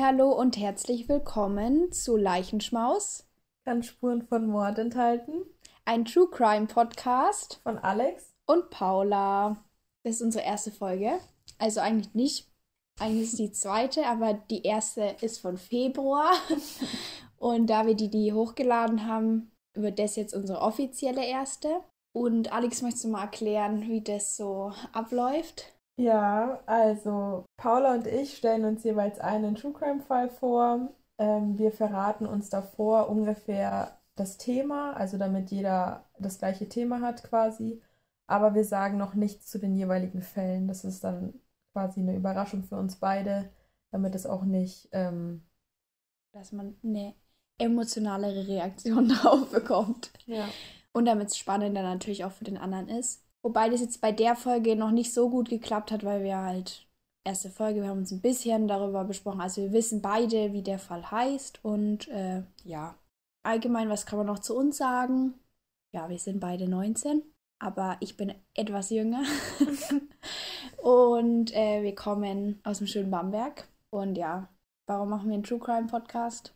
Hallo 0.00 0.32
und 0.32 0.56
herzlich 0.56 1.08
willkommen 1.08 1.92
zu 1.92 2.16
Leichenschmaus. 2.16 3.26
Kann 3.64 3.82
Spuren 3.82 4.22
von 4.22 4.46
Mord 4.46 4.78
enthalten. 4.78 5.44
Ein 5.84 6.06
True 6.06 6.28
Crime 6.30 6.66
Podcast 6.66 7.60
von 7.62 7.78
Alex 7.78 8.34
und 8.46 8.70
Paula. 8.70 9.62
Das 10.02 10.16
ist 10.16 10.22
unsere 10.22 10.44
erste 10.44 10.70
Folge. 10.70 11.18
Also 11.58 11.80
eigentlich 11.80 12.14
nicht. 12.14 12.50
Eigentlich 12.98 13.24
ist 13.24 13.38
die 13.38 13.52
zweite, 13.52 14.06
aber 14.06 14.34
die 14.34 14.62
erste 14.62 15.16
ist 15.20 15.40
von 15.40 15.58
Februar. 15.58 16.32
und 17.36 17.68
da 17.68 17.86
wir 17.86 17.94
die, 17.94 18.10
die 18.10 18.32
hochgeladen 18.32 19.06
haben, 19.06 19.52
wird 19.74 19.98
das 19.98 20.16
jetzt 20.16 20.34
unsere 20.34 20.60
offizielle 20.60 21.24
erste. 21.24 21.82
Und 22.12 22.52
Alex, 22.52 22.82
möchtest 22.82 23.04
du 23.04 23.08
mal 23.08 23.22
erklären, 23.22 23.82
wie 23.82 24.02
das 24.02 24.36
so 24.36 24.72
abläuft? 24.92 25.72
Ja, 25.96 26.62
also 26.66 27.44
Paula 27.56 27.94
und 27.94 28.06
ich 28.06 28.36
stellen 28.36 28.64
uns 28.64 28.82
jeweils 28.84 29.18
einen 29.20 29.54
True 29.54 29.72
Crime 29.72 30.00
Fall 30.00 30.30
vor. 30.30 30.92
Ähm, 31.18 31.58
wir 31.58 31.70
verraten 31.72 32.26
uns 32.26 32.48
davor 32.48 33.08
ungefähr 33.08 33.98
das 34.14 34.38
Thema, 34.38 34.94
also 34.94 35.18
damit 35.18 35.50
jeder 35.50 36.08
das 36.18 36.38
gleiche 36.38 36.68
Thema 36.68 37.00
hat 37.00 37.22
quasi. 37.24 37.80
Aber 38.26 38.54
wir 38.54 38.64
sagen 38.64 38.96
noch 38.96 39.14
nichts 39.14 39.46
zu 39.46 39.58
den 39.58 39.76
jeweiligen 39.76 40.22
Fällen. 40.22 40.66
Das 40.68 40.84
ist 40.84 41.04
dann 41.04 41.34
quasi 41.72 42.00
eine 42.00 42.16
Überraschung 42.16 42.64
für 42.64 42.76
uns 42.76 42.96
beide, 42.96 43.50
damit 43.90 44.14
es 44.14 44.26
auch 44.26 44.44
nicht. 44.44 44.88
Ähm, 44.92 45.42
Dass 46.32 46.52
man 46.52 46.76
eine 46.82 47.14
emotionalere 47.58 48.48
Reaktion 48.48 49.08
drauf 49.10 49.50
bekommt. 49.50 50.10
Ja. 50.26 50.48
Und 50.92 51.06
damit 51.06 51.28
es 51.28 51.38
spannender 51.38 51.82
natürlich 51.82 52.24
auch 52.24 52.32
für 52.32 52.44
den 52.44 52.58
anderen 52.58 52.88
ist. 52.88 53.22
Wobei 53.42 53.68
das 53.68 53.80
jetzt 53.80 54.00
bei 54.00 54.12
der 54.12 54.36
Folge 54.36 54.76
noch 54.76 54.92
nicht 54.92 55.12
so 55.12 55.28
gut 55.28 55.48
geklappt 55.48 55.90
hat, 55.90 56.04
weil 56.04 56.22
wir 56.22 56.38
halt 56.38 56.86
erste 57.24 57.50
Folge, 57.50 57.82
wir 57.82 57.88
haben 57.88 57.98
uns 57.98 58.12
ein 58.12 58.20
bisschen 58.20 58.68
darüber 58.68 59.04
besprochen. 59.04 59.40
Also 59.40 59.62
wir 59.62 59.72
wissen 59.72 60.00
beide, 60.00 60.52
wie 60.52 60.62
der 60.62 60.78
Fall 60.78 61.10
heißt. 61.10 61.64
Und 61.64 62.08
äh, 62.08 62.42
ja, 62.64 62.94
allgemein, 63.42 63.88
was 63.88 64.06
kann 64.06 64.18
man 64.18 64.26
noch 64.26 64.38
zu 64.38 64.56
uns 64.56 64.76
sagen? 64.76 65.34
Ja, 65.92 66.08
wir 66.08 66.18
sind 66.18 66.40
beide 66.40 66.68
19, 66.68 67.22
aber 67.58 67.96
ich 68.00 68.16
bin 68.16 68.32
etwas 68.54 68.90
jünger. 68.90 69.24
und 70.82 71.54
äh, 71.54 71.82
wir 71.82 71.94
kommen 71.94 72.60
aus 72.62 72.78
dem 72.78 72.86
schönen 72.86 73.10
Bamberg. 73.10 73.68
Und 73.90 74.16
ja, 74.16 74.48
warum 74.86 75.10
machen 75.10 75.28
wir 75.28 75.34
einen 75.34 75.42
True 75.42 75.58
Crime 75.58 75.88
Podcast? 75.88 76.54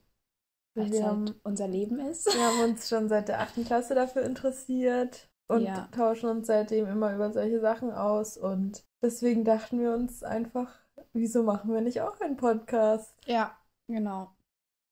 Weil 0.75 0.93
es 0.93 1.03
halt 1.03 1.35
unser 1.43 1.67
Leben 1.67 1.99
ist. 1.99 2.27
Wir 2.27 2.43
haben 2.43 2.71
uns 2.71 2.89
schon 2.89 3.09
seit 3.09 3.29
der 3.29 3.41
8. 3.41 3.65
Klasse 3.65 3.95
dafür 3.95 4.23
interessiert 4.23 5.29
und 5.49 5.63
ja. 5.63 5.89
tauschen 5.93 6.29
uns 6.29 6.47
seitdem 6.47 6.87
immer 6.87 7.15
über 7.15 7.33
solche 7.33 7.61
Sachen 7.61 7.93
aus. 7.93 8.37
Und 8.37 8.85
deswegen 9.03 9.45
dachten 9.45 9.81
wir 9.81 9.93
uns 9.93 10.23
einfach, 10.23 10.73
wieso 11.13 11.43
machen 11.43 11.73
wir 11.73 11.81
nicht 11.81 12.01
auch 12.01 12.21
einen 12.21 12.37
Podcast? 12.37 13.15
Ja, 13.27 13.57
genau. 13.87 14.31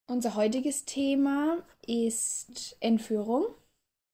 Unser 0.06 0.34
heutiges 0.34 0.84
Thema 0.84 1.58
ist 1.86 2.77
Entführung. 2.80 3.47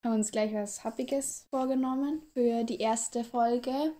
Haben 0.05 0.15
uns 0.15 0.31
gleich 0.31 0.55
was 0.55 0.85
Happiges 0.85 1.47
vorgenommen 1.51 2.23
für 2.33 2.65
die 2.65 2.79
erste 2.79 3.25
Folge. 3.25 3.93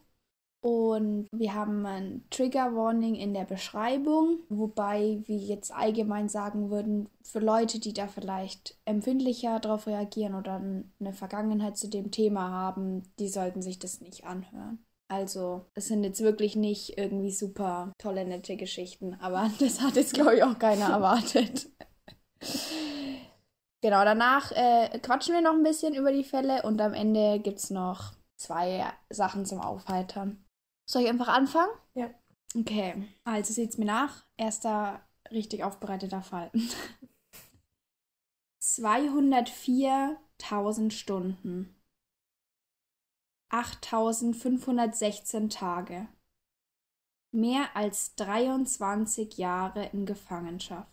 Und 0.63 1.27
wir 1.33 1.55
haben 1.55 1.87
ein 1.87 2.23
Trigger 2.29 2.75
Warning 2.77 3.15
in 3.15 3.33
der 3.33 3.45
Beschreibung, 3.45 4.41
wobei 4.51 5.23
wir 5.25 5.39
jetzt 5.39 5.73
allgemein 5.73 6.29
sagen 6.29 6.71
würden, 6.71 7.09
für 7.23 7.39
Leute, 7.39 7.81
die 7.81 7.95
da 7.95 8.07
vielleicht 8.09 8.77
empfindlicher 8.85 9.59
darauf 9.59 9.87
reagieren 9.87 10.35
oder 10.35 10.61
eine 11.01 11.13
Vergangenheit 11.15 11.79
zu 11.79 11.89
dem 11.89 12.11
Thema 12.11 12.51
haben, 12.51 13.11
die 13.19 13.29
sollten 13.29 13.63
sich 13.63 13.79
das 13.79 14.03
nicht 14.03 14.25
anhören. 14.27 14.85
Also, 15.09 15.65
es 15.75 15.87
sind 15.87 16.05
jetzt 16.05 16.21
wirklich 16.21 16.57
nicht 16.57 16.97
irgendwie 16.99 17.33
super 17.33 17.93
tolle, 17.99 18.27
nette 18.27 18.57
Geschichten, 18.57 19.15
aber 19.15 19.51
das 19.61 19.81
hat 19.81 19.97
jetzt, 19.97 20.13
glaube 20.13 20.37
ich, 20.37 20.45
auch 20.45 20.59
keiner 20.59 20.89
erwartet. 20.91 21.71
genau, 23.81 24.05
danach 24.05 24.53
äh, 24.53 24.99
quatschen 25.01 25.35
wir 25.35 25.41
noch 25.41 25.55
ein 25.55 25.63
bisschen 25.63 25.95
über 25.95 26.13
die 26.13 26.23
Fälle 26.23 26.63
und 26.65 26.83
am 26.83 26.93
Ende 26.93 27.41
gibt 27.41 27.59
es 27.59 27.71
noch 27.71 28.13
zwei 28.37 28.85
Sachen 29.09 29.47
zum 29.47 29.61
Aufheitern. 29.61 30.45
Soll 30.91 31.03
ich 31.03 31.09
einfach 31.09 31.29
anfangen? 31.29 31.71
Ja. 31.95 32.11
Okay, 32.59 33.07
also 33.23 33.53
seht's 33.53 33.79
mir 33.79 33.85
nach. 33.85 34.25
Erster 34.37 35.09
richtig 35.31 35.63
aufbereiteter 35.63 36.21
Fall. 36.21 36.51
204.000 38.61 40.91
Stunden. 40.91 41.81
8.516 43.51 45.49
Tage. 45.49 46.09
Mehr 47.31 47.77
als 47.77 48.17
23 48.17 49.39
Jahre 49.39 49.91
in 49.93 50.07
Gefangenschaft. 50.07 50.91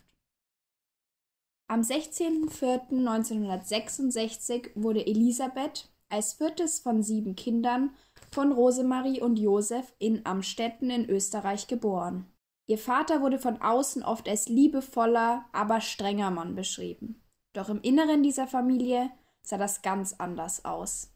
Am 1.67 1.81
16.04.1966 1.81 4.69
wurde 4.75 5.07
Elisabeth 5.07 5.91
als 6.09 6.33
viertes 6.33 6.79
von 6.79 7.01
sieben 7.01 7.35
Kindern 7.35 7.95
von 8.37 8.51
Rosemarie 8.51 9.19
und 9.19 9.39
Josef 9.39 9.95
in 9.97 10.23
Amstetten 10.27 10.91
in 10.91 11.09
Österreich 11.09 11.65
geboren. 11.65 12.31
Ihr 12.67 12.77
Vater 12.77 13.23
wurde 13.23 13.39
von 13.39 13.63
außen 13.63 14.03
oft 14.03 14.29
als 14.29 14.47
liebevoller, 14.47 15.45
aber 15.53 15.81
strenger 15.81 16.29
Mann 16.29 16.53
beschrieben. 16.53 17.19
Doch 17.53 17.67
im 17.67 17.81
Inneren 17.81 18.21
dieser 18.21 18.45
Familie 18.45 19.09
sah 19.41 19.57
das 19.57 19.81
ganz 19.81 20.13
anders 20.19 20.65
aus. 20.65 21.15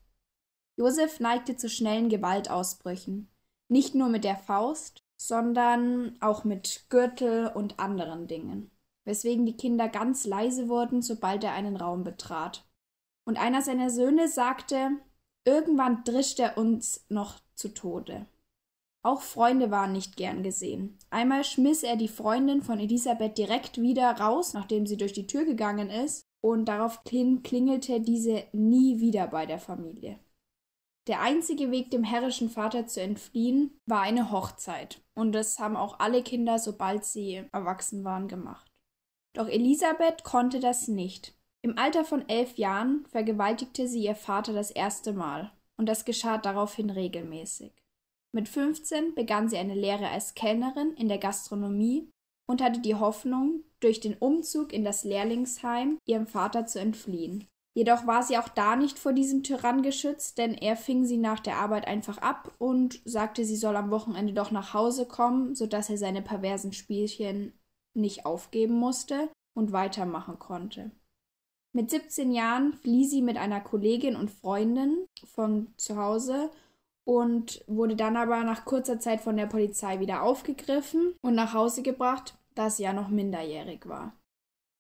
Josef 0.78 1.20
neigte 1.20 1.56
zu 1.56 1.70
schnellen 1.70 2.10
Gewaltausbrüchen, 2.10 3.30
nicht 3.68 3.94
nur 3.94 4.10
mit 4.10 4.24
der 4.24 4.38
Faust, 4.38 5.04
sondern 5.16 6.18
auch 6.22 6.44
mit 6.44 6.88
Gürtel 6.90 7.52
und 7.54 7.78
anderen 7.78 8.26
Dingen, 8.26 8.72
weswegen 9.06 9.46
die 9.46 9.58
Kinder 9.58 9.90
ganz 9.90 10.26
leise 10.26 10.70
wurden, 10.70 11.04
sobald 11.04 11.44
er 11.44 11.54
einen 11.54 11.76
Raum 11.76 12.04
betrat. 12.04 12.66
Und 13.26 13.40
einer 13.40 13.62
seiner 13.62 13.92
Söhne 13.92 14.28
sagte, 14.28 14.90
Irgendwann 15.46 16.04
drischt 16.04 16.40
er 16.40 16.58
uns 16.58 17.06
noch 17.10 17.40
zu 17.56 17.74
Tode. 17.74 18.28
Auch 19.04 19.22
Freunde 19.22 19.72
waren 19.72 19.94
nicht 19.94 20.16
gern 20.16 20.44
gesehen. 20.44 21.00
Einmal 21.10 21.44
schmiss 21.44 21.82
er 21.82 21.96
die 21.96 22.08
Freundin 22.08 22.62
von 22.62 22.80
Elisabeth 22.80 23.38
direkt 23.38 23.82
wieder 23.82 24.12
raus, 24.12 24.54
nachdem 24.54 24.86
sie 24.86 24.98
durch 24.98 25.14
die 25.14 25.26
Tür 25.26 25.44
gegangen 25.44 25.90
ist, 25.90 26.24
und 26.44 26.66
daraufhin 26.66 27.42
klingelte 27.44 28.00
diese 28.00 28.44
nie 28.52 29.00
wieder 29.00 29.28
bei 29.28 29.46
der 29.46 29.60
Familie. 29.60 30.20
Der 31.08 31.22
einzige 31.22 31.72
Weg, 31.72 31.90
dem 31.90 32.04
herrischen 32.04 32.50
Vater 32.50 32.86
zu 32.86 33.02
entfliehen, 33.02 33.80
war 33.88 34.02
eine 34.02 34.32
Hochzeit, 34.32 35.02
und 35.16 35.32
das 35.32 35.58
haben 35.58 35.76
auch 35.76 36.00
alle 36.00 36.22
Kinder, 36.22 36.60
sobald 36.60 37.06
sie 37.06 37.44
erwachsen 37.52 38.04
waren, 38.04 38.28
gemacht. 38.28 38.72
Doch 39.34 39.48
Elisabeth 39.48 40.24
konnte 40.24 40.60
das 40.60 40.88
nicht. 40.88 41.36
Im 41.64 41.78
Alter 41.78 42.04
von 42.04 42.28
elf 42.28 42.58
Jahren 42.58 43.06
vergewaltigte 43.06 43.88
sie 43.88 44.04
ihr 44.04 44.16
Vater 44.16 44.54
das 44.54 44.72
erste 44.72 45.14
Mal, 45.14 45.52
und 45.78 45.88
das 45.88 46.06
geschah 46.06 46.38
daraufhin 46.38 46.90
regelmäßig. 46.90 47.74
Mit 48.34 48.48
15 48.48 49.14
begann 49.14 49.50
sie 49.50 49.58
eine 49.58 49.76
Lehre 49.76 50.08
als 50.08 50.34
Kellnerin 50.34 50.94
in 50.94 51.08
der 51.08 51.18
Gastronomie 51.18 52.10
und 52.48 52.62
hatte 52.62 52.80
die 52.80 52.96
Hoffnung, 52.96 53.64
durch 53.80 54.00
den 54.00 54.16
Umzug 54.16 54.74
in 54.74 54.84
das 54.84 55.04
Lehrlingsheim 55.04 55.98
ihrem 56.06 56.28
Vater 56.28 56.66
zu 56.68 56.80
entfliehen. 56.80 57.48
Jedoch 57.74 58.06
war 58.06 58.22
sie 58.22 58.38
auch 58.38 58.50
da 58.50 58.76
nicht 58.76 59.00
vor 59.00 59.14
diesem 59.14 59.44
Tyrann 59.44 59.82
geschützt, 59.82 60.38
denn 60.38 60.54
er 60.54 60.76
fing 60.76 61.06
sie 61.06 61.18
nach 61.18 61.40
der 61.40 61.58
Arbeit 61.58 61.88
einfach 61.88 62.18
ab 62.18 62.54
und 62.58 63.02
sagte, 63.06 63.46
sie 63.46 63.56
soll 63.56 63.76
am 63.76 63.92
Wochenende 63.92 64.34
doch 64.34 64.52
nach 64.52 64.74
Hause 64.74 65.08
kommen, 65.08 65.56
so 65.56 65.68
dass 65.68 65.90
er 65.90 65.98
seine 65.98 66.22
perversen 66.22 66.74
Spielchen 66.74 67.54
nicht 67.94 68.26
aufgeben 68.26 68.76
musste 68.76 69.30
und 69.58 69.72
weitermachen 69.72 70.38
konnte. 70.38 70.92
Mit 71.74 71.90
17 71.90 72.32
Jahren 72.32 72.74
flieh 72.74 73.06
sie 73.06 73.22
mit 73.22 73.38
einer 73.38 73.62
Kollegin 73.62 74.16
und 74.16 74.30
Freundin 74.30 75.08
von 75.24 75.74
zu 75.78 75.96
Hause 75.96 76.52
und 77.06 77.64
wurde 77.68 77.96
dann 77.96 78.18
aber 78.18 78.44
nach 78.44 78.66
kurzer 78.66 79.00
Zeit 79.00 79.22
von 79.22 79.38
der 79.38 79.46
Polizei 79.46 80.00
wieder 80.00 80.22
aufgegriffen 80.24 81.16
und 81.22 81.34
nach 81.34 81.54
Hause 81.54 81.82
gebracht, 81.82 82.38
da 82.56 82.70
sie 82.70 82.84
ja 82.84 82.94
noch 82.94 83.08
minderjährig 83.08 83.88
war. 83.88 84.14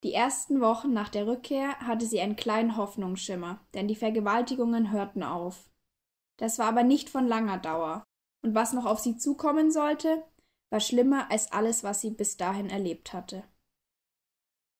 Die 0.03 0.13
ersten 0.13 0.61
Wochen 0.61 0.93
nach 0.93 1.09
der 1.09 1.27
Rückkehr 1.27 1.79
hatte 1.79 2.05
sie 2.05 2.19
einen 2.19 2.35
kleinen 2.35 2.75
Hoffnungsschimmer, 2.75 3.59
denn 3.73 3.87
die 3.87 3.95
Vergewaltigungen 3.95 4.91
hörten 4.91 5.23
auf. 5.23 5.69
Das 6.37 6.59
war 6.59 6.67
aber 6.67 6.83
nicht 6.83 7.09
von 7.09 7.27
langer 7.27 7.59
Dauer, 7.59 8.03
und 8.43 8.55
was 8.55 8.73
noch 8.73 8.85
auf 8.85 8.99
sie 8.99 9.17
zukommen 9.17 9.71
sollte, 9.71 10.23
war 10.71 10.79
schlimmer 10.79 11.29
als 11.29 11.51
alles, 11.51 11.83
was 11.83 12.01
sie 12.01 12.09
bis 12.09 12.37
dahin 12.37 12.69
erlebt 12.69 13.13
hatte. 13.13 13.43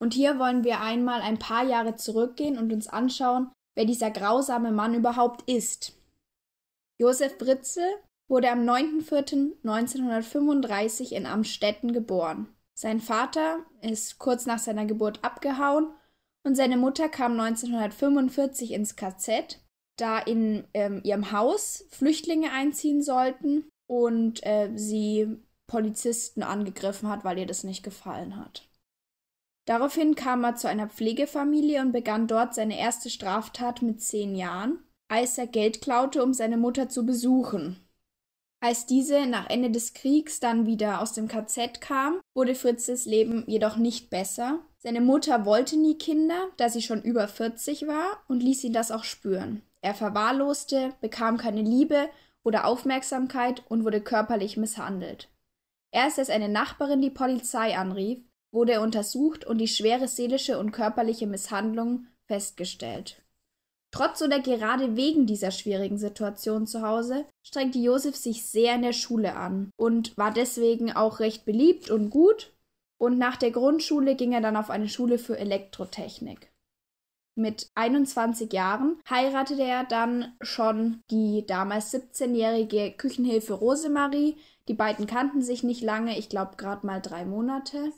Und 0.00 0.14
hier 0.14 0.38
wollen 0.38 0.64
wir 0.64 0.80
einmal 0.80 1.20
ein 1.20 1.38
paar 1.38 1.64
Jahre 1.64 1.96
zurückgehen 1.96 2.56
und 2.56 2.72
uns 2.72 2.88
anschauen, 2.88 3.52
wer 3.76 3.84
dieser 3.84 4.10
grausame 4.10 4.72
Mann 4.72 4.94
überhaupt 4.94 5.42
ist. 5.50 6.00
Josef 6.98 7.36
Britze 7.36 7.82
wurde 8.30 8.50
am 8.50 8.60
9.4.1935 8.60 11.12
in 11.12 11.26
Amstetten 11.26 11.92
geboren. 11.92 12.48
Sein 12.72 13.00
Vater 13.00 13.58
ist 13.82 14.18
kurz 14.18 14.46
nach 14.46 14.60
seiner 14.60 14.86
Geburt 14.86 15.22
abgehauen 15.22 15.92
und 16.44 16.54
seine 16.54 16.78
Mutter 16.78 17.10
kam 17.10 17.38
1945 17.38 18.72
ins 18.72 18.96
KZ, 18.96 19.60
da 19.96 20.18
in 20.18 20.64
ähm, 20.72 21.02
ihrem 21.04 21.32
Haus 21.32 21.84
Flüchtlinge 21.90 22.52
einziehen 22.52 23.02
sollten 23.02 23.68
und 23.86 24.46
äh, 24.46 24.70
sie 24.74 25.36
Polizisten 25.66 26.42
angegriffen 26.42 27.06
hat, 27.08 27.24
weil 27.24 27.38
ihr 27.38 27.46
das 27.46 27.64
nicht 27.64 27.82
gefallen 27.82 28.36
hat. 28.36 28.66
Daraufhin 29.66 30.14
kam 30.14 30.42
er 30.44 30.56
zu 30.56 30.68
einer 30.68 30.88
Pflegefamilie 30.88 31.82
und 31.82 31.92
begann 31.92 32.26
dort 32.26 32.54
seine 32.54 32.78
erste 32.78 33.10
Straftat 33.10 33.82
mit 33.82 34.00
zehn 34.00 34.34
Jahren, 34.34 34.78
als 35.08 35.36
er 35.36 35.46
Geld 35.46 35.82
klaute, 35.82 36.22
um 36.22 36.32
seine 36.32 36.56
Mutter 36.56 36.88
zu 36.88 37.04
besuchen. 37.04 37.76
Als 38.62 38.84
diese 38.84 39.26
nach 39.26 39.48
Ende 39.48 39.70
des 39.70 39.94
Kriegs 39.94 40.38
dann 40.38 40.66
wieder 40.66 41.00
aus 41.00 41.14
dem 41.14 41.28
KZ 41.28 41.80
kam, 41.80 42.20
wurde 42.34 42.54
Fritzes 42.54 43.06
Leben 43.06 43.44
jedoch 43.46 43.76
nicht 43.76 44.10
besser. 44.10 44.60
Seine 44.76 45.00
Mutter 45.00 45.46
wollte 45.46 45.78
nie 45.78 45.96
Kinder, 45.96 46.48
da 46.58 46.68
sie 46.68 46.82
schon 46.82 47.00
über 47.02 47.26
40 47.26 47.86
war 47.86 48.22
und 48.28 48.42
ließ 48.42 48.64
ihn 48.64 48.74
das 48.74 48.90
auch 48.90 49.04
spüren. 49.04 49.62
Er 49.80 49.94
verwahrloste, 49.94 50.92
bekam 51.00 51.38
keine 51.38 51.62
Liebe 51.62 52.10
oder 52.42 52.66
Aufmerksamkeit 52.66 53.62
und 53.68 53.84
wurde 53.84 54.02
körperlich 54.02 54.58
misshandelt. 54.58 55.30
Erst 55.90 56.18
als 56.18 56.28
eine 56.28 56.50
Nachbarin 56.50 57.00
die 57.00 57.10
Polizei 57.10 57.76
anrief, 57.76 58.20
wurde 58.52 58.72
er 58.72 58.82
untersucht 58.82 59.46
und 59.46 59.56
die 59.58 59.68
schwere 59.68 60.06
seelische 60.06 60.58
und 60.58 60.72
körperliche 60.72 61.26
Misshandlung 61.26 62.06
festgestellt. 62.26 63.22
Trotz 63.92 64.22
oder 64.22 64.38
gerade 64.38 64.96
wegen 64.96 65.26
dieser 65.26 65.50
schwierigen 65.50 65.98
Situation 65.98 66.66
zu 66.66 66.82
Hause 66.82 67.24
strengte 67.42 67.78
Josef 67.78 68.14
sich 68.14 68.46
sehr 68.46 68.76
in 68.76 68.82
der 68.82 68.92
Schule 68.92 69.34
an 69.34 69.70
und 69.76 70.16
war 70.16 70.32
deswegen 70.32 70.92
auch 70.92 71.18
recht 71.18 71.44
beliebt 71.44 71.90
und 71.90 72.10
gut. 72.10 72.52
Und 72.98 73.18
nach 73.18 73.36
der 73.36 73.50
Grundschule 73.50 74.14
ging 74.14 74.32
er 74.32 74.42
dann 74.42 74.56
auf 74.56 74.70
eine 74.70 74.88
Schule 74.88 75.18
für 75.18 75.38
Elektrotechnik. 75.38 76.52
Mit 77.34 77.70
21 77.74 78.52
Jahren 78.52 79.00
heiratete 79.08 79.62
er 79.62 79.84
dann 79.84 80.34
schon 80.40 81.02
die 81.10 81.46
damals 81.46 81.94
17-jährige 81.94 82.92
Küchenhilfe 82.92 83.54
Rosemarie. 83.54 84.36
Die 84.68 84.74
beiden 84.74 85.06
kannten 85.06 85.40
sich 85.40 85.62
nicht 85.62 85.80
lange, 85.80 86.18
ich 86.18 86.28
glaube 86.28 86.56
gerade 86.56 86.86
mal 86.86 87.00
drei 87.00 87.24
Monate. 87.24 87.92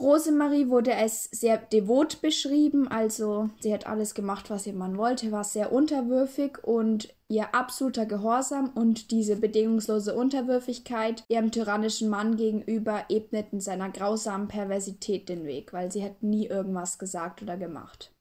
Rosemarie 0.00 0.68
wurde 0.68 0.94
als 0.94 1.24
sehr 1.24 1.58
devot 1.58 2.20
beschrieben, 2.20 2.86
also 2.86 3.50
sie 3.60 3.74
hat 3.74 3.88
alles 3.88 4.14
gemacht, 4.14 4.48
was 4.48 4.66
ihr 4.66 4.72
Mann 4.72 4.96
wollte, 4.96 5.32
war 5.32 5.42
sehr 5.42 5.72
unterwürfig 5.72 6.62
und 6.62 7.12
ihr 7.28 7.52
absoluter 7.52 8.06
Gehorsam 8.06 8.70
und 8.74 9.10
diese 9.10 9.36
bedingungslose 9.36 10.14
Unterwürfigkeit 10.14 11.24
ihrem 11.28 11.50
tyrannischen 11.50 12.08
Mann 12.08 12.36
gegenüber 12.36 13.06
ebneten 13.08 13.60
seiner 13.60 13.90
grausamen 13.90 14.46
Perversität 14.46 15.28
den 15.28 15.44
Weg, 15.44 15.72
weil 15.72 15.90
sie 15.90 16.04
hat 16.04 16.22
nie 16.22 16.46
irgendwas 16.46 16.98
gesagt 16.98 17.42
oder 17.42 17.56
gemacht. 17.56 18.12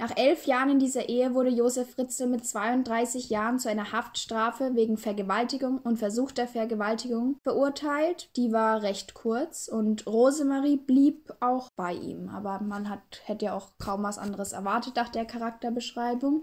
Nach 0.00 0.16
elf 0.16 0.46
Jahren 0.46 0.70
in 0.70 0.78
dieser 0.78 1.08
Ehe 1.08 1.34
wurde 1.34 1.50
Josef 1.50 1.90
Fritzl 1.94 2.28
mit 2.28 2.46
32 2.46 3.30
Jahren 3.30 3.58
zu 3.58 3.68
einer 3.68 3.90
Haftstrafe 3.90 4.76
wegen 4.76 4.96
Vergewaltigung 4.96 5.78
und 5.78 5.96
versuchter 5.96 6.46
Vergewaltigung 6.46 7.40
verurteilt. 7.42 8.30
Die 8.36 8.52
war 8.52 8.82
recht 8.82 9.14
kurz 9.14 9.66
und 9.66 10.06
Rosemarie 10.06 10.76
blieb 10.76 11.34
auch 11.40 11.68
bei 11.74 11.94
ihm. 11.94 12.28
Aber 12.28 12.60
man 12.60 12.88
hat, 12.88 13.22
hätte 13.24 13.46
ja 13.46 13.54
auch 13.54 13.72
kaum 13.78 14.04
was 14.04 14.18
anderes 14.18 14.52
erwartet 14.52 14.94
nach 14.94 15.08
der 15.08 15.24
Charakterbeschreibung. 15.24 16.42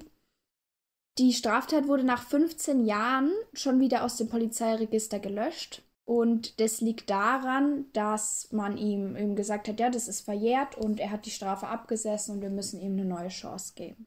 Die 1.17 1.31
Straftat 1.31 1.87
wurde 1.87 2.03
nach 2.03 2.23
15 2.23 2.85
Jahren 2.85 3.31
schon 3.53 3.79
wieder 3.79 4.03
aus 4.03 4.17
dem 4.17 4.27
Polizeiregister 4.27 5.19
gelöscht. 5.19 5.81
Und 6.05 6.59
das 6.59 6.81
liegt 6.81 7.09
daran, 7.09 7.85
dass 7.93 8.51
man 8.51 8.77
ihm, 8.77 9.15
ihm 9.15 9.35
gesagt 9.35 9.67
hat, 9.67 9.79
ja, 9.79 9.89
das 9.89 10.07
ist 10.07 10.21
verjährt 10.21 10.77
und 10.77 10.99
er 10.99 11.09
hat 11.09 11.25
die 11.25 11.31
Strafe 11.31 11.67
abgesessen 11.67 12.35
und 12.35 12.41
wir 12.41 12.51
müssen 12.51 12.79
ihm 12.79 12.93
eine 12.93 13.05
neue 13.05 13.29
Chance 13.29 13.73
geben. 13.75 14.05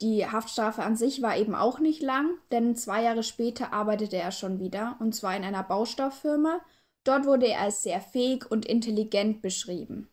Die 0.00 0.26
Haftstrafe 0.26 0.82
an 0.82 0.96
sich 0.96 1.20
war 1.20 1.36
eben 1.36 1.54
auch 1.54 1.78
nicht 1.80 2.02
lang, 2.02 2.30
denn 2.50 2.76
zwei 2.76 3.02
Jahre 3.02 3.22
später 3.22 3.74
arbeitete 3.74 4.16
er 4.16 4.32
schon 4.32 4.58
wieder, 4.58 4.96
und 4.98 5.14
zwar 5.14 5.36
in 5.36 5.44
einer 5.44 5.62
Baustofffirma. 5.62 6.60
Dort 7.04 7.26
wurde 7.26 7.46
er 7.46 7.60
als 7.60 7.82
sehr 7.82 8.00
fähig 8.00 8.50
und 8.50 8.66
intelligent 8.66 9.42
beschrieben. 9.42 10.08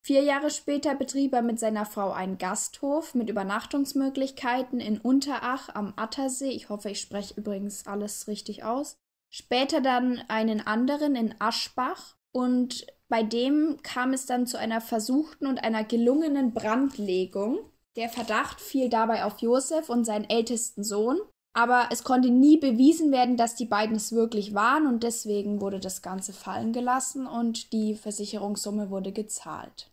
Vier 0.00 0.22
Jahre 0.22 0.50
später 0.50 0.94
betrieb 0.94 1.32
er 1.32 1.42
mit 1.42 1.58
seiner 1.58 1.86
Frau 1.86 2.12
einen 2.12 2.36
Gasthof 2.36 3.14
mit 3.14 3.30
Übernachtungsmöglichkeiten 3.30 4.78
in 4.80 4.98
Unterach 4.98 5.70
am 5.74 5.94
Attersee. 5.96 6.50
Ich 6.50 6.68
hoffe, 6.68 6.90
ich 6.90 7.00
spreche 7.00 7.34
übrigens 7.34 7.86
alles 7.86 8.28
richtig 8.28 8.64
aus 8.64 8.98
später 9.34 9.80
dann 9.80 10.22
einen 10.28 10.64
anderen 10.64 11.16
in 11.16 11.34
Aschbach 11.40 12.14
und 12.30 12.86
bei 13.08 13.24
dem 13.24 13.78
kam 13.82 14.12
es 14.12 14.26
dann 14.26 14.46
zu 14.46 14.56
einer 14.56 14.80
versuchten 14.80 15.48
und 15.48 15.58
einer 15.58 15.82
gelungenen 15.82 16.54
Brandlegung. 16.54 17.58
Der 17.96 18.08
Verdacht 18.08 18.60
fiel 18.60 18.88
dabei 18.88 19.24
auf 19.24 19.40
Josef 19.40 19.88
und 19.88 20.04
seinen 20.04 20.30
ältesten 20.30 20.84
Sohn, 20.84 21.18
aber 21.52 21.88
es 21.90 22.04
konnte 22.04 22.30
nie 22.30 22.58
bewiesen 22.58 23.10
werden, 23.10 23.36
dass 23.36 23.56
die 23.56 23.66
beiden 23.66 23.96
es 23.96 24.12
wirklich 24.12 24.54
waren 24.54 24.86
und 24.86 25.02
deswegen 25.02 25.60
wurde 25.60 25.80
das 25.80 26.00
Ganze 26.00 26.32
fallen 26.32 26.72
gelassen 26.72 27.26
und 27.26 27.72
die 27.72 27.96
Versicherungssumme 27.96 28.88
wurde 28.88 29.10
gezahlt. 29.10 29.90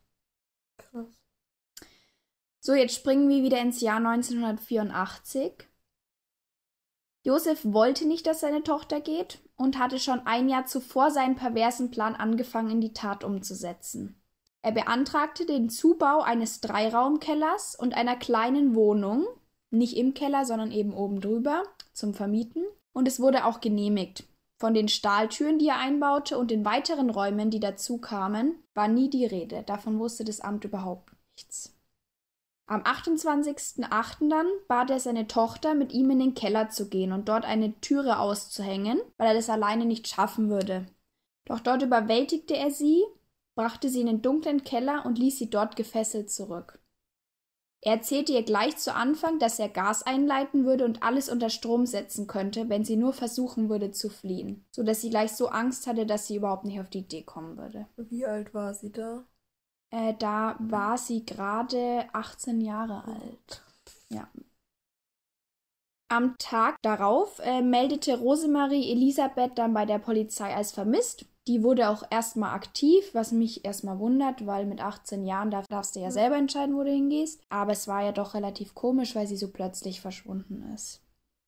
Krass. 0.78 1.20
So, 2.60 2.76
jetzt 2.76 2.94
springen 2.94 3.28
wir 3.28 3.42
wieder 3.42 3.60
ins 3.60 3.82
Jahr 3.82 3.98
1984. 3.98 5.71
Josef 7.24 7.60
wollte 7.64 8.08
nicht, 8.08 8.26
dass 8.26 8.40
seine 8.40 8.64
Tochter 8.64 9.00
geht 9.00 9.40
und 9.56 9.78
hatte 9.78 10.00
schon 10.00 10.26
ein 10.26 10.50
Jahr 10.50 10.66
zuvor 10.66 11.12
seinen 11.12 11.36
perversen 11.36 11.92
Plan 11.92 12.16
angefangen, 12.16 12.72
in 12.72 12.82
die 12.82 12.94
Tat 12.94 13.24
umzusetzen. 13.24 14.20
Er 14.64 14.72
beantragte 14.72 15.46
den 15.46 15.70
Zubau 15.70 16.22
eines 16.22 16.62
Dreiraumkellers 16.62 17.76
und 17.76 17.96
einer 17.96 18.16
kleinen 18.16 18.76
Wohnung, 18.76 19.26
nicht 19.70 19.98
im 19.98 20.14
Keller, 20.14 20.46
sondern 20.46 20.72
eben 20.72 20.94
oben 20.94 21.22
drüber, 21.22 21.64
zum 21.94 22.14
Vermieten, 22.14 22.64
und 22.94 23.08
es 23.08 23.20
wurde 23.20 23.46
auch 23.46 23.62
genehmigt. 23.62 24.26
Von 24.58 24.74
den 24.74 24.88
Stahltüren, 24.88 25.58
die 25.58 25.70
er 25.70 25.80
einbaute, 25.80 26.38
und 26.38 26.52
den 26.52 26.66
weiteren 26.66 27.10
Räumen, 27.10 27.50
die 27.50 27.60
dazu 27.60 27.98
kamen, 27.98 28.56
war 28.74 28.88
nie 28.88 29.10
die 29.10 29.26
Rede. 29.26 29.64
Davon 29.64 29.98
wusste 29.98 30.24
das 30.24 30.42
Amt 30.42 30.66
überhaupt 30.66 31.12
nichts. 31.36 31.76
Am 32.72 32.84
28.08. 32.84 34.30
dann 34.30 34.48
bat 34.70 34.90
er 34.92 35.02
seine 35.02 35.28
Tochter, 35.28 35.76
mit 35.76 35.92
ihm 35.92 36.10
in 36.10 36.20
den 36.20 36.36
Keller 36.36 36.70
zu 36.70 36.88
gehen 36.88 37.12
und 37.12 37.28
dort 37.28 37.44
eine 37.44 37.78
Türe 37.82 38.18
auszuhängen, 38.18 39.02
weil 39.18 39.28
er 39.28 39.34
das 39.34 39.50
alleine 39.50 39.84
nicht 39.84 40.08
schaffen 40.08 40.50
würde. 40.50 40.86
Doch 41.44 41.60
dort 41.60 41.84
überwältigte 41.84 42.56
er 42.56 42.72
sie, 42.72 43.04
brachte 43.56 43.90
sie 43.90 44.00
in 44.00 44.08
den 44.08 44.22
dunklen 44.22 44.64
Keller 44.64 45.06
und 45.06 45.20
ließ 45.20 45.38
sie 45.38 45.50
dort 45.50 45.76
gefesselt 45.76 46.32
zurück. 46.32 46.80
Er 47.82 47.96
erzählte 47.96 48.32
ihr 48.32 48.44
gleich 48.44 48.78
zu 48.78 48.96
Anfang, 48.96 49.38
dass 49.38 49.60
er 49.60 49.68
Gas 49.68 50.04
einleiten 50.04 50.64
würde 50.64 50.86
und 50.86 51.04
alles 51.04 51.28
unter 51.28 51.50
Strom 51.50 51.86
setzen 51.86 52.26
könnte, 52.26 52.70
wenn 52.70 52.86
sie 52.86 52.96
nur 52.96 53.12
versuchen 53.12 53.68
würde 53.68 53.92
zu 53.92 54.08
fliehen, 54.08 54.66
so 54.72 54.84
dass 54.84 55.02
sie 55.02 55.10
gleich 55.10 55.34
so 55.34 55.50
Angst 55.50 55.88
hatte, 55.88 56.06
dass 56.06 56.28
sie 56.28 56.38
überhaupt 56.38 56.64
nicht 56.64 56.80
auf 56.80 56.90
die 56.90 57.00
Idee 57.00 57.24
kommen 57.24 57.58
würde. 57.58 57.88
Wie 57.98 58.26
alt 58.26 58.54
war 58.54 58.74
sie 58.74 58.94
da? 58.94 59.26
Äh, 59.92 60.14
da 60.18 60.56
war 60.60 60.98
sie 60.98 61.26
gerade 61.26 62.06
18 62.14 62.62
Jahre 62.62 63.04
alt. 63.06 63.62
Ja. 64.10 64.28
Am 66.10 66.38
Tag 66.38 66.78
darauf 66.82 67.40
äh, 67.40 67.62
meldete 67.62 68.18
Rosemarie 68.20 68.92
Elisabeth 68.92 69.58
dann 69.58 69.74
bei 69.74 69.86
der 69.86 70.00
Polizei 70.00 70.54
als 70.54 70.72
vermisst. 70.72 71.26
Die 71.48 71.64
wurde 71.64 71.90
auch 71.90 72.04
erstmal 72.10 72.54
aktiv, 72.54 73.10
was 73.14 73.32
mich 73.32 73.66
erstmal 73.66 73.98
wundert, 74.00 74.46
weil 74.46 74.66
mit 74.66 74.82
18 74.82 75.26
Jahren 75.26 75.52
darf, 75.52 75.68
darfst 75.68 75.96
du 75.96 76.00
ja 76.00 76.12
selber 76.12 76.36
entscheiden, 76.38 76.76
wo 76.76 76.84
du 76.84 76.92
hingehst. 76.92 77.42
Aber 77.50 77.72
es 77.72 77.88
war 77.88 78.04
ja 78.04 78.12
doch 78.12 78.34
relativ 78.34 78.76
komisch, 78.76 79.16
weil 79.16 79.28
sie 79.28 79.38
so 79.38 79.52
plötzlich 79.52 80.02
verschwunden 80.02 80.72
ist. 80.76 81.01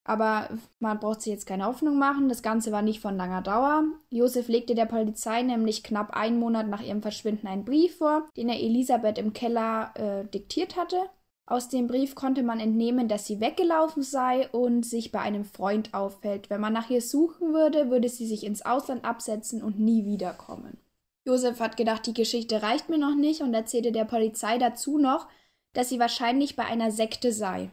Aber 0.05 0.49
man 0.79 0.99
braucht 0.99 1.21
sich 1.21 1.31
jetzt 1.31 1.45
keine 1.45 1.65
Hoffnung 1.65 1.97
machen, 1.97 2.27
das 2.27 2.43
Ganze 2.43 2.71
war 2.71 2.81
nicht 2.81 2.99
von 2.99 3.15
langer 3.15 3.41
Dauer. 3.41 3.83
Josef 4.09 4.49
legte 4.49 4.75
der 4.75 4.85
Polizei 4.85 5.41
nämlich 5.43 5.83
knapp 5.83 6.11
einen 6.11 6.39
Monat 6.39 6.67
nach 6.67 6.81
ihrem 6.81 7.01
Verschwinden 7.01 7.47
einen 7.47 7.63
Brief 7.63 7.97
vor, 7.97 8.27
den 8.35 8.49
er 8.49 8.59
Elisabeth 8.59 9.17
im 9.17 9.31
Keller 9.31 9.93
äh, 9.95 10.25
diktiert 10.27 10.75
hatte. 10.75 10.97
Aus 11.45 11.69
dem 11.69 11.87
Brief 11.87 12.15
konnte 12.15 12.41
man 12.41 12.59
entnehmen, 12.59 13.07
dass 13.07 13.27
sie 13.27 13.41
weggelaufen 13.41 14.01
sei 14.01 14.47
und 14.49 14.85
sich 14.85 15.11
bei 15.11 15.19
einem 15.19 15.43
Freund 15.43 15.93
auffällt. 15.93 16.49
Wenn 16.49 16.61
man 16.61 16.73
nach 16.73 16.89
ihr 16.89 17.01
suchen 17.01 17.53
würde, 17.53 17.89
würde 17.89 18.07
sie 18.07 18.27
sich 18.27 18.45
ins 18.45 18.65
Ausland 18.65 19.03
absetzen 19.03 19.61
und 19.61 19.79
nie 19.79 20.05
wiederkommen. 20.05 20.77
Josef 21.25 21.59
hat 21.59 21.77
gedacht, 21.77 22.05
die 22.05 22.13
Geschichte 22.13 22.61
reicht 22.61 22.89
mir 22.89 22.97
noch 22.97 23.15
nicht 23.15 23.41
und 23.41 23.53
erzählte 23.53 23.91
der 23.91 24.05
Polizei 24.05 24.57
dazu 24.57 24.97
noch, 24.97 25.27
dass 25.73 25.89
sie 25.89 25.99
wahrscheinlich 25.99 26.55
bei 26.55 26.65
einer 26.65 26.91
Sekte 26.91 27.31
sei. 27.31 27.71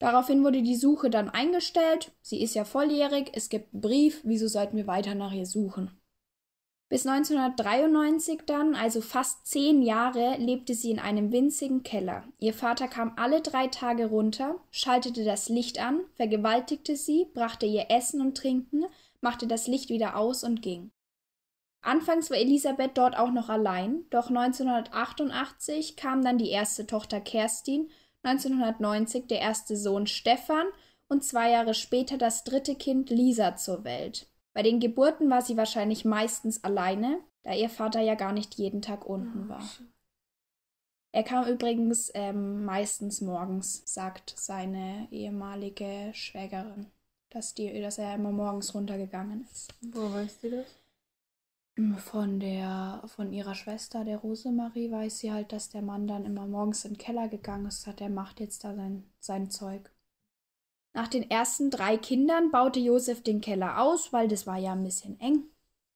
Daraufhin 0.00 0.42
wurde 0.42 0.62
die 0.62 0.76
Suche 0.76 1.10
dann 1.10 1.28
eingestellt. 1.28 2.10
Sie 2.22 2.42
ist 2.42 2.54
ja 2.54 2.64
volljährig, 2.64 3.30
es 3.34 3.50
gibt 3.50 3.74
einen 3.74 3.82
Brief, 3.82 4.22
wieso 4.24 4.48
sollten 4.48 4.76
wir 4.76 4.86
weiter 4.86 5.14
nach 5.14 5.32
ihr 5.32 5.46
suchen? 5.46 5.90
Bis 6.88 7.06
1993 7.06 8.40
dann, 8.46 8.74
also 8.74 9.00
fast 9.02 9.46
zehn 9.46 9.82
Jahre, 9.82 10.38
lebte 10.38 10.74
sie 10.74 10.90
in 10.90 10.98
einem 10.98 11.30
winzigen 11.30 11.84
Keller. 11.84 12.24
Ihr 12.38 12.54
Vater 12.54 12.88
kam 12.88 13.12
alle 13.16 13.42
drei 13.42 13.68
Tage 13.68 14.06
runter, 14.06 14.56
schaltete 14.72 15.24
das 15.24 15.48
Licht 15.50 15.80
an, 15.80 16.00
vergewaltigte 16.14 16.96
sie, 16.96 17.26
brachte 17.32 17.66
ihr 17.66 17.90
Essen 17.90 18.20
und 18.20 18.36
Trinken, 18.36 18.86
machte 19.20 19.46
das 19.46 19.68
Licht 19.68 19.90
wieder 19.90 20.16
aus 20.16 20.42
und 20.42 20.62
ging. 20.62 20.90
Anfangs 21.82 22.30
war 22.30 22.38
Elisabeth 22.38 22.96
dort 22.96 23.16
auch 23.16 23.30
noch 23.30 23.50
allein, 23.50 24.04
doch 24.10 24.28
1988 24.30 25.94
kam 25.96 26.24
dann 26.24 26.38
die 26.38 26.50
erste 26.50 26.86
Tochter 26.86 27.20
Kerstin, 27.20 27.90
1990 28.22 29.26
der 29.26 29.40
erste 29.40 29.76
Sohn 29.76 30.06
Stefan 30.06 30.66
und 31.08 31.24
zwei 31.24 31.50
Jahre 31.50 31.74
später 31.74 32.18
das 32.18 32.44
dritte 32.44 32.74
Kind 32.74 33.10
Lisa 33.10 33.56
zur 33.56 33.84
Welt. 33.84 34.28
Bei 34.52 34.62
den 34.62 34.80
Geburten 34.80 35.30
war 35.30 35.42
sie 35.42 35.56
wahrscheinlich 35.56 36.04
meistens 36.04 36.62
alleine, 36.64 37.20
da 37.42 37.54
ihr 37.54 37.70
Vater 37.70 38.00
ja 38.00 38.14
gar 38.14 38.32
nicht 38.32 38.56
jeden 38.56 38.82
Tag 38.82 39.06
unten 39.06 39.48
war. 39.48 39.62
Er 41.12 41.24
kam 41.24 41.46
übrigens 41.48 42.10
ähm, 42.14 42.64
meistens 42.64 43.20
morgens, 43.20 43.82
sagt 43.84 44.34
seine 44.36 45.08
ehemalige 45.10 46.12
Schwägerin, 46.14 46.86
dass, 47.30 47.54
die, 47.54 47.80
dass 47.80 47.98
er 47.98 48.14
immer 48.14 48.30
morgens 48.30 48.74
runtergegangen 48.74 49.46
ist. 49.50 49.74
Wo 49.80 50.12
weißt 50.12 50.44
du 50.44 50.50
das? 50.50 50.79
Von 51.96 52.40
der, 52.40 53.02
von 53.06 53.32
ihrer 53.32 53.54
Schwester, 53.54 54.04
der 54.04 54.18
Rosemarie, 54.18 54.90
weiß 54.90 55.18
sie 55.18 55.32
halt, 55.32 55.52
dass 55.52 55.70
der 55.70 55.82
Mann 55.82 56.06
dann 56.06 56.26
immer 56.26 56.46
morgens 56.46 56.84
in 56.84 56.92
den 56.94 56.98
Keller 56.98 57.28
gegangen 57.28 57.66
ist, 57.66 57.86
hat 57.86 58.00
er 58.00 58.10
macht 58.10 58.40
jetzt 58.40 58.64
da 58.64 58.74
sein, 58.74 59.04
sein 59.18 59.50
Zeug. 59.50 59.90
Nach 60.92 61.08
den 61.08 61.30
ersten 61.30 61.70
drei 61.70 61.96
Kindern 61.96 62.50
baute 62.50 62.80
Josef 62.80 63.22
den 63.22 63.40
Keller 63.40 63.80
aus, 63.80 64.12
weil 64.12 64.28
das 64.28 64.46
war 64.46 64.58
ja 64.58 64.72
ein 64.72 64.82
bisschen 64.82 65.18
eng. 65.20 65.44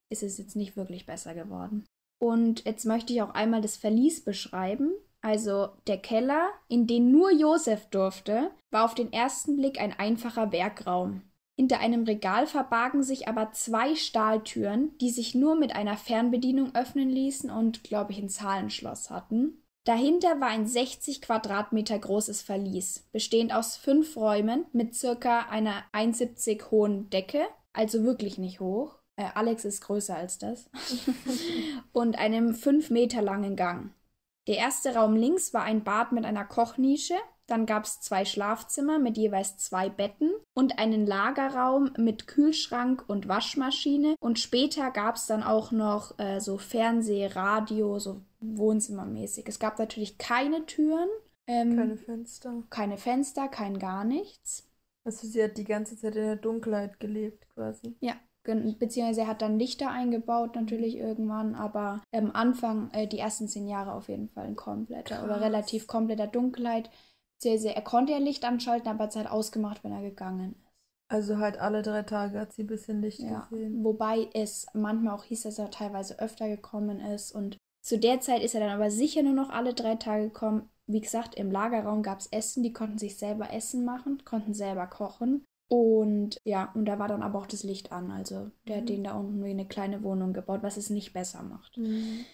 Ist 0.09 0.23
es 0.23 0.39
jetzt 0.39 0.57
nicht 0.57 0.77
wirklich 0.77 1.07
besser 1.07 1.35
geworden. 1.35 1.85
Und 2.19 2.65
jetzt 2.65 2.87
möchte 2.87 3.13
ich 3.13 3.21
auch 3.21 3.35
einmal 3.35 3.61
das 3.61 3.77
Verlies 3.77 4.25
beschreiben. 4.25 4.93
Also 5.21 5.71
der 5.87 5.99
Keller, 5.99 6.51
in 6.69 6.87
den 6.87 7.11
nur 7.11 7.33
Josef 7.33 7.87
durfte, 7.87 8.51
war 8.71 8.85
auf 8.85 8.95
den 8.95 9.13
ersten 9.13 9.57
Blick 9.57 9.81
ein 9.81 9.93
einfacher 9.93 10.53
Werkraum. 10.53 11.23
Hinter 11.57 11.79
einem 11.79 12.05
Regal 12.05 12.47
verbargen 12.47 13.03
sich 13.03 13.29
aber 13.29 13.53
zwei 13.53 13.95
Stahltüren, 13.95 14.97
die 14.99 15.11
sich 15.11 15.35
nur 15.35 15.55
mit 15.55 15.75
einer 15.75 15.97
Fernbedienung 15.97 16.75
öffnen 16.75 17.09
ließen 17.09 17.51
und, 17.51 17.85
glaube 17.85 18.13
ich, 18.13 18.19
ein 18.19 18.29
Zahlenschloss 18.29 19.11
hatten. 19.11 19.63
Dahinter 19.85 20.41
war 20.41 20.49
ein 20.49 20.67
60 20.67 21.21
Quadratmeter 21.21 21.99
großes 21.99 22.43
Verlies, 22.43 23.07
bestehend 23.13 23.53
aus 23.53 23.77
fünf 23.77 24.17
Räumen 24.17 24.65
mit 24.73 24.95
circa 24.95 25.41
einer 25.51 25.85
1,70 25.93 26.71
hohen 26.71 27.11
Decke, 27.11 27.47
also 27.73 28.03
wirklich 28.03 28.39
nicht 28.39 28.61
hoch. 28.61 28.97
Äh, 29.17 29.29
Alex 29.35 29.65
ist 29.65 29.83
größer 29.83 30.17
als 30.17 30.39
das. 30.39 30.71
und 31.93 32.19
einem 32.19 32.55
fünf 32.55 32.91
Meter 32.91 33.23
langen 33.23 33.57
Gang. 33.57 33.95
Der 34.47 34.57
erste 34.57 34.95
Raum 34.95 35.17
links 35.17 35.55
war 35.55 35.63
ein 35.63 35.85
Bad 35.85 36.13
mit 36.13 36.25
einer 36.25 36.45
Kochnische, 36.45 37.15
dann 37.47 37.67
gab 37.67 37.85
es 37.85 38.01
zwei 38.01 38.25
Schlafzimmer 38.25 38.99
mit 38.99 39.19
jeweils 39.19 39.59
zwei 39.59 39.89
Betten 39.89 40.31
und 40.55 40.79
einen 40.79 41.07
Lagerraum 41.07 41.91
mit 41.99 42.27
Kühlschrank 42.27 43.05
und 43.07 43.29
Waschmaschine. 43.29 44.17
Und 44.21 44.39
später 44.39 44.91
gab 44.91 45.17
es 45.17 45.27
dann 45.27 45.43
auch 45.43 45.71
noch 45.71 46.19
äh, 46.19 46.41
so 46.41 46.57
Fernseh, 46.57 47.27
Radio, 47.27 47.99
so 47.99 48.23
Wohnzimmermäßig. 48.41 49.47
Es 49.49 49.59
gab 49.59 49.79
natürlich 49.79 50.19
keine 50.19 50.65
Türen. 50.67 51.09
Ähm, 51.47 51.77
keine 51.77 51.97
Fenster. 51.97 52.63
Keine 52.71 52.97
Fenster, 52.97 53.49
kein 53.49 53.79
gar 53.79 54.05
nichts. 54.05 54.67
Also 55.05 55.27
sie 55.27 55.43
hat 55.43 55.59
die 55.59 55.65
ganze 55.65 55.97
Zeit 55.99 56.17
in 56.17 56.23
der 56.23 56.37
Dunkelheit 56.37 56.99
gelebt 56.99 57.47
quasi. 57.51 57.95
Ja, 58.01 58.15
beziehungsweise 58.43 59.23
er 59.23 59.27
hat 59.27 59.43
dann 59.43 59.59
Lichter 59.59 59.91
eingebaut 59.91 60.55
natürlich 60.55 60.97
irgendwann, 60.97 61.55
aber 61.55 62.03
am 62.13 62.31
Anfang, 62.33 62.91
äh, 62.93 63.07
die 63.07 63.19
ersten 63.19 63.49
zehn 63.49 63.69
Jahre 63.69 63.93
auf 63.93 64.09
jeden 64.09 64.29
Fall 64.29 64.47
ein 64.47 64.57
kompletter 64.57 65.17
Krass. 65.17 65.25
oder 65.25 65.41
relativ 65.41 65.87
kompletter 65.87 66.27
Dunkelheit. 66.27 66.91
Beziehungsweise 67.39 67.75
er 67.75 67.83
konnte 67.83 68.13
ja 68.13 68.19
Licht 68.19 68.45
anschalten, 68.45 68.89
aber 68.89 69.09
es 69.09 69.17
hat 69.17 69.31
ausgemacht, 69.31 69.85
wenn 69.85 69.93
er 69.93 70.03
gegangen 70.03 70.53
ist. 70.53 70.65
Also 71.09 71.39
halt 71.39 71.59
alle 71.59 71.83
drei 71.83 72.03
Tage 72.03 72.41
hat 72.41 72.53
sie 72.53 72.63
ein 72.63 72.69
bisschen 72.69 73.03
Licht 73.03 73.21
ja, 73.21 73.47
gesehen. 73.51 73.85
Wobei 73.85 74.29
es 74.33 74.67
manchmal 74.73 75.15
auch 75.15 75.25
hieß, 75.25 75.43
dass 75.43 75.59
er 75.59 75.71
teilweise 75.71 76.19
öfter 76.19 76.49
gekommen 76.49 77.01
ist 77.01 77.33
und 77.33 77.59
zu 77.83 77.99
der 77.99 78.21
Zeit 78.21 78.43
ist 78.43 78.55
er 78.55 78.61
dann 78.61 78.71
aber 78.71 78.91
sicher 78.91 79.23
nur 79.23 79.35
noch 79.35 79.51
alle 79.51 79.75
drei 79.75 79.97
Tage 79.97 80.25
gekommen. 80.25 80.71
Wie 80.87 81.03
gesagt, 81.03 81.35
im 81.35 81.51
Lagerraum 81.51 82.03
gab 82.03 82.19
es 82.19 82.27
Essen, 82.29 82.63
die 82.63 82.73
konnten 82.73 82.97
sich 82.97 83.19
selber 83.19 83.53
Essen 83.53 83.85
machen, 83.85 84.23
konnten 84.25 84.55
selber 84.55 84.87
kochen. 84.87 85.45
Und 85.69 86.41
ja, 86.45 86.73
und 86.75 86.87
da 86.87 86.99
war 86.99 87.09
dann 87.09 87.23
aber 87.23 87.39
auch 87.39 87.47
das 87.47 87.63
Licht 87.63 87.93
an. 87.93 88.11
Also 88.11 88.51
der 88.67 88.77
mhm. 88.77 88.81
hat 88.81 88.89
den 88.89 89.05
da 89.05 89.19
unten 89.19 89.45
wie 89.45 89.51
eine 89.51 89.67
kleine 89.67 90.03
Wohnung 90.03 90.33
gebaut, 90.33 90.63
was 90.63 90.79
es 90.79 90.89
nicht 90.89 91.13
besser 91.13 91.43
macht. 91.43 91.77
Mhm. 91.77 92.25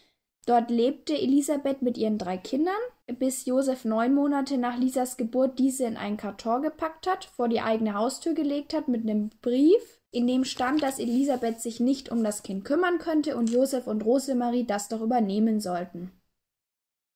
Dort 0.47 0.71
lebte 0.71 1.14
Elisabeth 1.14 1.83
mit 1.83 1.99
ihren 1.99 2.19
drei 2.19 2.37
Kindern, 2.37 2.75
bis 3.18 3.44
Josef 3.46 3.84
neun 3.84 4.14
Monate 4.14 4.58
nach 4.58 4.78
Lisas 4.78 5.16
Geburt 5.16 5.58
diese 5.58 5.84
in 5.84 5.96
einen 5.96 6.16
Karton 6.16 6.62
gepackt 6.62 7.06
hat, 7.06 7.24
vor 7.24 7.48
die 7.48 7.60
eigene 7.60 7.94
Haustür 7.94 8.34
gelegt 8.34 8.74
hat 8.74 8.88
mit 8.88 9.02
einem 9.02 9.30
Brief 9.42 10.00
in 10.12 10.26
dem 10.26 10.44
stand, 10.44 10.82
dass 10.82 10.98
Elisabeth 10.98 11.60
sich 11.60 11.78
nicht 11.78 12.10
um 12.10 12.24
das 12.24 12.42
Kind 12.42 12.64
kümmern 12.64 12.98
könnte 12.98 13.36
und 13.36 13.50
Josef 13.50 13.86
und 13.86 14.04
Rosemarie 14.04 14.64
das 14.64 14.88
doch 14.88 15.00
übernehmen 15.00 15.60
sollten. 15.60 16.10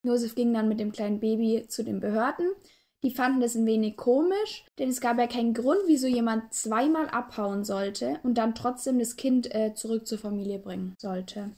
Josef 0.04 0.34
ging 0.34 0.52
dann 0.52 0.68
mit 0.68 0.78
dem 0.80 0.92
kleinen 0.92 1.18
Baby 1.18 1.66
zu 1.66 1.82
den 1.82 1.98
Behörden. 1.98 2.46
Die 3.02 3.10
fanden 3.10 3.40
das 3.40 3.54
ein 3.54 3.66
wenig 3.66 3.96
komisch, 3.96 4.64
denn 4.78 4.88
es 4.88 5.00
gab 5.00 5.18
ja 5.18 5.26
keinen 5.26 5.54
Grund, 5.54 5.80
wieso 5.86 6.06
jemand 6.06 6.54
zweimal 6.54 7.08
abhauen 7.08 7.64
sollte 7.64 8.18
und 8.22 8.38
dann 8.38 8.54
trotzdem 8.54 8.98
das 8.98 9.16
Kind 9.16 9.54
äh, 9.54 9.74
zurück 9.74 10.06
zur 10.06 10.18
Familie 10.18 10.58
bringen 10.58 10.94
sollte. 10.98 11.50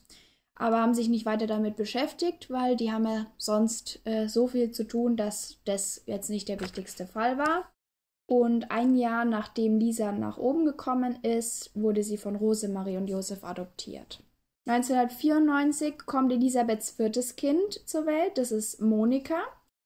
Aber 0.57 0.81
haben 0.81 0.95
sich 0.95 1.09
nicht 1.09 1.27
weiter 1.27 1.47
damit 1.47 1.77
beschäftigt, 1.77 2.51
weil 2.51 2.77
die 2.77 2.91
haben 2.91 3.07
ja 3.07 3.27
sonst 3.37 4.01
äh, 4.05 4.27
so 4.27 4.49
viel 4.49 4.73
zu 4.73 4.85
tun, 4.85 5.17
dass 5.17 5.59
das 5.65 6.03
jetzt 6.07 6.31
nicht 6.31 6.49
der 6.49 6.61
wichtigste 6.61 7.07
Fall 7.07 7.39
war. 7.39 7.71
Und 8.27 8.71
ein 8.71 8.97
Jahr 8.97 9.25
nachdem 9.25 9.79
Lisa 9.79 10.11
nach 10.13 10.39
oben 10.39 10.65
gekommen 10.65 11.19
ist, 11.23 11.71
wurde 11.75 12.03
sie 12.03 12.17
von 12.17 12.37
Rosemarie 12.37 12.97
und 12.97 13.07
Josef 13.09 13.45
adoptiert. 13.45 14.23
1994 14.67 15.99
kommt 16.07 16.33
Elisabeths 16.33 16.91
viertes 16.91 17.37
Kind 17.37 17.89
zur 17.89 18.07
Welt, 18.07 18.37
das 18.37 18.51
ist 18.51 18.81
Monika. 18.81 19.41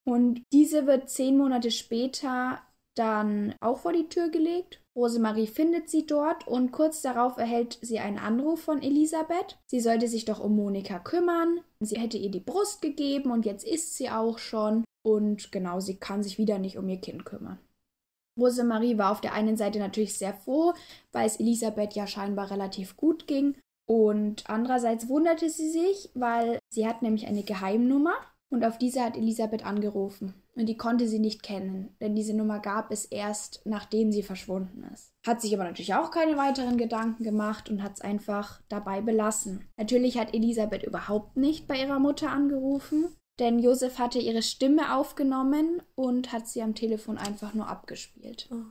Und 0.04 0.42
diese 0.52 0.86
wird 0.86 1.10
zehn 1.10 1.36
Monate 1.36 1.70
später 1.70 2.60
dann 2.94 3.54
auch 3.60 3.80
vor 3.80 3.92
die 3.92 4.08
Tür 4.08 4.30
gelegt. 4.30 4.79
Rosemarie 4.96 5.46
findet 5.46 5.88
sie 5.88 6.06
dort 6.06 6.48
und 6.48 6.72
kurz 6.72 7.00
darauf 7.02 7.36
erhält 7.38 7.78
sie 7.80 8.00
einen 8.00 8.18
Anruf 8.18 8.62
von 8.62 8.82
Elisabeth. 8.82 9.58
Sie 9.66 9.80
sollte 9.80 10.08
sich 10.08 10.24
doch 10.24 10.40
um 10.40 10.56
Monika 10.56 10.98
kümmern. 10.98 11.60
Sie 11.80 11.98
hätte 11.98 12.18
ihr 12.18 12.30
die 12.30 12.40
Brust 12.40 12.82
gegeben 12.82 13.30
und 13.30 13.46
jetzt 13.46 13.64
ist 13.64 13.96
sie 13.96 14.10
auch 14.10 14.38
schon. 14.38 14.84
Und 15.02 15.52
genau, 15.52 15.80
sie 15.80 15.96
kann 15.96 16.22
sich 16.22 16.38
wieder 16.38 16.58
nicht 16.58 16.76
um 16.76 16.88
ihr 16.88 17.00
Kind 17.00 17.24
kümmern. 17.24 17.58
Rosemarie 18.38 18.98
war 18.98 19.12
auf 19.12 19.20
der 19.20 19.32
einen 19.32 19.56
Seite 19.56 19.78
natürlich 19.78 20.16
sehr 20.16 20.34
froh, 20.34 20.74
weil 21.12 21.26
es 21.26 21.38
Elisabeth 21.38 21.94
ja 21.94 22.06
scheinbar 22.06 22.50
relativ 22.50 22.96
gut 22.96 23.26
ging. 23.26 23.56
Und 23.88 24.48
andererseits 24.48 25.08
wunderte 25.08 25.50
sie 25.50 25.70
sich, 25.70 26.10
weil 26.14 26.58
sie 26.72 26.86
hat 26.86 27.02
nämlich 27.02 27.26
eine 27.26 27.42
Geheimnummer 27.42 28.14
und 28.50 28.64
auf 28.64 28.78
diese 28.78 29.02
hat 29.02 29.16
Elisabeth 29.16 29.64
angerufen. 29.64 30.34
Und 30.54 30.66
die 30.66 30.76
konnte 30.76 31.08
sie 31.08 31.20
nicht 31.20 31.42
kennen, 31.42 31.96
denn 32.00 32.14
diese 32.14 32.34
Nummer 32.34 32.58
gab 32.58 32.90
es 32.90 33.06
erst, 33.06 33.62
nachdem 33.64 34.12
sie 34.12 34.22
verschwunden 34.22 34.84
ist. 34.92 35.14
Hat 35.24 35.40
sich 35.40 35.54
aber 35.54 35.64
natürlich 35.64 35.94
auch 35.94 36.10
keine 36.10 36.36
weiteren 36.36 36.76
Gedanken 36.76 37.22
gemacht 37.22 37.70
und 37.70 37.82
hat 37.82 37.94
es 37.94 38.00
einfach 38.00 38.60
dabei 38.68 39.00
belassen. 39.00 39.68
Natürlich 39.76 40.18
hat 40.18 40.34
Elisabeth 40.34 40.82
überhaupt 40.82 41.36
nicht 41.36 41.68
bei 41.68 41.80
ihrer 41.80 42.00
Mutter 42.00 42.30
angerufen, 42.30 43.16
denn 43.38 43.58
Josef 43.58 43.98
hatte 43.98 44.18
ihre 44.18 44.42
Stimme 44.42 44.94
aufgenommen 44.94 45.82
und 45.94 46.32
hat 46.32 46.46
sie 46.46 46.62
am 46.62 46.74
Telefon 46.74 47.16
einfach 47.16 47.54
nur 47.54 47.68
abgespielt. 47.68 48.48
Oh. 48.52 48.66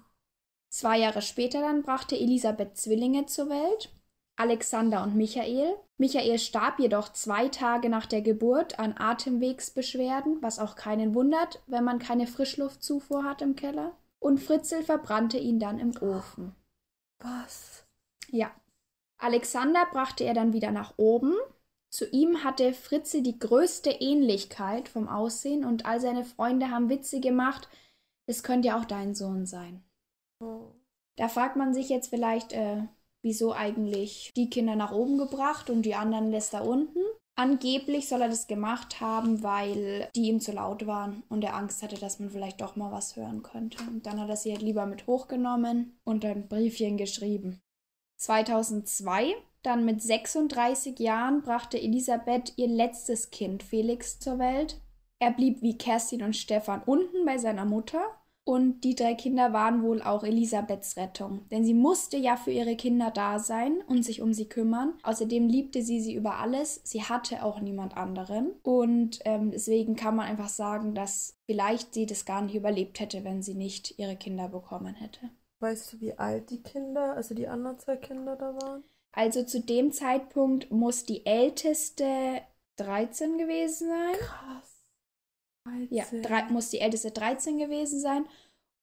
Zwei 0.69 0.99
Jahre 0.99 1.23
später 1.23 1.61
dann 1.61 1.81
brachte 1.81 2.15
Elisabeth 2.15 2.77
Zwillinge 2.77 3.25
zur 3.25 3.49
Welt, 3.49 3.98
Alexander 4.39 5.03
und 5.03 5.15
Michael. 5.15 5.75
Michael 5.97 6.39
starb 6.39 6.79
jedoch 6.79 7.11
zwei 7.11 7.49
Tage 7.49 7.89
nach 7.89 8.05
der 8.05 8.21
Geburt 8.21 8.79
an 8.79 8.95
Atemwegsbeschwerden, 8.97 10.41
was 10.41 10.59
auch 10.59 10.75
keinen 10.75 11.13
wundert, 11.13 11.61
wenn 11.67 11.83
man 11.83 11.99
keine 11.99 12.25
Frischluftzufuhr 12.25 13.23
hat 13.23 13.41
im 13.41 13.55
Keller. 13.55 13.97
Und 14.19 14.39
Fritzel 14.39 14.83
verbrannte 14.83 15.37
ihn 15.37 15.59
dann 15.59 15.79
im 15.79 15.91
Ofen. 16.01 16.55
Was? 17.19 17.83
Ja. 18.29 18.51
Alexander 19.17 19.85
brachte 19.91 20.23
er 20.23 20.33
dann 20.33 20.53
wieder 20.53 20.71
nach 20.71 20.93
oben, 20.97 21.35
zu 21.89 22.07
ihm 22.07 22.43
hatte 22.43 22.73
Fritze 22.73 23.21
die 23.21 23.39
größte 23.39 23.89
Ähnlichkeit 23.89 24.87
vom 24.87 25.09
Aussehen 25.09 25.65
und 25.65 25.85
all 25.85 25.99
seine 25.99 26.23
Freunde 26.23 26.69
haben 26.69 26.89
Witze 26.89 27.19
gemacht, 27.19 27.67
es 28.27 28.43
könnte 28.43 28.67
ja 28.69 28.79
auch 28.79 28.85
dein 28.85 29.15
Sohn 29.15 29.47
sein. 29.47 29.83
Oh. 30.39 30.67
Da 31.15 31.27
fragt 31.27 31.55
man 31.55 31.73
sich 31.73 31.89
jetzt 31.89 32.09
vielleicht, 32.09 32.53
äh, 32.53 32.83
wieso 33.21 33.53
eigentlich 33.53 34.31
die 34.35 34.49
Kinder 34.49 34.75
nach 34.75 34.91
oben 34.91 35.17
gebracht 35.17 35.69
und 35.69 35.83
die 35.83 35.95
anderen 35.95 36.31
lässt 36.31 36.53
er 36.53 36.65
unten. 36.65 36.99
Angeblich 37.35 38.09
soll 38.09 38.21
er 38.21 38.27
das 38.27 38.47
gemacht 38.47 38.99
haben, 38.99 39.43
weil 39.43 40.09
die 40.13 40.27
ihm 40.27 40.41
zu 40.41 40.51
laut 40.51 40.85
waren 40.87 41.23
und 41.29 41.41
er 41.43 41.55
Angst 41.55 41.81
hatte, 41.81 41.97
dass 41.97 42.19
man 42.19 42.29
vielleicht 42.29 42.59
doch 42.59 42.75
mal 42.75 42.91
was 42.91 43.15
hören 43.15 43.43
könnte. 43.43 43.81
Und 43.83 44.05
dann 44.05 44.19
hat 44.19 44.29
er 44.29 44.35
sie 44.35 44.51
halt 44.51 44.61
lieber 44.61 44.85
mit 44.85 45.07
hochgenommen 45.07 45.97
und 46.03 46.25
ein 46.25 46.49
Briefchen 46.49 46.97
geschrieben. 46.97 47.61
2002, 48.17 49.33
dann 49.63 49.85
mit 49.85 50.01
36 50.01 50.99
Jahren, 50.99 51.41
brachte 51.41 51.79
Elisabeth 51.81 52.53
ihr 52.57 52.67
letztes 52.67 53.31
Kind 53.31 53.63
Felix 53.63 54.19
zur 54.19 54.37
Welt. 54.37 54.81
Er 55.19 55.31
blieb 55.31 55.61
wie 55.61 55.77
Kerstin 55.77 56.23
und 56.23 56.35
Stefan 56.35 56.83
unten 56.83 57.25
bei 57.25 57.37
seiner 57.37 57.65
Mutter 57.65 58.01
und 58.49 58.83
die 58.83 58.95
drei 58.95 59.13
Kinder 59.13 59.53
waren 59.53 59.83
wohl 59.83 60.01
auch 60.01 60.23
Elisabeths 60.23 60.97
Rettung, 60.97 61.47
denn 61.51 61.63
sie 61.63 61.75
musste 61.75 62.17
ja 62.17 62.35
für 62.35 62.49
ihre 62.49 62.75
Kinder 62.75 63.11
da 63.11 63.37
sein 63.37 63.83
und 63.85 64.01
sich 64.01 64.23
um 64.23 64.33
sie 64.33 64.49
kümmern. 64.49 64.95
Außerdem 65.03 65.47
liebte 65.47 65.83
sie 65.83 66.01
sie 66.01 66.15
über 66.15 66.37
alles. 66.37 66.81
Sie 66.83 67.03
hatte 67.03 67.43
auch 67.43 67.61
niemand 67.61 67.95
anderen. 67.95 68.55
Und 68.63 69.19
ähm, 69.25 69.51
deswegen 69.51 69.95
kann 69.95 70.15
man 70.15 70.25
einfach 70.25 70.49
sagen, 70.49 70.95
dass 70.95 71.37
vielleicht 71.45 71.93
sie 71.93 72.07
das 72.07 72.25
gar 72.25 72.41
nicht 72.41 72.55
überlebt 72.55 72.99
hätte, 72.99 73.23
wenn 73.23 73.43
sie 73.43 73.53
nicht 73.53 73.99
ihre 73.99 74.15
Kinder 74.15 74.47
bekommen 74.47 74.95
hätte. 74.95 75.29
Weißt 75.59 75.93
du, 75.93 76.01
wie 76.01 76.17
alt 76.17 76.49
die 76.49 76.63
Kinder, 76.63 77.13
also 77.13 77.35
die 77.35 77.47
anderen 77.47 77.77
zwei 77.77 77.97
Kinder 77.97 78.35
da 78.35 78.55
waren? 78.55 78.83
Also 79.11 79.43
zu 79.43 79.61
dem 79.61 79.91
Zeitpunkt 79.91 80.71
muss 80.71 81.03
die 81.03 81.23
älteste 81.23 82.41
13 82.77 83.37
gewesen 83.37 83.89
sein. 83.89 84.15
Krass. 84.17 84.68
13. 85.65 85.87
Ja, 85.91 86.05
drei, 86.21 86.43
muss 86.51 86.69
die 86.69 86.79
älteste 86.79 87.11
13 87.11 87.57
gewesen 87.57 87.99
sein. 87.99 88.25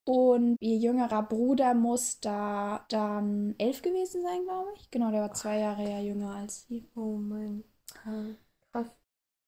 Und 0.04 0.56
ihr 0.60 0.76
jüngerer 0.76 1.22
Bruder 1.24 1.74
muss 1.74 2.20
da 2.20 2.86
dann 2.88 3.56
11 3.58 3.82
gewesen 3.82 4.22
sein, 4.22 4.44
glaube 4.44 4.70
ich. 4.76 4.90
Genau, 4.90 5.10
der 5.10 5.22
war 5.22 5.34
zwei 5.34 5.58
Jahre 5.58 5.82
ja 5.82 6.00
jünger 6.00 6.30
als 6.36 6.66
sie. 6.68 6.88
Oh 6.94 7.16
mein 7.16 7.64
Gott. 8.04 8.36
Krass. 8.72 8.90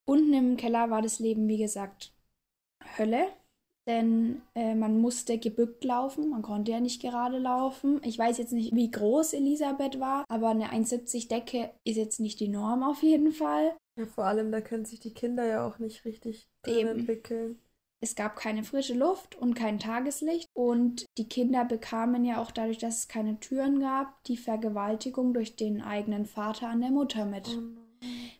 Unten 0.05 0.33
im 0.33 0.57
Keller 0.57 0.89
war 0.89 1.01
das 1.01 1.19
Leben, 1.19 1.47
wie 1.47 1.59
gesagt, 1.59 2.13
Hölle. 2.97 3.27
Denn 3.87 4.41
äh, 4.53 4.75
man 4.75 4.99
musste 5.01 5.39
gebückt 5.39 5.83
laufen, 5.83 6.29
man 6.29 6.43
konnte 6.43 6.71
ja 6.71 6.79
nicht 6.79 7.01
gerade 7.01 7.39
laufen. 7.39 7.99
Ich 8.03 8.19
weiß 8.19 8.37
jetzt 8.37 8.53
nicht, 8.53 8.75
wie 8.75 8.91
groß 8.91 9.33
Elisabeth 9.33 9.99
war, 9.99 10.25
aber 10.29 10.49
eine 10.49 10.71
1,70 10.71 11.27
Decke 11.27 11.71
ist 11.85 11.95
jetzt 11.95 12.19
nicht 12.19 12.39
die 12.39 12.49
Norm 12.49 12.83
auf 12.83 13.01
jeden 13.01 13.31
Fall. 13.31 13.75
Ja, 13.99 14.05
vor 14.05 14.25
allem, 14.25 14.51
da 14.51 14.61
können 14.61 14.85
sich 14.85 14.99
die 14.99 15.13
Kinder 15.13 15.45
ja 15.45 15.67
auch 15.67 15.77
nicht 15.77 16.05
richtig 16.05 16.47
entwickeln. 16.65 17.59
Es 18.01 18.15
gab 18.15 18.37
keine 18.37 18.63
frische 18.63 18.93
Luft 18.93 19.35
und 19.35 19.55
kein 19.55 19.77
Tageslicht 19.77 20.47
und 20.53 21.05
die 21.17 21.27
Kinder 21.27 21.65
bekamen 21.65 22.23
ja 22.23 22.41
auch 22.41 22.51
dadurch, 22.51 22.77
dass 22.77 22.99
es 22.99 23.07
keine 23.09 23.41
Türen 23.41 23.81
gab, 23.81 24.23
die 24.23 24.37
Vergewaltigung 24.37 25.33
durch 25.33 25.57
den 25.57 25.81
eigenen 25.81 26.25
Vater 26.25 26.69
an 26.69 26.79
der 26.79 26.91
Mutter 26.91 27.25
mit. 27.25 27.49
Oh 27.49 27.79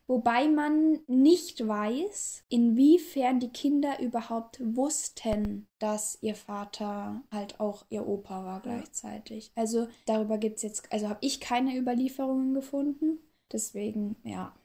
Wobei 0.08 0.48
man 0.48 1.00
nicht 1.08 1.68
weiß, 1.68 2.46
inwiefern 2.50 3.40
die 3.40 3.50
Kinder 3.52 4.00
überhaupt 4.00 4.60
wussten, 4.76 5.68
dass 5.78 6.18
ihr 6.22 6.36
Vater 6.36 7.22
halt 7.32 7.60
auch 7.60 7.86
ihr 7.90 8.08
Opa 8.08 8.44
war 8.44 8.62
gleichzeitig. 8.62 9.52
Also 9.56 9.88
darüber 10.06 10.38
gibt 10.38 10.58
es 10.58 10.64
jetzt, 10.64 10.92
also 10.92 11.10
habe 11.10 11.20
ich 11.22 11.40
keine 11.42 11.78
Überlieferungen 11.78 12.54
gefunden. 12.54 13.20
Deswegen, 13.52 14.16
ja. 14.24 14.56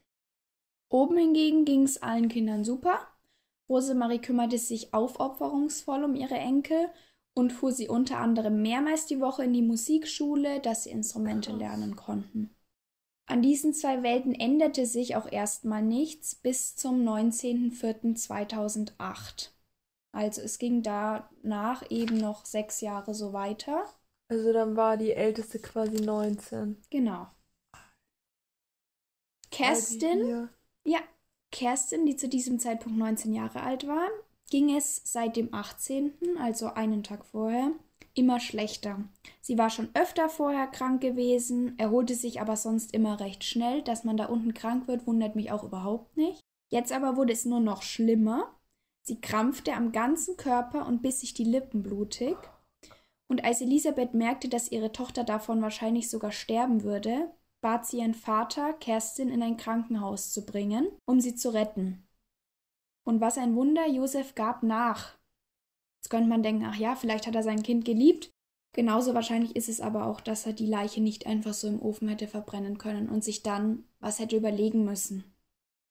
Oben 0.95 1.19
hingegen 1.19 1.65
ging 1.65 1.83
es 1.83 2.01
allen 2.05 2.29
Kindern 2.29 2.63
super. 2.63 3.01
Rosemarie 3.69 4.21
kümmerte 4.21 4.59
sich 4.59 4.95
aufopferungsvoll 4.95 6.05
um 6.05 6.15
ihre 6.15 6.37
Enkel 6.37 6.89
und 7.35 7.53
fuhr 7.53 7.73
sie 7.73 7.89
unter 7.89 8.19
anderem 8.19 8.63
mehrmals 8.63 9.07
die 9.07 9.19
Woche 9.19 9.43
in 9.43 9.53
die 9.53 9.63
Musikschule, 9.63 10.61
dass 10.61 10.85
sie 10.85 10.91
Instrumente 10.91 11.51
lernen 11.51 11.97
konnten. 11.97 12.55
An 13.27 13.43
diesen 13.43 13.75
zwei 13.75 14.05
Welten 14.05 14.37
änderte 14.37 14.87
sich 14.87 15.17
auch 15.17 15.27
erstmal 15.27 15.83
nichts 15.83 16.37
bis 16.37 16.77
zum 16.77 17.03
19.04.2008. 17.03 19.49
Also 20.13 20.43
es 20.43 20.61
ging 20.61 20.85
danach 20.85 21.91
eben 21.91 22.19
noch 22.19 22.45
sechs 22.45 22.81
Jahre 22.81 23.15
so 23.15 23.33
weiter. 23.33 23.85
Also 24.29 24.53
dann 24.53 24.77
war 24.77 24.97
die 24.97 25.11
älteste 25.11 25.59
quasi 25.59 25.97
19. 25.97 26.81
Genau. 26.89 27.27
Kerstin 29.51 30.51
ja, 30.85 30.99
Kerstin, 31.51 32.07
die 32.07 32.17
zu 32.17 32.29
diesem 32.29 32.59
Zeitpunkt 32.59 32.99
19 32.99 33.33
Jahre 33.33 33.63
alt 33.63 33.87
war, 33.87 34.09
ging 34.51 34.75
es 34.77 35.01
seit 35.05 35.37
dem 35.37 35.53
18., 35.55 36.13
also 36.39 36.67
einen 36.67 37.03
Tag 37.03 37.25
vorher, 37.25 37.73
immer 38.15 38.41
schlechter. 38.41 39.03
Sie 39.41 39.59
war 39.59 39.71
schon 39.71 39.89
öfter 39.95 40.29
vorher 40.29 40.67
krank 40.67 41.01
gewesen, 41.01 41.79
erholte 41.79 42.15
sich 42.15 42.41
aber 42.41 42.57
sonst 42.57 42.95
immer 42.95 43.21
recht 43.21 43.45
schnell. 43.45 43.83
Dass 43.83 44.05
man 44.05 44.17
da 44.17 44.27
unten 44.27 44.55
krank 44.55 44.87
wird, 44.87 45.07
wundert 45.07 45.37
mich 45.37 45.51
auch 45.51 45.65
überhaupt 45.65 46.17
nicht. 46.17 46.41
Jetzt 46.71 46.93
aber 46.93 47.17
wurde 47.17 47.33
es 47.33 47.45
nur 47.45 47.61
noch 47.61 47.83
schlimmer. 47.83 48.55
Sie 49.03 49.21
krampfte 49.21 49.75
am 49.75 49.93
ganzen 49.93 50.37
Körper 50.37 50.87
und 50.87 51.03
biss 51.03 51.21
sich 51.21 51.35
die 51.35 51.45
Lippen 51.45 51.83
blutig. 51.83 52.37
Und 53.27 53.45
als 53.45 53.61
Elisabeth 53.61 54.15
merkte, 54.15 54.49
dass 54.49 54.71
ihre 54.71 54.93
Tochter 54.93 55.25
davon 55.25 55.61
wahrscheinlich 55.63 56.09
sogar 56.11 56.33
sterben 56.33 56.83
würde, 56.83 57.31
bat 57.65 57.87
sie 57.87 58.01
ihren 58.01 58.13
Vater, 58.13 58.75
Kerstin 58.75 59.31
in 59.31 59.43
ein 59.43 59.57
Krankenhaus 59.57 60.35
zu 60.35 60.45
bringen, 60.45 60.87
um 61.07 61.19
sie 61.19 61.35
zu 61.35 61.49
retten. 61.49 62.07
Und 63.05 63.23
was 63.23 63.39
ein 63.39 63.57
Wunder, 63.57 63.89
Josef 63.89 64.35
gab 64.35 64.63
nach. 64.63 65.17
Jetzt 65.97 66.11
könnte 66.11 66.29
man 66.29 66.43
denken, 66.43 66.67
ach 66.67 66.77
ja, 66.77 66.95
vielleicht 66.95 67.27
hat 67.27 67.35
er 67.35 67.43
sein 67.43 67.63
Kind 67.63 67.87
geliebt. 67.87 68.31
Genauso 68.75 69.15
wahrscheinlich 69.15 69.57
ist 69.57 69.71
es 69.71 69.81
aber 69.81 70.05
auch, 70.05 70.21
dass 70.21 70.45
er 70.45 70.53
die 70.53 70.67
Leiche 70.67 71.01
nicht 71.01 71.27
einfach 71.27 71.55
so 71.55 71.67
im 71.67 71.81
Ofen 71.81 72.09
hätte 72.09 72.29
verbrennen 72.29 72.77
können 72.77 73.09
und 73.09 73.25
sich 73.25 73.43
dann 73.43 73.85
was 73.99 74.19
hätte 74.19 74.37
überlegen 74.37 74.85
müssen. 74.85 75.25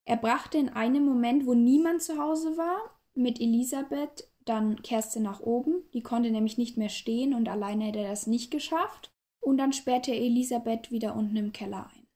Er 0.06 0.18
brachte 0.18 0.60
in 0.60 0.70
einem 0.70 1.04
Moment, 1.04 1.48
wo 1.48 1.56
niemand 1.56 2.04
zu 2.04 2.20
Hause 2.20 2.56
war, 2.56 2.78
mit 3.16 3.42
Elisabeth 3.42 4.30
dann 4.46 4.84
Kerstin 4.84 5.24
nach 5.24 5.40
oben. 5.40 5.90
Die 5.96 6.04
konnte 6.04 6.30
nämlich 6.30 6.60
nicht 6.60 6.78
mehr 6.78 6.90
stehen 6.90 7.34
und 7.34 7.50
alleine 7.50 7.86
hätte 7.86 8.00
er 8.00 8.12
das 8.12 8.28
nicht 8.28 8.52
geschafft 8.52 9.13
und 9.44 9.58
dann 9.58 9.74
sperrte 9.74 10.14
Elisabeth 10.14 10.92
wieder 10.92 11.16
unten 11.16 11.36
im 11.36 11.52
Keller 11.52 11.90
ein. 11.96 12.08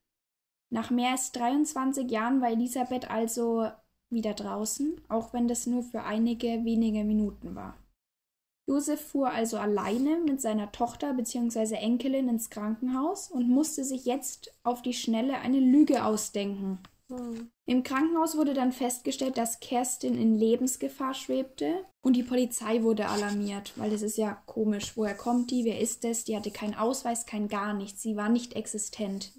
Nach 0.70 0.90
mehr 0.90 1.12
als 1.12 1.32
23 1.32 2.10
Jahren 2.10 2.40
war 2.40 2.50
Elisabeth 2.50 3.10
also 3.10 3.70
wieder 4.10 4.34
draußen, 4.34 5.00
auch 5.08 5.32
wenn 5.32 5.48
das 5.48 5.66
nur 5.66 5.82
für 5.82 6.02
einige 6.02 6.64
wenige 6.64 7.04
Minuten 7.04 7.54
war. 7.54 7.76
Josef 8.66 9.00
fuhr 9.00 9.30
also 9.30 9.56
alleine 9.56 10.18
mit 10.18 10.42
seiner 10.42 10.70
Tochter 10.72 11.14
bzw. 11.14 11.74
Enkelin 11.76 12.28
ins 12.28 12.50
Krankenhaus 12.50 13.30
und 13.30 13.48
musste 13.48 13.82
sich 13.82 14.04
jetzt 14.04 14.54
auf 14.62 14.82
die 14.82 14.92
Schnelle 14.92 15.38
eine 15.38 15.58
Lüge 15.58 16.04
ausdenken. 16.04 16.78
Hm. 17.08 17.50
Im 17.64 17.82
Krankenhaus 17.82 18.36
wurde 18.36 18.54
dann 18.54 18.72
festgestellt, 18.72 19.38
dass 19.38 19.60
Kerstin 19.60 20.14
in 20.14 20.34
Lebensgefahr 20.34 21.14
schwebte 21.14 21.84
und 22.02 22.14
die 22.14 22.22
Polizei 22.22 22.82
wurde 22.82 23.08
alarmiert, 23.08 23.72
weil 23.76 23.90
das 23.90 24.02
ist 24.02 24.18
ja 24.18 24.34
komisch. 24.46 24.96
Woher 24.96 25.14
kommt 25.14 25.50
die? 25.50 25.64
Wer 25.64 25.80
ist 25.80 26.04
das? 26.04 26.24
Die 26.24 26.36
hatte 26.36 26.50
keinen 26.50 26.74
Ausweis, 26.74 27.26
kein 27.26 27.48
gar 27.48 27.74
nichts. 27.74 28.02
Sie 28.02 28.16
war 28.16 28.28
nicht 28.28 28.54
existent. 28.54 29.32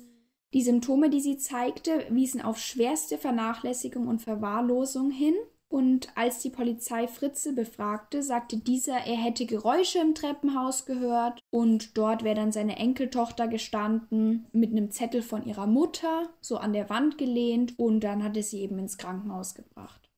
Die 0.53 0.63
Symptome, 0.63 1.11
die 1.11 1.21
sie 1.21 1.37
zeigte, 1.37 2.07
wiesen 2.09 2.41
auf 2.41 2.57
schwerste 2.57 3.19
Vernachlässigung 3.19 4.07
und 4.07 4.21
Verwahrlosung 4.21 5.11
hin 5.11 5.35
und 5.69 6.09
als 6.17 6.39
die 6.39 6.49
Polizei 6.49 7.07
Fritze 7.07 7.53
befragte, 7.53 8.23
sagte 8.23 8.57
dieser, 8.57 8.97
er 9.05 9.15
hätte 9.15 9.45
Geräusche 9.45 9.99
im 9.99 10.15
Treppenhaus 10.15 10.85
gehört 10.85 11.39
und 11.51 11.97
dort 11.97 12.23
wäre 12.23 12.35
dann 12.35 12.51
seine 12.51 12.77
Enkeltochter 12.77 13.47
gestanden 13.47 14.47
mit 14.51 14.71
einem 14.71 14.89
Zettel 14.89 15.21
von 15.21 15.45
ihrer 15.45 15.67
Mutter, 15.67 16.29
so 16.41 16.57
an 16.57 16.73
der 16.73 16.89
Wand 16.89 17.19
gelehnt 17.19 17.77
und 17.77 18.01
dann 18.01 18.23
hatte 18.23 18.41
sie 18.41 18.61
eben 18.61 18.79
ins 18.79 18.97
Krankenhaus 18.97 19.53
gebracht. 19.53 20.09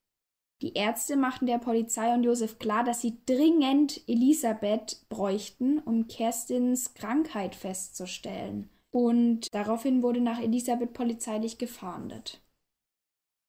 Die 0.62 0.74
Ärzte 0.74 1.18
machten 1.18 1.48
der 1.48 1.58
Polizei 1.58 2.14
und 2.14 2.24
Josef 2.24 2.58
klar, 2.60 2.84
dass 2.84 3.02
sie 3.02 3.18
dringend 3.26 4.08
Elisabeth 4.08 5.06
bräuchten, 5.10 5.80
um 5.80 6.08
Kerstins 6.08 6.94
Krankheit 6.94 7.56
festzustellen. 7.56 8.70
Und 8.92 9.54
daraufhin 9.54 10.04
wurde 10.04 10.22
nach 10.22 10.40
Elisabeth 10.40 10.94
polizeilich 10.94 11.58
gefahndet. 11.58 12.42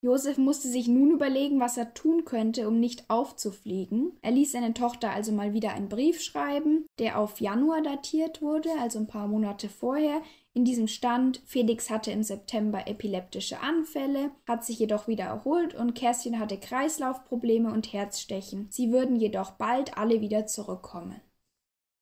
Josef 0.05 0.37
musste 0.37 0.67
sich 0.67 0.89
nun 0.89 1.13
überlegen, 1.13 1.61
was 1.61 1.77
er 1.77 1.95
tun 1.95 2.25
könnte, 2.25 2.67
um 2.67 2.81
nicht 2.81 3.09
aufzufliegen. 3.09 4.19
Er 4.21 4.33
ließ 4.33 4.51
seine 4.51 4.75
Tochter 4.75 5.13
also 5.13 5.31
mal 5.31 5.55
wieder 5.55 5.75
einen 5.75 5.89
Brief 5.89 6.21
schreiben, 6.21 6.87
der 6.99 7.21
auf 7.21 7.41
Januar 7.41 7.83
datiert 7.83 8.43
wurde, 8.43 8.69
also 8.81 8.99
ein 8.99 9.07
paar 9.07 9.29
Monate 9.29 9.69
vorher. 9.69 10.21
In 10.55 10.65
diesem 10.65 10.89
stand, 10.89 11.41
Felix 11.47 11.89
hatte 11.89 12.11
im 12.11 12.25
September 12.25 12.89
epileptische 12.89 13.61
Anfälle, 13.61 14.33
hat 14.47 14.65
sich 14.65 14.81
jedoch 14.81 15.07
wieder 15.07 15.25
erholt 15.25 15.75
und 15.77 15.95
Kerstin 15.95 16.41
hatte 16.41 16.59
Kreislaufprobleme 16.59 17.73
und 17.73 17.93
Herzstechen. 17.93 18.67
Sie 18.71 18.91
würden 18.91 19.15
jedoch 19.15 19.53
bald 19.53 19.97
alle 19.97 20.21
wieder 20.21 20.47
zurückkommen. 20.47 21.21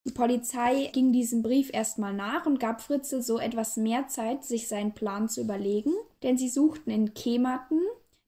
Die 0.06 0.12
Polizei 0.12 0.90
ging 0.92 1.12
diesem 1.12 1.42
Brief 1.42 1.70
erstmal 1.72 2.14
nach 2.14 2.46
und 2.46 2.58
gab 2.58 2.80
Fritzl 2.80 3.22
so 3.22 3.38
etwas 3.38 3.76
mehr 3.76 4.08
Zeit, 4.08 4.44
sich 4.44 4.66
seinen 4.66 4.92
Plan 4.92 5.28
zu 5.28 5.42
überlegen, 5.42 5.92
denn 6.22 6.38
sie 6.38 6.48
suchten 6.48 6.90
in 6.90 7.12
Kematen, 7.12 7.80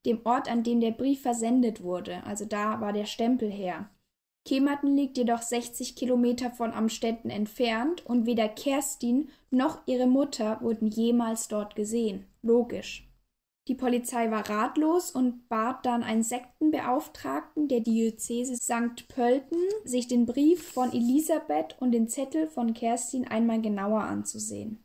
dem 0.05 0.21
Ort, 0.25 0.51
an 0.51 0.65
dem 0.65 0.81
der 0.81 0.91
Brief 0.91 1.23
versendet 1.23 1.83
wurde, 1.83 2.25
also 2.25 2.45
da 2.45 2.81
war 2.81 2.93
der 2.93 3.07
Stempel 3.07 3.51
her. 3.51 3.89
Kematen 4.45 4.97
liegt 4.97 5.17
jedoch 5.17 5.41
60 5.41 5.95
Kilometer 5.95 6.51
von 6.51 6.73
Amstetten 6.73 7.31
entfernt 7.31 8.05
und 8.05 8.27
weder 8.27 8.49
Kerstin 8.49 9.29
noch 9.51 9.87
ihre 9.87 10.09
Mutter 10.09 10.61
wurden 10.61 10.89
jemals 10.89 11.47
dort 11.47 11.77
gesehen. 11.77 12.27
Logisch. 12.43 13.09
Die 13.69 13.77
Polizei 13.77 14.31
war 14.31 14.49
ratlos 14.49 15.13
und 15.13 15.49
bat 15.49 15.87
dann 15.87 16.03
einen 16.03 16.25
Sektenbeauftragten 16.25 17.69
der 17.69 17.81
Diözese 17.81 18.57
St. 18.57 19.07
Pölten, 19.07 19.59
sich 19.85 20.09
den 20.09 20.27
Brief 20.27 20.67
von 20.73 20.93
Elisabeth 20.93 21.77
und 21.81 21.93
den 21.93 22.09
Zettel 22.09 22.49
von 22.49 22.75
Kerstin 22.75 23.27
einmal 23.29 23.61
genauer 23.61 24.03
anzusehen. 24.03 24.85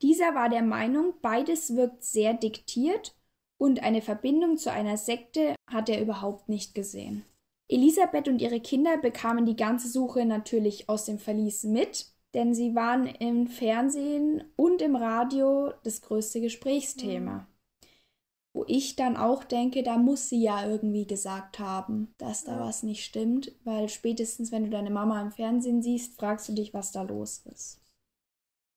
Dieser 0.00 0.34
war 0.34 0.48
der 0.48 0.62
Meinung, 0.62 1.14
beides 1.20 1.76
wirkt 1.76 2.02
sehr 2.02 2.34
diktiert 2.34 3.14
und 3.58 3.82
eine 3.82 4.02
Verbindung 4.02 4.56
zu 4.56 4.72
einer 4.72 4.96
Sekte 4.96 5.54
hat 5.70 5.88
er 5.88 6.00
überhaupt 6.00 6.48
nicht 6.48 6.74
gesehen. 6.74 7.24
Elisabeth 7.68 8.28
und 8.28 8.40
ihre 8.40 8.60
Kinder 8.60 8.96
bekamen 8.96 9.46
die 9.46 9.56
ganze 9.56 9.88
Suche 9.88 10.24
natürlich 10.24 10.88
aus 10.88 11.04
dem 11.04 11.18
Verlies 11.18 11.64
mit, 11.64 12.11
denn 12.34 12.54
sie 12.54 12.74
waren 12.74 13.06
im 13.06 13.46
Fernsehen 13.46 14.44
und 14.56 14.82
im 14.82 14.96
Radio 14.96 15.72
das 15.84 16.00
größte 16.00 16.40
Gesprächsthema. 16.40 17.32
Mhm. 17.32 17.46
Wo 18.54 18.64
ich 18.66 18.96
dann 18.96 19.16
auch 19.16 19.44
denke, 19.44 19.82
da 19.82 19.96
muss 19.96 20.28
sie 20.28 20.42
ja 20.42 20.68
irgendwie 20.68 21.06
gesagt 21.06 21.58
haben, 21.58 22.14
dass 22.18 22.44
da 22.44 22.56
ja. 22.56 22.60
was 22.60 22.82
nicht 22.82 23.04
stimmt, 23.04 23.52
weil 23.64 23.88
spätestens, 23.88 24.52
wenn 24.52 24.64
du 24.64 24.70
deine 24.70 24.90
Mama 24.90 25.20
im 25.22 25.32
Fernsehen 25.32 25.82
siehst, 25.82 26.16
fragst 26.16 26.48
du 26.48 26.52
dich, 26.52 26.74
was 26.74 26.92
da 26.92 27.02
los 27.02 27.42
ist. 27.50 27.80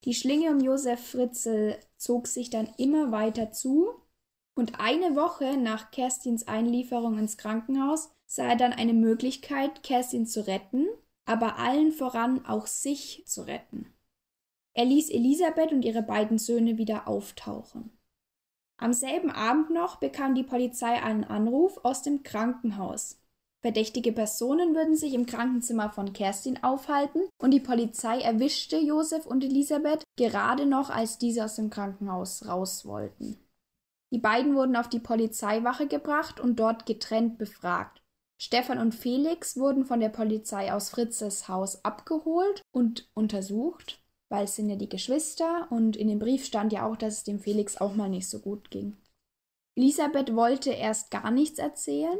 Die 0.05 0.13
Schlinge 0.13 0.51
um 0.51 0.61
Josef 0.61 0.99
Fritzl 1.09 1.75
zog 1.97 2.27
sich 2.27 2.49
dann 2.49 2.69
immer 2.77 3.11
weiter 3.11 3.51
zu 3.51 3.89
und 4.55 4.79
eine 4.79 5.15
Woche 5.15 5.57
nach 5.57 5.91
Kerstins 5.91 6.47
Einlieferung 6.47 7.17
ins 7.17 7.37
Krankenhaus 7.37 8.11
sah 8.25 8.49
er 8.49 8.55
dann 8.55 8.73
eine 8.73 8.93
Möglichkeit, 8.93 9.83
Kerstin 9.83 10.25
zu 10.25 10.45
retten, 10.47 10.87
aber 11.25 11.57
allen 11.57 11.91
voran 11.91 12.45
auch 12.45 12.67
sich 12.67 13.23
zu 13.25 13.41
retten. 13.41 13.93
Er 14.73 14.85
ließ 14.85 15.09
Elisabeth 15.09 15.71
und 15.71 15.83
ihre 15.83 16.03
beiden 16.03 16.37
Söhne 16.37 16.77
wieder 16.77 17.07
auftauchen. 17.07 17.91
Am 18.77 18.91
selben 18.91 19.31
Abend 19.31 19.69
noch 19.69 19.97
bekam 19.97 20.35
die 20.35 20.43
Polizei 20.43 21.01
einen 21.01 21.23
Anruf 21.23 21.79
aus 21.83 22.01
dem 22.01 22.23
Krankenhaus. 22.23 23.21
Verdächtige 23.61 24.11
Personen 24.11 24.75
würden 24.75 24.95
sich 24.95 25.13
im 25.13 25.25
Krankenzimmer 25.25 25.89
von 25.89 26.13
Kerstin 26.13 26.61
aufhalten 26.61 27.21
und 27.41 27.51
die 27.51 27.61
Polizei 27.61 28.19
erwischte 28.19 28.77
Josef 28.77 29.25
und 29.25 29.43
Elisabeth 29.43 30.03
gerade 30.17 30.65
noch, 30.65 30.89
als 30.89 31.17
diese 31.17 31.45
aus 31.45 31.55
dem 31.55 31.69
Krankenhaus 31.69 32.47
raus 32.47 32.85
wollten. 32.85 33.39
Die 34.11 34.19
beiden 34.19 34.55
wurden 34.55 34.75
auf 34.75 34.87
die 34.87 34.99
Polizeiwache 34.99 35.87
gebracht 35.87 36.39
und 36.39 36.59
dort 36.59 36.85
getrennt 36.85 37.37
befragt. 37.37 38.03
Stefan 38.37 38.79
und 38.79 38.93
Felix 38.93 39.57
wurden 39.57 39.85
von 39.85 39.99
der 39.99 40.09
Polizei 40.09 40.73
aus 40.73 40.89
Fritzes 40.89 41.47
Haus 41.47 41.83
abgeholt 41.85 42.61
und 42.71 43.09
untersucht, 43.13 44.03
weil 44.29 44.45
es 44.45 44.55
sind 44.55 44.69
ja 44.69 44.75
die 44.75 44.89
Geschwister 44.89 45.67
und 45.69 45.95
in 45.95 46.07
dem 46.07 46.19
Brief 46.19 46.45
stand 46.45 46.73
ja 46.73 46.85
auch, 46.85 46.97
dass 46.97 47.17
es 47.17 47.23
dem 47.23 47.39
Felix 47.39 47.77
auch 47.77 47.95
mal 47.95 48.09
nicht 48.09 48.29
so 48.29 48.39
gut 48.39 48.71
ging. 48.71 48.97
Elisabeth 49.77 50.35
wollte 50.35 50.71
erst 50.71 51.11
gar 51.11 51.31
nichts 51.31 51.59
erzählen, 51.59 52.17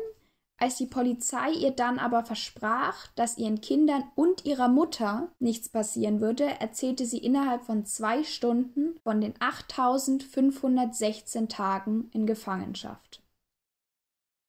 als 0.57 0.77
die 0.77 0.85
Polizei 0.85 1.51
ihr 1.51 1.71
dann 1.71 1.99
aber 1.99 2.23
versprach, 2.23 3.07
dass 3.15 3.37
ihren 3.37 3.59
Kindern 3.59 4.05
und 4.15 4.45
ihrer 4.45 4.69
Mutter 4.69 5.29
nichts 5.39 5.67
passieren 5.67 6.21
würde, 6.21 6.45
erzählte 6.45 7.05
sie 7.05 7.17
innerhalb 7.17 7.63
von 7.63 7.85
zwei 7.85 8.23
Stunden 8.23 8.97
von 9.03 9.19
den 9.19 9.33
8516 9.39 11.49
Tagen 11.49 12.09
in 12.13 12.25
Gefangenschaft. 12.25 13.21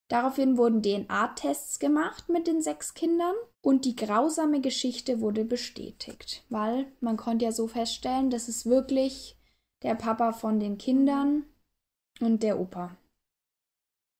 Daraufhin 0.09 0.57
wurden 0.57 0.83
DNA-Tests 0.83 1.79
gemacht 1.81 2.29
mit 2.29 2.47
den 2.47 2.62
sechs 2.62 2.95
Kindern 2.95 3.35
und 3.61 3.85
die 3.85 3.97
grausame 3.97 4.61
Geschichte 4.61 5.21
wurde 5.21 5.45
bestätigt, 5.45 6.45
weil 6.49 6.87
man 7.01 7.16
konnte 7.16 7.45
ja 7.45 7.53
so 7.53 7.66
feststellen, 7.66 8.31
dass 8.31 8.47
es 8.47 8.66
wirklich 8.66 9.37
der 9.83 9.97
Papa 9.97 10.33
von 10.33 10.61
den 10.61 10.79
Kindern 10.79 11.45
und 12.21 12.42
der 12.42 12.61
Opa. 12.61 12.97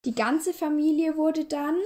Die 0.05 0.15
ganze 0.15 0.53
Familie 0.53 1.17
wurde 1.17 1.45
dann 1.45 1.77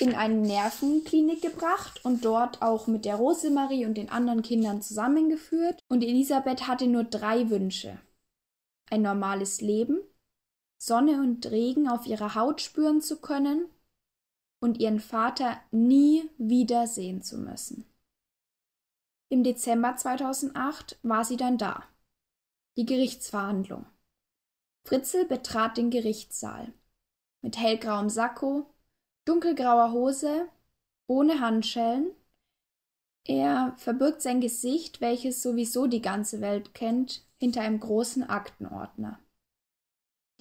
in 0.00 0.14
eine 0.14 0.34
Nervenklinik 0.34 1.42
gebracht 1.42 2.04
und 2.04 2.24
dort 2.24 2.62
auch 2.62 2.86
mit 2.86 3.04
der 3.04 3.16
Rosemarie 3.16 3.86
und 3.86 3.94
den 3.94 4.08
anderen 4.08 4.42
Kindern 4.42 4.82
zusammengeführt. 4.82 5.80
Und 5.88 6.02
Elisabeth 6.02 6.66
hatte 6.66 6.86
nur 6.86 7.04
drei 7.04 7.50
Wünsche. 7.50 7.98
Ein 8.90 9.02
normales 9.02 9.60
Leben, 9.60 10.00
Sonne 10.84 11.20
und 11.20 11.48
Regen 11.48 11.88
auf 11.88 12.06
ihrer 12.06 12.34
Haut 12.34 12.60
spüren 12.60 13.00
zu 13.00 13.20
können 13.20 13.70
und 14.58 14.80
ihren 14.80 14.98
Vater 14.98 15.60
nie 15.70 16.28
wieder 16.38 16.88
sehen 16.88 17.22
zu 17.22 17.38
müssen. 17.38 17.86
Im 19.28 19.44
Dezember 19.44 19.94
2008 19.94 20.98
war 21.04 21.24
sie 21.24 21.36
dann 21.36 21.56
da. 21.56 21.84
Die 22.76 22.84
Gerichtsverhandlung. 22.84 23.86
Fritzel 24.84 25.24
betrat 25.24 25.76
den 25.76 25.90
Gerichtssaal. 25.90 26.72
Mit 27.42 27.58
hellgrauem 27.58 28.10
Sakko, 28.10 28.66
dunkelgrauer 29.24 29.92
Hose, 29.92 30.48
ohne 31.06 31.38
Handschellen. 31.38 32.10
Er 33.24 33.76
verbirgt 33.76 34.20
sein 34.20 34.40
Gesicht, 34.40 35.00
welches 35.00 35.42
sowieso 35.42 35.86
die 35.86 36.02
ganze 36.02 36.40
Welt 36.40 36.74
kennt, 36.74 37.24
hinter 37.38 37.60
einem 37.60 37.78
großen 37.78 38.24
Aktenordner. 38.24 39.21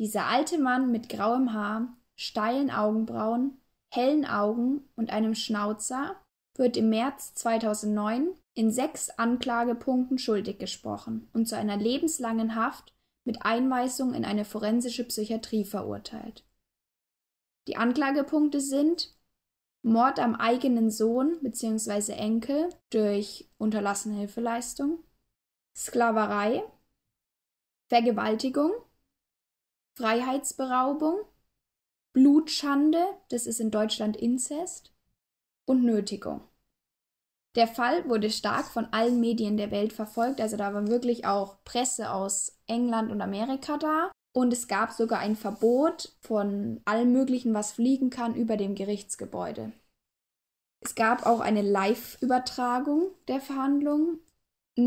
Dieser 0.02 0.26
alte 0.26 0.58
Mann 0.58 0.92
mit 0.92 1.10
grauem 1.10 1.54
Haar, 1.54 1.96
steilen 2.16 2.72
Augenbrauen, 2.72 3.62
hellen 3.92 4.26
Augen 4.26 4.90
und 4.96 5.12
einem 5.12 5.36
Schnauzer 5.36 6.16
wird 6.56 6.76
im 6.76 6.90
März 6.90 7.36
2009 7.36 8.30
in 8.56 8.72
sechs 8.72 9.12
Anklagepunkten 9.12 10.18
schuldig 10.18 10.58
gesprochen 10.58 11.30
und 11.34 11.48
zu 11.48 11.56
einer 11.56 11.78
lebenslangen 11.78 12.56
Haft 12.56 12.96
mit 13.26 13.46
Einweisung 13.46 14.16
in 14.16 14.26
eine 14.26 14.44
forensische 14.44 15.04
Psychiatrie 15.04 15.66
verurteilt. 15.66 16.48
Die 17.68 17.78
Anklagepunkte 17.78 18.60
sind 18.60 19.16
Mord 19.84 20.18
am 20.18 20.34
eigenen 20.34 20.90
Sohn 20.90 21.38
bzw. 21.44 22.14
Enkel 22.14 22.70
durch 22.90 23.52
unterlassene 23.60 24.16
Hilfeleistung, 24.16 25.04
Sklaverei, 25.76 26.64
Vergewaltigung, 27.88 28.72
Freiheitsberaubung, 30.02 31.20
Blutschande, 32.12 33.06
das 33.30 33.46
ist 33.46 33.60
in 33.60 33.70
Deutschland 33.70 34.18
Inzest, 34.18 34.92
und 35.66 35.84
Nötigung. 35.84 36.42
Der 37.56 37.68
Fall 37.68 38.10
wurde 38.10 38.32
stark 38.32 38.66
von 38.66 38.86
allen 38.86 39.20
Medien 39.20 39.58
der 39.58 39.70
Welt 39.70 39.94
verfolgt, 39.94 40.42
also 40.42 40.58
da 40.58 40.74
war 40.74 40.88
wirklich 40.88 41.28
auch 41.28 41.64
Presse 41.66 42.12
aus 42.12 42.58
England 42.66 43.12
und 43.12 43.22
Amerika 43.22 43.78
da. 43.78 44.12
Und 44.34 44.54
es 44.54 44.68
gab 44.68 44.92
sogar 44.92 45.20
ein 45.20 45.36
Verbot 45.36 46.16
von 46.22 46.82
allem 46.86 47.12
Möglichen, 47.12 47.54
was 47.54 47.74
fliegen 47.74 48.10
kann, 48.10 48.34
über 48.34 48.58
dem 48.58 48.76
Gerichtsgebäude. 48.76 49.72
Es 50.80 50.96
gab 50.96 51.28
auch 51.28 51.42
eine 51.42 51.62
Live-Übertragung 51.62 53.12
der 53.28 53.40
Verhandlungen 53.40 54.20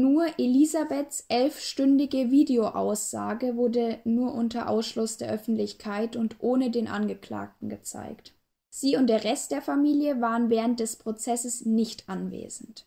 nur 0.00 0.26
Elisabeths 0.38 1.24
elfstündige 1.28 2.30
Videoaussage 2.30 3.56
wurde 3.56 4.00
nur 4.04 4.34
unter 4.34 4.68
Ausschluss 4.68 5.16
der 5.16 5.30
Öffentlichkeit 5.30 6.16
und 6.16 6.36
ohne 6.40 6.70
den 6.70 6.88
Angeklagten 6.88 7.68
gezeigt. 7.68 8.34
Sie 8.70 8.96
und 8.96 9.06
der 9.06 9.24
Rest 9.24 9.52
der 9.52 9.62
Familie 9.62 10.20
waren 10.20 10.50
während 10.50 10.80
des 10.80 10.96
Prozesses 10.96 11.64
nicht 11.64 12.08
anwesend. 12.08 12.86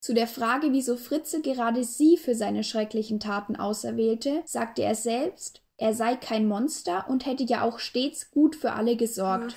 Zu 0.00 0.14
der 0.14 0.26
Frage, 0.26 0.72
wieso 0.72 0.96
Fritze 0.96 1.42
gerade 1.42 1.84
sie 1.84 2.16
für 2.16 2.34
seine 2.34 2.64
schrecklichen 2.64 3.20
Taten 3.20 3.54
auserwählte, 3.54 4.42
sagte 4.44 4.82
er 4.82 4.96
selbst, 4.96 5.62
er 5.76 5.94
sei 5.94 6.16
kein 6.16 6.48
Monster 6.48 7.06
und 7.08 7.26
hätte 7.26 7.44
ja 7.44 7.62
auch 7.62 7.78
stets 7.78 8.32
gut 8.32 8.56
für 8.56 8.72
alle 8.72 8.96
gesorgt. 8.96 9.56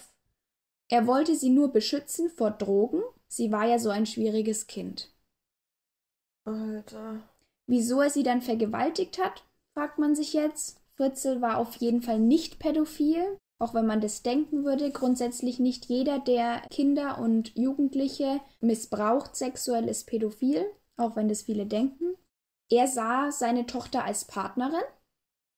Er 0.87 1.07
wollte 1.07 1.35
sie 1.35 1.49
nur 1.49 1.71
beschützen 1.71 2.29
vor 2.29 2.51
Drogen, 2.51 3.01
sie 3.27 3.51
war 3.51 3.65
ja 3.65 3.79
so 3.79 3.89
ein 3.89 4.05
schwieriges 4.05 4.67
Kind. 4.67 5.14
Alter. 6.45 7.21
Wieso 7.67 8.01
er 8.01 8.09
sie 8.09 8.23
dann 8.23 8.41
vergewaltigt 8.41 9.17
hat, 9.21 9.43
fragt 9.73 9.97
man 9.97 10.15
sich 10.15 10.33
jetzt. 10.33 10.79
Fritzel 10.95 11.41
war 11.41 11.57
auf 11.57 11.75
jeden 11.77 12.01
Fall 12.01 12.19
nicht 12.19 12.59
pädophil, 12.59 13.37
auch 13.59 13.73
wenn 13.73 13.85
man 13.85 14.01
das 14.01 14.23
denken 14.23 14.63
würde. 14.63 14.91
Grundsätzlich 14.91 15.59
nicht 15.59 15.85
jeder, 15.85 16.19
der 16.19 16.61
Kinder 16.69 17.19
und 17.19 17.55
Jugendliche 17.57 18.39
missbraucht 18.61 19.35
sexuell, 19.35 19.89
ist 19.89 20.05
pädophil, 20.05 20.65
auch 20.97 21.15
wenn 21.15 21.27
das 21.27 21.41
viele 21.41 21.65
denken. 21.65 22.15
Er 22.69 22.87
sah 22.87 23.31
seine 23.31 23.65
Tochter 23.65 24.05
als 24.05 24.25
Partnerin 24.25 24.83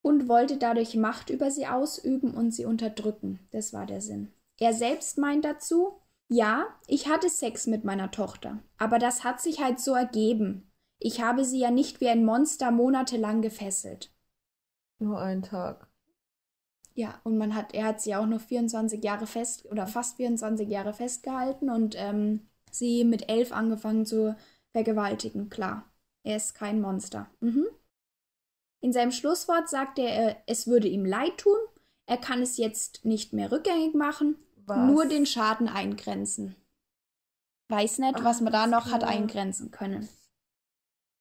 und 0.02 0.28
wollte 0.28 0.58
dadurch 0.58 0.96
Macht 0.96 1.30
über 1.30 1.52
sie 1.52 1.68
ausüben 1.68 2.34
und 2.34 2.52
sie 2.52 2.66
unterdrücken. 2.66 3.48
Das 3.52 3.74
war 3.74 3.86
der 3.86 4.02
Sinn. 4.02 4.32
Er 4.60 4.74
selbst 4.74 5.18
meint 5.18 5.46
dazu, 5.46 6.00
ja, 6.30 6.66
ich 6.88 7.08
hatte 7.08 7.30
Sex 7.30 7.68
mit 7.68 7.84
meiner 7.84 8.12
Tochter, 8.12 8.60
aber 8.78 9.00
das 9.00 9.24
hat 9.24 9.40
sich 9.40 9.62
halt 9.62 9.80
so 9.80 9.94
ergeben. 9.94 10.70
Ich 11.00 11.22
habe 11.22 11.46
sie 11.46 11.60
ja 11.60 11.72
nicht 11.72 12.02
wie 12.02 12.10
ein 12.10 12.26
Monster 12.26 12.72
monatelang 12.72 13.42
gefesselt. 13.42 14.12
Nur 15.00 15.20
einen 15.20 15.44
Tag. 15.44 15.88
Ja, 16.96 17.20
und 17.24 17.38
man 17.38 17.54
hat, 17.54 17.76
er 17.76 17.86
hat 17.86 18.02
sie 18.02 18.16
auch 18.16 18.26
noch 18.26 18.42
24 18.42 19.04
Jahre 19.04 19.28
fest 19.28 19.66
oder 19.66 19.86
fast 19.86 20.18
24 20.18 20.68
Jahre 20.68 20.94
festgehalten 20.94 21.70
und 21.70 21.96
ähm, 21.96 22.48
sie 22.72 23.04
mit 23.04 23.30
elf 23.30 23.52
angefangen 23.52 24.06
zu 24.06 24.36
vergewaltigen. 24.72 25.50
Klar, 25.50 25.86
er 26.24 26.38
ist 26.38 26.56
kein 26.56 26.82
Monster. 26.82 27.30
Mhm. 27.40 27.68
In 28.82 28.94
seinem 28.94 29.12
Schlusswort 29.12 29.70
sagt 29.70 30.00
er, 30.00 30.38
es 30.48 30.66
würde 30.66 30.88
ihm 30.88 31.06
leid 31.06 31.38
tun, 31.38 31.58
er 32.08 32.18
kann 32.18 32.42
es 32.42 32.58
jetzt 32.58 33.06
nicht 33.06 33.34
mehr 33.34 33.52
rückgängig 33.52 33.94
machen, 33.94 34.36
was? 34.66 34.90
nur 34.90 35.06
den 35.06 35.26
Schaden 35.26 35.68
eingrenzen. 35.68 36.56
Weiß 37.70 38.00
nicht, 38.00 38.16
Ach, 38.18 38.24
was 38.24 38.42
man 38.42 38.54
da 38.54 38.66
noch 38.66 38.92
hat 38.92 39.04
eingrenzen 39.04 39.72
können. 39.72 40.08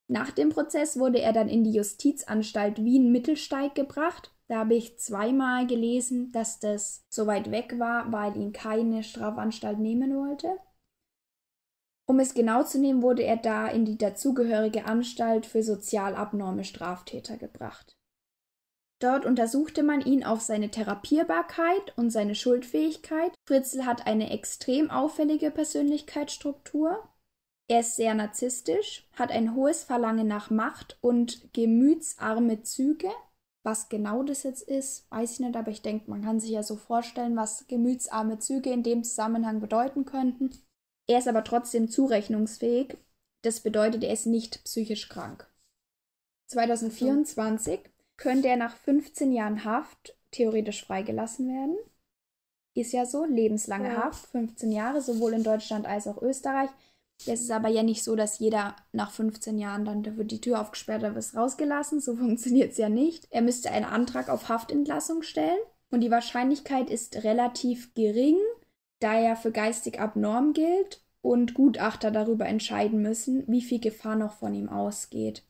Nach 0.07 0.31
dem 0.31 0.49
Prozess 0.49 0.97
wurde 0.97 1.21
er 1.21 1.33
dann 1.33 1.49
in 1.49 1.63
die 1.63 1.73
Justizanstalt 1.73 2.83
Wien-Mittelsteig 2.83 3.75
gebracht. 3.75 4.33
Da 4.47 4.59
habe 4.59 4.75
ich 4.75 4.97
zweimal 4.99 5.67
gelesen, 5.67 6.31
dass 6.31 6.59
das 6.59 7.05
so 7.09 7.27
weit 7.27 7.51
weg 7.51 7.77
war, 7.77 8.11
weil 8.11 8.37
ihn 8.37 8.53
keine 8.53 9.03
Strafanstalt 9.03 9.79
nehmen 9.79 10.15
wollte. 10.15 10.57
Um 12.09 12.19
es 12.19 12.33
genau 12.33 12.63
zu 12.63 12.79
nehmen, 12.79 13.01
wurde 13.01 13.23
er 13.23 13.35
da 13.35 13.67
in 13.67 13.83
die 13.83 13.97
dazugehörige 13.97 14.85
Anstalt 14.85 15.45
für 15.45 15.61
sozial 15.61 16.15
abnorme 16.15 16.63
Straftäter 16.63 17.35
gebracht. 17.35 17.97
Dort 18.99 19.25
untersuchte 19.25 19.83
man 19.83 20.01
ihn 20.01 20.23
auf 20.23 20.41
seine 20.41 20.71
Therapierbarkeit 20.71 21.95
und 21.97 22.09
seine 22.09 22.33
Schuldfähigkeit. 22.33 23.33
Fritzl 23.45 23.85
hat 23.85 24.07
eine 24.07 24.31
extrem 24.31 24.89
auffällige 24.89 25.51
Persönlichkeitsstruktur. 25.51 27.07
Er 27.69 27.81
ist 27.81 27.97
sehr 27.97 28.13
narzisstisch, 28.13 29.05
hat 29.13 29.29
ein 29.29 29.53
hohes 29.53 29.83
Verlangen 29.83 30.27
nach 30.27 30.49
Macht 30.49 30.97
und 31.01 31.53
gemütsarme 31.53 32.63
Züge. 32.63 33.09
Was 33.63 33.89
genau 33.89 34.23
das 34.23 34.43
jetzt 34.43 34.61
ist, 34.61 35.11
weiß 35.11 35.33
ich 35.33 35.39
nicht, 35.41 35.57
aber 35.57 35.69
ich 35.71 35.81
denke, 35.81 36.09
man 36.09 36.23
kann 36.23 36.39
sich 36.39 36.51
ja 36.51 36.63
so 36.63 36.77
vorstellen, 36.77 37.35
was 37.35 37.67
gemütsarme 37.67 38.39
Züge 38.39 38.71
in 38.71 38.83
dem 38.83 39.03
Zusammenhang 39.03 39.59
bedeuten 39.59 40.05
könnten. 40.05 40.51
Er 41.07 41.19
ist 41.19 41.27
aber 41.27 41.43
trotzdem 41.43 41.89
zurechnungsfähig. 41.89 42.95
Das 43.41 43.59
bedeutet, 43.59 44.03
er 44.05 44.13
ist 44.13 44.25
nicht 44.25 44.63
psychisch 44.63 45.09
krank. 45.09 45.49
2024 46.47 47.81
könnte 48.15 48.47
er 48.47 48.55
nach 48.57 48.77
15 48.77 49.33
Jahren 49.33 49.65
Haft 49.65 50.17
theoretisch 50.31 50.85
freigelassen 50.85 51.49
werden. 51.49 51.77
Ist 52.73 52.93
ja 52.93 53.05
so, 53.05 53.25
lebenslange 53.25 53.89
ja. 53.89 54.03
Haft, 54.03 54.27
15 54.27 54.71
Jahre, 54.71 55.01
sowohl 55.01 55.33
in 55.33 55.43
Deutschland 55.43 55.85
als 55.85 56.07
auch 56.07 56.21
Österreich. 56.21 56.69
Es 57.25 57.41
ist 57.41 57.51
aber 57.51 57.69
ja 57.69 57.83
nicht 57.83 58.03
so, 58.03 58.15
dass 58.15 58.39
jeder 58.39 58.75
nach 58.91 59.11
15 59.11 59.57
Jahren 59.57 59.85
dann, 59.85 60.03
da 60.03 60.15
wird 60.17 60.31
die 60.31 60.41
Tür 60.41 60.61
aufgesperrt, 60.61 61.03
da 61.03 61.15
wird 61.15 61.35
rausgelassen. 61.35 61.99
So 61.99 62.15
funktioniert 62.17 62.71
es 62.71 62.77
ja 62.77 62.89
nicht. 62.89 63.27
Er 63.31 63.41
müsste 63.41 63.71
einen 63.71 63.85
Antrag 63.85 64.29
auf 64.29 64.49
Haftentlassung 64.49 65.23
stellen 65.23 65.59
und 65.89 66.01
die 66.01 66.11
Wahrscheinlichkeit 66.11 66.89
ist 66.89 67.23
relativ 67.23 67.93
gering, 67.93 68.37
da 68.99 69.13
er 69.15 69.35
für 69.35 69.51
geistig 69.51 69.99
abnorm 69.99 70.53
gilt 70.53 71.01
und 71.21 71.53
Gutachter 71.53 72.11
darüber 72.11 72.45
entscheiden 72.45 73.01
müssen, 73.01 73.43
wie 73.47 73.61
viel 73.61 73.79
Gefahr 73.79 74.15
noch 74.15 74.33
von 74.33 74.53
ihm 74.53 74.69
ausgeht. 74.69 75.43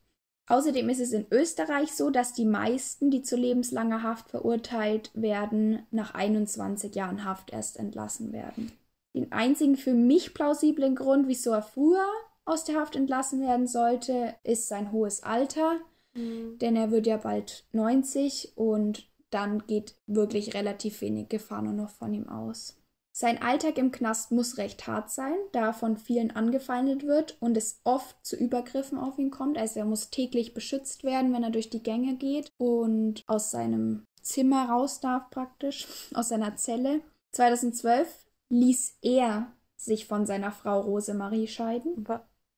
Außerdem 0.48 0.88
ist 0.88 1.00
es 1.00 1.12
in 1.12 1.26
Österreich 1.30 1.92
so, 1.92 2.08
dass 2.08 2.32
die 2.32 2.46
meisten, 2.46 3.10
die 3.10 3.22
zu 3.22 3.36
lebenslanger 3.36 4.02
Haft 4.02 4.30
verurteilt 4.30 5.10
werden, 5.12 5.86
nach 5.90 6.14
21 6.14 6.94
Jahren 6.94 7.24
Haft 7.24 7.52
erst 7.52 7.78
entlassen 7.78 8.32
werden. 8.32 8.72
Den 9.18 9.32
einzigen 9.32 9.76
für 9.76 9.94
mich 9.94 10.32
plausiblen 10.32 10.94
Grund, 10.94 11.26
wieso 11.26 11.50
er 11.50 11.62
früher 11.62 12.06
aus 12.44 12.62
der 12.62 12.76
Haft 12.76 12.94
entlassen 12.94 13.40
werden 13.40 13.66
sollte, 13.66 14.36
ist 14.44 14.68
sein 14.68 14.92
hohes 14.92 15.24
Alter. 15.24 15.80
Mhm. 16.14 16.56
Denn 16.58 16.76
er 16.76 16.92
wird 16.92 17.08
ja 17.08 17.16
bald 17.16 17.66
90 17.72 18.52
und 18.56 19.10
dann 19.30 19.66
geht 19.66 19.96
wirklich 20.06 20.54
relativ 20.54 21.00
wenig 21.00 21.28
Gefahr 21.30 21.62
nur 21.62 21.72
noch 21.72 21.90
von 21.90 22.14
ihm 22.14 22.28
aus. 22.28 22.76
Sein 23.10 23.42
Alltag 23.42 23.76
im 23.76 23.90
Knast 23.90 24.30
muss 24.30 24.56
recht 24.56 24.86
hart 24.86 25.10
sein, 25.10 25.34
da 25.50 25.66
er 25.66 25.74
von 25.74 25.96
vielen 25.96 26.30
angefeindet 26.30 27.04
wird 27.04 27.36
und 27.40 27.56
es 27.56 27.80
oft 27.82 28.24
zu 28.24 28.36
Übergriffen 28.36 28.98
auf 28.98 29.18
ihn 29.18 29.32
kommt. 29.32 29.58
Also 29.58 29.80
er 29.80 29.86
muss 29.86 30.10
täglich 30.10 30.54
beschützt 30.54 31.02
werden, 31.02 31.32
wenn 31.32 31.42
er 31.42 31.50
durch 31.50 31.70
die 31.70 31.82
Gänge 31.82 32.14
geht 32.14 32.52
und 32.56 33.24
aus 33.26 33.50
seinem 33.50 34.04
Zimmer 34.22 34.68
raus 34.68 35.00
darf 35.00 35.28
praktisch, 35.30 35.88
aus 36.14 36.28
seiner 36.28 36.54
Zelle. 36.54 37.00
2012 37.32 38.27
ließ 38.50 38.98
er 39.02 39.52
sich 39.76 40.06
von 40.06 40.26
seiner 40.26 40.52
Frau 40.52 40.80
Rosemarie 40.80 41.46
scheiden, 41.46 42.04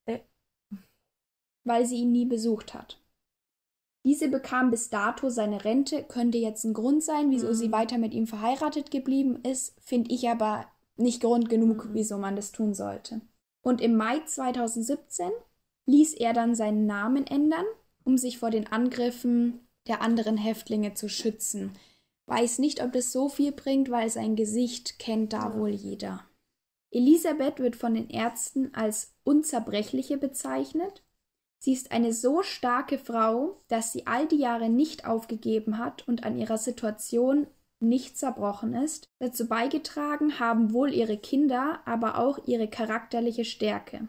äh. 0.07 0.21
weil 1.65 1.87
sie 1.87 1.97
ihn 1.97 2.13
nie 2.13 2.27
besucht 2.27 2.75
hat. 2.75 3.01
Diese 4.05 4.29
bekam 4.29 4.71
bis 4.71 4.89
dato 4.89 5.29
seine 5.29 5.65
Rente, 5.65 6.05
könnte 6.05 6.39
jetzt 6.39 6.65
ein 6.65 6.73
Grund 6.73 7.03
sein, 7.03 7.31
wieso 7.31 7.49
mhm. 7.49 7.55
sie 7.55 7.73
weiter 7.73 7.99
mit 7.99 8.15
ihm 8.15 8.27
verheiratet 8.27 8.91
geblieben 8.91 9.41
ist, 9.43 9.79
finde 9.81 10.13
ich 10.15 10.29
aber 10.29 10.67
nicht 10.97 11.21
Grund 11.21 11.49
genug, 11.51 11.87
mhm. 11.87 11.95
wieso 11.95 12.17
man 12.17 12.37
das 12.37 12.53
tun 12.53 12.73
sollte. 12.73 13.21
Und 13.63 13.83
im 13.83 13.97
Mai 13.97 14.21
2017 14.21 15.31
ließ 15.87 16.15
er 16.15 16.33
dann 16.33 16.55
seinen 16.55 16.87
Namen 16.87 17.27
ändern, 17.27 17.67
um 18.05 18.17
sich 18.17 18.39
vor 18.39 18.51
den 18.51 18.69
Angriffen 18.69 19.69
der 19.87 20.01
anderen 20.01 20.39
Häftlinge 20.39 20.95
zu 20.95 21.09
schützen. 21.09 21.73
Weiß 22.31 22.59
nicht, 22.59 22.83
ob 22.83 22.93
das 22.93 23.13
so 23.13 23.29
viel 23.29 23.53
bringt, 23.53 23.91
weil 23.91 24.09
sein 24.09 24.37
Gesicht 24.37 24.99
kennt 24.99 25.33
da 25.33 25.51
ja. 25.51 25.59
wohl 25.59 25.71
jeder. 25.71 26.25
Elisabeth 26.93 27.59
wird 27.59 27.77
von 27.77 27.95
den 27.95 28.09
Ärzten 28.09 28.75
als 28.75 29.15
unzerbrechliche 29.25 30.17
bezeichnet 30.17 31.05
Sie 31.63 31.75
ist 31.75 31.93
eine 31.93 32.15
so 32.15 32.43
starke 32.43 32.97
Frau, 32.99 33.63
dass 33.69 33.93
sie 33.93 34.07
all 34.07 34.27
die 34.27 34.39
Jahre 34.39 34.71
nicht 34.71 35.05
aufgegeben 35.05 35.77
hat 35.77 36.09
und 36.09 36.25
an 36.25 36.39
ihrer 36.39 36.57
Situation 36.57 37.47
nicht 37.81 38.17
zerbrochen 38.17 38.75
ist. 38.75 39.09
Dazu 39.19 39.47
beigetragen 39.47 40.41
haben 40.41 40.73
wohl 40.73 40.93
ihre 40.93 41.19
Kinder, 41.19 41.83
aber 41.85 42.19
auch 42.19 42.47
ihre 42.47 42.69
charakterliche 42.69 43.45
Stärke. 43.45 44.09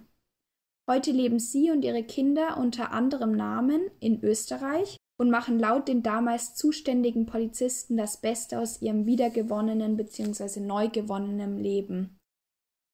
Heute 0.89 1.11
leben 1.11 1.39
sie 1.39 1.71
und 1.71 1.83
ihre 1.83 2.03
Kinder 2.03 2.57
unter 2.57 2.91
anderem 2.91 3.33
Namen 3.33 3.81
in 3.99 4.23
Österreich 4.23 4.95
und 5.21 5.29
machen 5.29 5.59
laut 5.59 5.87
den 5.87 6.01
damals 6.01 6.55
zuständigen 6.55 7.27
Polizisten 7.27 7.95
das 7.95 8.17
Beste 8.17 8.57
aus 8.57 8.81
ihrem 8.81 9.05
wiedergewonnenen 9.05 9.95
bzw. 9.95 10.61
neu 10.61 10.89
gewonnenen 10.89 11.59
Leben. 11.59 12.17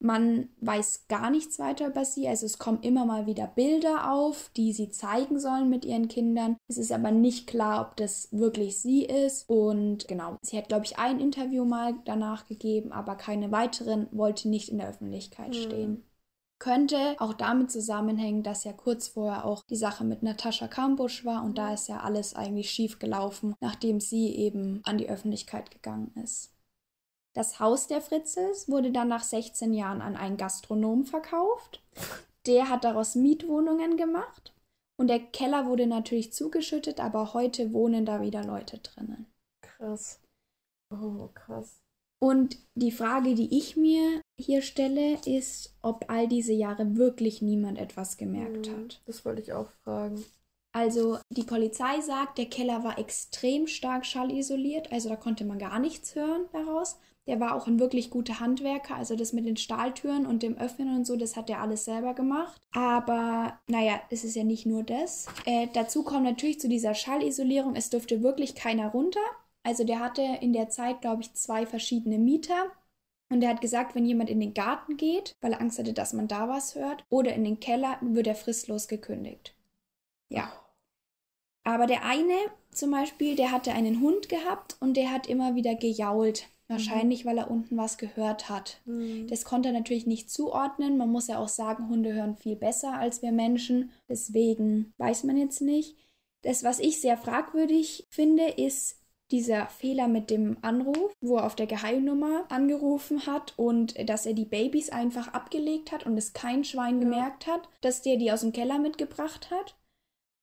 Man 0.04 0.50
weiß 0.60 1.08
gar 1.08 1.30
nichts 1.30 1.58
weiter 1.58 1.88
über 1.88 2.04
sie. 2.04 2.28
Also 2.28 2.46
es 2.46 2.60
kommen 2.60 2.82
immer 2.82 3.06
mal 3.06 3.28
wieder 3.28 3.48
Bilder 3.48 4.12
auf, 4.12 4.52
die 4.58 4.74
sie 4.74 4.90
zeigen 4.90 5.40
sollen 5.40 5.70
mit 5.70 5.86
ihren 5.86 6.10
Kindern. 6.10 6.58
Es 6.68 6.78
ist 6.78 6.92
aber 6.92 7.12
nicht 7.12 7.48
klar, 7.48 7.88
ob 7.88 7.96
das 7.96 8.28
wirklich 8.34 8.78
sie 8.78 9.06
ist. 9.06 9.50
Und 9.50 10.10
genau, 10.10 10.36
sie 10.42 10.58
hat, 10.58 10.68
glaube 10.68 10.84
ich, 10.84 11.00
ein 11.00 11.22
Interview 11.22 11.64
mal 11.64 11.96
danach 12.04 12.46
gegeben, 12.46 12.92
aber 12.92 13.16
keine 13.16 13.54
weiteren, 13.54 14.10
wollte 14.12 14.50
nicht 14.50 14.68
in 14.68 14.80
der 14.80 14.90
Öffentlichkeit 14.90 15.52
mhm. 15.52 15.54
stehen. 15.54 16.07
Könnte 16.60 17.16
auch 17.20 17.34
damit 17.34 17.72
zusammenhängen, 17.72 18.42
dass 18.42 18.64
ja 18.64 18.74
kurz 18.74 19.10
vorher 19.10 19.46
auch 19.46 19.64
die 19.70 19.76
Sache 19.76 20.04
mit 20.04 20.24
Natascha 20.24 20.68
Kambusch 20.68 21.24
war 21.24 21.44
und 21.44 21.58
da 21.58 21.74
ist 21.74 21.88
ja 21.88 22.00
alles 22.00 22.36
eigentlich 22.36 22.72
schief 22.72 22.98
gelaufen, 22.98 23.56
nachdem 23.62 24.00
sie 24.00 24.36
eben 24.36 24.82
an 24.84 24.98
die 24.98 25.10
Öffentlichkeit 25.10 25.70
gegangen 25.70 26.12
ist. 26.24 26.52
Das 27.36 27.60
Haus 27.60 27.86
der 27.86 28.02
Fritzels 28.02 28.68
wurde 28.68 28.92
dann 28.92 29.10
nach 29.10 29.22
16 29.22 29.72
Jahren 29.72 30.02
an 30.02 30.16
einen 30.16 30.38
Gastronom 30.38 31.06
verkauft. 31.06 31.84
Der 32.48 32.70
hat 32.70 32.84
daraus 32.84 33.14
Mietwohnungen 33.14 33.96
gemacht. 33.96 34.54
Und 35.00 35.10
der 35.10 35.20
Keller 35.20 35.68
wurde 35.68 35.86
natürlich 35.86 36.34
zugeschüttet, 36.34 37.00
aber 37.00 37.36
heute 37.36 37.74
wohnen 37.74 38.08
da 38.08 38.22
wieder 38.22 38.44
Leute 38.44 38.80
drinnen. 38.80 39.28
Krass. 39.62 40.20
Oh, 40.92 41.30
krass. 41.36 41.80
Und 42.20 42.58
die 42.76 42.92
Frage, 42.92 43.36
die 43.36 43.58
ich 43.58 43.78
mir 43.78 44.22
hier 44.40 44.62
stelle, 44.62 45.20
ist, 45.26 45.76
ob 45.82 46.06
all 46.10 46.28
diese 46.28 46.54
Jahre 46.54 46.98
wirklich 46.98 47.42
niemand 47.42 47.78
etwas 47.78 48.18
gemerkt 48.18 48.68
hm, 48.68 48.76
hat. 48.76 49.02
Das 49.06 49.24
wollte 49.24 49.42
ich 49.42 49.54
auch 49.54 49.70
fragen. 49.84 50.24
Also 50.72 51.18
die 51.30 51.44
Polizei 51.44 52.02
sagt, 52.02 52.38
der 52.38 52.46
Keller 52.46 52.84
war 52.84 53.00
extrem 53.00 53.68
stark 53.68 54.06
schallisoliert, 54.06 54.92
also 54.92 55.10
da 55.10 55.16
konnte 55.16 55.44
man 55.44 55.58
gar 55.58 55.80
nichts 55.80 56.14
hören 56.16 56.46
daraus. 56.52 56.98
Der 57.26 57.40
war 57.40 57.56
auch 57.56 57.68
ein 57.68 57.80
wirklich 57.80 58.10
guter 58.10 58.40
Handwerker. 58.40 58.96
Also 58.96 59.16
das 59.16 59.34
mit 59.34 59.46
den 59.46 59.58
Stahltüren 59.58 60.26
und 60.26 60.44
dem 60.44 60.58
Öffnen 60.58 60.96
und 60.96 61.06
so, 61.06 61.18
das 61.18 61.36
hat 61.36 61.50
er 61.50 61.62
alles 61.62 61.84
selber 61.84 62.14
gemacht. 62.14 62.62
Aber 62.72 63.60
naja, 63.68 64.00
es 64.10 64.24
ist 64.24 64.36
ja 64.36 64.44
nicht 64.44 64.66
nur 64.66 64.84
das. 64.84 65.26
Äh, 65.46 65.68
dazu 65.74 66.04
kommt 66.04 66.24
natürlich 66.24 66.60
zu 66.60 66.70
dieser 66.70 66.94
Schallisolierung, 66.94 67.76
es 67.76 67.90
durfte 67.90 68.24
wirklich 68.24 68.56
keiner 68.56 68.90
runter. 68.90 69.20
Also 69.68 69.84
der 69.84 70.00
hatte 70.00 70.22
in 70.22 70.54
der 70.54 70.70
Zeit, 70.70 71.02
glaube 71.02 71.24
ich, 71.24 71.34
zwei 71.34 71.66
verschiedene 71.66 72.18
Mieter. 72.18 72.72
Und 73.30 73.44
er 73.44 73.50
hat 73.50 73.60
gesagt, 73.60 73.96
wenn 73.96 74.06
jemand 74.06 74.30
in 74.30 74.40
den 74.40 74.54
Garten 74.54 74.96
geht, 74.96 75.36
weil 75.42 75.52
er 75.52 75.60
Angst 75.60 75.78
hatte, 75.78 75.92
dass 75.92 76.14
man 76.14 76.30
da 76.30 76.48
was 76.48 76.76
hört, 76.76 77.04
oder 77.10 77.34
in 77.34 77.44
den 77.44 77.60
Keller, 77.60 77.98
wird 78.00 78.28
er 78.28 78.36
fristlos 78.36 78.88
gekündigt. 78.88 79.58
Ja. 80.30 80.54
Aber 81.66 81.86
der 81.86 82.06
eine 82.06 82.34
zum 82.72 82.92
Beispiel, 82.92 83.36
der 83.36 83.52
hatte 83.52 83.74
einen 83.74 84.00
Hund 84.00 84.30
gehabt 84.30 84.78
und 84.80 84.96
der 84.96 85.12
hat 85.12 85.28
immer 85.28 85.56
wieder 85.56 85.76
gejault. 85.76 86.48
Wahrscheinlich, 86.70 87.26
mhm. 87.26 87.30
weil 87.30 87.38
er 87.40 87.52
unten 87.52 87.76
was 87.76 87.98
gehört 87.98 88.48
hat. 88.48 88.80
Mhm. 88.86 89.28
Das 89.28 89.44
konnte 89.44 89.70
er 89.70 89.74
natürlich 89.74 90.08
nicht 90.08 90.32
zuordnen. 90.32 90.96
Man 90.96 91.12
muss 91.12 91.28
ja 91.28 91.40
auch 91.40 91.50
sagen, 91.50 91.90
Hunde 91.90 92.14
hören 92.14 92.38
viel 92.38 92.56
besser 92.56 92.94
als 92.94 93.22
wir 93.22 93.34
Menschen. 93.34 93.92
Deswegen 94.08 94.94
weiß 94.98 95.26
man 95.26 95.36
jetzt 95.36 95.60
nicht. 95.60 95.98
Das, 96.44 96.64
was 96.64 96.80
ich 96.80 97.02
sehr 97.02 97.18
fragwürdig 97.18 98.08
finde, 98.10 98.48
ist 98.48 98.98
dieser 99.32 99.68
Fehler 99.68 100.08
mit 100.08 100.30
dem 100.30 100.58
Anruf, 100.62 101.14
wo 101.22 101.38
er 101.38 101.46
auf 101.46 101.56
der 101.56 101.68
Geheimnummer 101.68 102.46
angerufen 102.50 103.26
hat 103.26 103.54
und 103.58 103.96
dass 104.10 104.26
er 104.26 104.34
die 104.34 104.46
Babys 104.46 104.90
einfach 104.90 105.34
abgelegt 105.34 105.92
hat 105.92 106.06
und 106.06 106.18
es 106.18 106.34
kein 106.34 106.64
Schwein 106.64 107.02
ja. 107.02 107.08
gemerkt 107.08 107.48
hat, 107.48 107.68
dass 107.82 108.02
der 108.02 108.18
die 108.18 108.32
aus 108.32 108.42
dem 108.42 108.54
Keller 108.54 108.80
mitgebracht 108.80 109.52
hat. 109.52 109.76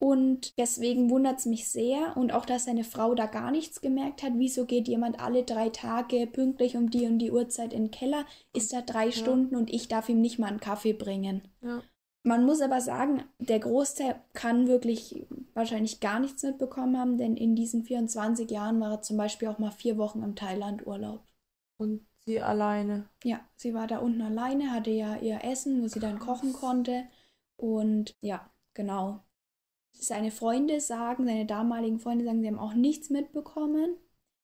Und 0.00 0.58
deswegen 0.58 1.08
wundert 1.08 1.38
es 1.38 1.46
mich 1.46 1.68
sehr 1.68 2.16
und 2.16 2.32
auch, 2.32 2.44
dass 2.44 2.66
seine 2.66 2.84
Frau 2.84 3.14
da 3.14 3.24
gar 3.24 3.50
nichts 3.50 3.80
gemerkt 3.80 4.22
hat. 4.22 4.32
Wieso 4.36 4.66
geht 4.66 4.86
jemand 4.86 5.18
alle 5.18 5.44
drei 5.44 5.70
Tage 5.70 6.26
pünktlich 6.26 6.76
um 6.76 6.90
die 6.90 7.06
und 7.06 7.20
die 7.20 7.30
Uhrzeit 7.30 7.72
in 7.72 7.84
den 7.84 7.90
Keller, 7.90 8.26
ist 8.52 8.72
da 8.74 8.82
drei 8.82 9.06
ja. 9.06 9.12
Stunden 9.12 9.56
und 9.56 9.72
ich 9.72 9.88
darf 9.88 10.10
ihm 10.10 10.20
nicht 10.20 10.38
mal 10.38 10.48
einen 10.48 10.60
Kaffee 10.60 10.92
bringen. 10.92 11.48
Ja. 11.62 11.82
Man 12.26 12.46
muss 12.46 12.62
aber 12.62 12.80
sagen, 12.80 13.22
der 13.38 13.60
Großteil 13.60 14.18
kann 14.32 14.66
wirklich 14.66 15.26
wahrscheinlich 15.52 16.00
gar 16.00 16.20
nichts 16.20 16.42
mitbekommen 16.42 16.98
haben, 16.98 17.18
denn 17.18 17.36
in 17.36 17.54
diesen 17.54 17.84
24 17.84 18.50
Jahren 18.50 18.80
war 18.80 18.92
er 18.92 19.02
zum 19.02 19.18
Beispiel 19.18 19.48
auch 19.48 19.58
mal 19.58 19.70
vier 19.70 19.98
Wochen 19.98 20.22
im 20.22 20.34
Thailand-Urlaub. 20.34 21.22
Und 21.76 22.06
sie 22.24 22.40
alleine. 22.40 23.10
Ja, 23.24 23.40
sie 23.56 23.74
war 23.74 23.86
da 23.86 23.98
unten 23.98 24.22
alleine, 24.22 24.72
hatte 24.72 24.90
ja 24.90 25.16
ihr 25.16 25.44
Essen, 25.44 25.82
wo 25.82 25.88
sie 25.88 26.00
dann 26.00 26.18
kochen 26.18 26.54
konnte. 26.54 27.04
Und 27.56 28.16
ja, 28.22 28.50
genau. 28.72 29.20
Seine 29.92 30.30
Freunde 30.30 30.80
sagen, 30.80 31.26
seine 31.26 31.44
damaligen 31.44 32.00
Freunde 32.00 32.24
sagen, 32.24 32.40
sie 32.40 32.48
haben 32.48 32.58
auch 32.58 32.74
nichts 32.74 33.10
mitbekommen. 33.10 33.98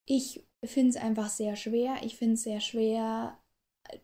Ich 0.04 0.46
finde 0.62 0.90
es 0.90 0.96
einfach 0.96 1.30
sehr 1.30 1.56
schwer. 1.56 1.96
Ich 2.02 2.16
finde 2.16 2.34
es 2.34 2.42
sehr 2.42 2.60
schwer, 2.60 3.38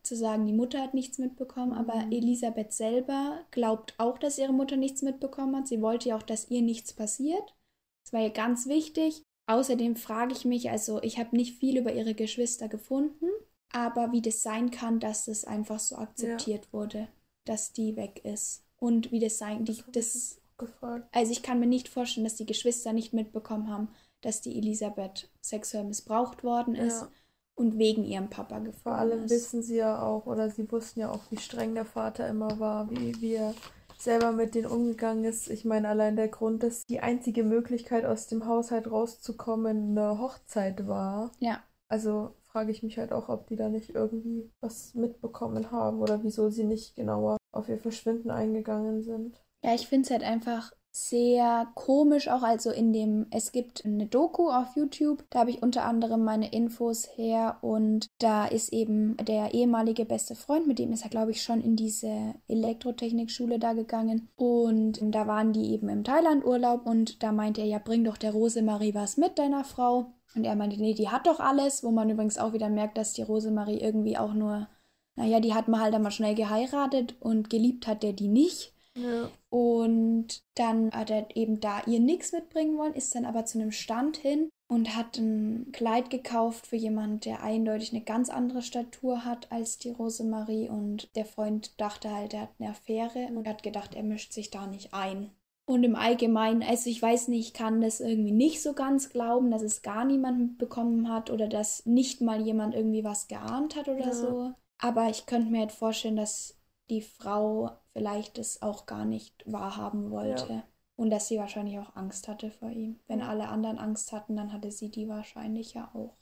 zu 0.03 0.15
sagen, 0.15 0.45
die 0.45 0.53
Mutter 0.53 0.81
hat 0.81 0.93
nichts 0.93 1.17
mitbekommen, 1.17 1.73
aber 1.73 2.05
Mhm. 2.05 2.11
Elisabeth 2.11 2.73
selber 2.73 3.39
glaubt 3.51 3.93
auch, 3.97 4.17
dass 4.17 4.37
ihre 4.37 4.53
Mutter 4.53 4.77
nichts 4.77 5.01
mitbekommen 5.01 5.55
hat. 5.55 5.67
Sie 5.67 5.81
wollte 5.81 6.09
ja 6.09 6.17
auch, 6.17 6.23
dass 6.23 6.49
ihr 6.49 6.61
nichts 6.61 6.93
passiert. 6.93 7.55
Das 8.03 8.13
war 8.13 8.21
ihr 8.21 8.29
ganz 8.31 8.67
wichtig. 8.67 9.23
Außerdem 9.47 9.95
frage 9.95 10.33
ich 10.33 10.45
mich, 10.45 10.69
also 10.69 11.01
ich 11.03 11.19
habe 11.19 11.35
nicht 11.35 11.57
viel 11.59 11.77
über 11.77 11.93
ihre 11.93 12.13
Geschwister 12.13 12.67
gefunden, 12.67 13.27
aber 13.71 14.11
wie 14.11 14.21
das 14.21 14.41
sein 14.41 14.71
kann, 14.71 14.99
dass 14.99 15.25
das 15.25 15.45
einfach 15.45 15.79
so 15.79 15.95
akzeptiert 15.97 16.71
wurde, 16.73 17.07
dass 17.45 17.71
die 17.73 17.95
weg 17.95 18.21
ist. 18.25 18.63
Und 18.77 19.11
wie 19.11 19.19
das 19.19 19.37
sein, 19.37 19.63
die, 19.65 19.81
das, 19.91 20.39
Gefragt. 20.57 21.07
also 21.15 21.31
ich 21.31 21.43
kann 21.43 21.59
mir 21.59 21.67
nicht 21.67 21.87
vorstellen, 21.87 22.23
dass 22.25 22.35
die 22.35 22.45
Geschwister 22.45 22.91
nicht 22.93 23.13
mitbekommen 23.13 23.69
haben, 23.69 23.89
dass 24.21 24.41
die 24.41 24.57
Elisabeth 24.57 25.29
sexuell 25.41 25.83
missbraucht 25.83 26.43
worden 26.43 26.75
ist 26.75 27.01
Ja. 27.01 27.11
Und 27.57 27.77
wegen 27.77 28.05
ihrem 28.05 28.29
Papa 28.29 28.61
Vor 28.83 28.95
gefallen 28.95 28.97
allem 28.97 29.23
ist. 29.23 29.31
wissen 29.31 29.63
sie 29.63 29.77
ja 29.77 30.01
auch, 30.01 30.27
oder 30.27 30.49
sie 30.49 30.71
wussten 30.71 30.99
ja 31.01 31.11
auch, 31.11 31.23
wie 31.31 31.37
streng 31.37 31.73
der 31.73 31.85
Vater 31.85 32.27
immer 32.27 32.59
war, 32.59 32.89
wie, 32.91 33.19
wie 33.19 33.33
er 33.33 33.53
selber 33.97 34.31
mit 34.31 34.53
denen 34.53 34.67
umgegangen 34.67 35.25
ist. 35.25 35.49
Ich 35.49 35.65
meine, 35.65 35.89
allein 35.89 36.15
der 36.15 36.27
Grund, 36.27 36.61
dass 36.61 36.85
die 36.85 36.99
einzige 36.99 37.43
Möglichkeit 37.43 38.05
aus 38.05 38.27
dem 38.27 38.45
Haushalt 38.45 38.89
rauszukommen 38.91 39.97
eine 39.97 40.19
Hochzeit 40.19 40.87
war. 40.87 41.31
Ja. 41.39 41.63
Also 41.89 42.35
frage 42.43 42.71
ich 42.71 42.83
mich 42.83 42.99
halt 42.99 43.11
auch, 43.11 43.27
ob 43.27 43.47
die 43.47 43.55
da 43.55 43.69
nicht 43.69 43.95
irgendwie 43.95 44.51
was 44.61 44.93
mitbekommen 44.93 45.71
haben 45.71 45.99
oder 45.99 46.23
wieso 46.23 46.49
sie 46.49 46.63
nicht 46.63 46.95
genauer 46.95 47.37
auf 47.51 47.69
ihr 47.69 47.79
Verschwinden 47.79 48.29
eingegangen 48.29 49.01
sind. 49.01 49.41
Ja, 49.63 49.73
ich 49.73 49.87
finde 49.87 50.05
es 50.05 50.11
halt 50.11 50.23
einfach 50.23 50.71
sehr 50.97 51.67
komisch, 51.75 52.27
auch 52.27 52.43
also 52.43 52.71
in 52.71 52.93
dem, 52.93 53.27
es 53.31 53.51
gibt 53.51 53.85
eine 53.85 54.07
Doku 54.07 54.49
auf 54.49 54.75
YouTube, 54.75 55.23
da 55.29 55.39
habe 55.39 55.51
ich 55.51 55.61
unter 55.61 55.85
anderem 55.85 56.23
meine 56.23 56.51
Infos 56.51 57.07
her 57.15 57.57
und 57.61 58.07
da 58.19 58.45
ist 58.45 58.73
eben 58.73 59.15
der 59.17 59.53
ehemalige 59.53 60.05
beste 60.05 60.35
Freund, 60.35 60.67
mit 60.67 60.79
dem 60.79 60.91
ist 60.91 61.03
er, 61.03 61.09
glaube 61.09 61.31
ich, 61.31 61.43
schon 61.43 61.61
in 61.61 61.75
diese 61.75 62.35
Elektrotechnikschule 62.47 63.59
da 63.59 63.73
gegangen 63.73 64.29
und 64.35 64.99
da 65.01 65.27
waren 65.27 65.53
die 65.53 65.71
eben 65.73 65.89
im 65.89 66.03
Thailand-Urlaub 66.03 66.85
und 66.85 67.23
da 67.23 67.31
meinte 67.31 67.61
er, 67.61 67.67
ja, 67.67 67.79
bring 67.79 68.03
doch 68.03 68.17
der 68.17 68.31
Rosemarie 68.31 68.93
was 68.93 69.17
mit, 69.17 69.37
deiner 69.39 69.63
Frau. 69.63 70.13
Und 70.35 70.43
er 70.43 70.55
meinte, 70.55 70.77
nee, 70.77 70.93
die 70.93 71.09
hat 71.09 71.25
doch 71.25 71.39
alles, 71.39 71.83
wo 71.83 71.91
man 71.91 72.09
übrigens 72.09 72.37
auch 72.37 72.53
wieder 72.53 72.69
merkt, 72.69 72.97
dass 72.97 73.13
die 73.13 73.23
Rosemarie 73.23 73.79
irgendwie 73.79 74.17
auch 74.17 74.33
nur, 74.33 74.67
naja, 75.15 75.39
die 75.39 75.53
hat 75.53 75.67
man 75.67 75.81
halt 75.81 75.95
einmal 75.95 76.11
schnell 76.11 76.35
geheiratet 76.35 77.15
und 77.19 77.49
geliebt 77.49 77.87
hat 77.87 78.03
der 78.03 78.13
die 78.13 78.27
nicht. 78.27 78.76
Ja. 78.97 79.29
Und 79.49 80.41
dann 80.55 80.91
hat 80.91 81.09
er 81.09 81.27
eben 81.35 81.59
da 81.59 81.81
ihr 81.85 81.99
nichts 81.99 82.31
mitbringen 82.31 82.77
wollen, 82.77 82.93
ist 82.93 83.15
dann 83.15 83.25
aber 83.25 83.45
zu 83.45 83.59
einem 83.59 83.71
Stand 83.71 84.17
hin 84.17 84.49
und 84.67 84.95
hat 84.95 85.17
ein 85.17 85.71
Kleid 85.71 86.09
gekauft 86.09 86.67
für 86.67 86.75
jemanden, 86.75 87.21
der 87.21 87.41
eindeutig 87.41 87.93
eine 87.93 88.03
ganz 88.03 88.29
andere 88.29 88.61
Statur 88.61 89.23
hat 89.23 89.51
als 89.51 89.77
die 89.77 89.91
Rosemarie. 89.91 90.67
Und 90.69 91.15
der 91.15 91.25
Freund 91.25 91.79
dachte 91.79 92.13
halt, 92.13 92.33
er 92.33 92.41
hat 92.41 92.49
eine 92.59 92.71
Affäre 92.71 93.27
und 93.33 93.47
hat 93.47 93.63
gedacht, 93.63 93.95
er 93.95 94.03
mischt 94.03 94.33
sich 94.33 94.49
da 94.51 94.67
nicht 94.67 94.93
ein. 94.93 95.31
Und 95.69 95.83
im 95.83 95.95
Allgemeinen, 95.95 96.63
also 96.63 96.89
ich 96.89 97.01
weiß 97.01 97.27
nicht, 97.27 97.47
ich 97.47 97.53
kann 97.53 97.81
das 97.81 97.99
irgendwie 97.99 98.31
nicht 98.31 98.61
so 98.61 98.73
ganz 98.73 99.09
glauben, 99.09 99.51
dass 99.51 99.61
es 99.61 99.81
gar 99.81 100.05
niemand 100.05 100.39
mitbekommen 100.39 101.09
hat 101.09 101.29
oder 101.29 101.47
dass 101.47 101.85
nicht 101.85 102.21
mal 102.21 102.41
jemand 102.41 102.73
irgendwie 102.73 103.03
was 103.03 103.27
geahnt 103.27 103.75
hat 103.75 103.89
oder 103.89 104.07
Ja. 104.07 104.13
so. 104.13 104.53
Aber 104.79 105.09
ich 105.09 105.25
könnte 105.25 105.49
mir 105.51 105.59
halt 105.59 105.71
vorstellen, 105.73 106.15
dass 106.15 106.56
die 106.89 107.01
Frau 107.01 107.71
vielleicht 107.93 108.37
es 108.37 108.61
auch 108.61 108.85
gar 108.85 109.05
nicht 109.05 109.43
wahrhaben 109.51 110.11
wollte. 110.11 110.63
Und 110.95 111.11
dass 111.11 111.27
sie 111.27 111.37
wahrscheinlich 111.37 111.79
auch 111.79 111.95
Angst 111.95 112.27
hatte 112.27 112.51
vor 112.51 112.69
ihm. 112.71 112.99
Wenn 113.07 113.21
Ja. 113.21 113.29
alle 113.29 113.47
anderen 113.49 113.77
Angst 113.79 114.11
hatten, 114.11 114.35
dann 114.35 114.51
hatte 114.53 114.71
sie 114.71 114.89
die 114.91 115.07
wahrscheinlich 115.07 115.73
ja 115.75 115.89
auch. 115.93 116.17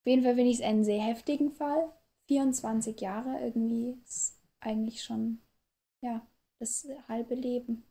Auf 0.00 0.06
jeden 0.06 0.22
Fall 0.22 0.34
finde 0.36 0.50
ich 0.50 0.58
es 0.58 0.64
einen 0.64 0.84
sehr 0.84 1.02
heftigen 1.02 1.50
Fall. 1.52 1.92
24 2.28 3.00
Jahre 3.00 3.40
irgendwie 3.40 4.00
ist 4.04 4.38
eigentlich 4.60 5.02
schon, 5.02 5.40
ja, 6.02 6.26
das 6.60 6.88
halbe 7.08 7.34
Leben. 7.34 7.84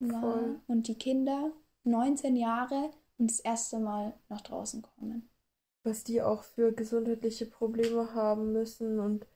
Ja. 0.00 0.20
Voll. 0.20 0.60
Und 0.66 0.88
die 0.88 0.96
Kinder, 0.98 1.52
19 1.84 2.36
Jahre 2.36 2.90
und 3.18 3.30
das 3.30 3.40
erste 3.40 3.78
Mal 3.80 4.14
nach 4.28 4.40
draußen 4.42 4.82
kommen. 4.82 5.30
was 5.82 6.04
die 6.04 6.22
auch 6.22 6.42
für 6.42 6.72
gesundheitliche 6.72 7.44
Probleme 7.46 8.14
haben 8.14 8.52
müssen. 8.52 8.98
Und 8.98 9.26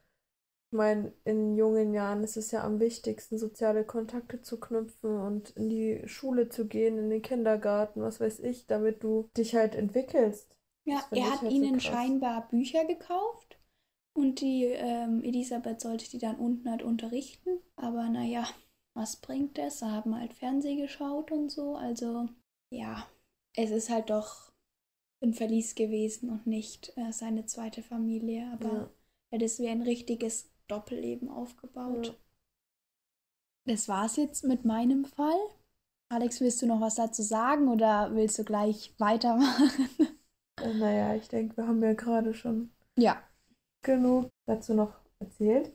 meine, 0.74 1.14
in 1.24 1.56
jungen 1.56 1.94
Jahren 1.94 2.22
ist 2.24 2.37
es 2.37 2.50
ja 2.52 2.64
am 2.64 2.80
wichtigsten, 2.80 3.38
soziale 3.38 3.84
Kontakte 3.87 4.42
zu 4.42 4.60
knüpfen 4.60 5.18
und 5.18 5.50
in 5.52 5.70
die 5.70 6.02
Schule 6.06 6.50
zu 6.50 6.66
gehen, 6.68 6.98
in 6.98 7.10
den 7.10 7.22
Kindergarten, 7.22 8.02
was 8.02 8.20
weiß 8.20 8.40
ich, 8.40 8.66
damit 8.66 9.02
du 9.02 9.30
dich 9.38 9.54
halt 9.56 9.74
entwickelst. 9.76 10.58
Ja, 10.84 11.04
Das 11.10 11.22
er 11.22 11.30
hat 11.30 11.40
halt 11.42 11.56
so 11.58 11.68
ihnen 11.68 11.68
krass. 11.68 12.14
scheinbar 12.20 12.48
Bücher 12.48 12.84
gekauft 12.87 13.58
und 14.14 14.40
die 14.40 14.64
ähm, 14.66 15.22
Elisabeth 15.24 15.80
sollte 15.80 16.10
die 16.10 16.18
dann 16.18 16.37
unten 16.38 16.70
halt 16.70 16.82
unterrichten. 16.82 17.60
Aber 17.76 18.08
naja, 18.10 18.46
was 18.94 19.16
bringt 19.16 19.58
das? 19.58 19.80
Sie 19.80 19.87
haben 19.87 20.16
halt 20.18 20.34
Fernsehen 20.34 20.78
geschaut 20.78 21.32
und 21.32 21.50
so. 21.50 21.76
Also 21.76 22.28
ja, 22.70 23.06
es 23.54 23.70
ist 23.72 23.90
halt 23.90 24.10
doch 24.10 24.52
ein 25.22 25.34
Verlies 25.34 25.74
gewesen 25.76 26.30
und 26.30 26.46
nicht 26.46 26.92
äh, 26.96 27.12
seine 27.12 27.46
zweite 27.46 27.82
Familie. 27.82 28.50
Aber 28.52 28.68
Ja. 28.70 28.90
er 29.30 29.38
hat 29.38 29.42
es 29.42 29.60
wie 29.60 29.68
ein 29.68 29.82
richtiges 29.82 30.50
Doppelleben 30.68 31.29
aufgebaut. 31.29 32.07
Ja. 32.07 32.14
Das 33.66 33.88
war's 33.88 34.16
jetzt 34.16 34.44
mit 34.44 34.64
meinem 34.64 35.05
Fall. 35.05 35.38
Alex, 36.11 36.40
willst 36.40 36.62
du 36.62 36.66
noch 36.66 36.81
was 36.81 36.96
dazu 36.96 37.22
sagen 37.22 37.68
oder 37.68 38.14
willst 38.14 38.38
du 38.38 38.44
gleich 38.44 38.94
weitermachen? 38.98 39.70
Äh, 40.61 40.74
Naja, 40.74 41.14
ich 41.14 41.29
denke, 41.29 41.57
wir 41.57 41.68
haben 41.68 41.81
ja 41.83 41.92
gerade 41.92 42.35
schon 42.35 42.72
ja, 42.96 43.22
genug 43.83 44.31
dazu 44.46 44.74
noch 44.74 45.00
erzählt. 45.20 45.72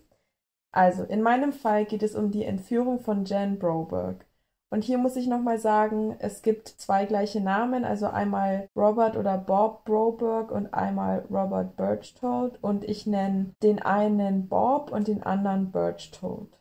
Also, 0.72 1.04
in 1.04 1.22
meinem 1.22 1.54
Fall 1.54 1.86
geht 1.86 2.04
es 2.04 2.16
um 2.16 2.32
die 2.32 2.46
Entführung 2.46 3.00
von 3.00 3.26
Jan 3.26 3.60
Broberg. 3.60 4.26
Und 4.72 4.84
hier 4.84 5.00
muss 5.00 5.16
ich 5.16 5.28
nochmal 5.28 5.58
sagen, 5.58 6.16
es 6.20 6.44
gibt 6.44 6.68
zwei 6.68 7.06
gleiche 7.06 7.42
Namen, 7.42 7.84
also 7.84 8.08
einmal 8.08 8.70
Robert 8.76 9.18
oder 9.18 9.38
Bob 9.38 9.84
Broberg 9.86 10.52
und 10.52 10.74
einmal 10.74 11.26
Robert 11.32 11.76
Birchtold. 11.76 12.64
Und 12.64 12.84
ich 12.84 13.08
nenne 13.08 13.56
den 13.64 13.82
einen 13.82 14.48
Bob 14.48 14.92
und 14.92 15.08
den 15.08 15.24
anderen 15.24 15.72
Birchtold. 15.72 16.60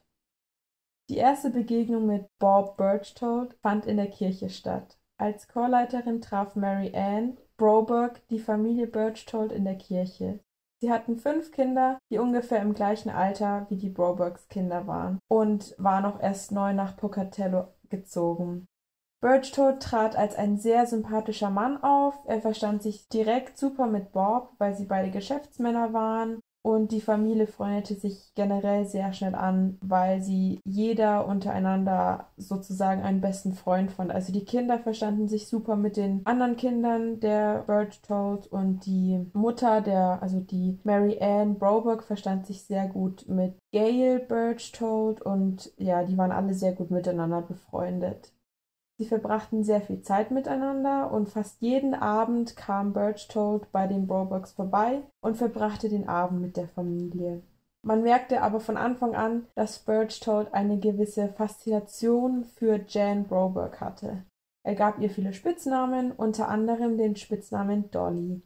Die 1.10 1.16
erste 1.16 1.50
Begegnung 1.50 2.06
mit 2.06 2.26
Bob 2.38 2.76
Birchtold 2.76 3.54
fand 3.62 3.86
in 3.86 3.98
der 3.98 4.10
Kirche 4.10 4.48
statt. 4.48 4.98
Als 5.18 5.48
Chorleiterin 5.48 6.20
traf 6.20 6.54
Mary 6.54 6.94
Ann 6.94 7.36
Broberg 7.56 8.26
die 8.28 8.38
Familie 8.38 8.86
Birchtold 8.86 9.52
in 9.52 9.64
der 9.64 9.76
Kirche. 9.76 10.40
Sie 10.80 10.92
hatten 10.92 11.16
fünf 11.16 11.50
Kinder, 11.50 11.98
die 12.08 12.18
ungefähr 12.18 12.62
im 12.62 12.72
gleichen 12.72 13.10
Alter 13.10 13.66
wie 13.68 13.76
die 13.76 13.88
Brobergs 13.88 14.46
Kinder 14.48 14.86
waren 14.86 15.18
und 15.28 15.74
waren 15.76 16.04
auch 16.04 16.20
erst 16.20 16.52
neu 16.52 16.72
nach 16.72 16.96
Pocatello 16.96 17.66
gezogen. 17.90 18.66
Birchtold 19.20 19.82
trat 19.82 20.16
als 20.16 20.36
ein 20.36 20.58
sehr 20.58 20.86
sympathischer 20.86 21.50
Mann 21.50 21.82
auf. 21.82 22.14
Er 22.26 22.40
verstand 22.40 22.82
sich 22.82 23.08
direkt 23.08 23.58
super 23.58 23.86
mit 23.86 24.12
Bob, 24.12 24.52
weil 24.58 24.76
sie 24.76 24.86
beide 24.86 25.10
Geschäftsmänner 25.10 25.92
waren. 25.92 26.40
Und 26.68 26.92
die 26.92 27.00
Familie 27.00 27.46
freundete 27.46 27.94
sich 27.94 28.34
generell 28.34 28.84
sehr 28.84 29.14
schnell 29.14 29.34
an, 29.34 29.78
weil 29.80 30.20
sie 30.20 30.60
jeder 30.66 31.26
untereinander 31.26 32.28
sozusagen 32.36 33.00
einen 33.00 33.22
besten 33.22 33.54
Freund 33.54 33.90
fand. 33.90 34.10
Also 34.10 34.34
die 34.34 34.44
Kinder 34.44 34.78
verstanden 34.78 35.28
sich 35.28 35.48
super 35.48 35.76
mit 35.76 35.96
den 35.96 36.20
anderen 36.26 36.58
Kindern 36.58 37.20
der 37.20 37.64
Birchtolds 37.66 38.48
und 38.48 38.84
die 38.84 39.30
Mutter 39.32 39.80
der, 39.80 40.18
also 40.20 40.40
die 40.40 40.78
Mary 40.84 41.18
Ann 41.22 41.58
Broberg 41.58 42.02
verstand 42.02 42.46
sich 42.46 42.62
sehr 42.64 42.86
gut 42.86 43.26
mit 43.28 43.54
Gail 43.72 44.18
Birchtold 44.18 45.22
und 45.22 45.72
ja, 45.78 46.04
die 46.04 46.18
waren 46.18 46.32
alle 46.32 46.52
sehr 46.52 46.74
gut 46.74 46.90
miteinander 46.90 47.40
befreundet. 47.40 48.34
Sie 48.98 49.06
verbrachten 49.06 49.62
sehr 49.62 49.80
viel 49.80 50.02
Zeit 50.02 50.32
miteinander 50.32 51.12
und 51.12 51.28
fast 51.28 51.62
jeden 51.62 51.94
Abend 51.94 52.56
kam 52.56 52.92
Birchtold 52.92 53.70
bei 53.70 53.86
den 53.86 54.08
Brobergs 54.08 54.52
vorbei 54.52 55.02
und 55.20 55.36
verbrachte 55.36 55.88
den 55.88 56.08
Abend 56.08 56.40
mit 56.40 56.56
der 56.56 56.66
Familie. 56.66 57.42
Man 57.82 58.02
merkte 58.02 58.42
aber 58.42 58.58
von 58.58 58.76
Anfang 58.76 59.14
an, 59.14 59.46
dass 59.54 59.78
Birchtold 59.78 60.52
eine 60.52 60.80
gewisse 60.80 61.28
Faszination 61.28 62.44
für 62.44 62.80
Jan 62.88 63.28
Broberg 63.28 63.80
hatte. 63.80 64.24
Er 64.64 64.74
gab 64.74 64.98
ihr 64.98 65.10
viele 65.10 65.32
Spitznamen, 65.32 66.10
unter 66.10 66.48
anderem 66.48 66.98
den 66.98 67.14
Spitznamen 67.14 67.92
Dolly. 67.92 68.42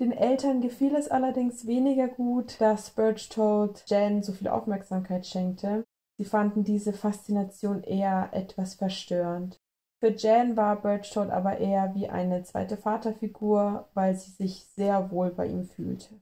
Den 0.00 0.10
Eltern 0.10 0.60
gefiel 0.60 0.96
es 0.96 1.08
allerdings 1.08 1.68
weniger 1.68 2.08
gut, 2.08 2.60
dass 2.60 2.90
Birchtold 2.90 3.84
Jan 3.86 4.24
so 4.24 4.32
viel 4.32 4.48
Aufmerksamkeit 4.48 5.24
schenkte. 5.24 5.84
Sie 6.22 6.28
fanden 6.28 6.62
diese 6.62 6.92
Faszination 6.92 7.82
eher 7.82 8.28
etwas 8.30 8.74
verstörend. 8.74 9.60
Für 9.98 10.12
Jan 10.12 10.56
war 10.56 10.80
Birchtold 10.80 11.30
aber 11.30 11.58
eher 11.58 11.96
wie 11.96 12.08
eine 12.08 12.44
zweite 12.44 12.76
Vaterfigur, 12.76 13.88
weil 13.94 14.14
sie 14.14 14.30
sich 14.30 14.64
sehr 14.76 15.10
wohl 15.10 15.30
bei 15.30 15.48
ihm 15.48 15.64
fühlte. 15.64 16.20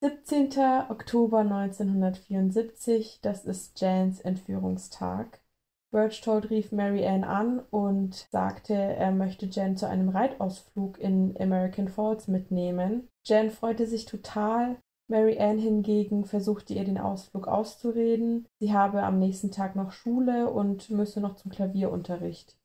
17. 0.00 0.48
Oktober 0.88 1.40
1974, 1.40 3.20
das 3.20 3.44
ist 3.44 3.78
Jans 3.78 4.22
Entführungstag. 4.22 5.42
Birchtold 5.90 6.48
rief 6.48 6.72
Mary 6.72 7.06
Ann 7.06 7.24
an 7.24 7.58
und 7.70 8.26
sagte, 8.30 8.72
er 8.72 9.10
möchte 9.10 9.44
Jan 9.44 9.76
zu 9.76 9.86
einem 9.86 10.08
Reitausflug 10.08 10.98
in 10.98 11.36
American 11.38 11.88
Falls 11.88 12.28
mitnehmen. 12.28 13.10
Jan 13.26 13.50
freute 13.50 13.86
sich 13.86 14.06
total. 14.06 14.78
Mary 15.08 15.38
Ann 15.38 15.58
hingegen 15.58 16.24
versuchte 16.24 16.74
ihr 16.74 16.84
den 16.84 16.98
Ausflug 16.98 17.46
auszureden. 17.46 18.46
Sie 18.58 18.72
habe 18.72 19.02
am 19.04 19.18
nächsten 19.18 19.52
Tag 19.52 19.76
noch 19.76 19.92
Schule 19.92 20.50
und 20.50 20.90
müsse 20.90 21.20
noch 21.20 21.36
zum 21.36 21.50
Klavierunterricht. 21.52 22.56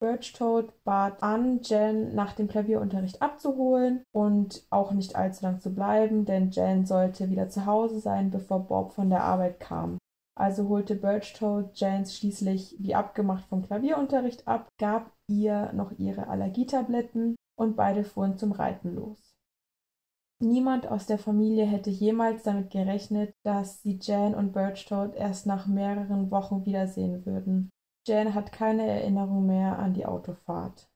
Birchtold 0.00 0.72
bat 0.84 1.22
an, 1.22 1.60
Jan 1.62 2.14
nach 2.14 2.32
dem 2.32 2.48
Klavierunterricht 2.48 3.20
abzuholen 3.20 4.02
und 4.12 4.64
auch 4.70 4.92
nicht 4.92 5.16
allzu 5.16 5.44
lang 5.44 5.60
zu 5.60 5.74
bleiben, 5.74 6.24
denn 6.24 6.50
Jan 6.50 6.86
sollte 6.86 7.30
wieder 7.30 7.48
zu 7.48 7.66
Hause 7.66 7.98
sein, 8.00 8.30
bevor 8.30 8.60
Bob 8.66 8.92
von 8.92 9.10
der 9.10 9.24
Arbeit 9.24 9.58
kam. 9.58 9.98
Also 10.36 10.68
holte 10.68 10.94
Birchtold 10.94 11.70
Jans 11.74 12.16
schließlich 12.16 12.76
wie 12.78 12.94
abgemacht 12.94 13.44
vom 13.46 13.62
Klavierunterricht 13.62 14.46
ab, 14.46 14.68
gab 14.78 15.10
ihr 15.28 15.72
noch 15.72 15.90
ihre 15.98 16.28
Allergietabletten 16.28 17.34
und 17.56 17.74
beide 17.74 18.04
fuhren 18.04 18.38
zum 18.38 18.52
Reiten 18.52 18.94
los. 18.94 19.27
Niemand 20.40 20.86
aus 20.86 21.06
der 21.06 21.18
Familie 21.18 21.64
hätte 21.64 21.90
jemals 21.90 22.44
damit 22.44 22.70
gerechnet, 22.70 23.34
dass 23.42 23.82
sie 23.82 23.98
Jan 24.00 24.36
und 24.36 24.52
Birchtold 24.52 25.16
erst 25.16 25.46
nach 25.46 25.66
mehreren 25.66 26.30
Wochen 26.30 26.64
wiedersehen 26.64 27.26
würden. 27.26 27.70
Jan 28.06 28.34
hat 28.34 28.52
keine 28.52 28.86
Erinnerung 28.86 29.46
mehr 29.46 29.78
an 29.78 29.94
die 29.94 30.06
Autofahrt. 30.06 30.88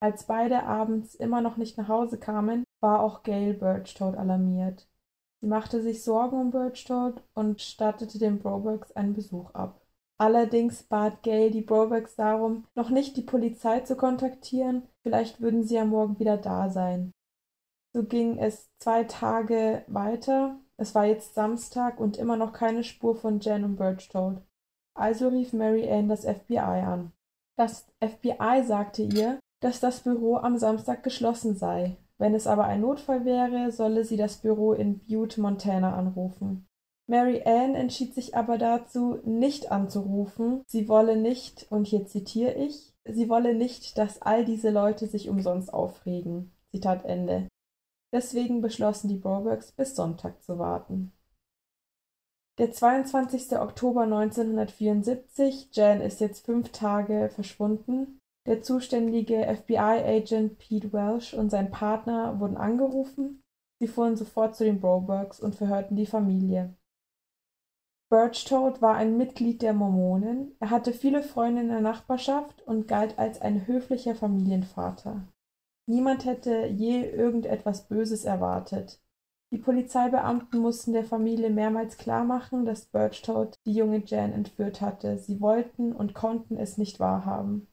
Als 0.00 0.24
beide 0.24 0.62
abends 0.62 1.16
immer 1.16 1.40
noch 1.40 1.56
nicht 1.56 1.76
nach 1.76 1.88
Hause 1.88 2.18
kamen, 2.18 2.62
war 2.80 3.00
auch 3.00 3.24
Gail 3.24 3.54
Birchtold 3.54 4.16
alarmiert. 4.16 4.88
Sie 5.40 5.48
machte 5.48 5.82
sich 5.82 6.04
Sorgen 6.04 6.40
um 6.40 6.50
Birchtold 6.50 7.20
und 7.34 7.60
stattete 7.60 8.20
den 8.20 8.38
Brobergs 8.38 8.92
einen 8.92 9.14
Besuch 9.14 9.52
ab. 9.54 9.80
Allerdings 10.20 10.84
bat 10.84 11.24
Gail 11.24 11.50
die 11.50 11.62
Brobergs 11.62 12.14
darum, 12.14 12.66
noch 12.76 12.90
nicht 12.90 13.16
die 13.16 13.22
Polizei 13.22 13.80
zu 13.80 13.96
kontaktieren, 13.96 14.88
vielleicht 15.02 15.40
würden 15.40 15.64
sie 15.64 15.74
ja 15.74 15.84
morgen 15.84 16.18
wieder 16.20 16.36
da 16.36 16.70
sein. 16.70 17.12
So 17.94 18.04
ging 18.04 18.38
es 18.38 18.70
zwei 18.78 19.04
Tage 19.04 19.84
weiter, 19.86 20.58
es 20.76 20.94
war 20.94 21.04
jetzt 21.04 21.34
Samstag 21.34 21.98
und 21.98 22.16
immer 22.16 22.36
noch 22.36 22.52
keine 22.52 22.84
Spur 22.84 23.16
von 23.16 23.40
Jan 23.40 23.64
und 23.64 23.76
Birchtold. 23.76 24.40
Also 24.94 25.28
rief 25.28 25.52
Mary 25.52 25.90
Ann 25.90 26.08
das 26.08 26.24
FBI 26.24 26.58
an. 26.58 27.12
Das 27.56 27.86
FBI 28.00 28.62
sagte 28.64 29.02
ihr, 29.02 29.40
dass 29.60 29.80
das 29.80 30.00
Büro 30.00 30.36
am 30.36 30.58
Samstag 30.58 31.02
geschlossen 31.02 31.56
sei. 31.56 31.96
Wenn 32.18 32.34
es 32.34 32.46
aber 32.46 32.64
ein 32.64 32.80
Notfall 32.80 33.24
wäre, 33.24 33.72
solle 33.72 34.04
sie 34.04 34.16
das 34.16 34.38
Büro 34.38 34.72
in 34.72 35.00
Butte, 35.00 35.40
Montana 35.40 35.96
anrufen. 35.96 36.66
Mary 37.08 37.42
Ann 37.44 37.74
entschied 37.74 38.14
sich 38.14 38.36
aber 38.36 38.58
dazu, 38.58 39.18
nicht 39.24 39.72
anzurufen. 39.72 40.62
Sie 40.66 40.88
wolle 40.88 41.16
nicht, 41.16 41.66
und 41.70 41.86
hier 41.86 42.06
zitiere 42.06 42.54
ich, 42.54 42.92
sie 43.04 43.28
wolle 43.28 43.54
nicht, 43.54 43.96
dass 43.98 44.20
all 44.20 44.44
diese 44.44 44.70
Leute 44.70 45.06
sich 45.06 45.28
umsonst 45.28 45.72
aufregen. 45.72 46.52
Zitat 46.70 47.04
Ende. 47.04 47.48
Deswegen 48.12 48.62
beschlossen 48.62 49.08
die 49.08 49.18
Brobergs, 49.18 49.72
bis 49.72 49.94
Sonntag 49.94 50.42
zu 50.42 50.58
warten. 50.58 51.12
Der 52.58 52.72
22. 52.72 53.58
Oktober 53.58 54.02
1974, 54.02 55.68
Jan 55.72 56.00
ist 56.00 56.20
jetzt 56.20 56.44
fünf 56.44 56.72
Tage 56.72 57.30
verschwunden. 57.32 58.18
Der 58.46 58.62
zuständige 58.62 59.46
FBI-Agent 59.46 60.58
Pete 60.58 60.92
Welsh 60.92 61.34
und 61.34 61.50
sein 61.50 61.70
Partner 61.70 62.40
wurden 62.40 62.56
angerufen. 62.56 63.44
Sie 63.78 63.86
fuhren 63.86 64.16
sofort 64.16 64.56
zu 64.56 64.64
den 64.64 64.80
Brobergs 64.80 65.38
und 65.38 65.54
verhörten 65.54 65.94
die 65.94 66.06
Familie. 66.06 66.74
Birchtold 68.10 68.80
war 68.80 68.94
ein 68.94 69.18
Mitglied 69.18 69.60
der 69.60 69.74
Mormonen. 69.74 70.56
Er 70.60 70.70
hatte 70.70 70.92
viele 70.92 71.22
Freunde 71.22 71.60
in 71.60 71.68
der 71.68 71.82
Nachbarschaft 71.82 72.62
und 72.62 72.88
galt 72.88 73.18
als 73.18 73.40
ein 73.40 73.66
höflicher 73.66 74.14
Familienvater. 74.14 75.28
Niemand 75.88 76.26
hätte 76.26 76.66
je 76.66 77.02
irgendetwas 77.02 77.88
Böses 77.88 78.26
erwartet. 78.26 79.00
Die 79.50 79.58
Polizeibeamten 79.58 80.60
mussten 80.60 80.92
der 80.92 81.04
Familie 81.04 81.48
mehrmals 81.48 81.96
klarmachen, 81.96 82.66
dass 82.66 82.84
Birchtold 82.84 83.58
die 83.64 83.72
junge 83.72 84.02
Jan 84.04 84.34
entführt 84.34 84.82
hatte. 84.82 85.16
Sie 85.16 85.40
wollten 85.40 85.94
und 85.94 86.12
konnten 86.12 86.58
es 86.58 86.76
nicht 86.76 87.00
wahrhaben. 87.00 87.68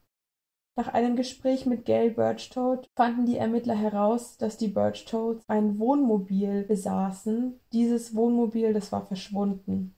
Nach 0.78 0.88
einem 0.88 1.16
Gespräch 1.16 1.66
mit 1.66 1.84
Gail 1.84 2.10
Birchtold 2.10 2.86
fanden 2.96 3.26
die 3.26 3.36
Ermittler 3.36 3.76
heraus, 3.76 4.38
dass 4.38 4.56
die 4.56 4.68
Birchtolds 4.68 5.44
ein 5.46 5.78
Wohnmobil 5.78 6.64
besaßen. 6.64 7.60
Dieses 7.74 8.14
Wohnmobil, 8.14 8.72
das 8.72 8.92
war 8.92 9.04
verschwunden. 9.04 9.94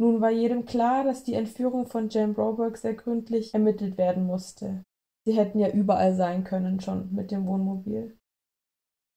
Nun 0.00 0.20
war 0.20 0.30
jedem 0.30 0.64
klar, 0.64 1.02
dass 1.02 1.24
die 1.24 1.34
Entführung 1.34 1.86
von 1.86 2.08
Jan 2.08 2.34
Broberg 2.34 2.76
sehr 2.76 2.94
gründlich 2.94 3.52
ermittelt 3.52 3.98
werden 3.98 4.26
musste. 4.26 4.84
Sie 5.28 5.34
hätten 5.34 5.58
ja 5.58 5.68
überall 5.68 6.14
sein 6.14 6.42
können 6.42 6.80
schon 6.80 7.14
mit 7.14 7.30
dem 7.30 7.46
Wohnmobil. 7.46 8.16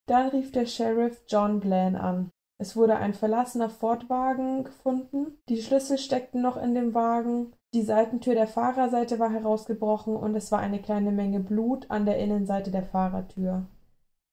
Dann 0.10 0.28
rief 0.28 0.52
der 0.52 0.66
Sheriff 0.66 1.24
John 1.26 1.62
Glenn 1.62 1.96
an. 1.96 2.32
Es 2.58 2.76
wurde 2.76 2.98
ein 2.98 3.14
verlassener 3.14 3.70
Ford-Wagen 3.70 4.66
gefunden. 4.66 5.38
Die 5.48 5.62
Schlüssel 5.62 5.98
steckten 5.98 6.42
noch 6.42 6.58
in 6.58 6.76
dem 6.76 6.94
Wagen. 6.94 7.54
Die 7.74 7.82
Seitentür 7.82 8.34
der 8.34 8.48
Fahrerseite 8.48 9.20
war 9.20 9.32
herausgebrochen 9.32 10.18
und 10.18 10.36
es 10.36 10.52
war 10.52 10.60
eine 10.60 10.82
kleine 10.82 11.14
Menge 11.14 11.40
Blut 11.40 11.90
an 11.90 12.06
der 12.06 12.20
Innenseite 12.20 12.72
der 12.72 12.84
Fahrertür. 12.84 13.68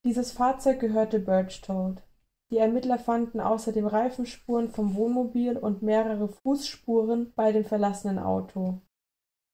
Dieses 0.05 0.33
Fahrzeug 0.33 0.81
gehörte 0.81 1.20
Birchtold. 1.20 2.03
Die 2.51 2.59
Ermittler 2.59 2.99
fanden 2.99 3.39
außerdem 3.39 3.87
Reifenspuren 3.87 4.68
vom 4.68 4.97
Wohnmobil 4.97 5.57
und 5.57 5.83
mehrere 5.83 6.26
Fußspuren 6.26 7.33
bei 7.37 7.53
dem 7.53 7.64
verlassenen 7.64 8.18
Auto. 8.18 8.81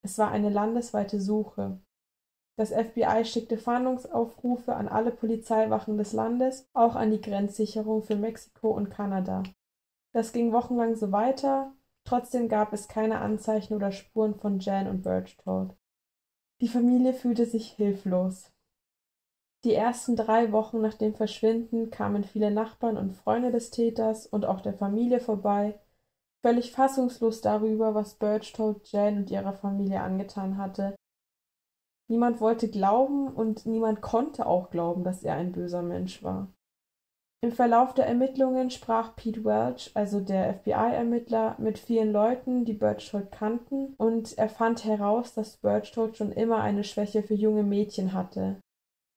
Es 0.02 0.16
war 0.16 0.30
eine 0.30 0.48
landesweite 0.48 1.20
Suche. 1.20 1.83
Das 2.56 2.70
FBI 2.70 3.24
schickte 3.24 3.58
Fahndungsaufrufe 3.58 4.74
an 4.74 4.88
alle 4.88 5.10
Polizeiwachen 5.10 5.98
des 5.98 6.12
Landes, 6.12 6.68
auch 6.72 6.94
an 6.94 7.10
die 7.10 7.20
Grenzsicherung 7.20 8.02
für 8.02 8.16
Mexiko 8.16 8.70
und 8.70 8.90
Kanada. 8.90 9.42
Das 10.12 10.32
ging 10.32 10.52
wochenlang 10.52 10.94
so 10.94 11.10
weiter, 11.10 11.72
Trotzdem 12.04 12.48
gab 12.48 12.72
es 12.72 12.86
keine 12.86 13.20
Anzeichen 13.20 13.74
oder 13.74 13.90
Spuren 13.90 14.34
von 14.34 14.60
Jan 14.60 14.88
und 14.88 15.02
Birchtold. 15.02 15.74
Die 16.60 16.68
Familie 16.68 17.14
fühlte 17.14 17.46
sich 17.46 17.72
hilflos. 17.72 18.52
Die 19.64 19.72
ersten 19.72 20.14
drei 20.14 20.52
Wochen 20.52 20.82
nach 20.82 20.94
dem 20.94 21.14
Verschwinden 21.14 21.90
kamen 21.90 22.22
viele 22.22 22.50
Nachbarn 22.50 22.98
und 22.98 23.14
Freunde 23.14 23.50
des 23.50 23.70
Täters 23.70 24.26
und 24.26 24.44
auch 24.44 24.60
der 24.60 24.74
Familie 24.74 25.20
vorbei, 25.20 25.80
völlig 26.42 26.72
fassungslos 26.72 27.40
darüber, 27.40 27.94
was 27.94 28.16
Birchtold 28.16 28.92
Jan 28.92 29.16
und 29.16 29.30
ihrer 29.30 29.54
Familie 29.54 30.02
angetan 30.02 30.58
hatte. 30.58 30.94
Niemand 32.08 32.40
wollte 32.40 32.68
glauben 32.68 33.28
und 33.28 33.66
niemand 33.66 34.02
konnte 34.02 34.46
auch 34.46 34.70
glauben, 34.70 35.04
dass 35.04 35.22
er 35.22 35.34
ein 35.34 35.52
böser 35.52 35.82
Mensch 35.82 36.22
war. 36.22 36.52
Im 37.44 37.52
Verlauf 37.52 37.92
der 37.92 38.06
Ermittlungen 38.06 38.70
sprach 38.70 39.16
Pete 39.16 39.44
Welch, 39.44 39.90
also 39.94 40.20
der 40.20 40.54
FBI-Ermittler, 40.54 41.56
mit 41.58 41.78
vielen 41.78 42.10
Leuten, 42.10 42.64
die 42.64 42.72
Birchtold 42.72 43.32
kannten, 43.32 43.94
und 43.98 44.38
er 44.38 44.48
fand 44.48 44.84
heraus, 44.86 45.34
dass 45.34 45.58
Birchtold 45.58 46.16
schon 46.16 46.32
immer 46.32 46.62
eine 46.62 46.84
Schwäche 46.84 47.22
für 47.22 47.34
junge 47.34 47.62
Mädchen 47.62 48.14
hatte. 48.14 48.60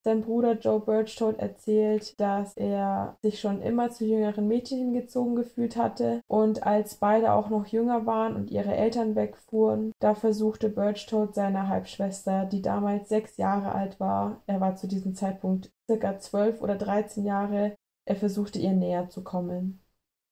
Sein 0.08 0.22
Bruder 0.22 0.54
Joe 0.54 0.80
Birchtold 0.80 1.38
erzählt, 1.38 2.18
dass 2.18 2.56
er 2.56 3.18
sich 3.22 3.42
schon 3.42 3.62
immer 3.62 3.90
zu 3.90 4.06
jüngeren 4.06 4.48
Mädchen 4.48 4.78
hingezogen 4.78 5.36
gefühlt 5.36 5.76
hatte 5.76 6.22
und 6.28 6.66
als 6.66 6.96
beide 6.96 7.34
auch 7.34 7.50
noch 7.50 7.66
jünger 7.66 8.06
waren 8.06 8.38
und 8.38 8.50
ihre 8.50 8.74
Eltern 8.74 9.18
wegfuhren, 9.18 9.92
da 10.00 10.16
versuchte 10.16 10.70
Birchtold 10.70 11.36
seiner 11.36 11.68
Halbschwester, 11.68 12.46
die 12.46 12.62
damals 12.62 13.10
sechs 13.10 13.36
Jahre 13.36 13.74
alt 13.74 14.00
war, 14.00 14.42
er 14.48 14.62
war 14.62 14.78
zu 14.78 14.88
diesem 14.88 15.14
Zeitpunkt 15.14 15.72
circa 15.92 16.18
zwölf 16.20 16.62
oder 16.62 16.78
dreizehn 16.78 17.26
Jahre, 17.26 17.76
er 18.06 18.16
versuchte 18.16 18.60
ihr 18.60 18.72
näher 18.72 19.10
zu 19.10 19.26
kommen. 19.26 19.82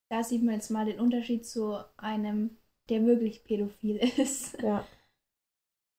Da 0.10 0.24
sieht 0.24 0.42
man 0.42 0.54
jetzt 0.54 0.72
mal 0.72 0.86
den 0.86 1.02
Unterschied 1.02 1.46
zu 1.46 1.80
einem, 1.98 2.52
der 2.88 3.06
wirklich 3.06 3.44
pädophil 3.44 3.98
ist. 4.18 4.58
Ja. 4.62 4.86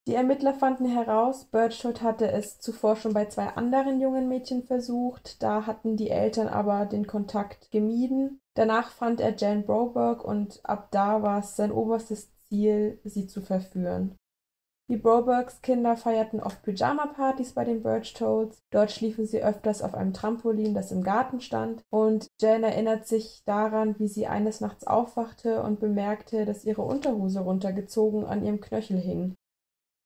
Die 0.08 0.14
Ermittler 0.14 0.54
fanden 0.54 0.86
heraus, 0.86 1.46
Birchwood 1.46 2.00
hatte 2.00 2.30
es 2.30 2.60
zuvor 2.60 2.94
schon 2.94 3.12
bei 3.12 3.24
zwei 3.26 3.48
anderen 3.48 4.00
jungen 4.00 4.28
Mädchen 4.28 4.62
versucht, 4.62 5.42
da 5.42 5.66
hatten 5.66 5.96
die 5.96 6.10
Eltern 6.10 6.46
aber 6.46 6.86
den 6.86 7.08
Kontakt 7.08 7.72
gemieden. 7.72 8.40
Danach 8.54 8.90
fand 8.90 9.20
er 9.20 9.34
Jane 9.36 9.62
Broberg 9.62 10.24
und 10.24 10.60
ab 10.62 10.88
da 10.92 11.22
war 11.22 11.40
es 11.40 11.56
sein 11.56 11.72
oberstes 11.72 12.30
Ziel, 12.44 13.00
sie 13.02 13.26
zu 13.26 13.40
verführen. 13.40 14.14
Die 14.88 14.96
Brobergs 14.96 15.62
Kinder 15.62 15.96
feierten 15.96 16.38
oft 16.38 16.62
Pyjama-Partys 16.62 17.54
bei 17.54 17.64
den 17.64 17.82
Birch 17.82 18.14
Toads. 18.14 18.60
Dort 18.70 18.92
schliefen 18.92 19.26
sie 19.26 19.42
öfters 19.42 19.82
auf 19.82 19.96
einem 19.96 20.12
Trampolin, 20.12 20.74
das 20.74 20.92
im 20.92 21.02
Garten 21.02 21.40
stand. 21.40 21.82
Und 21.90 22.28
Jan 22.40 22.62
erinnert 22.62 23.08
sich 23.08 23.42
daran, 23.44 23.98
wie 23.98 24.06
sie 24.06 24.28
eines 24.28 24.60
Nachts 24.60 24.86
aufwachte 24.86 25.60
und 25.64 25.80
bemerkte, 25.80 26.44
dass 26.44 26.64
ihre 26.64 26.82
Unterhose 26.82 27.40
runtergezogen 27.40 28.24
an 28.24 28.44
ihrem 28.44 28.60
Knöchel 28.60 29.00
hing. 29.00 29.34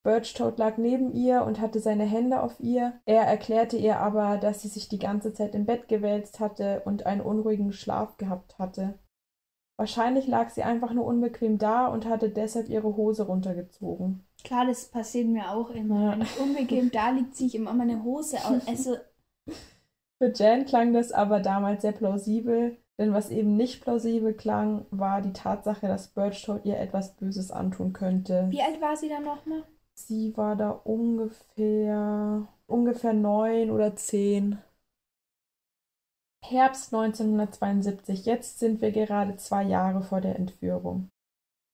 Birch 0.02 0.32
Toad 0.32 0.58
lag 0.58 0.78
neben 0.78 1.12
ihr 1.12 1.44
und 1.44 1.60
hatte 1.60 1.78
seine 1.78 2.04
Hände 2.04 2.42
auf 2.42 2.58
ihr. 2.58 2.94
Er 3.04 3.22
erklärte 3.22 3.76
ihr 3.76 3.98
aber, 3.98 4.38
dass 4.38 4.62
sie 4.62 4.68
sich 4.68 4.88
die 4.88 4.98
ganze 4.98 5.34
Zeit 5.34 5.54
im 5.54 5.66
Bett 5.66 5.88
gewälzt 5.88 6.40
hatte 6.40 6.82
und 6.86 7.04
einen 7.04 7.20
unruhigen 7.20 7.72
Schlaf 7.72 8.16
gehabt 8.16 8.58
hatte. 8.58 8.98
Wahrscheinlich 9.76 10.26
lag 10.26 10.50
sie 10.50 10.62
einfach 10.62 10.92
nur 10.92 11.06
unbequem 11.06 11.56
da 11.56 11.86
und 11.86 12.06
hatte 12.06 12.28
deshalb 12.28 12.68
ihre 12.68 12.96
Hose 12.96 13.26
runtergezogen. 13.26 14.26
Klar, 14.44 14.66
das 14.66 14.86
passiert 14.86 15.26
mir 15.28 15.50
auch 15.50 15.70
immer. 15.70 16.12
Wenn 16.12 16.22
ich 16.22 16.38
unbequem 16.38 16.90
da 16.90 17.10
liegt, 17.10 17.34
ziehe 17.34 17.48
ich 17.48 17.54
immer 17.54 17.72
meine 17.72 18.02
Hose 18.02 18.36
aus. 18.44 18.62
Also 18.68 18.96
Für 20.18 20.32
Jan 20.34 20.66
klang 20.66 20.92
das 20.92 21.12
aber 21.12 21.40
damals 21.40 21.80
sehr 21.80 21.92
plausibel, 21.92 22.76
denn 22.98 23.14
was 23.14 23.30
eben 23.30 23.56
nicht 23.56 23.82
plausibel 23.82 24.34
klang, 24.34 24.84
war 24.90 25.22
die 25.22 25.32
Tatsache, 25.32 25.88
dass 25.88 26.08
Birchtoad 26.08 26.66
ihr 26.66 26.78
etwas 26.78 27.16
Böses 27.16 27.50
antun 27.50 27.94
könnte. 27.94 28.48
Wie 28.50 28.60
alt 28.60 28.82
war 28.82 28.96
sie 28.98 29.08
dann 29.08 29.24
nochmal? 29.24 29.62
Sie 30.06 30.36
war 30.36 30.56
da 30.56 30.70
ungefähr 30.70 32.48
ungefähr 32.70 33.12
neun 33.12 33.70
oder 33.70 33.96
zehn. 33.96 34.58
Herbst 36.42 36.94
1972. 36.94 38.24
Jetzt 38.24 38.58
sind 38.58 38.80
wir 38.80 38.92
gerade 38.92 39.36
zwei 39.36 39.62
Jahre 39.62 40.02
vor 40.02 40.20
der 40.20 40.36
Entführung. 40.36 41.10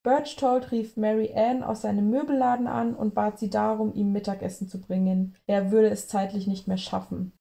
Birchtold 0.02 0.70
rief 0.70 0.96
Mary 0.96 1.32
Ann 1.34 1.62
aus 1.62 1.82
seinem 1.82 2.10
Möbelladen 2.10 2.66
an 2.66 2.94
und 2.94 3.14
bat 3.14 3.38
sie 3.38 3.50
darum, 3.50 3.94
ihm 3.94 4.12
Mittagessen 4.12 4.68
zu 4.68 4.80
bringen. 4.80 5.36
Er 5.46 5.70
würde 5.70 5.90
es 5.90 6.08
zeitlich 6.08 6.46
nicht 6.46 6.68
mehr 6.68 6.78
schaffen. 6.78 7.32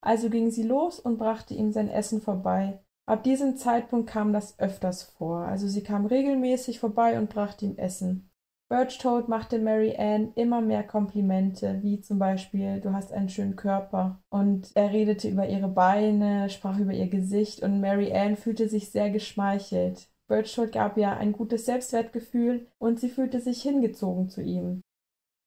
Also 0.00 0.30
ging 0.30 0.50
sie 0.50 0.62
los 0.62 1.00
und 1.00 1.18
brachte 1.18 1.54
ihm 1.54 1.72
sein 1.72 1.88
Essen 1.88 2.20
vorbei. 2.20 2.80
Ab 3.06 3.24
diesem 3.24 3.56
Zeitpunkt 3.56 4.08
kam 4.08 4.32
das 4.32 4.58
öfters 4.58 5.02
vor. 5.02 5.38
Also 5.38 5.66
sie 5.66 5.82
kam 5.82 6.06
regelmäßig 6.06 6.78
vorbei 6.78 7.18
und 7.18 7.30
brachte 7.30 7.64
ihm 7.64 7.76
Essen. 7.76 8.27
Birchtold 8.70 9.28
machte 9.28 9.58
Mary 9.58 9.96
Ann 9.96 10.32
immer 10.34 10.60
mehr 10.60 10.82
Komplimente, 10.82 11.82
wie 11.82 12.02
zum 12.02 12.18
Beispiel, 12.18 12.80
du 12.80 12.92
hast 12.92 13.12
einen 13.12 13.30
schönen 13.30 13.56
Körper. 13.56 14.20
Und 14.28 14.72
er 14.74 14.92
redete 14.92 15.28
über 15.28 15.48
ihre 15.48 15.68
Beine, 15.68 16.50
sprach 16.50 16.78
über 16.78 16.92
ihr 16.92 17.08
Gesicht 17.08 17.62
und 17.62 17.80
Mary 17.80 18.12
Ann 18.12 18.36
fühlte 18.36 18.68
sich 18.68 18.90
sehr 18.90 19.10
geschmeichelt. 19.10 20.10
Birchwood 20.28 20.72
gab 20.72 20.98
ihr 20.98 21.10
ein 21.16 21.32
gutes 21.32 21.64
Selbstwertgefühl 21.64 22.68
und 22.78 23.00
sie 23.00 23.08
fühlte 23.08 23.40
sich 23.40 23.62
hingezogen 23.62 24.28
zu 24.28 24.42
ihm. 24.42 24.82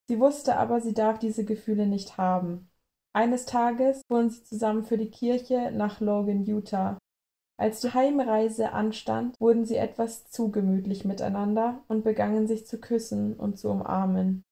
Sie 0.09 0.19
wusste 0.19 0.57
aber, 0.57 0.81
sie 0.81 0.95
darf 0.95 1.19
diese 1.19 1.45
Gefühle 1.45 1.85
nicht 1.85 2.17
haben. 2.17 2.71
Eines 3.13 3.45
Tages 3.45 4.01
fuhren 4.07 4.31
sie 4.31 4.43
zusammen 4.43 4.83
für 4.83 4.97
die 4.97 5.11
Kirche 5.11 5.71
nach 5.71 6.01
Logan, 6.01 6.43
Utah. 6.45 6.97
Als 7.61 7.79
die 7.79 7.93
Heimreise 7.93 8.71
anstand, 8.71 9.39
wurden 9.39 9.65
sie 9.65 9.75
etwas 9.75 10.27
zu 10.31 10.49
gemütlich 10.49 11.05
miteinander 11.05 11.83
und 11.87 12.03
begannen 12.03 12.47
sich 12.47 12.65
zu 12.65 12.79
küssen 12.79 13.35
und 13.35 13.59
zu 13.59 13.69
umarmen. 13.69 14.43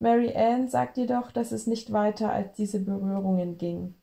Mary 0.00 0.34
Ann 0.34 0.66
sagt 0.66 0.96
jedoch, 0.96 1.30
dass 1.30 1.52
es 1.52 1.68
nicht 1.68 1.92
weiter 1.92 2.32
als 2.32 2.56
diese 2.56 2.80
Berührungen 2.80 3.58
ging. 3.58 3.94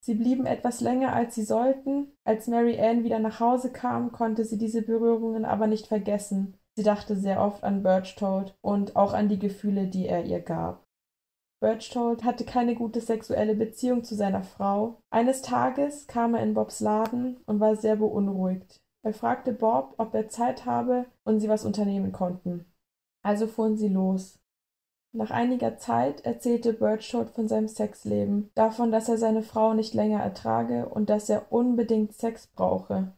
Sie 0.00 0.16
blieben 0.16 0.44
etwas 0.44 0.80
länger, 0.80 1.12
als 1.12 1.36
sie 1.36 1.44
sollten. 1.44 2.08
Als 2.24 2.48
Mary 2.48 2.80
Ann 2.80 3.04
wieder 3.04 3.20
nach 3.20 3.38
Hause 3.38 3.70
kam, 3.70 4.10
konnte 4.10 4.44
sie 4.44 4.58
diese 4.58 4.82
Berührungen 4.82 5.44
aber 5.44 5.68
nicht 5.68 5.86
vergessen. 5.86 6.56
Sie 6.74 6.82
dachte 6.82 7.14
sehr 7.14 7.40
oft 7.40 7.62
an 7.62 7.84
Birchtold 7.84 8.58
und 8.60 8.96
auch 8.96 9.12
an 9.12 9.28
die 9.28 9.38
Gefühle, 9.38 9.86
die 9.86 10.08
er 10.08 10.24
ihr 10.24 10.40
gab. 10.40 10.87
Birchtold 11.60 12.22
hatte 12.22 12.44
keine 12.44 12.76
gute 12.76 13.00
sexuelle 13.00 13.54
Beziehung 13.54 14.04
zu 14.04 14.14
seiner 14.14 14.44
Frau. 14.44 15.02
Eines 15.10 15.42
Tages 15.42 16.06
kam 16.06 16.34
er 16.34 16.42
in 16.42 16.54
Bobs 16.54 16.78
Laden 16.80 17.38
und 17.46 17.58
war 17.58 17.74
sehr 17.74 17.96
beunruhigt. 17.96 18.80
Er 19.02 19.12
fragte 19.12 19.52
Bob, 19.52 19.94
ob 19.98 20.14
er 20.14 20.28
Zeit 20.28 20.66
habe 20.66 21.06
und 21.24 21.40
sie 21.40 21.48
was 21.48 21.64
unternehmen 21.64 22.12
konnten. 22.12 22.64
Also 23.22 23.46
fuhren 23.46 23.76
sie 23.76 23.88
los. 23.88 24.38
Nach 25.12 25.30
einiger 25.30 25.78
Zeit 25.78 26.20
erzählte 26.20 26.74
Birchwood 26.74 27.30
von 27.30 27.48
seinem 27.48 27.66
Sexleben, 27.66 28.50
davon, 28.54 28.92
dass 28.92 29.08
er 29.08 29.18
seine 29.18 29.42
Frau 29.42 29.74
nicht 29.74 29.94
länger 29.94 30.20
ertrage 30.20 30.88
und 30.88 31.10
dass 31.10 31.28
er 31.28 31.50
unbedingt 31.50 32.12
Sex 32.12 32.46
brauche. 32.46 33.14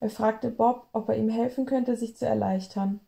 Er 0.00 0.10
fragte 0.10 0.50
Bob, 0.50 0.88
ob 0.92 1.08
er 1.08 1.16
ihm 1.16 1.28
helfen 1.28 1.66
könnte, 1.66 1.96
sich 1.96 2.16
zu 2.16 2.26
erleichtern. 2.26 3.00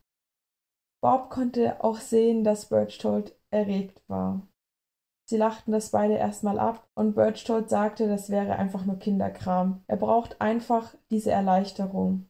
Bob 1.01 1.29
konnte 1.29 1.81
auch 1.83 1.97
sehen, 1.97 2.43
dass 2.43 2.67
Birchtold 2.67 3.35
erregt 3.51 4.03
war. 4.07 4.48
Sie 5.29 5.37
lachten 5.37 5.71
das 5.71 5.91
beide 5.91 6.15
erstmal 6.15 6.57
ab 6.57 6.89
und 6.95 7.13
Birchtold 7.13 7.69
sagte, 7.69 8.07
das 8.07 8.31
wäre 8.31 8.55
einfach 8.55 8.87
nur 8.87 8.97
Kinderkram. 8.97 9.83
Er 9.85 9.97
braucht 9.97 10.41
einfach 10.41 10.95
diese 11.11 11.29
Erleichterung. 11.29 12.27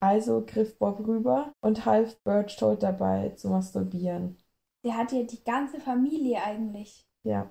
Also 0.00 0.44
griff 0.46 0.78
Bob 0.78 0.98
rüber 0.98 1.54
und 1.62 1.86
half 1.86 2.22
Birchtold 2.24 2.82
dabei 2.82 3.30
zu 3.30 3.48
masturbieren. 3.48 4.36
Der 4.84 4.98
hat 4.98 5.12
ja 5.12 5.22
die 5.22 5.42
ganze 5.44 5.80
Familie 5.80 6.42
eigentlich. 6.42 7.08
Ja. 7.24 7.48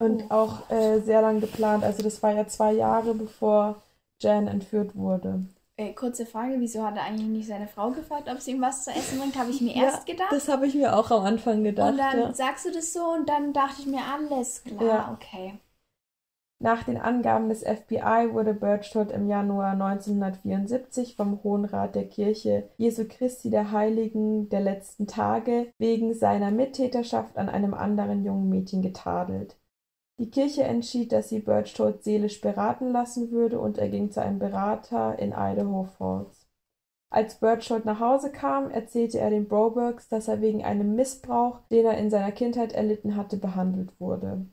Und 0.00 0.22
oh. 0.22 0.30
auch 0.30 0.70
äh, 0.70 1.00
sehr 1.00 1.20
lang 1.20 1.40
geplant. 1.42 1.84
Also 1.84 2.02
das 2.02 2.22
war 2.22 2.32
ja 2.32 2.46
zwei 2.46 2.72
Jahre 2.72 3.14
bevor 3.14 3.82
Jan 4.22 4.48
entführt 4.48 4.96
wurde. 4.96 5.44
Äh, 5.82 5.94
kurze 5.94 6.26
Frage, 6.26 6.54
wieso 6.58 6.84
hat 6.84 6.96
er 6.96 7.02
eigentlich 7.02 7.28
nicht 7.28 7.48
seine 7.48 7.66
Frau 7.66 7.90
gefragt, 7.90 8.28
ob 8.30 8.40
sie 8.40 8.52
ihm 8.52 8.60
was 8.60 8.84
zu 8.84 8.90
essen 8.90 9.18
bringt? 9.18 9.36
Habe 9.36 9.50
ich 9.50 9.60
mir 9.60 9.72
ja, 9.76 9.84
erst 9.84 10.06
gedacht. 10.06 10.30
Das 10.30 10.48
habe 10.48 10.66
ich 10.66 10.74
mir 10.74 10.96
auch 10.96 11.10
am 11.10 11.24
Anfang 11.24 11.64
gedacht. 11.64 11.92
Und 11.92 11.98
dann 11.98 12.18
ja. 12.18 12.32
sagst 12.32 12.66
du 12.66 12.70
das 12.70 12.92
so 12.92 13.00
und 13.00 13.28
dann 13.28 13.52
dachte 13.52 13.80
ich 13.80 13.86
mir, 13.86 14.00
alles 14.14 14.62
klar, 14.62 14.84
ja. 14.84 15.12
okay. 15.12 15.54
Nach 16.60 16.84
den 16.84 16.96
Angaben 16.96 17.48
des 17.48 17.64
FBI 17.64 18.28
wurde 18.30 18.54
Birchwood 18.54 19.10
im 19.10 19.28
Januar 19.28 19.72
1974 19.72 21.16
vom 21.16 21.42
Hohen 21.42 21.64
Rat 21.64 21.96
der 21.96 22.06
Kirche 22.06 22.68
Jesu 22.76 23.04
Christi 23.08 23.50
der 23.50 23.72
Heiligen 23.72 24.48
der 24.48 24.60
letzten 24.60 25.08
Tage 25.08 25.72
wegen 25.78 26.14
seiner 26.14 26.52
Mittäterschaft 26.52 27.36
an 27.36 27.48
einem 27.48 27.74
anderen 27.74 28.24
jungen 28.24 28.48
Mädchen 28.48 28.80
getadelt. 28.80 29.56
Die 30.18 30.30
Kirche 30.30 30.62
entschied, 30.62 31.12
dass 31.12 31.28
sie 31.30 31.40
Birchwood 31.40 32.04
seelisch 32.04 32.40
beraten 32.40 32.90
lassen 32.90 33.30
würde 33.30 33.58
und 33.58 33.78
er 33.78 33.88
ging 33.88 34.10
zu 34.10 34.20
einem 34.20 34.38
Berater 34.38 35.18
in 35.18 35.32
Idaho 35.32 35.84
Falls. 35.84 36.46
Als 37.10 37.40
Birchwood 37.40 37.84
nach 37.84 38.00
Hause 38.00 38.32
kam, 38.32 38.70
erzählte 38.70 39.18
er 39.18 39.30
den 39.30 39.46
Brobergs, 39.46 40.08
dass 40.08 40.28
er 40.28 40.40
wegen 40.40 40.64
einem 40.64 40.94
Missbrauch, 40.94 41.60
den 41.70 41.84
er 41.84 41.98
in 41.98 42.08
seiner 42.08 42.32
Kindheit 42.32 42.72
erlitten 42.72 43.16
hatte, 43.16 43.36
behandelt 43.36 43.98
wurde. 44.00 44.46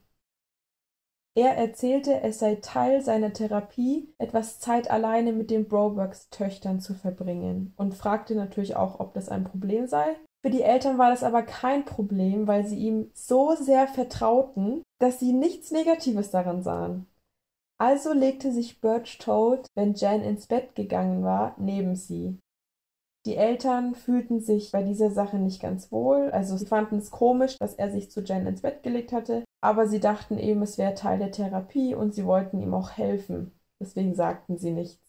Er 1.36 1.56
erzählte, 1.56 2.20
es 2.22 2.40
sei 2.40 2.56
Teil 2.56 3.02
seiner 3.02 3.32
Therapie, 3.32 4.14
etwas 4.18 4.60
Zeit 4.60 4.92
alleine 4.92 5.32
mit 5.32 5.52
den 5.52 5.70
Brobergs 5.70 6.30
Töchtern 6.30 6.82
zu 6.82 6.96
verbringen 6.96 7.74
und 7.78 7.94
fragte 7.94 8.36
natürlich 8.36 8.76
auch, 8.76 9.00
ob 9.00 9.14
das 9.14 9.30
ein 9.30 9.46
Problem 9.46 9.88
sei. 9.88 10.18
Für 10.42 10.50
die 10.50 10.62
Eltern 10.62 10.98
war 10.98 11.10
das 11.10 11.24
aber 11.24 11.44
kein 11.44 11.84
Problem, 11.84 12.48
weil 12.48 12.66
sie 12.66 12.78
ihm 12.78 13.12
so 13.14 13.56
sehr 13.56 13.88
vertrauten, 13.88 14.84
dass 15.00 15.20
sie 15.20 15.34
nichts 15.34 15.72
Negatives 15.72 16.32
daran 16.32 16.64
sahen. 16.64 17.08
Also 17.78 18.14
legte 18.14 18.52
sich 18.52 18.82
Birch 18.82 19.18
Toad, 19.18 19.66
wenn 19.76 19.94
Jan 19.94 20.22
ins 20.22 20.48
Bett 20.48 20.76
gegangen 20.76 21.24
war, 21.24 21.56
neben 21.58 21.96
sie. 21.96 22.38
Die 23.26 23.36
Eltern 23.36 23.96
fühlten 23.96 24.40
sich 24.40 24.72
bei 24.72 24.82
dieser 24.82 25.12
Sache 25.12 25.38
nicht 25.38 25.62
ganz 25.62 25.92
wohl, 25.92 26.32
also 26.32 26.56
sie 26.56 26.66
fanden 26.66 26.98
es 26.98 27.12
komisch, 27.12 27.58
dass 27.58 27.76
er 27.76 27.92
sich 27.92 28.10
zu 28.10 28.22
Jen 28.22 28.48
ins 28.48 28.62
Bett 28.62 28.82
gelegt 28.82 29.12
hatte, 29.12 29.44
aber 29.62 29.88
sie 29.88 30.00
dachten 30.00 30.38
eben, 30.38 30.62
es 30.62 30.78
wäre 30.78 30.94
Teil 30.94 31.20
der 31.20 31.32
Therapie 31.32 31.96
und 31.96 32.14
sie 32.14 32.26
wollten 32.26 32.62
ihm 32.62 32.74
auch 32.74 32.92
helfen. 32.92 33.52
Deswegen 33.82 34.16
sagten 34.16 34.58
sie 34.58 34.72
nichts. 34.72 35.09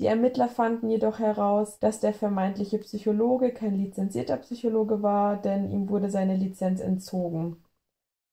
Die 0.00 0.06
Ermittler 0.06 0.48
fanden 0.48 0.88
jedoch 0.88 1.18
heraus, 1.18 1.78
dass 1.78 2.00
der 2.00 2.14
vermeintliche 2.14 2.78
Psychologe 2.78 3.52
kein 3.52 3.76
lizenzierter 3.76 4.38
Psychologe 4.38 5.02
war, 5.02 5.36
denn 5.36 5.70
ihm 5.70 5.90
wurde 5.90 6.08
seine 6.08 6.36
Lizenz 6.36 6.80
entzogen. 6.80 7.62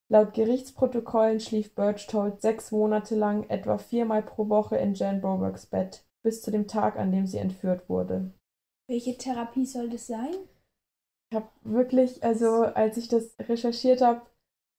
Laut 0.10 0.34
Gerichtsprotokollen 0.34 1.42
schlief 1.42 1.76
Birchtold 1.76 2.42
sechs 2.42 2.72
Monate 2.72 3.16
lang 3.16 3.50
etwa 3.50 3.78
viermal 3.78 4.24
pro 4.24 4.48
Woche 4.48 4.78
in 4.78 4.94
Jan 4.94 5.20
Brobergs 5.20 5.66
Bett, 5.66 6.06
bis 6.24 6.42
zu 6.42 6.52
dem 6.52 6.68
Tag, 6.68 6.98
an 6.98 7.12
dem 7.12 7.28
sie 7.28 7.38
entführt 7.38 7.90
wurde. 7.90 8.32
Welche 8.90 9.18
Therapie 9.18 9.66
soll 9.66 9.90
das 9.90 10.08
sein? 10.08 10.34
Ich 11.30 11.36
habe 11.36 11.50
wirklich, 11.64 12.24
also 12.24 12.62
als 12.62 12.96
ich 12.96 13.10
das 13.10 13.36
recherchiert 13.40 14.00
habe, 14.00 14.22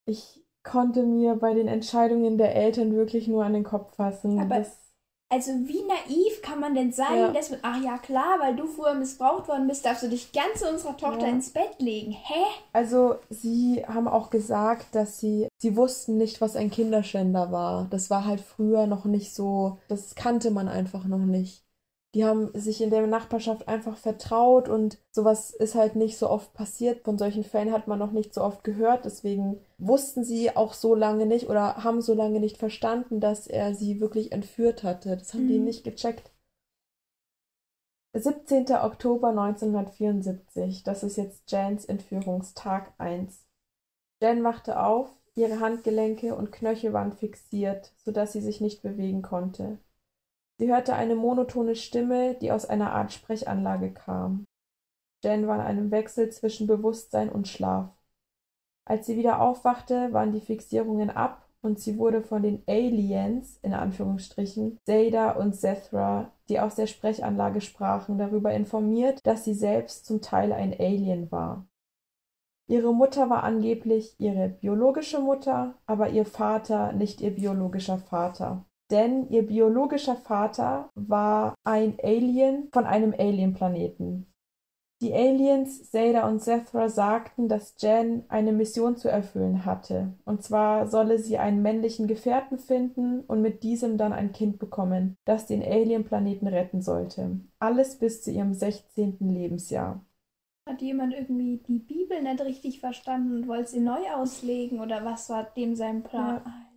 ich 0.06 0.42
konnte 0.62 1.02
mir 1.02 1.34
bei 1.34 1.52
den 1.52 1.68
Entscheidungen 1.68 2.38
der 2.38 2.56
Eltern 2.56 2.94
wirklich 2.94 3.28
nur 3.28 3.44
an 3.44 3.52
den 3.52 3.64
Kopf 3.64 3.94
fassen. 3.96 4.38
Aber 4.38 4.60
das, 4.60 4.87
also 5.30 5.52
wie 5.52 5.82
naiv 5.82 6.40
kann 6.42 6.60
man 6.60 6.74
denn 6.74 6.92
sein, 6.92 7.18
ja. 7.18 7.32
dass 7.32 7.50
man, 7.50 7.60
ach 7.62 7.82
ja 7.82 7.98
klar, 7.98 8.38
weil 8.40 8.56
du 8.56 8.66
früher 8.66 8.94
missbraucht 8.94 9.48
worden 9.48 9.68
bist, 9.68 9.84
darfst 9.84 10.02
du 10.02 10.08
dich 10.08 10.32
ganz 10.32 10.60
zu 10.60 10.68
unserer 10.68 10.96
Tochter 10.96 11.26
ja. 11.26 11.32
ins 11.32 11.50
Bett 11.50 11.78
legen. 11.78 12.12
Hä? 12.12 12.44
Also 12.72 13.16
sie 13.28 13.84
haben 13.86 14.08
auch 14.08 14.30
gesagt, 14.30 14.94
dass 14.94 15.20
sie, 15.20 15.48
sie 15.58 15.76
wussten 15.76 16.16
nicht, 16.16 16.40
was 16.40 16.56
ein 16.56 16.70
Kinderschänder 16.70 17.52
war. 17.52 17.86
Das 17.90 18.08
war 18.08 18.24
halt 18.24 18.40
früher 18.40 18.86
noch 18.86 19.04
nicht 19.04 19.34
so, 19.34 19.78
das 19.88 20.14
kannte 20.14 20.50
man 20.50 20.68
einfach 20.68 21.04
noch 21.04 21.18
nicht. 21.18 21.62
Die 22.14 22.24
haben 22.24 22.50
sich 22.58 22.80
in 22.80 22.88
der 22.88 23.06
Nachbarschaft 23.06 23.68
einfach 23.68 23.98
vertraut 23.98 24.68
und 24.68 24.98
sowas 25.10 25.50
ist 25.50 25.74
halt 25.74 25.94
nicht 25.94 26.16
so 26.16 26.30
oft 26.30 26.54
passiert. 26.54 27.04
Von 27.04 27.18
solchen 27.18 27.44
Fällen 27.44 27.72
hat 27.72 27.86
man 27.86 27.98
noch 27.98 28.12
nicht 28.12 28.32
so 28.32 28.42
oft 28.42 28.64
gehört. 28.64 29.04
Deswegen 29.04 29.60
wussten 29.76 30.24
sie 30.24 30.56
auch 30.56 30.72
so 30.72 30.94
lange 30.94 31.26
nicht 31.26 31.50
oder 31.50 31.84
haben 31.84 32.00
so 32.00 32.14
lange 32.14 32.40
nicht 32.40 32.56
verstanden, 32.56 33.20
dass 33.20 33.46
er 33.46 33.74
sie 33.74 34.00
wirklich 34.00 34.32
entführt 34.32 34.84
hatte. 34.84 35.16
Das 35.18 35.34
haben 35.34 35.44
mhm. 35.44 35.48
die 35.48 35.58
nicht 35.58 35.84
gecheckt. 35.84 36.32
17. 38.14 38.72
Oktober 38.72 39.28
1974, 39.28 40.82
das 40.82 41.02
ist 41.02 41.16
jetzt 41.16 41.50
Jans 41.52 41.84
Entführungstag 41.84 42.94
1. 42.96 43.44
Jan 44.20 44.42
wachte 44.42 44.82
auf, 44.82 45.10
ihre 45.34 45.60
Handgelenke 45.60 46.34
und 46.34 46.50
Knöchel 46.50 46.94
waren 46.94 47.12
fixiert, 47.12 47.92
sodass 47.98 48.32
sie 48.32 48.40
sich 48.40 48.60
nicht 48.62 48.82
bewegen 48.82 49.22
konnte. 49.22 49.78
Sie 50.60 50.68
hörte 50.68 50.94
eine 50.94 51.14
monotone 51.14 51.76
Stimme, 51.76 52.34
die 52.34 52.50
aus 52.50 52.66
einer 52.66 52.92
Art 52.92 53.12
Sprechanlage 53.12 53.92
kam. 53.92 54.44
Jen 55.22 55.46
war 55.46 55.54
in 55.56 55.60
einem 55.60 55.90
Wechsel 55.92 56.30
zwischen 56.30 56.66
Bewusstsein 56.66 57.28
und 57.28 57.46
Schlaf. 57.46 57.90
Als 58.84 59.06
sie 59.06 59.16
wieder 59.16 59.40
aufwachte, 59.40 60.12
waren 60.12 60.32
die 60.32 60.40
Fixierungen 60.40 61.10
ab 61.10 61.48
und 61.62 61.78
sie 61.78 61.96
wurde 61.96 62.22
von 62.22 62.42
den 62.42 62.62
Aliens, 62.66 63.58
in 63.62 63.72
Anführungsstrichen, 63.72 64.78
Zeta 64.84 65.32
und 65.32 65.54
Zethra, 65.54 66.32
die 66.48 66.58
aus 66.58 66.74
der 66.74 66.86
Sprechanlage 66.86 67.60
sprachen, 67.60 68.18
darüber 68.18 68.52
informiert, 68.52 69.20
dass 69.24 69.44
sie 69.44 69.54
selbst 69.54 70.06
zum 70.06 70.22
Teil 70.22 70.52
ein 70.52 70.72
Alien 70.72 71.30
war. 71.30 71.66
Ihre 72.66 72.92
Mutter 72.92 73.30
war 73.30 73.44
angeblich 73.44 74.14
ihre 74.18 74.48
biologische 74.48 75.20
Mutter, 75.20 75.74
aber 75.86 76.10
ihr 76.10 76.26
Vater 76.26 76.92
nicht 76.92 77.20
ihr 77.20 77.34
biologischer 77.34 77.98
Vater 77.98 78.64
denn 78.90 79.28
ihr 79.28 79.46
biologischer 79.46 80.16
Vater 80.16 80.90
war 80.94 81.54
ein 81.64 81.98
Alien 82.02 82.68
von 82.72 82.86
einem 82.86 83.14
Alienplaneten. 83.16 84.26
Die 85.00 85.14
Aliens 85.14 85.92
Zeta 85.92 86.28
und 86.28 86.40
Zethra 86.40 86.88
sagten, 86.88 87.48
dass 87.48 87.76
Jen 87.78 88.24
eine 88.28 88.50
Mission 88.50 88.96
zu 88.96 89.08
erfüllen 89.08 89.64
hatte, 89.64 90.14
und 90.24 90.42
zwar 90.42 90.88
solle 90.88 91.20
sie 91.20 91.38
einen 91.38 91.62
männlichen 91.62 92.08
Gefährten 92.08 92.58
finden 92.58 93.20
und 93.20 93.40
mit 93.40 93.62
diesem 93.62 93.96
dann 93.96 94.12
ein 94.12 94.32
Kind 94.32 94.58
bekommen, 94.58 95.16
das 95.24 95.46
den 95.46 95.62
Alienplaneten 95.62 96.48
retten 96.48 96.82
sollte. 96.82 97.38
Alles 97.60 97.96
bis 98.00 98.22
zu 98.22 98.32
ihrem 98.32 98.54
16. 98.54 99.18
Lebensjahr. 99.20 100.04
Hat 100.68 100.82
jemand 100.82 101.14
irgendwie 101.14 101.62
die 101.68 101.78
Bibel 101.78 102.20
nicht 102.20 102.40
richtig 102.40 102.80
verstanden 102.80 103.36
und 103.36 103.48
wollte 103.48 103.70
sie 103.70 103.80
neu 103.80 104.02
auslegen 104.12 104.80
oder 104.80 105.04
was 105.04 105.30
war 105.30 105.44
dem 105.44 105.76
sein 105.76 106.02
Plan? 106.02 106.42
Ja. 106.44 106.67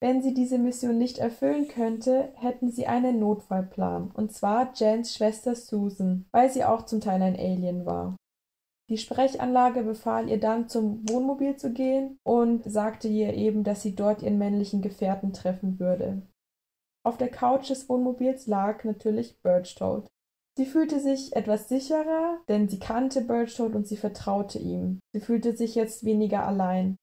Wenn 0.00 0.22
sie 0.22 0.32
diese 0.32 0.58
Mission 0.58 0.96
nicht 0.96 1.18
erfüllen 1.18 1.66
könnte, 1.66 2.32
hätten 2.36 2.70
sie 2.70 2.86
einen 2.86 3.18
Notfallplan, 3.18 4.12
und 4.14 4.32
zwar 4.32 4.72
Jans 4.74 5.14
Schwester 5.14 5.56
Susan, 5.56 6.26
weil 6.30 6.50
sie 6.50 6.64
auch 6.64 6.86
zum 6.86 7.00
Teil 7.00 7.20
ein 7.20 7.36
Alien 7.36 7.84
war. 7.84 8.16
Die 8.90 8.96
Sprechanlage 8.96 9.82
befahl 9.82 10.30
ihr 10.30 10.40
dann, 10.40 10.68
zum 10.68 11.06
Wohnmobil 11.08 11.56
zu 11.56 11.72
gehen 11.72 12.18
und 12.22 12.64
sagte 12.64 13.08
ihr 13.08 13.34
eben, 13.34 13.64
dass 13.64 13.82
sie 13.82 13.94
dort 13.94 14.22
ihren 14.22 14.38
männlichen 14.38 14.80
Gefährten 14.80 15.32
treffen 15.32 15.78
würde. 15.78 16.22
Auf 17.04 17.18
der 17.18 17.28
Couch 17.28 17.68
des 17.68 17.88
Wohnmobils 17.88 18.46
lag 18.46 18.84
natürlich 18.84 19.40
Birchtold. 19.42 20.06
Sie 20.56 20.66
fühlte 20.66 21.00
sich 21.00 21.36
etwas 21.36 21.68
sicherer, 21.68 22.38
denn 22.48 22.68
sie 22.68 22.78
kannte 22.78 23.20
Birchtold 23.20 23.74
und 23.74 23.86
sie 23.86 23.96
vertraute 23.96 24.58
ihm. 24.58 25.00
Sie 25.12 25.20
fühlte 25.20 25.56
sich 25.56 25.74
jetzt 25.74 26.04
weniger 26.04 26.46
allein. 26.46 26.96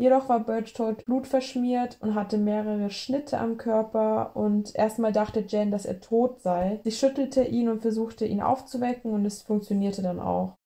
Jedoch 0.00 0.30
war 0.30 0.40
Birchtold 0.40 1.04
blutverschmiert 1.04 1.98
und 2.00 2.14
hatte 2.14 2.38
mehrere 2.38 2.88
Schnitte 2.88 3.36
am 3.36 3.58
Körper 3.58 4.34
und 4.34 4.74
erstmal 4.74 5.12
dachte 5.12 5.44
Jen, 5.46 5.70
dass 5.70 5.84
er 5.84 6.00
tot 6.00 6.40
sei. 6.40 6.80
Sie 6.84 6.90
schüttelte 6.90 7.44
ihn 7.44 7.68
und 7.68 7.82
versuchte 7.82 8.24
ihn 8.24 8.40
aufzuwecken 8.40 9.12
und 9.12 9.26
es 9.26 9.42
funktionierte 9.42 10.00
dann 10.00 10.18
auch. 10.18 10.56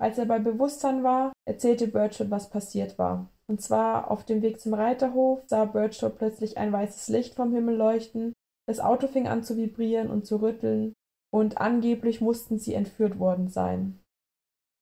Als 0.00 0.18
er 0.18 0.26
bei 0.26 0.38
Bewusstsein 0.38 1.02
war, 1.02 1.32
erzählte 1.48 1.88
Birchtold, 1.88 2.30
was 2.30 2.48
passiert 2.48 2.96
war. 2.96 3.28
Und 3.48 3.60
zwar 3.60 4.08
auf 4.08 4.24
dem 4.24 4.40
Weg 4.40 4.60
zum 4.60 4.72
Reiterhof 4.72 5.42
sah 5.46 5.64
Birchtold 5.64 6.16
plötzlich 6.16 6.56
ein 6.56 6.72
weißes 6.72 7.08
Licht 7.08 7.34
vom 7.34 7.52
Himmel 7.52 7.74
leuchten, 7.74 8.34
das 8.68 8.78
Auto 8.78 9.08
fing 9.08 9.26
an 9.26 9.42
zu 9.42 9.56
vibrieren 9.56 10.10
und 10.10 10.26
zu 10.26 10.36
rütteln, 10.36 10.92
und 11.34 11.58
angeblich 11.58 12.20
mussten 12.20 12.60
sie 12.60 12.74
entführt 12.74 13.18
worden 13.18 13.48
sein. 13.48 13.98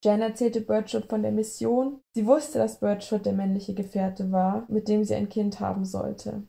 Jan 0.04 0.20
erzählte 0.20 0.60
Birdshot 0.60 1.06
von 1.06 1.22
der 1.22 1.32
Mission. 1.32 2.02
Sie 2.12 2.26
wusste, 2.26 2.58
dass 2.58 2.78
Birdshot 2.78 3.24
der 3.24 3.32
männliche 3.32 3.72
Gefährte 3.72 4.30
war, 4.30 4.66
mit 4.68 4.86
dem 4.86 5.02
sie 5.02 5.14
ein 5.14 5.30
Kind 5.30 5.60
haben 5.60 5.86
sollte. 5.86 6.46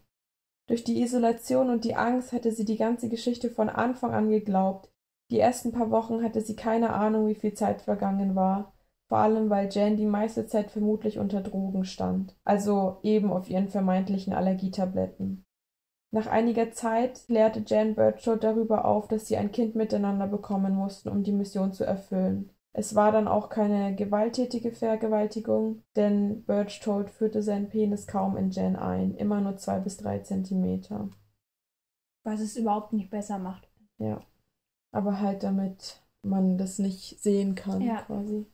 Durch 0.67 0.83
die 0.83 1.01
Isolation 1.01 1.69
und 1.69 1.85
die 1.85 1.95
Angst 1.95 2.33
hatte 2.33 2.51
sie 2.51 2.65
die 2.65 2.75
ganze 2.75 3.07
Geschichte 3.07 3.49
von 3.49 3.69
Anfang 3.69 4.13
an 4.13 4.29
geglaubt. 4.29 4.91
Die 5.31 5.39
ersten 5.39 5.71
paar 5.71 5.89
Wochen 5.89 6.21
hatte 6.21 6.41
sie 6.41 6.57
keine 6.57 6.91
Ahnung, 6.91 7.27
wie 7.27 7.35
viel 7.35 7.53
Zeit 7.53 7.81
vergangen 7.81 8.35
war, 8.35 8.73
vor 9.07 9.19
allem 9.19 9.49
weil 9.49 9.69
Jan 9.71 9.95
die 9.95 10.05
meiste 10.05 10.47
Zeit 10.47 10.69
vermutlich 10.69 11.17
unter 11.17 11.39
Drogen 11.39 11.85
stand, 11.85 12.35
also 12.43 12.97
eben 13.03 13.31
auf 13.31 13.49
ihren 13.49 13.69
vermeintlichen 13.69 14.33
Allergietabletten. 14.33 15.45
Nach 16.11 16.27
einiger 16.27 16.71
Zeit 16.71 17.23
klärte 17.27 17.63
Jan 17.65 17.95
Birdshot 17.95 18.43
darüber 18.43 18.83
auf, 18.83 19.07
dass 19.07 19.27
sie 19.27 19.37
ein 19.37 19.51
Kind 19.53 19.75
miteinander 19.75 20.27
bekommen 20.27 20.75
mussten, 20.75 21.07
um 21.07 21.23
die 21.23 21.31
Mission 21.31 21.71
zu 21.71 21.85
erfüllen. 21.85 22.51
Es 22.77 22.93
war 22.93 23.13
dann 23.13 23.29
auch 23.29 23.47
keine 23.47 23.95
gewalttätige 23.95 24.73
Vergewaltigung, 24.73 25.83
denn 25.95 26.43
Birchtold 26.43 27.09
führte 27.09 27.41
seinen 27.41 27.69
Penis 27.69 28.05
kaum 28.05 28.35
in 28.35 28.51
Jen 28.51 28.75
ein, 28.75 29.15
immer 29.15 29.39
nur 29.39 29.55
zwei 29.55 29.79
bis 29.79 29.95
drei 29.95 30.19
Zentimeter. 30.19 31.09
Was 32.25 32.41
es 32.41 32.57
überhaupt 32.57 32.91
nicht 32.91 33.09
besser 33.09 33.39
macht. 33.39 33.69
Ja. 33.97 34.19
Aber 34.91 35.21
halt 35.21 35.43
damit 35.43 36.01
man 36.21 36.57
das 36.57 36.77
nicht 36.77 37.21
sehen 37.21 37.55
kann, 37.55 37.79
ja. 37.79 38.01
quasi. 38.01 38.45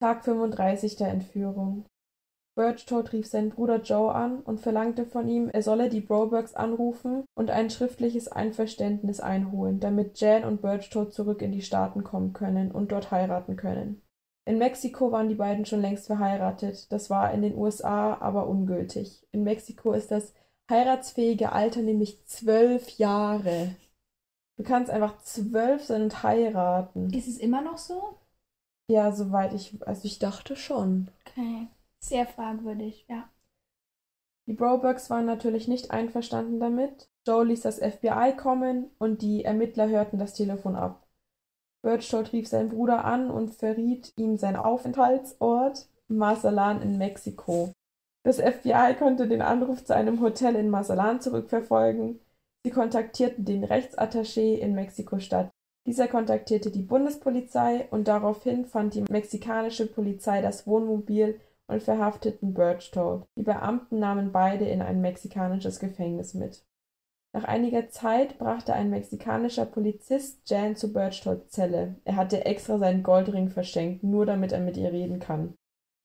Tag 0.00 0.24
35 0.24 0.96
der 0.96 1.08
Entführung. 1.08 1.84
Birchtold 2.56 3.12
rief 3.12 3.26
seinen 3.26 3.50
Bruder 3.50 3.82
Joe 3.82 4.14
an 4.14 4.40
und 4.40 4.60
verlangte 4.60 5.04
von 5.04 5.28
ihm, 5.28 5.50
er 5.50 5.62
solle 5.62 5.90
die 5.90 6.00
Brobergs 6.00 6.54
anrufen 6.54 7.24
und 7.36 7.50
ein 7.50 7.68
schriftliches 7.68 8.28
Einverständnis 8.28 9.20
einholen, 9.20 9.78
damit 9.78 10.18
Jan 10.20 10.44
und 10.44 10.62
Birchtold 10.62 11.12
zurück 11.12 11.42
in 11.42 11.52
die 11.52 11.60
Staaten 11.60 12.02
kommen 12.02 12.32
können 12.32 12.72
und 12.72 12.92
dort 12.92 13.10
heiraten 13.10 13.56
können. 13.56 14.00
In 14.46 14.56
Mexiko 14.56 15.12
waren 15.12 15.28
die 15.28 15.34
beiden 15.34 15.66
schon 15.66 15.82
längst 15.82 16.06
verheiratet, 16.06 16.90
das 16.90 17.10
war 17.10 17.30
in 17.32 17.42
den 17.42 17.56
USA 17.56 18.14
aber 18.20 18.48
ungültig. 18.48 19.26
In 19.32 19.44
Mexiko 19.44 19.92
ist 19.92 20.10
das 20.10 20.32
heiratsfähige 20.70 21.52
Alter 21.52 21.82
nämlich 21.82 22.24
zwölf 22.24 22.88
Jahre. 22.96 23.74
Du 24.56 24.64
kannst 24.64 24.90
einfach 24.90 25.18
zwölf 25.18 25.84
sein 25.84 26.04
und 26.04 26.22
heiraten. 26.22 27.12
Ist 27.12 27.28
es 27.28 27.36
immer 27.36 27.60
noch 27.60 27.76
so? 27.76 28.16
Ja, 28.90 29.12
soweit 29.12 29.52
ich, 29.52 29.76
also 29.86 30.06
ich 30.06 30.18
dachte 30.18 30.56
schon. 30.56 31.08
Okay. 31.26 31.68
Sehr 32.06 32.26
fragwürdig, 32.26 33.04
ja. 33.08 33.28
Die 34.46 34.52
Brobergs 34.52 35.10
waren 35.10 35.26
natürlich 35.26 35.66
nicht 35.66 35.90
einverstanden 35.90 36.60
damit. 36.60 37.10
Joe 37.26 37.44
ließ 37.44 37.62
das 37.62 37.80
FBI 37.80 38.36
kommen 38.36 38.92
und 38.98 39.22
die 39.22 39.44
Ermittler 39.44 39.88
hörten 39.88 40.16
das 40.16 40.34
Telefon 40.34 40.76
ab. 40.76 41.04
Birchtold 41.82 42.32
rief 42.32 42.46
seinen 42.46 42.68
Bruder 42.68 43.04
an 43.04 43.28
und 43.28 43.50
verriet 43.50 44.12
ihm 44.16 44.36
seinen 44.36 44.54
Aufenthaltsort, 44.54 45.88
Mazalan 46.06 46.80
in 46.80 46.96
Mexiko. 46.96 47.72
Das 48.22 48.40
FBI 48.40 48.94
konnte 48.96 49.26
den 49.26 49.42
Anruf 49.42 49.84
zu 49.84 49.92
einem 49.92 50.20
Hotel 50.20 50.54
in 50.54 50.70
Mazalan 50.70 51.20
zurückverfolgen. 51.20 52.20
Sie 52.64 52.70
kontaktierten 52.70 53.44
den 53.44 53.64
Rechtsattaché 53.64 54.58
in 54.58 54.76
Mexiko-Stadt. 54.76 55.50
Dieser 55.86 56.06
kontaktierte 56.06 56.70
die 56.70 56.82
Bundespolizei 56.82 57.88
und 57.90 58.06
daraufhin 58.06 58.64
fand 58.64 58.94
die 58.94 59.04
mexikanische 59.10 59.86
Polizei 59.86 60.40
das 60.40 60.68
Wohnmobil 60.68 61.40
und 61.68 61.82
verhafteten 61.82 62.54
Birchtold. 62.54 63.24
Die 63.36 63.42
Beamten 63.42 63.98
nahmen 63.98 64.32
beide 64.32 64.66
in 64.66 64.82
ein 64.82 65.00
mexikanisches 65.00 65.80
Gefängnis 65.80 66.34
mit. 66.34 66.64
Nach 67.32 67.44
einiger 67.44 67.90
Zeit 67.90 68.38
brachte 68.38 68.72
ein 68.72 68.88
mexikanischer 68.88 69.66
Polizist 69.66 70.48
Jan 70.48 70.74
zu 70.74 70.92
Birchtolds 70.92 71.50
Zelle. 71.50 71.96
Er 72.04 72.16
hatte 72.16 72.46
extra 72.46 72.78
seinen 72.78 73.02
Goldring 73.02 73.50
verschenkt, 73.50 74.02
nur 74.02 74.24
damit 74.24 74.52
er 74.52 74.60
mit 74.60 74.76
ihr 74.76 74.90
reden 74.90 75.18
kann. 75.18 75.54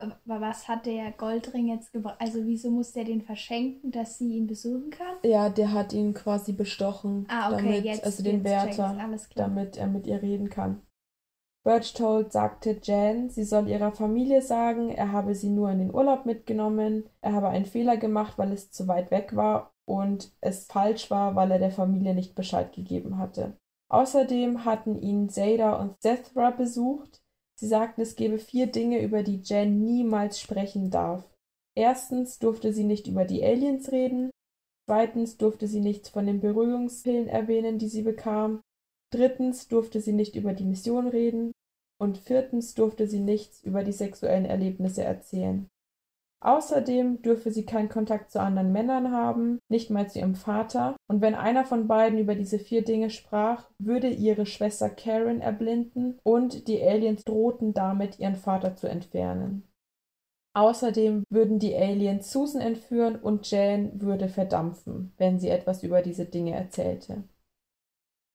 Aber 0.01 0.41
was 0.41 0.67
hat 0.67 0.87
der 0.87 1.11
Goldring 1.11 1.67
jetzt 1.67 1.93
gebracht? 1.93 2.17
Also 2.19 2.43
wieso 2.43 2.71
muss 2.71 2.91
der 2.91 3.03
den 3.03 3.21
verschenken, 3.21 3.91
dass 3.91 4.17
sie 4.17 4.35
ihn 4.35 4.47
besuchen 4.47 4.89
kann? 4.89 5.17
Ja, 5.23 5.49
der 5.49 5.71
hat 5.71 5.93
ihn 5.93 6.13
quasi 6.13 6.53
bestochen. 6.53 7.27
Ah, 7.29 7.53
okay, 7.53 7.63
damit, 7.63 7.85
jetzt, 7.85 8.03
also 8.03 8.23
den 8.23 8.43
Wärter, 8.43 8.97
damit 9.35 9.77
er 9.77 9.87
mit 9.87 10.07
ihr 10.07 10.21
reden 10.21 10.49
kann. 10.49 10.81
Birchtold 11.63 12.31
sagte 12.31 12.79
Jan, 12.81 13.29
sie 13.29 13.43
soll 13.43 13.67
ihrer 13.67 13.91
Familie 13.91 14.41
sagen, 14.41 14.89
er 14.89 15.11
habe 15.11 15.35
sie 15.35 15.49
nur 15.49 15.69
in 15.69 15.79
den 15.79 15.93
Urlaub 15.93 16.25
mitgenommen, 16.25 17.09
er 17.21 17.33
habe 17.33 17.49
einen 17.49 17.65
Fehler 17.65 17.97
gemacht, 17.97 18.37
weil 18.37 18.51
es 18.51 18.71
zu 18.71 18.87
weit 18.87 19.11
weg 19.11 19.35
war 19.35 19.73
und 19.85 20.31
es 20.41 20.65
falsch 20.65 21.11
war, 21.11 21.35
weil 21.35 21.51
er 21.51 21.59
der 21.59 21.71
Familie 21.71 22.15
nicht 22.15 22.33
Bescheid 22.33 22.73
gegeben 22.73 23.17
hatte. 23.17 23.57
Außerdem 23.89 24.65
hatten 24.65 24.99
ihn 25.01 25.29
Zeta 25.29 25.73
und 25.79 26.01
Zethra 26.01 26.49
besucht. 26.49 27.21
Sie 27.55 27.67
sagten, 27.67 28.01
es 28.01 28.15
gebe 28.15 28.39
vier 28.39 28.67
Dinge, 28.67 29.01
über 29.01 29.21
die 29.21 29.41
Jan 29.43 29.83
niemals 29.83 30.39
sprechen 30.39 30.89
darf. 30.89 31.29
Erstens 31.75 32.39
durfte 32.39 32.73
sie 32.73 32.85
nicht 32.85 33.07
über 33.07 33.25
die 33.25 33.43
Aliens 33.43 33.91
reden, 33.91 34.31
Zweitens 34.91 35.37
durfte 35.37 35.67
sie 35.67 35.79
nichts 35.79 36.09
von 36.09 36.25
den 36.25 36.41
Beruhigungspillen 36.41 37.29
erwähnen, 37.29 37.77
die 37.77 37.87
sie 37.87 38.01
bekam. 38.01 38.61
Drittens 39.11 39.67
durfte 39.67 40.01
sie 40.01 40.13
nicht 40.13 40.35
über 40.35 40.53
die 40.53 40.65
Mission 40.65 41.07
reden. 41.07 41.51
Und 41.99 42.17
viertens 42.17 42.73
durfte 42.73 43.05
sie 43.07 43.19
nichts 43.19 43.61
über 43.61 43.83
die 43.83 43.91
sexuellen 43.91 44.45
Erlebnisse 44.45 45.03
erzählen. 45.03 45.69
Außerdem 46.43 47.21
dürfe 47.21 47.51
sie 47.51 47.65
keinen 47.65 47.89
Kontakt 47.89 48.31
zu 48.31 48.41
anderen 48.41 48.71
Männern 48.71 49.11
haben, 49.11 49.59
nicht 49.69 49.91
mal 49.91 50.09
zu 50.09 50.17
ihrem 50.17 50.33
Vater, 50.33 50.95
und 51.07 51.21
wenn 51.21 51.35
einer 51.35 51.65
von 51.65 51.87
beiden 51.87 52.17
über 52.17 52.33
diese 52.33 52.57
vier 52.57 52.83
Dinge 52.83 53.11
sprach, 53.11 53.69
würde 53.77 54.09
ihre 54.09 54.47
Schwester 54.47 54.89
Karen 54.89 55.39
erblinden 55.39 56.17
und 56.23 56.67
die 56.67 56.81
Aliens 56.81 57.23
drohten 57.23 57.75
damit, 57.75 58.17
ihren 58.17 58.35
Vater 58.35 58.75
zu 58.75 58.87
entfernen. 58.87 59.67
Außerdem 60.53 61.23
würden 61.29 61.59
die 61.59 61.75
Aliens 61.75 62.31
Susan 62.31 62.59
entführen 62.61 63.17
und 63.17 63.49
Jan 63.51 64.01
würde 64.01 64.27
verdampfen, 64.27 65.13
wenn 65.17 65.39
sie 65.39 65.49
etwas 65.49 65.83
über 65.83 66.01
diese 66.01 66.25
Dinge 66.25 66.55
erzählte. 66.55 67.23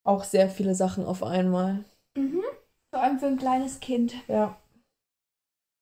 Auch 0.06 0.22
sehr 0.22 0.48
viele 0.48 0.76
Sachen 0.76 1.04
auf 1.04 1.24
einmal. 1.24 1.84
Mhm. 2.16 2.42
Vor 2.90 3.02
allem 3.02 3.18
für 3.18 3.26
ein 3.26 3.38
kleines 3.38 3.80
Kind. 3.80 4.14
Ja. 4.28 4.56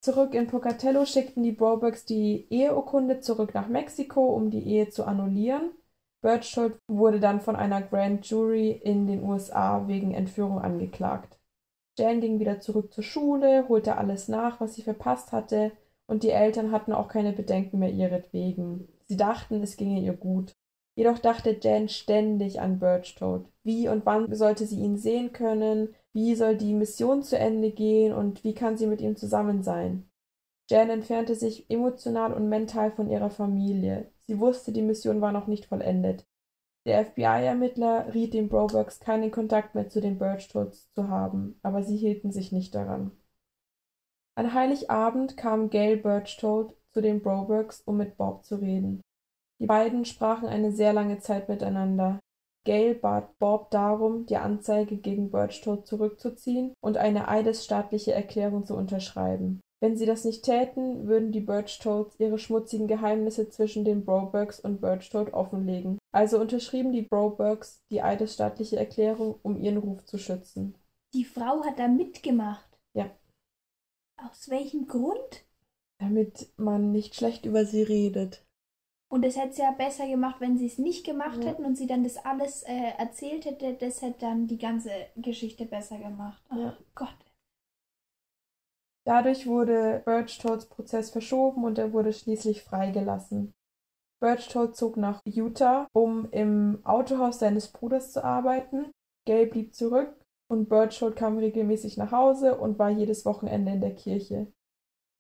Zurück 0.01 0.33
in 0.33 0.47
Pocatello 0.47 1.05
schickten 1.05 1.43
die 1.43 1.53
Brobergs 1.53 2.07
die 2.07 2.47
Eheurkunde 2.49 3.21
zurück 3.21 3.53
nach 3.53 3.69
Mexiko, 3.69 4.35
um 4.35 4.51
die 4.51 4.67
Ehe 4.67 4.89
zu 4.89 5.05
annullieren. 5.05 5.73
Berchtold 6.23 6.79
wurde 6.89 7.21
dann 7.21 7.43
von 7.43 7.55
einer 7.55 7.83
Grand 7.83 8.27
Jury 8.27 8.71
in 8.71 9.07
den 9.07 9.23
USA 9.23 9.87
wegen 9.89 10.15
Entführung 10.15 10.59
angeklagt. 10.59 11.39
Jan 11.99 12.23
ging 12.23 12.41
wieder 12.41 12.61
zurück 12.61 12.95
zur 12.95 13.05
Schule, 13.05 13.69
holte 13.69 13.99
alles 13.99 14.29
nach, 14.29 14.59
was 14.59 14.75
sie 14.75 14.83
verpasst 14.83 15.33
hatte, 15.33 15.73
und 16.07 16.23
die 16.23 16.31
Eltern 16.31 16.73
hatten 16.73 16.95
auch 16.95 17.09
keine 17.09 17.35
Bedenken 17.35 17.79
mehr 17.79 17.93
ihretwegen. 17.93 18.89
Sie 19.07 19.19
dachten, 19.19 19.63
es 19.63 19.77
ginge 19.77 20.01
ihr 20.01 20.15
gut. 20.15 20.57
Jedoch 20.97 21.19
dachte 21.19 21.57
Jan 21.61 21.89
ständig 21.89 22.61
an 22.61 22.79
Birchtoad. 22.79 23.49
Wie 23.65 23.89
und 23.89 24.07
wann 24.07 24.33
sollte 24.35 24.67
sie 24.67 24.81
ihn 24.81 24.97
sehen 24.97 25.33
können? 25.33 25.95
Wie 26.13 26.35
soll 26.37 26.57
die 26.57 26.73
Mission 26.73 27.23
zu 27.23 27.37
Ende 27.37 27.73
gehen 27.73 28.13
und 28.13 28.45
wie 28.45 28.55
kann 28.55 28.77
sie 28.77 28.87
mit 28.87 29.01
ihm 29.01 29.17
zusammen 29.17 29.63
sein? 29.63 30.09
Jan 30.71 30.91
entfernte 30.91 31.35
sich 31.35 31.69
emotional 31.69 32.33
und 32.33 32.49
mental 32.49 32.93
von 32.93 33.11
ihrer 33.11 33.31
Familie. 33.31 34.13
Sie 34.27 34.39
wusste, 34.39 34.73
die 34.73 34.83
Mission 34.83 35.21
war 35.21 35.33
noch 35.33 35.47
nicht 35.47 35.67
vollendet. 35.67 36.27
Der 36.87 37.05
FBI-Ermittler 37.05 38.13
riet 38.15 38.35
den 38.35 38.49
Brobergs, 38.49 39.01
keinen 39.01 39.31
Kontakt 39.31 39.75
mehr 39.75 39.89
zu 39.89 40.01
den 40.01 40.19
Birchtoads 40.19 40.93
zu 40.93 41.09
haben, 41.09 41.59
aber 41.63 41.83
sie 41.83 41.97
hielten 41.97 42.31
sich 42.31 42.53
nicht 42.53 42.75
daran. 42.75 43.11
An 44.37 44.53
Heiligabend 44.53 45.37
kam 45.37 45.71
Gail 45.71 45.97
Birchtoad 45.97 46.75
zu 46.93 47.01
den 47.01 47.23
Brobergs, 47.23 47.81
um 47.83 47.97
mit 47.97 48.17
Bob 48.17 48.45
zu 48.45 48.57
reden. 48.57 49.01
Die 49.61 49.67
beiden 49.67 50.05
sprachen 50.05 50.49
eine 50.49 50.73
sehr 50.73 50.93
lange 50.93 51.19
Zeit 51.19 51.49
miteinander. 51.49 52.21
Gail 52.65 52.95
bat 52.95 53.39
Bob 53.39 53.71
darum, 53.71 54.27
die 54.27 54.37
Anzeige 54.37 54.97
gegen 54.97 55.31
Birchtold 55.31 55.87
zurückzuziehen 55.87 56.73
und 56.81 56.97
eine 56.97 57.29
eidesstaatliche 57.29 58.13
Erklärung 58.13 58.65
zu 58.65 58.75
unterschreiben. 58.75 59.61
Wenn 59.81 59.99
sie 59.99 60.07
das 60.07 60.25
nicht 60.25 60.45
täten, 60.45 61.07
würden 61.09 61.31
die 61.31 61.41
Birchtolds 61.43 62.19
ihre 62.19 62.39
schmutzigen 62.39 62.89
Geheimnisse 62.89 63.51
zwischen 63.51 63.85
den 63.85 64.07
Brobergs 64.07 64.59
und 64.59 64.81
Birchtold 64.81 65.35
offenlegen. 65.35 65.99
Also 66.11 66.41
unterschrieben 66.41 66.93
die 66.93 67.03
Brobergs 67.03 67.83
die 67.91 68.01
eidesstaatliche 68.01 68.79
Erklärung, 68.79 69.39
um 69.43 69.61
ihren 69.61 69.77
Ruf 69.77 70.03
zu 70.07 70.17
schützen. 70.17 70.75
Die 71.13 71.25
Frau 71.25 71.63
hat 71.65 71.79
da 71.79 71.87
mitgemacht. 71.87 72.67
Ja. 72.95 73.11
Aus 74.17 74.49
welchem 74.49 74.87
Grund? 74.87 75.45
Damit 75.99 76.49
man 76.57 76.91
nicht 76.91 77.15
schlecht 77.15 77.45
über 77.45 77.67
sie 77.67 77.83
redet. 77.83 78.43
Und 79.09 79.25
es 79.25 79.37
hätte 79.37 79.51
es 79.51 79.59
ja 79.59 79.71
besser 79.71 80.09
gemacht, 80.09 80.41
wenn 80.41 80.57
sie 80.59 80.67
es 80.67 80.79
nicht 80.79 81.05
gemacht 81.05 81.43
Ja. 81.43 81.51
hätten 81.51 81.65
und 81.65 81.77
sie 81.77 81.87
dann 81.87 82.03
das 82.03 82.17
alles 82.25 82.63
äh, 82.65 82.93
erzählt 82.99 83.45
hätte. 83.45 83.75
Das 83.75 84.03
hätte 84.03 84.21
dann 84.21 84.47
die 84.47 84.59
ganze 84.59 84.91
Geschichte 85.17 85.67
besser 85.67 85.99
gemacht. 85.99 86.43
Oh 86.51 86.57
Ja. 86.57 86.77
Gott. 86.95 87.17
Dadurch 89.07 89.47
wurde 89.47 90.03
Birchtolds 90.05 90.67
Prozess 90.67 91.11
verschoben 91.11 91.65
und 91.65 91.79
er 91.79 91.93
wurde 91.93 92.13
schließlich 92.13 92.63
freigelassen. 92.63 93.53
Birchtold 94.21 94.75
zog 94.77 94.97
nach 94.97 95.21
Utah, 95.27 95.87
um 95.93 96.31
im 96.31 96.81
Autohaus 96.85 97.39
seines 97.39 97.69
Bruders 97.71 98.13
zu 98.13 98.25
arbeiten. 98.25 98.91
Gail 99.27 99.47
blieb 99.47 99.75
zurück 99.75 100.17
und 100.49 100.69
Birchtold 100.71 101.17
kam 101.17 101.37
regelmäßig 101.37 101.99
nach 101.99 102.13
Hause 102.13 102.59
und 102.59 102.79
war 102.79 102.91
jedes 102.91 103.27
Wochenende 103.27 103.73
in 103.73 103.81
der 103.83 103.95
Kirche. 103.95 104.47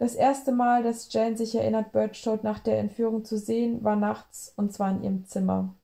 Das 0.05 0.17
erste 0.17 0.53
Mal, 0.53 0.83
dass 0.83 1.11
Jan 1.11 1.35
sich 1.35 1.55
erinnert, 1.55 1.93
Birchtold 1.93 2.45
nach 2.45 2.59
der 2.59 2.79
Entführung 2.79 3.25
zu 3.25 3.39
sehen, 3.39 3.83
war 3.85 3.97
nachts 3.97 4.53
und 4.55 4.71
zwar 4.71 4.91
in 4.91 5.03
ihrem 5.03 5.25
Zimmer. 5.25 5.79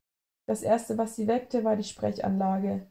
Das 0.46 0.62
erste, 0.62 0.98
was 0.98 1.16
sie 1.16 1.26
weckte, 1.26 1.64
war 1.64 1.74
die 1.74 1.84
Sprechanlage. 1.84 2.86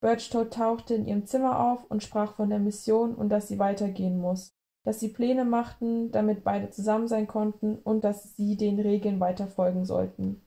Birchtold 0.00 0.52
tauchte 0.52 0.94
in 0.94 1.04
ihrem 1.04 1.26
Zimmer 1.26 1.58
auf 1.58 1.84
und 1.90 2.04
sprach 2.04 2.36
von 2.36 2.48
der 2.48 2.60
Mission 2.60 3.16
und 3.16 3.28
dass 3.30 3.48
sie 3.48 3.58
weitergehen 3.58 4.20
muss, 4.20 4.54
dass 4.84 5.00
sie 5.00 5.08
Pläne 5.08 5.44
machten, 5.44 6.12
damit 6.12 6.44
beide 6.44 6.70
zusammen 6.70 7.08
sein 7.08 7.26
konnten 7.26 7.78
und 7.78 8.04
dass 8.04 8.36
sie 8.36 8.56
den 8.56 8.78
Regeln 8.78 9.18
weiter 9.18 9.48
folgen 9.48 9.84
sollten. 9.84 10.46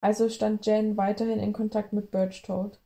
Also 0.00 0.28
stand 0.28 0.64
Jan 0.66 0.96
weiterhin 0.96 1.40
in 1.40 1.52
Kontakt 1.52 1.92
mit 1.92 2.12
Birchtold. 2.12 2.80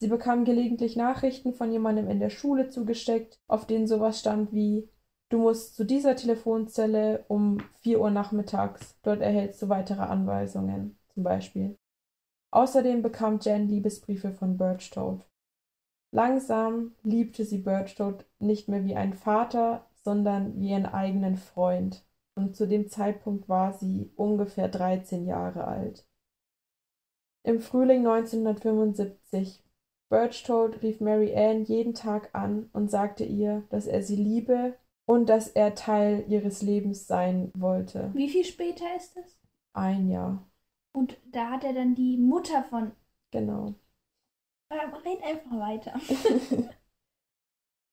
Sie 0.00 0.08
bekam 0.08 0.44
gelegentlich 0.44 0.96
Nachrichten 0.96 1.54
von 1.54 1.72
jemandem 1.72 2.10
in 2.10 2.20
der 2.20 2.28
Schule 2.28 2.68
zugesteckt, 2.68 3.40
auf 3.46 3.66
denen 3.66 3.86
sowas 3.86 4.20
stand 4.20 4.52
wie 4.52 4.90
Du 5.28 5.38
musst 5.38 5.74
zu 5.74 5.84
dieser 5.84 6.14
Telefonzelle 6.14 7.24
um 7.26 7.58
vier 7.80 8.00
Uhr 8.00 8.10
nachmittags, 8.10 8.96
dort 9.02 9.20
erhältst 9.20 9.60
du 9.60 9.68
weitere 9.68 10.02
Anweisungen, 10.02 10.98
zum 11.08 11.24
Beispiel. 11.24 11.76
Außerdem 12.52 13.02
bekam 13.02 13.40
Jan 13.40 13.68
Liebesbriefe 13.68 14.32
von 14.32 14.56
Birchtold. 14.56 15.28
Langsam 16.12 16.94
liebte 17.02 17.44
sie 17.44 17.58
Birchtold 17.58 18.24
nicht 18.38 18.68
mehr 18.68 18.84
wie 18.84 18.94
einen 18.94 19.14
Vater, 19.14 19.86
sondern 19.94 20.60
wie 20.60 20.70
ihren 20.70 20.86
eigenen 20.86 21.36
Freund, 21.36 22.06
und 22.36 22.54
zu 22.54 22.68
dem 22.68 22.88
Zeitpunkt 22.88 23.48
war 23.48 23.72
sie 23.72 24.12
ungefähr 24.14 24.68
13 24.68 25.26
Jahre 25.26 25.66
alt. 25.66 26.06
Im 27.42 27.60
Frühling 27.60 28.06
1975 28.06 29.64
Birchtold 30.08 30.82
rief 30.82 31.00
Mary 31.00 31.34
Ann 31.34 31.64
jeden 31.64 31.94
Tag 31.94 32.30
an 32.32 32.70
und 32.72 32.90
sagte 32.90 33.24
ihr, 33.24 33.64
dass 33.70 33.86
er 33.86 34.02
sie 34.02 34.16
liebe 34.16 34.76
und 35.08 35.28
dass 35.28 35.48
er 35.48 35.74
Teil 35.74 36.24
ihres 36.28 36.62
Lebens 36.62 37.06
sein 37.06 37.50
wollte. 37.56 38.10
Wie 38.14 38.28
viel 38.28 38.44
später 38.44 38.84
ist 38.96 39.16
es? 39.16 39.38
Ein 39.74 40.08
Jahr, 40.10 40.46
Und 40.94 41.18
da 41.30 41.50
hat 41.50 41.64
er 41.64 41.72
dann 41.74 41.94
die 41.94 42.16
Mutter 42.18 42.64
von. 42.64 42.92
genau. 43.30 43.74
Ähm, 44.70 44.92
red 45.04 45.22
einfach 45.22 45.58
weiter. 45.58 45.94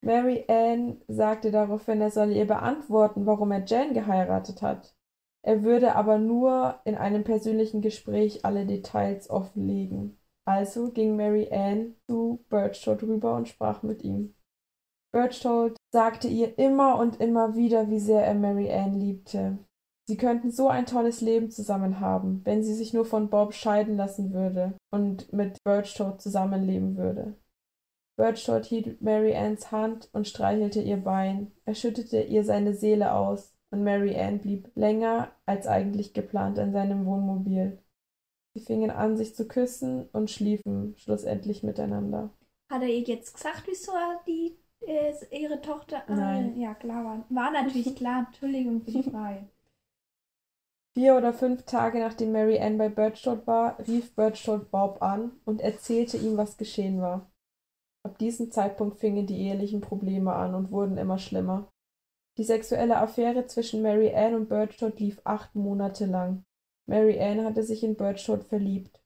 Mary 0.01 0.43
Ann 0.49 1.01
sagte 1.07 1.51
daraufhin, 1.51 2.01
er 2.01 2.11
solle 2.11 2.33
ihr 2.33 2.47
beantworten, 2.47 3.25
warum 3.25 3.51
er 3.51 3.63
Jan 3.65 3.93
geheiratet 3.93 4.61
hat. 4.61 4.95
Er 5.45 5.63
würde 5.63 5.95
aber 5.95 6.17
nur 6.17 6.79
in 6.85 6.95
einem 6.95 7.23
persönlichen 7.23 7.81
Gespräch 7.81 8.43
alle 8.45 8.65
Details 8.65 9.29
offenlegen. 9.29 10.17
Also 10.45 10.91
ging 10.91 11.15
Mary 11.15 11.49
Ann 11.51 11.95
zu 12.09 12.43
Birchtold 12.49 13.03
rüber 13.03 13.35
und 13.35 13.47
sprach 13.47 13.83
mit 13.83 14.03
ihm. 14.03 14.35
Birchtold 15.13 15.77
sagte 15.93 16.27
ihr 16.27 16.57
immer 16.57 16.97
und 16.97 17.21
immer 17.21 17.55
wieder, 17.55 17.89
wie 17.91 17.99
sehr 17.99 18.25
er 18.25 18.33
Mary 18.33 18.71
Ann 18.71 18.99
liebte. 18.99 19.59
Sie 20.05 20.17
könnten 20.17 20.49
so 20.49 20.67
ein 20.67 20.87
tolles 20.87 21.21
Leben 21.21 21.51
zusammen 21.51 21.99
haben, 21.99 22.41
wenn 22.45 22.63
sie 22.63 22.73
sich 22.73 22.93
nur 22.93 23.05
von 23.05 23.29
Bob 23.29 23.53
scheiden 23.53 23.95
lassen 23.95 24.33
würde 24.33 24.73
und 24.91 25.31
mit 25.31 25.63
Birchtold 25.63 26.19
zusammenleben 26.19 26.97
würde. 26.97 27.35
Birchtold 28.17 28.65
hielt 28.65 29.01
Mary 29.01 29.35
Anns 29.35 29.71
Hand 29.71 30.09
und 30.13 30.27
streichelte 30.27 30.81
ihr 30.81 30.97
Bein. 30.97 31.51
Er 31.65 31.75
schüttete 31.75 32.21
ihr 32.21 32.43
seine 32.43 32.73
Seele 32.73 33.13
aus, 33.13 33.53
und 33.71 33.83
Mary 33.83 34.19
Ann 34.19 34.39
blieb 34.39 34.71
länger 34.75 35.31
als 35.45 35.67
eigentlich 35.67 36.13
geplant 36.13 36.57
in 36.57 36.73
seinem 36.73 37.05
Wohnmobil. 37.05 37.79
Sie 38.55 38.63
fingen 38.63 38.91
an, 38.91 39.15
sich 39.15 39.35
zu 39.35 39.47
küssen 39.47 40.09
und 40.11 40.29
schliefen 40.29 40.95
schlussendlich 40.97 41.63
miteinander. 41.63 42.31
Hat 42.71 42.81
er 42.81 42.89
ihr 42.89 43.01
jetzt 43.01 43.33
gesagt, 43.35 43.63
wieso 43.67 43.91
er 43.91 44.19
die, 44.27 44.57
äh, 44.87 45.13
ihre 45.31 45.61
Tochter. 45.61 46.03
Nein. 46.07 46.59
Ja, 46.59 46.73
klar, 46.73 47.03
war, 47.03 47.25
war 47.29 47.51
natürlich 47.51 47.95
klar. 47.97 48.25
Entschuldigung 48.27 48.81
für 48.81 48.91
die 48.91 49.03
Frage. 49.03 49.47
Vier 50.95 51.17
oder 51.17 51.33
fünf 51.33 51.63
Tage 51.63 51.99
nachdem 51.99 52.31
Mary 52.31 52.59
Ann 52.59 52.77
bei 52.77 52.87
Birchtold 52.87 53.47
war, 53.47 53.79
rief 53.87 54.15
Birchtold 54.15 54.69
Bob 54.69 55.01
an 55.01 55.31
und 55.43 55.59
erzählte 55.59 56.17
ihm, 56.17 56.37
was 56.37 56.57
geschehen 56.57 57.01
war. 57.01 57.31
Ab 58.03 58.17
diesem 58.19 58.51
Zeitpunkt 58.51 58.99
fingen 58.99 59.25
die 59.25 59.39
ehelichen 59.39 59.81
Probleme 59.81 60.33
an 60.33 60.53
und 60.53 60.71
wurden 60.71 60.97
immer 60.97 61.17
schlimmer. 61.17 61.71
Die 62.37 62.43
sexuelle 62.43 62.97
Affäre 62.97 63.47
zwischen 63.47 63.81
Mary 63.81 64.13
Ann 64.13 64.35
und 64.35 64.49
Birchtold 64.49 64.99
lief 64.99 65.21
acht 65.23 65.55
Monate 65.55 66.05
lang. 66.05 66.45
Mary 66.85 67.19
Ann 67.19 67.45
hatte 67.45 67.63
sich 67.63 67.83
in 67.83 67.95
Birchtold 67.95 68.43
verliebt. 68.43 69.02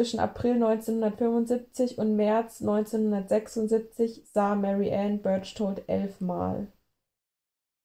Zwischen 0.00 0.20
April 0.20 0.54
1975 0.54 1.98
und 1.98 2.16
März 2.16 2.62
1976 2.62 4.22
sah 4.32 4.54
Mary 4.54 4.90
Ann 4.94 5.20
Birchtold 5.20 5.86
elfmal. 5.90 6.68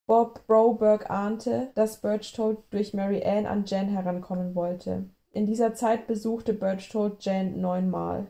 Bob 0.07 0.47
Broberg 0.47 1.09
ahnte, 1.09 1.71
dass 1.75 1.99
Birchtold 1.99 2.59
durch 2.69 2.93
Mary 2.93 3.21
Ann 3.25 3.45
an 3.45 3.65
Jen 3.65 3.89
herankommen 3.89 4.55
wollte. 4.55 5.09
In 5.33 5.45
dieser 5.45 5.73
Zeit 5.73 6.07
besuchte 6.07 6.53
Birchtold 6.53 7.21
Jan 7.25 7.59
neunmal. 7.59 8.27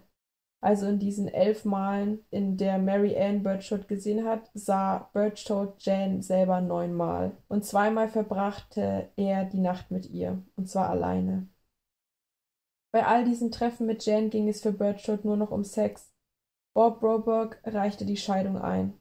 Also 0.61 0.87
in 0.87 0.97
diesen 0.97 1.27
elf 1.27 1.63
Malen, 1.63 2.25
in 2.31 2.57
der 2.57 2.79
Mary 2.79 3.15
Ann 3.15 3.43
Birchtold 3.43 3.87
gesehen 3.87 4.25
hat, 4.25 4.49
sah 4.55 5.11
Birchtold 5.13 5.73
Jan 5.85 6.23
selber 6.23 6.59
neunmal. 6.59 7.37
Und 7.49 7.65
zweimal 7.65 8.09
verbrachte 8.09 9.09
er 9.15 9.45
die 9.45 9.61
Nacht 9.61 9.91
mit 9.91 10.09
ihr, 10.09 10.41
und 10.55 10.67
zwar 10.67 10.89
alleine. 10.89 11.49
Bei 12.95 13.05
all 13.05 13.25
diesen 13.25 13.51
Treffen 13.51 13.87
mit 13.87 14.05
Jan 14.05 14.29
ging 14.29 14.47
es 14.47 14.61
für 14.61 14.71
Birchtold 14.71 15.25
nur 15.25 15.35
noch 15.35 15.51
um 15.51 15.65
Sex. 15.65 16.13
Bob 16.73 17.03
Roburg 17.03 17.59
reichte 17.65 18.05
die 18.05 18.15
Scheidung 18.15 18.57
ein. 18.57 18.93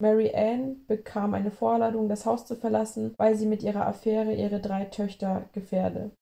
Mary 0.00 0.32
Ann 0.32 0.86
bekam 0.86 1.34
eine 1.34 1.50
Vorladung, 1.50 2.08
das 2.08 2.26
Haus 2.26 2.46
zu 2.46 2.54
verlassen, 2.54 3.12
weil 3.16 3.34
sie 3.34 3.46
mit 3.46 3.64
ihrer 3.64 3.88
Affäre 3.88 4.32
ihre 4.32 4.60
drei 4.60 4.84
Töchter 4.84 5.48
gefährde. 5.50 6.12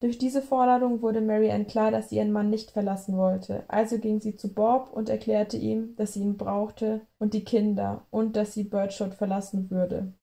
Durch 0.00 0.16
diese 0.16 0.40
Vorladung 0.40 1.02
wurde 1.02 1.20
Mary 1.20 1.50
Ann 1.50 1.66
klar, 1.66 1.90
dass 1.90 2.08
sie 2.08 2.16
ihren 2.16 2.32
Mann 2.32 2.48
nicht 2.48 2.70
verlassen 2.70 3.18
wollte. 3.18 3.64
Also 3.68 3.98
ging 3.98 4.18
sie 4.22 4.36
zu 4.36 4.54
Bob 4.54 4.90
und 4.94 5.10
erklärte 5.10 5.58
ihm, 5.58 5.94
dass 5.96 6.14
sie 6.14 6.22
ihn 6.22 6.38
brauchte 6.38 7.02
und 7.18 7.34
die 7.34 7.44
Kinder 7.44 8.06
und 8.08 8.34
dass 8.34 8.54
sie 8.54 8.64
Birdshot 8.64 9.12
verlassen 9.12 9.70
würde. 9.70 10.14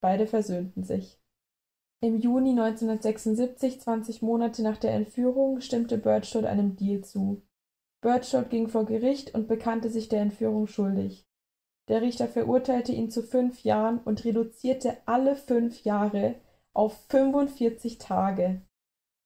Beide 0.00 0.28
versöhnten 0.28 0.84
sich. 0.84 1.18
Im 2.04 2.20
Juni 2.20 2.50
1976, 2.50 3.80
20 3.80 4.20
Monate 4.20 4.62
nach 4.62 4.76
der 4.76 4.92
Entführung, 4.92 5.62
stimmte 5.62 5.96
Birdshot 5.96 6.44
einem 6.44 6.76
Deal 6.76 7.00
zu. 7.00 7.40
Birdshot 8.02 8.50
ging 8.50 8.68
vor 8.68 8.84
Gericht 8.84 9.34
und 9.34 9.48
bekannte 9.48 9.88
sich 9.88 10.10
der 10.10 10.20
Entführung 10.20 10.66
schuldig. 10.66 11.26
Der 11.88 12.02
Richter 12.02 12.28
verurteilte 12.28 12.92
ihn 12.92 13.10
zu 13.10 13.22
fünf 13.22 13.64
Jahren 13.64 14.00
und 14.00 14.22
reduzierte 14.26 14.98
alle 15.06 15.34
fünf 15.34 15.82
Jahre 15.84 16.34
auf 16.74 16.94
45 17.08 17.96
Tage. 17.96 18.60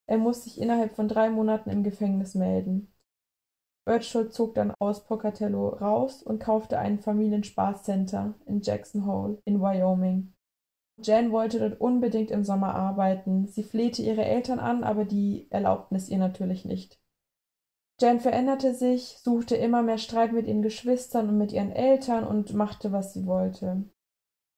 Er 0.06 0.18
muss 0.18 0.44
sich 0.44 0.60
innerhalb 0.60 0.92
von 0.92 1.08
drei 1.08 1.30
Monaten 1.30 1.70
im 1.70 1.82
Gefängnis 1.82 2.36
melden. 2.36 2.94
Birchall 3.86 4.30
zog 4.30 4.54
dann 4.54 4.72
aus 4.78 5.04
Pocatello 5.04 5.70
raus 5.70 6.22
und 6.22 6.38
kaufte 6.38 6.78
ein 6.78 7.00
Familienspaßcenter 7.00 8.34
in 8.46 8.60
Jackson 8.60 9.04
Hole 9.04 9.42
in 9.44 9.60
Wyoming. 9.60 10.32
Jan 11.00 11.30
wollte 11.30 11.60
dort 11.60 11.80
unbedingt 11.80 12.30
im 12.30 12.44
Sommer 12.44 12.74
arbeiten. 12.74 13.46
Sie 13.46 13.62
flehte 13.62 14.02
ihre 14.02 14.24
Eltern 14.24 14.58
an, 14.58 14.82
aber 14.82 15.04
die 15.04 15.46
erlaubten 15.50 15.96
es 15.96 16.08
ihr 16.08 16.18
natürlich 16.18 16.64
nicht. 16.64 16.98
Jan 18.00 18.20
veränderte 18.20 18.74
sich, 18.74 19.18
suchte 19.22 19.56
immer 19.56 19.82
mehr 19.82 19.98
Streit 19.98 20.32
mit 20.32 20.46
ihren 20.46 20.62
Geschwistern 20.62 21.28
und 21.28 21.38
mit 21.38 21.52
ihren 21.52 21.72
Eltern 21.72 22.24
und 22.24 22.54
machte, 22.54 22.92
was 22.92 23.12
sie 23.12 23.26
wollte. 23.26 23.84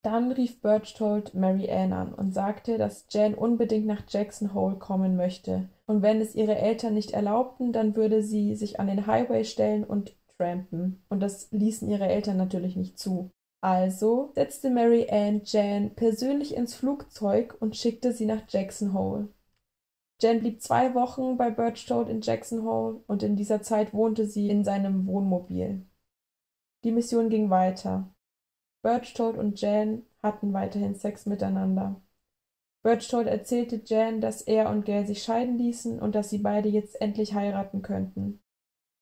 Dann 0.03 0.33
rief 0.33 0.63
Birchtold 0.63 1.35
Mary 1.35 1.71
Ann 1.71 1.93
an 1.93 2.15
und 2.15 2.33
sagte, 2.33 2.79
dass 2.79 3.07
Jan 3.11 3.35
unbedingt 3.35 3.87
nach 3.87 4.03
Jackson 4.09 4.55
Hole 4.55 4.77
kommen 4.77 5.17
möchte, 5.17 5.69
und 5.87 6.03
wenn 6.03 6.21
es 6.21 6.35
ihre 6.35 6.57
Eltern 6.57 6.95
nicht 6.95 7.11
erlaubten, 7.11 7.73
dann 7.73 7.97
würde 7.97 8.23
sie 8.23 8.55
sich 8.57 8.81
an 8.81 8.87
den 8.87 9.07
Highway 9.07 9.45
stellen 9.45 9.85
und 9.85 10.17
trampen, 10.37 11.05
und 11.11 11.21
das 11.21 11.51
ließen 11.51 11.89
ihre 11.89 12.09
Eltern 12.09 12.39
natürlich 12.39 12.77
nicht 12.77 12.99
zu. 12.99 13.31
Also 13.63 14.33
setzte 14.35 14.71
Mary 14.71 15.07
Ann 15.11 15.43
Jan 15.45 15.95
persönlich 15.95 16.57
ins 16.57 16.75
Flugzeug 16.75 17.57
und 17.61 17.77
schickte 17.77 18.13
sie 18.13 18.25
nach 18.25 18.43
Jackson 18.49 18.95
Hole. 18.95 19.29
Jen 20.21 20.41
blieb 20.41 20.63
zwei 20.63 20.95
Wochen 20.95 21.37
bei 21.37 21.51
Birchtold 21.51 22.09
in 22.09 22.21
Jackson 22.21 22.63
Hole 22.65 23.03
und 23.07 23.23
in 23.23 23.37
dieser 23.37 23.63
Zeit 23.63 23.93
wohnte 23.93 24.27
sie 24.27 24.49
in 24.49 24.65
seinem 24.65 25.07
Wohnmobil. 25.07 25.87
Die 26.85 26.93
Mission 26.93 27.29
ging 27.29 27.51
weiter. 27.51 28.09
Birchtold 28.83 29.37
und 29.37 29.61
Jan 29.61 30.03
hatten 30.23 30.53
weiterhin 30.53 30.95
Sex 30.95 31.27
miteinander. 31.27 32.01
Birchtold 32.83 33.27
erzählte 33.27 33.83
Jan, 33.85 34.23
dass 34.23 34.41
er 34.41 34.71
und 34.71 34.87
Gail 34.87 35.07
sich 35.07 35.23
scheiden 35.23 35.59
ließen 35.59 36.01
und 36.01 36.15
dass 36.15 36.31
sie 36.31 36.39
beide 36.39 36.71
jetzt 36.71 36.99
endlich 37.01 37.35
heiraten 37.35 37.83
könnten. 37.83 38.43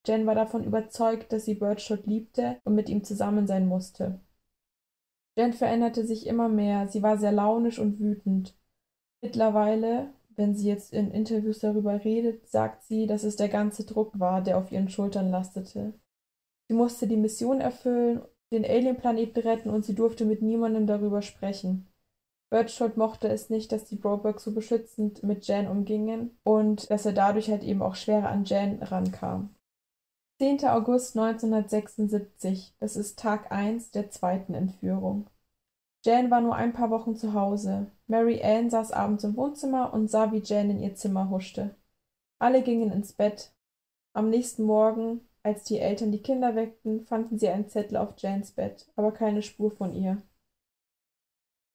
Jan 0.04 0.26
war 0.26 0.34
davon 0.34 0.64
überzeugt, 0.64 1.32
dass 1.32 1.44
sie 1.44 1.54
Birchtold 1.54 2.06
liebte 2.06 2.61
und 2.64 2.74
mit 2.74 2.88
ihm 2.88 3.04
zusammen 3.04 3.46
sein 3.46 3.68
musste. 3.68 4.20
Jan 5.39 5.55
veränderte 5.55 6.05
sich 6.05 6.26
immer 6.26 6.49
mehr, 6.49 6.89
sie 6.89 7.03
war 7.03 7.16
sehr 7.16 7.32
launisch 7.32 7.78
und 7.78 7.99
wütend. 7.99 8.55
Mittlerweile 9.22 10.12
wenn 10.39 10.55
sie 10.55 10.68
jetzt 10.68 10.93
in 10.93 11.11
Interviews 11.11 11.59
darüber 11.59 12.05
redet, 12.05 12.49
sagt 12.49 12.84
sie, 12.84 13.09
dass 13.09 13.24
es 13.24 13.34
der 13.34 13.49
ganze 13.49 13.84
Druck 13.84 14.18
war, 14.20 14.41
der 14.41 14.57
auf 14.57 14.70
ihren 14.70 14.89
Schultern 14.89 15.30
lastete. 15.30 15.95
Sie 16.68 16.74
musste 16.74 17.09
die 17.09 17.16
Mission 17.16 17.61
erfüllen, 17.61 18.22
den 18.53 18.64
Alien-Planeten 18.64 19.41
retten 19.41 19.68
und 19.68 19.84
sie 19.84 19.97
durfte 19.97 20.24
mit 20.24 20.41
niemandem 20.41 20.86
darüber 20.86 21.22
sprechen. 21.22 21.89
Birchwood 22.51 22.97
mochte 22.97 23.28
es 23.28 23.51
nicht, 23.51 23.72
dass 23.72 23.84
die 23.84 23.97
Broberg 23.97 24.41
so 24.41 24.55
beschützend 24.55 25.24
mit 25.24 25.47
Jan 25.49 25.66
umgingen 25.66 26.39
und 26.45 26.89
dass 26.89 27.05
er 27.05 27.12
dadurch 27.12 27.51
halt 27.51 27.64
eben 27.64 27.82
auch 27.82 27.97
schwerer 27.97 28.28
an 28.28 28.45
Jan 28.45 28.80
rankam. 28.80 29.55
10. 30.41 30.64
August 30.66 31.18
1976, 31.18 32.72
das 32.78 32.95
ist 32.95 33.18
Tag 33.18 33.51
1 33.51 33.91
der 33.91 34.09
zweiten 34.09 34.55
Entführung. 34.55 35.26
Jan 36.05 36.30
war 36.30 36.41
nur 36.41 36.55
ein 36.55 36.72
paar 36.72 36.91
Wochen 36.91 37.16
zu 37.16 37.34
Hause. 37.34 37.91
Mary 38.07 38.41
Ann 38.41 38.70
saß 38.70 38.93
abends 38.93 39.24
im 39.24 39.36
Wohnzimmer 39.36 39.93
und 39.93 40.09
sah, 40.09 40.30
wie 40.30 40.39
Jan 40.39 40.70
in 40.70 40.78
ihr 40.78 40.95
Zimmer 40.95 41.28
huschte. 41.28 41.74
Alle 42.39 42.62
gingen 42.62 42.93
ins 42.93 43.12
Bett. 43.12 43.53
Am 44.12 44.30
nächsten 44.30 44.62
Morgen, 44.62 45.22
als 45.43 45.64
die 45.64 45.80
Eltern 45.80 46.12
die 46.12 46.22
Kinder 46.22 46.55
weckten, 46.55 47.05
fanden 47.05 47.36
sie 47.36 47.49
einen 47.49 47.68
Zettel 47.68 47.97
auf 47.97 48.14
Jans 48.18 48.53
Bett, 48.53 48.86
aber 48.95 49.11
keine 49.11 49.43
Spur 49.43 49.72
von 49.72 49.93
ihr. 49.93 50.22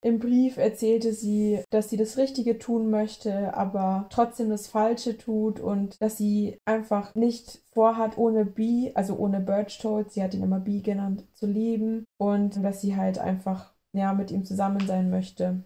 Im 0.03 0.19
Brief 0.19 0.57
erzählte 0.57 1.13
sie, 1.13 1.63
dass 1.69 1.89
sie 1.89 1.95
das 1.95 2.17
Richtige 2.17 2.59
tun 2.59 2.89
möchte, 2.89 3.53
aber 3.53 4.07
trotzdem 4.09 4.49
das 4.49 4.67
Falsche 4.67 5.17
tut 5.17 5.61
und 5.61 6.01
dass 6.01 6.17
sie 6.17 6.57
einfach 6.65 7.15
nicht 7.15 7.63
vorhat, 7.71 8.17
ohne 8.17 8.43
B, 8.43 8.91
also 8.95 9.15
ohne 9.15 9.39
Birchtold, 9.39 10.11
sie 10.11 10.21
hat 10.21 10.33
ihn 10.33 10.43
immer 10.43 10.59
B 10.59 10.81
genannt, 10.81 11.23
zu 11.35 11.45
leben 11.45 12.03
und 12.17 12.61
dass 12.61 12.81
sie 12.81 12.97
halt 12.97 13.17
einfach 13.17 13.73
ja, 13.93 14.11
mit 14.13 14.29
ihm 14.29 14.43
zusammen 14.43 14.85
sein 14.85 15.09
möchte. 15.09 15.63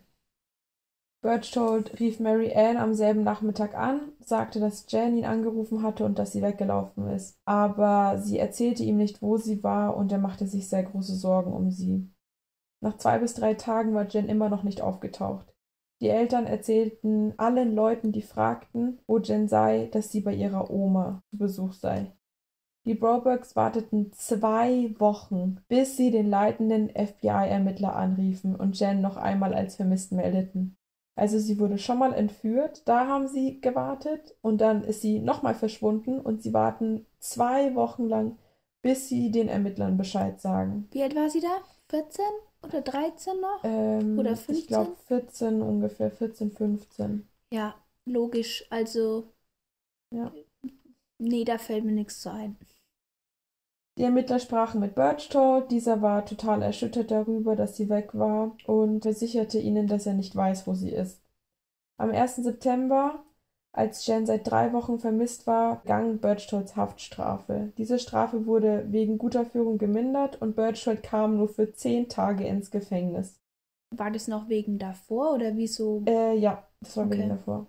Berchtold 1.24 2.00
rief 2.00 2.20
Mary 2.20 2.54
Ann 2.54 2.78
am 2.78 2.94
selben 2.94 3.24
Nachmittag 3.24 3.76
an, 3.76 4.12
sagte, 4.24 4.60
dass 4.60 4.86
Jan 4.88 5.18
ihn 5.18 5.26
angerufen 5.26 5.82
hatte 5.82 6.06
und 6.06 6.20
dass 6.20 6.34
sie 6.34 6.44
weggelaufen 6.44 7.08
ist. 7.08 7.40
Aber 7.46 8.20
sie 8.20 8.38
erzählte 8.38 8.84
ihm 8.84 8.98
nicht, 8.98 9.24
wo 9.24 9.38
sie 9.38 9.64
war, 9.64 9.98
und 9.98 10.12
er 10.12 10.20
machte 10.20 10.46
sich 10.46 10.70
sehr 10.70 10.84
große 10.84 11.16
Sorgen 11.16 11.54
um 11.54 11.72
sie. 11.72 12.08
Nach 12.80 12.98
zwei 12.98 13.20
bis 13.20 13.34
drei 13.34 13.56
Tagen 13.56 13.94
war 13.94 14.08
Jen 14.08 14.30
immer 14.30 14.50
noch 14.50 14.64
nicht 14.64 14.82
aufgetaucht. 14.82 15.54
Die 16.00 16.10
Eltern 16.10 16.46
erzählten 16.46 17.34
allen 17.38 17.74
Leuten, 17.74 18.12
die 18.12 18.22
fragten, 18.22 19.00
wo 19.08 19.18
Jen 19.18 19.48
sei, 19.48 19.90
dass 19.92 20.12
sie 20.12 20.22
bei 20.22 20.34
ihrer 20.34 20.70
Oma 20.70 21.24
zu 21.30 21.38
Besuch 21.38 21.74
sei. 21.74 22.12
Die 22.86 22.94
Brobergs 22.94 23.56
warteten 23.56 24.14
zwei 24.14 24.96
Wochen, 24.98 25.60
bis 25.68 25.98
sie 25.98 26.12
den 26.12 26.30
leitenden 26.30 26.90
FBI-Ermittler 26.90 27.96
anriefen 27.96 28.56
und 28.56 28.80
Jen 28.80 29.02
noch 29.02 29.18
einmal 29.18 29.54
als 29.54 29.76
vermisst 29.76 30.14
meldeten. 30.14 30.78
Also 31.16 31.40
sie 31.40 31.60
wurde 31.60 31.80
schon 31.80 31.98
mal 31.98 32.14
entführt, 32.14 32.88
da 32.88 33.08
haben 33.08 33.28
sie 33.28 33.60
gewartet 33.60 34.38
und 34.42 34.62
dann 34.62 34.84
ist 34.84 35.02
sie 35.02 35.20
nochmal 35.20 35.56
verschwunden 35.56 36.22
und 36.22 36.44
sie 36.44 36.54
warten 36.54 37.08
zwei 37.20 37.74
Wochen 37.74 38.06
lang, 38.06 38.38
bis 38.84 39.10
sie 39.10 39.32
den 39.32 39.50
Ermittlern 39.50 39.98
Bescheid 39.98 40.40
sagen. 40.40 40.88
Wie 40.92 41.02
alt 41.02 41.16
war 41.16 41.30
sie 41.30 41.42
da? 41.42 41.58
14 41.90 42.24
oder 42.64 42.82
13 42.82 43.40
noch? 43.40 43.64
Ähm, 43.64 44.20
oder 44.20 44.36
15? 44.36 44.56
Ich 44.56 44.68
glaube 44.68 44.96
14 45.08 45.62
ungefähr, 45.62 46.12
14, 46.12 46.52
15. 46.52 47.28
Ja, 47.52 47.76
logisch. 48.06 48.66
Also. 48.70 49.32
Ja. 50.14 50.32
Nee, 51.20 51.44
da 51.44 51.58
fällt 51.58 51.86
mir 51.86 51.94
nichts 51.94 52.22
zu 52.22 52.32
ein. 52.32 52.58
Die 53.98 54.04
Ermittler 54.04 54.38
sprachen 54.40 54.80
mit 54.80 54.94
Birchtold, 54.94 55.72
dieser 55.72 56.04
war 56.04 56.24
total 56.24 56.62
erschüttert 56.62 57.10
darüber, 57.10 57.56
dass 57.56 57.76
sie 57.76 57.90
weg 57.90 58.12
war 58.14 58.56
und 58.68 59.02
versicherte 59.02 59.58
ihnen, 59.58 59.88
dass 59.88 60.06
er 60.06 60.14
nicht 60.14 60.36
weiß, 60.36 60.68
wo 60.68 60.76
sie 60.76 60.92
ist. 60.92 61.20
Am 61.98 62.12
1. 62.12 62.36
September, 62.38 63.24
als 63.78 64.08
Jen 64.08 64.26
seit 64.26 64.50
drei 64.50 64.74
Wochen 64.74 65.00
vermisst 65.00 65.46
war, 65.46 65.82
gang 65.86 66.20
Birchtolds 66.20 66.76
Haftstrafe. 66.76 67.72
Diese 67.78 68.00
Strafe 68.00 68.48
wurde 68.48 68.86
wegen 68.92 69.20
guter 69.20 69.46
Führung 69.46 69.78
gemindert 69.78 70.42
und 70.42 70.56
Birchtold 70.56 71.04
kam 71.04 71.38
nur 71.38 71.48
für 71.48 71.72
zehn 71.72 72.10
Tage 72.10 72.46
ins 72.46 72.72
Gefängnis. 72.72 73.40
War 73.96 74.10
das 74.10 74.28
noch 74.28 74.50
wegen 74.50 74.80
davor 74.80 75.36
oder 75.36 75.56
wieso? 75.56 76.04
Äh, 76.08 76.38
ja, 76.38 76.68
das 76.80 76.98
war 76.98 77.06
okay. 77.06 77.20
wegen 77.20 77.30
davor. 77.30 77.68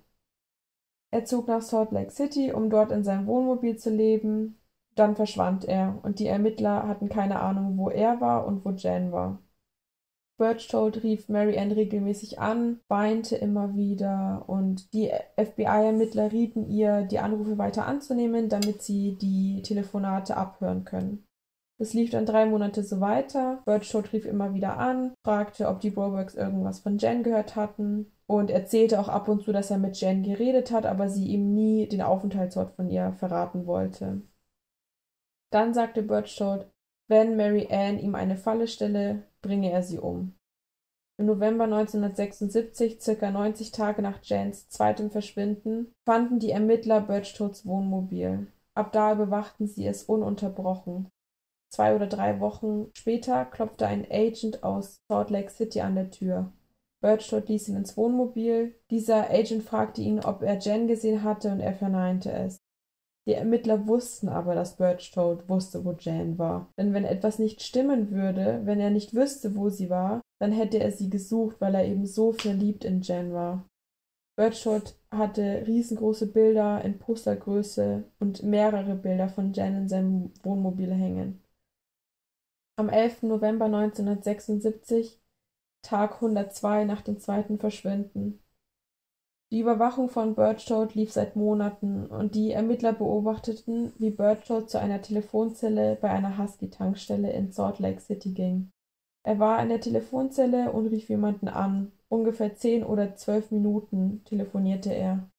Er 1.11 1.26
zog 1.26 1.46
nach 1.46 1.62
Salt 1.62 1.92
Lake 1.92 2.11
City, 2.11 2.52
um 2.52 2.70
dort 2.70 2.90
in 2.90 3.04
seinem 3.04 3.26
Wohnmobil 3.26 3.76
zu 3.76 3.90
leben. 3.90 4.59
Dann 4.94 5.14
verschwand 5.14 5.66
er 5.66 5.98
und 6.02 6.18
die 6.18 6.26
Ermittler 6.26 6.88
hatten 6.88 7.09
keine 7.11 7.40
Ahnung, 7.40 7.76
wo 7.76 7.90
er 7.90 8.20
war 8.20 8.46
und 8.46 8.64
wo 8.64 8.70
Jan 8.70 9.12
war. 9.12 9.38
Birchtold 10.39 11.03
rief 11.03 11.28
Mary 11.28 11.59
Ann 11.59 11.72
regelmäßig 11.72 12.39
an, 12.39 12.80
weinte 12.86 13.34
immer 13.36 13.74
wieder 13.74 14.45
und 14.47 14.93
die 14.93 15.11
FBI-Ermittler 15.36 16.30
rieten 16.30 16.70
ihr, 16.70 17.03
die 17.03 17.18
Anrufe 17.18 17.59
weiter 17.59 17.86
anzunehmen, 17.86 18.49
damit 18.49 18.82
sie 18.82 19.18
die 19.20 19.62
Telefonate 19.62 20.36
abhören 20.36 20.84
können. 20.84 21.26
Es 21.80 21.93
lief 21.93 22.11
dann 22.11 22.26
drei 22.26 22.47
Monate 22.47 22.82
so 22.82 23.01
weiter. 23.01 23.62
Birchtold 23.64 24.12
rief 24.12 24.26
immer 24.26 24.55
wieder 24.55 24.78
an, 24.78 25.12
fragte, 25.24 25.68
ob 25.68 25.80
die 25.80 25.91
Brobergs 25.91 26.34
irgendwas 26.34 26.80
von 26.80 26.99
Jen 26.99 27.22
gehört 27.22 27.57
hatten. 27.57 28.12
und 28.30 28.51
erzählte 28.51 29.01
auch 29.01 29.09
ab 29.09 29.26
und 29.28 29.43
zu, 29.43 29.53
dass 29.53 29.70
er 29.70 29.78
mit 29.78 29.99
Jen 30.01 30.22
geredet 30.22 30.70
hat, 30.70 30.84
aber 30.84 31.09
sie 31.09 31.28
ihm 31.28 31.55
nie 31.55 31.89
den 31.89 32.03
Aufenthaltsort 32.03 32.72
von 32.72 32.91
ihr 32.91 33.12
verraten 33.18 33.66
wollte. 33.66 34.20
Dann 35.51 35.72
sagte 35.72 36.03
Birchtold, 36.03 36.70
wenn 37.09 37.36
Mary 37.36 37.68
Ann 37.70 37.98
ihm 37.98 38.14
eine 38.14 38.36
Falle 38.36 38.68
stelle, 38.68 39.24
bringe 39.42 39.70
er 39.70 39.82
sie 39.82 39.98
um. 39.98 40.34
Im 41.18 41.26
November 41.26 41.64
1976, 41.64 43.00
circa 43.00 43.30
90 43.30 43.72
Tage 43.72 44.02
nach 44.02 44.20
Jans 44.22 44.68
zweitem 44.68 45.11
Verschwinden, 45.11 45.92
fanden 46.06 46.38
die 46.38 46.52
Ermittler 46.52 47.00
Birchtolds 47.00 47.66
Wohnmobil. 47.66 48.46
Ab 48.74 48.92
da 48.92 49.14
bewachten 49.14 49.66
sie 49.66 49.86
es 49.86 50.04
ununterbrochen. 50.04 51.09
Zwei 51.70 51.96
oder 51.96 52.06
drei 52.06 52.38
Wochen 52.38 52.90
später 52.94 53.44
klopfte 53.44 53.86
ein 53.86 54.06
Agent 54.09 54.62
aus 54.62 55.00
Salt 55.09 55.30
Lake 55.30 55.50
City 55.50 55.80
an 55.80 55.96
der 55.96 56.11
Tür. 56.11 56.52
Birchtold 57.00 57.48
ließ 57.48 57.68
ihn 57.68 57.76
ins 57.76 57.96
Wohnmobil. 57.96 58.74
Dieser 58.90 59.30
Agent 59.30 59.64
fragte 59.64 60.00
ihn, 60.00 60.24
ob 60.24 60.42
er 60.42 60.59
Jen 60.59 60.86
gesehen 60.86 61.22
hatte, 61.22 61.50
und 61.50 61.61
er 61.61 61.74
verneinte 61.74 62.30
es. 62.32 62.59
Die 63.29 63.35
Ermittler 63.35 63.87
wussten 63.87 64.31
aber, 64.31 64.55
dass 64.55 64.79
Birchtold 64.79 65.51
wusste, 65.51 65.85
wo 65.85 65.93
Jan 65.93 66.39
war. 66.39 66.72
Denn 66.79 66.95
wenn 66.95 67.05
etwas 67.05 67.39
nicht 67.39 67.61
stimmen 67.61 68.11
würde, 68.11 68.62
wenn 68.64 68.81
er 68.81 68.89
nicht 68.89 69.14
wüsste, 69.14 69.55
wo 69.55 69.68
sie 69.68 69.91
war, 69.91 70.22
dann 70.41 70.51
hätte 70.51 70.79
er 70.79 70.93
sie 70.93 71.11
gesucht, 71.11 71.61
weil 71.61 71.74
er 71.74 71.85
eben 71.85 72.07
so 72.07 72.33
verliebt 72.33 72.87
in 72.87 73.03
Jan 73.03 73.35
war. 73.35 73.68
Birchtold 74.39 74.99
hatte 75.11 75.66
riesengroße 75.66 76.33
Bilder 76.33 76.83
in 76.83 76.99
Postergröße 76.99 78.05
und 78.18 78.45
mehrere 78.45 78.95
Bilder 78.95 79.29
von 79.29 79.53
Jan 79.53 79.76
in 79.76 79.89
seinem 79.89 80.33
Wohnmobil 80.43 80.95
hängen. 80.95 81.43
Am 82.79 82.89
11. 82.89 83.24
November 83.24 83.66
1976, 83.66 85.20
Tag 85.83 86.14
102 86.14 86.85
nach 86.85 87.03
dem 87.03 87.18
zweiten 87.18 87.59
Verschwinden, 87.59 88.41
die 89.51 89.61
Überwachung 89.61 90.11
von 90.11 90.34
Birchtold 90.34 90.94
lief 90.94 91.11
seit 91.11 91.34
Monaten 91.34 92.07
und 92.07 92.34
die 92.34 92.53
Ermittler 92.53 92.92
beobachteten, 92.92 93.92
wie 93.99 94.11
Birchtold 94.11 94.68
zu 94.68 94.78
einer 94.78 95.01
Telefonzelle 95.01 95.96
bei 95.96 96.11
einer 96.11 96.36
Husky-Tankstelle 96.36 97.32
in 97.32 97.51
Salt 97.51 97.78
Lake 97.78 98.01
City 98.01 98.32
ging. 98.32 98.70
Er 99.22 99.38
war 99.38 99.62
in 99.62 99.70
der 99.70 99.80
Telefonzelle 99.80 100.72
und 100.72 100.88
rief 100.88 101.09
jemanden 101.09 101.49
an. 101.49 101.92
Ungefähr 102.09 102.57
zehn 102.57 102.84
oder 102.84 103.16
zwölf 103.16 103.51
Minuten 103.51 104.22
telefonierte 104.24 104.92
er. 104.92 105.30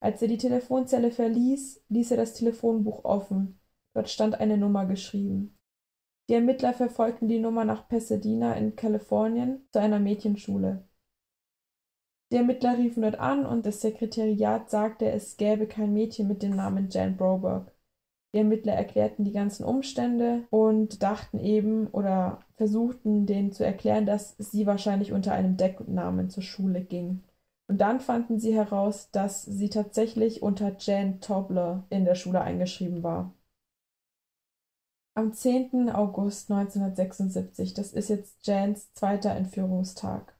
Als 0.00 0.20
er 0.20 0.28
die 0.28 0.38
Telefonzelle 0.38 1.10
verließ, 1.10 1.84
ließ 1.88 2.10
er 2.10 2.16
das 2.18 2.34
Telefonbuch 2.34 3.04
offen. 3.04 3.58
Dort 3.94 4.10
stand 4.10 4.40
eine 4.40 4.58
Nummer 4.58 4.84
geschrieben. 4.84 5.56
Die 6.28 6.34
Ermittler 6.34 6.74
verfolgten 6.74 7.28
die 7.28 7.38
Nummer 7.38 7.64
nach 7.64 7.88
Pasadena 7.88 8.54
in 8.54 8.76
Kalifornien 8.76 9.66
zu 9.72 9.78
einer 9.78 10.00
Mädchenschule. 10.00 10.86
Die 12.32 12.36
Ermittler 12.36 12.76
riefen 12.76 13.02
dort 13.02 13.18
an 13.20 13.46
und 13.46 13.66
das 13.66 13.80
Sekretariat 13.80 14.68
sagte, 14.70 15.10
es 15.10 15.36
gäbe 15.36 15.66
kein 15.66 15.92
Mädchen 15.92 16.26
mit 16.26 16.42
dem 16.42 16.56
Namen 16.56 16.88
Jan 16.90 17.16
Broberg. 17.16 17.72
Die 18.34 18.38
Ermittler 18.38 18.74
erklärten 18.74 19.24
die 19.24 19.32
ganzen 19.32 19.64
Umstände 19.64 20.44
und 20.50 21.02
dachten 21.02 21.38
eben 21.38 21.86
oder 21.88 22.40
versuchten 22.56 23.26
denen 23.26 23.52
zu 23.52 23.64
erklären, 23.64 24.06
dass 24.06 24.36
sie 24.38 24.66
wahrscheinlich 24.66 25.12
unter 25.12 25.32
einem 25.32 25.56
Decknamen 25.56 26.28
zur 26.28 26.42
Schule 26.42 26.82
ging. 26.82 27.22
Und 27.68 27.80
dann 27.80 28.00
fanden 28.00 28.38
sie 28.38 28.54
heraus, 28.54 29.10
dass 29.10 29.44
sie 29.44 29.70
tatsächlich 29.70 30.42
unter 30.42 30.76
Jan 30.78 31.20
Tobler 31.20 31.84
in 31.90 32.04
der 32.04 32.14
Schule 32.14 32.40
eingeschrieben 32.40 33.02
war. 33.02 33.32
Am 35.14 35.32
10. 35.32 35.88
August 35.88 36.50
1976, 36.50 37.72
das 37.72 37.94
ist 37.94 38.10
jetzt 38.10 38.46
Jans 38.46 38.92
zweiter 38.92 39.30
Entführungstag, 39.30 40.35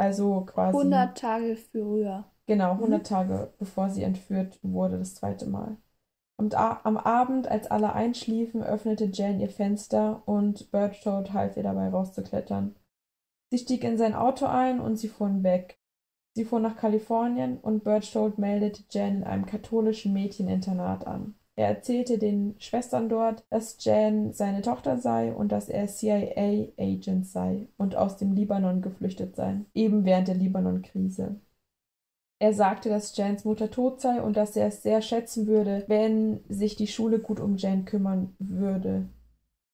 also 0.00 0.40
quasi. 0.46 0.76
100 0.76 1.16
Tage 1.16 1.56
früher. 1.56 2.24
Genau, 2.46 2.72
100 2.72 3.00
mhm. 3.00 3.04
Tage 3.04 3.52
bevor 3.58 3.90
sie 3.90 4.02
entführt 4.02 4.58
wurde, 4.62 4.98
das 4.98 5.14
zweite 5.14 5.46
Mal. 5.46 5.76
Und 6.36 6.54
am 6.54 6.96
Abend, 6.96 7.48
als 7.48 7.70
alle 7.70 7.92
einschliefen, 7.92 8.62
öffnete 8.62 9.10
Jane 9.12 9.42
ihr 9.42 9.50
Fenster 9.50 10.22
und 10.24 10.70
Birchtold 10.72 11.34
half 11.34 11.58
ihr 11.58 11.62
dabei 11.62 11.90
rauszuklettern. 11.90 12.74
Sie 13.50 13.58
stieg 13.58 13.84
in 13.84 13.98
sein 13.98 14.14
Auto 14.14 14.46
ein 14.46 14.80
und 14.80 14.96
sie 14.96 15.08
fuhren 15.08 15.42
weg. 15.42 15.78
Sie 16.34 16.44
fuhr 16.44 16.60
nach 16.60 16.76
Kalifornien 16.76 17.58
und 17.58 17.84
Birchtold 17.84 18.38
meldete 18.38 18.84
Jan 18.90 19.16
in 19.16 19.24
einem 19.24 19.44
katholischen 19.44 20.12
Mädcheninternat 20.14 21.06
an. 21.06 21.34
Er 21.60 21.68
erzählte 21.68 22.16
den 22.16 22.54
Schwestern 22.58 23.10
dort, 23.10 23.44
dass 23.50 23.84
Jan 23.84 24.32
seine 24.32 24.62
Tochter 24.62 24.96
sei 24.96 25.30
und 25.30 25.52
dass 25.52 25.68
er 25.68 25.88
CIA-Agent 25.88 27.26
sei 27.26 27.68
und 27.76 27.96
aus 27.96 28.16
dem 28.16 28.32
Libanon 28.32 28.80
geflüchtet 28.80 29.36
sei, 29.36 29.60
eben 29.74 30.06
während 30.06 30.28
der 30.28 30.36
Libanon-Krise. 30.36 31.38
Er 32.38 32.54
sagte, 32.54 32.88
dass 32.88 33.14
Jans 33.14 33.44
Mutter 33.44 33.70
tot 33.70 34.00
sei 34.00 34.22
und 34.22 34.38
dass 34.38 34.56
er 34.56 34.68
es 34.68 34.82
sehr 34.82 35.02
schätzen 35.02 35.46
würde, 35.46 35.84
wenn 35.86 36.40
sich 36.48 36.76
die 36.76 36.86
Schule 36.86 37.18
gut 37.18 37.40
um 37.40 37.58
Jan 37.58 37.84
kümmern 37.84 38.34
würde 38.38 39.10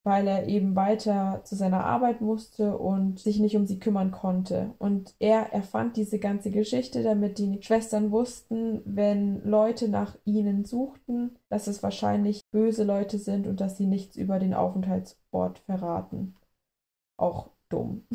weil 0.07 0.25
er 0.25 0.47
eben 0.47 0.73
weiter 0.77 1.41
zu 1.43 1.57
seiner 1.57 1.83
Arbeit 1.83 2.21
musste 2.21 2.77
und 2.77 3.19
sich 3.19 3.39
nicht 3.39 3.57
um 3.57 3.65
sie 3.65 3.77
kümmern 3.77 4.11
konnte. 4.11 4.73
Und 4.79 5.13
er 5.19 5.51
erfand 5.51 5.97
diese 5.97 6.17
ganze 6.17 6.49
Geschichte, 6.49 7.03
damit 7.03 7.39
die 7.39 7.61
Schwestern 7.61 8.09
wussten, 8.09 8.81
wenn 8.85 9.43
Leute 9.43 9.89
nach 9.89 10.17
ihnen 10.23 10.63
suchten, 10.63 11.37
dass 11.49 11.67
es 11.67 11.83
wahrscheinlich 11.83 12.39
böse 12.51 12.85
Leute 12.85 13.19
sind 13.19 13.47
und 13.47 13.59
dass 13.59 13.75
sie 13.75 13.85
nichts 13.85 14.15
über 14.15 14.39
den 14.39 14.53
Aufenthaltsort 14.53 15.59
verraten. 15.59 16.35
Auch 17.17 17.49
dumm. 17.67 18.07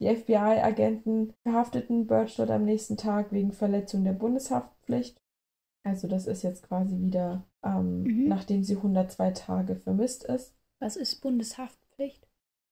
Die 0.00 0.14
FBI-Agenten 0.14 1.34
verhafteten 1.42 2.06
Birch 2.06 2.36
dort 2.36 2.52
am 2.52 2.64
nächsten 2.64 2.96
Tag 2.96 3.32
wegen 3.32 3.50
Verletzung 3.50 4.04
der 4.04 4.12
Bundeshaftpflicht 4.12 5.20
also 5.88 6.06
das 6.06 6.26
ist 6.26 6.42
jetzt 6.42 6.62
quasi 6.68 7.00
wieder, 7.00 7.44
ähm, 7.64 8.02
mhm. 8.02 8.28
nachdem 8.28 8.62
sie 8.64 8.76
102 8.76 9.30
Tage 9.32 9.76
vermisst 9.76 10.24
ist. 10.24 10.54
Was 10.80 10.96
ist 10.96 11.20
Bundeshaftpflicht? 11.20 12.26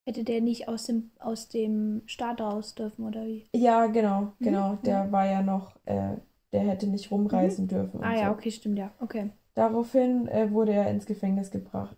Hätte 0.06 0.22
der 0.22 0.40
nicht 0.40 0.68
aus 0.68 0.84
dem, 0.84 1.10
aus 1.18 1.48
dem 1.48 2.02
Staat 2.06 2.40
raus 2.40 2.74
dürfen, 2.76 3.04
oder 3.04 3.26
wie? 3.26 3.48
Ja, 3.54 3.86
genau, 3.86 4.20
mhm. 4.22 4.32
genau. 4.38 4.76
Der 4.84 5.04
mhm. 5.04 5.12
war 5.12 5.26
ja 5.26 5.42
noch, 5.42 5.76
äh, 5.84 6.16
der 6.52 6.60
hätte 6.60 6.86
nicht 6.86 7.10
rumreisen 7.10 7.64
mhm. 7.64 7.68
dürfen. 7.68 8.04
Ah 8.04 8.14
ja, 8.14 8.26
so. 8.26 8.32
okay, 8.32 8.50
stimmt, 8.50 8.78
ja. 8.78 8.92
Okay. 9.00 9.30
Daraufhin 9.54 10.28
äh, 10.28 10.52
wurde 10.52 10.72
er 10.72 10.90
ins 10.90 11.06
Gefängnis 11.06 11.50
gebracht. 11.50 11.96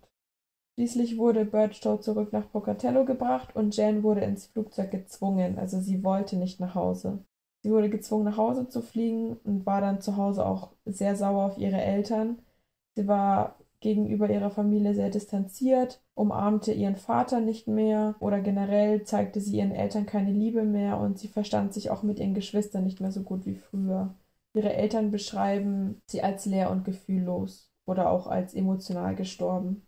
Schließlich 0.79 1.17
wurde 1.17 1.43
Birchtow 1.43 1.99
zurück 1.99 2.31
nach 2.31 2.49
Pocatello 2.49 3.03
gebracht 3.03 3.53
und 3.53 3.75
Jan 3.75 4.01
wurde 4.01 4.21
ins 4.21 4.45
Flugzeug 4.47 4.91
gezwungen, 4.91 5.59
also 5.59 5.81
sie 5.81 6.05
wollte 6.05 6.37
nicht 6.37 6.61
nach 6.61 6.73
Hause. 6.73 7.25
Sie 7.61 7.69
wurde 7.69 7.89
gezwungen, 7.89 8.23
nach 8.23 8.37
Hause 8.37 8.69
zu 8.69 8.81
fliegen 8.81 9.35
und 9.43 9.65
war 9.65 9.81
dann 9.81 9.99
zu 9.99 10.15
Hause 10.15 10.45
auch 10.45 10.71
sehr 10.85 11.17
sauer 11.17 11.43
auf 11.43 11.57
ihre 11.57 11.81
Eltern. 11.81 12.41
Sie 12.99 13.07
war 13.07 13.55
gegenüber 13.79 14.29
ihrer 14.29 14.49
Familie 14.49 14.93
sehr 14.93 15.09
distanziert, 15.09 16.01
umarmte 16.15 16.73
ihren 16.73 16.97
Vater 16.97 17.39
nicht 17.39 17.65
mehr 17.65 18.15
oder 18.19 18.41
generell 18.41 19.05
zeigte 19.05 19.39
sie 19.39 19.59
ihren 19.59 19.71
Eltern 19.71 20.05
keine 20.05 20.33
Liebe 20.33 20.63
mehr 20.63 20.99
und 20.99 21.17
sie 21.17 21.29
verstand 21.29 21.73
sich 21.73 21.91
auch 21.91 22.03
mit 22.03 22.19
ihren 22.19 22.33
Geschwistern 22.33 22.83
nicht 22.83 22.99
mehr 22.99 23.13
so 23.13 23.23
gut 23.23 23.45
wie 23.45 23.55
früher. 23.55 24.15
Ihre 24.53 24.73
Eltern 24.73 25.11
beschreiben 25.11 26.01
sie 26.07 26.21
als 26.21 26.45
leer 26.45 26.71
und 26.71 26.83
gefühllos 26.83 27.71
oder 27.85 28.11
auch 28.11 28.27
als 28.27 28.53
emotional 28.53 29.15
gestorben. 29.15 29.87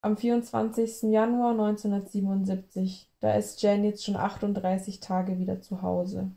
Am 0.00 0.16
24. 0.16 1.10
Januar 1.10 1.50
1977, 1.50 3.10
da 3.18 3.34
ist 3.34 3.60
Jan 3.62 3.82
jetzt 3.82 4.04
schon 4.04 4.14
38 4.14 5.00
Tage 5.00 5.40
wieder 5.40 5.60
zu 5.60 5.82
Hause. 5.82 6.30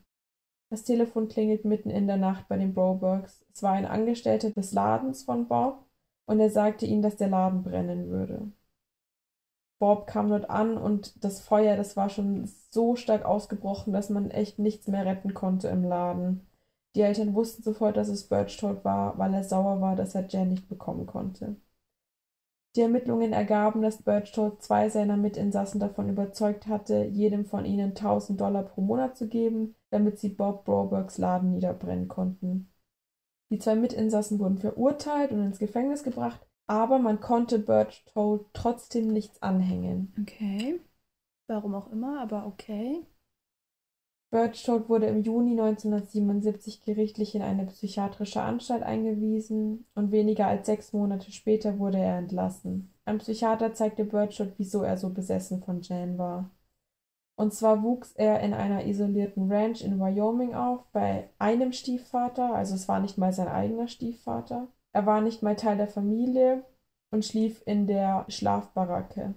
Das 0.70 0.84
Telefon 0.84 1.28
klingelt 1.28 1.66
mitten 1.66 1.90
in 1.90 2.08
der 2.08 2.18
Nacht 2.18 2.48
bei 2.48 2.58
den 2.58 2.74
Brobergs. 2.74 3.44
Es 3.54 3.64
war 3.64 3.74
ein 3.74 3.86
Angestellter 3.86 4.52
des 4.52 4.72
Ladens 4.72 5.24
von 5.24 5.48
Bob 5.48 5.86
und 6.26 6.40
er 6.40 6.52
sagte 6.52 6.86
ihnen, 6.86 7.02
dass 7.02 7.18
der 7.18 7.30
Laden 7.30 7.64
brennen 7.64 8.10
würde. 8.10 8.52
Bob 9.80 10.08
kam 10.08 10.30
dort 10.30 10.50
an 10.50 10.78
und 10.78 11.24
das 11.24 11.40
Feuer, 11.40 11.76
das 11.78 11.96
war 11.98 12.10
schon 12.10 12.48
so 12.70 12.96
stark 12.96 13.26
ausgebrochen, 13.26 13.94
dass 13.94 14.10
man 14.10 14.30
echt 14.30 14.60
nichts 14.60 14.88
mehr 14.88 15.06
retten 15.06 15.34
konnte 15.34 15.70
im 15.70 15.84
Laden. 15.84 16.46
Die 16.96 17.02
Eltern 17.02 17.34
wussten 17.34 17.64
sofort, 17.64 17.98
dass 17.98 18.10
es 18.10 18.28
Birchtold 18.28 18.84
war, 18.84 19.18
weil 19.18 19.34
er 19.34 19.44
sauer 19.44 19.80
war, 19.80 19.96
dass 19.96 20.16
er 20.16 20.28
Jen 20.28 20.50
nicht 20.50 20.68
bekommen 20.68 21.06
konnte. 21.06 21.56
Die 22.76 22.82
Ermittlungen 22.82 23.34
ergaben, 23.34 23.82
dass 23.82 24.04
Birchtold 24.04 24.62
zwei 24.62 24.90
seiner 24.90 25.18
Mitinsassen 25.18 25.80
davon 25.80 26.10
überzeugt 26.10 26.68
hatte, 26.68 27.06
jedem 27.06 27.46
von 27.46 27.66
ihnen 27.66 27.96
1000 27.96 28.40
Dollar 28.40 28.64
pro 28.64 28.82
Monat 28.82 29.18
zu 29.18 29.28
geben, 29.28 29.76
damit 29.92 30.20
sie 30.20 30.30
Bob 30.30 30.66
Brobergs 30.66 31.18
Laden 31.18 31.52
niederbrennen 31.52 32.08
konnten. 32.08 32.72
Die 33.52 33.58
zwei 33.60 33.76
Mitinsassen 33.76 34.40
wurden 34.40 34.60
verurteilt 34.60 35.32
und 35.32 35.44
ins 35.44 35.60
Gefängnis 35.60 36.04
gebracht, 36.04 36.46
aber 36.68 37.00
man 37.00 37.20
konnte 37.20 37.58
Birchtold 37.58 38.46
trotzdem 38.54 39.08
nichts 39.08 39.42
anhängen. 39.42 40.14
Okay. 40.22 40.80
Warum 41.48 41.74
auch 41.74 41.92
immer, 41.92 42.22
aber 42.22 42.46
okay. 42.46 43.04
Birchtold 44.32 44.90
wurde 44.90 45.08
im 45.08 45.24
Juni 45.24 45.52
1977 45.60 46.82
gerichtlich 46.82 47.34
in 47.34 47.42
eine 47.42 47.66
psychiatrische 47.66 48.42
Anstalt 48.44 48.84
eingewiesen 48.84 49.88
und 49.96 50.12
weniger 50.12 50.46
als 50.46 50.68
sechs 50.68 50.94
Monate 50.94 51.32
später 51.32 51.80
wurde 51.80 51.98
er 51.98 52.20
entlassen. 52.20 52.94
Ein 53.06 53.18
Psychiater 53.18 53.74
zeigte 53.74 54.06
Birchtold, 54.06 54.54
wieso 54.58 54.84
er 54.84 54.98
so 54.98 55.10
besessen 55.10 55.64
von 55.64 55.82
Jan 55.82 56.20
war. 56.20 56.52
Und 57.40 57.54
zwar 57.54 57.84
wuchs 57.84 58.12
er 58.18 58.42
in 58.42 58.54
einer 58.54 58.86
isolierten 58.86 59.50
Ranch 59.50 59.82
in 59.82 59.98
Wyoming 59.98 60.56
auf, 60.56 60.84
bei 60.92 61.30
einem 61.40 61.72
Stiefvater, 61.72 62.54
also 62.54 62.76
es 62.76 62.90
war 62.90 63.00
nicht 63.00 63.18
mal 63.18 63.32
sein 63.32 63.48
eigener 63.48 63.88
Stiefvater. 63.88 64.68
Er 64.92 65.06
war 65.06 65.22
nicht 65.22 65.42
mal 65.42 65.56
Teil 65.56 65.78
der 65.78 65.88
Familie 65.88 66.66
und 67.12 67.24
schlief 67.24 67.64
in 67.66 67.88
der 67.88 68.26
Schlafbaracke. 68.28 69.36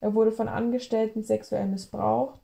Er 0.00 0.14
wurde 0.14 0.32
von 0.32 0.48
Angestellten 0.48 1.22
sexuell 1.22 1.66
missbraucht. 1.66 2.40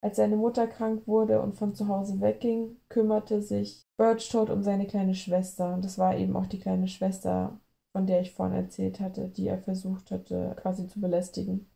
Als 0.00 0.18
seine 0.18 0.36
Mutter 0.36 0.68
krank 0.68 1.08
wurde 1.08 1.42
und 1.42 1.56
von 1.56 1.74
zu 1.74 1.88
Hause 1.88 2.20
wegging, 2.20 2.76
kümmerte 2.88 3.42
sich 3.42 3.84
Birchtold 3.96 4.50
um 4.50 4.62
seine 4.62 4.86
kleine 4.86 5.16
Schwester. 5.16 5.74
Und 5.74 5.84
das 5.84 5.98
war 5.98 6.16
eben 6.16 6.36
auch 6.36 6.46
die 6.46 6.60
kleine 6.60 6.86
Schwester, 6.86 7.58
von 7.90 8.06
der 8.06 8.20
ich 8.20 8.32
vorhin 8.32 8.54
erzählt 8.54 9.00
hatte, 9.00 9.26
die 9.30 9.48
er 9.48 9.58
versucht 9.58 10.12
hatte, 10.12 10.54
quasi 10.60 10.86
zu 10.86 11.00
belästigen. 11.00 11.73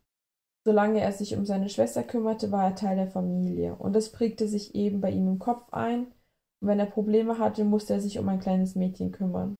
Solange 0.69 1.01
er 1.01 1.11
sich 1.13 1.35
um 1.35 1.47
seine 1.47 1.67
Schwester 1.67 2.03
kümmerte, 2.03 2.51
war 2.51 2.65
er 2.65 2.75
Teil 2.75 2.95
der 2.95 3.07
Familie. 3.07 3.73
Und 3.73 3.93
das 3.93 4.11
prägte 4.11 4.47
sich 4.47 4.75
eben 4.75 5.01
bei 5.01 5.09
ihm 5.09 5.27
im 5.27 5.39
Kopf 5.39 5.73
ein. 5.73 6.01
Und 6.61 6.67
wenn 6.67 6.79
er 6.79 6.85
Probleme 6.85 7.39
hatte, 7.39 7.63
musste 7.63 7.93
er 7.93 8.01
sich 8.01 8.19
um 8.19 8.29
ein 8.29 8.39
kleines 8.39 8.75
Mädchen 8.75 9.11
kümmern. 9.11 9.55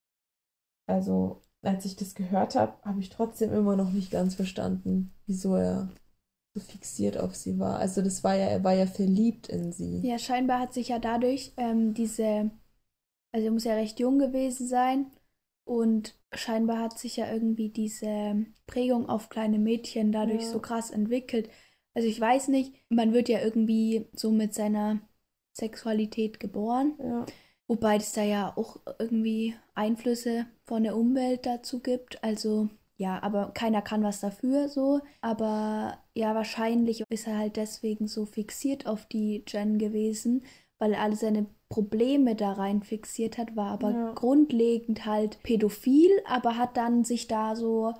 Also 0.85 1.41
als 1.63 1.83
ich 1.85 1.95
das 1.95 2.13
gehört 2.13 2.53
habe, 2.53 2.73
habe 2.83 2.99
ich 2.99 3.09
trotzdem 3.09 3.51
immer 3.51 3.75
noch 3.75 3.89
nicht 3.89 4.11
ganz 4.11 4.35
verstanden, 4.35 5.11
wieso 5.25 5.55
er 5.55 5.89
so 6.53 6.61
fixiert 6.61 7.17
auf 7.17 7.35
sie 7.35 7.57
war. 7.57 7.79
Also 7.79 8.03
das 8.03 8.23
war 8.23 8.35
ja, 8.35 8.45
er 8.45 8.63
war 8.63 8.73
ja 8.73 8.85
verliebt 8.85 9.49
in 9.49 9.71
sie. 9.71 10.07
Ja, 10.07 10.19
scheinbar 10.19 10.59
hat 10.59 10.75
sich 10.75 10.89
ja 10.89 10.99
dadurch 10.99 11.53
ähm, 11.57 11.95
diese, 11.95 12.51
also 13.33 13.47
er 13.47 13.51
muss 13.51 13.63
ja 13.63 13.73
recht 13.73 13.99
jung 13.99 14.19
gewesen 14.19 14.67
sein 14.67 15.07
und 15.69 16.15
scheinbar 16.33 16.79
hat 16.79 16.97
sich 16.97 17.17
ja 17.17 17.31
irgendwie 17.31 17.69
diese 17.69 18.43
Prägung 18.65 19.07
auf 19.07 19.29
kleine 19.29 19.59
Mädchen 19.59 20.11
dadurch 20.11 20.41
ja. 20.41 20.49
so 20.49 20.59
krass 20.59 20.89
entwickelt. 20.89 21.47
Also 21.93 22.07
ich 22.07 22.19
weiß 22.19 22.47
nicht, 22.47 22.73
man 22.89 23.13
wird 23.13 23.29
ja 23.29 23.39
irgendwie 23.39 24.07
so 24.13 24.31
mit 24.31 24.55
seiner 24.55 24.99
Sexualität 25.53 26.39
geboren. 26.39 26.95
Ja. 26.97 27.25
Wobei 27.67 27.97
es 27.97 28.13
da 28.13 28.23
ja 28.23 28.51
auch 28.57 28.77
irgendwie 28.97 29.53
Einflüsse 29.75 30.47
von 30.65 30.81
der 30.81 30.97
Umwelt 30.97 31.45
dazu 31.45 31.81
gibt. 31.81 32.23
Also 32.23 32.69
ja, 32.97 33.21
aber 33.21 33.51
keiner 33.53 33.83
kann 33.83 34.01
was 34.01 34.21
dafür 34.21 34.69
so. 34.69 35.01
Aber 35.21 35.99
ja, 36.15 36.33
wahrscheinlich 36.33 37.03
ist 37.11 37.27
er 37.27 37.37
halt 37.37 37.57
deswegen 37.57 38.07
so 38.07 38.25
fixiert 38.25 38.87
auf 38.87 39.05
die 39.05 39.43
Jen 39.47 39.77
gewesen, 39.77 40.43
weil 40.79 40.93
er 40.93 41.01
alle 41.01 41.15
seine 41.15 41.45
Probleme 41.69 42.35
da 42.35 42.53
rein 42.53 42.81
fixiert 42.81 43.37
hat, 43.37 43.55
war 43.55 43.71
aber 43.71 43.91
ja. 43.91 44.13
grundlegend 44.13 45.05
halt 45.05 45.41
pädophil, 45.43 46.09
aber 46.25 46.57
hat 46.57 46.77
dann 46.77 47.03
sich 47.03 47.27
da 47.27 47.55
so 47.55 47.93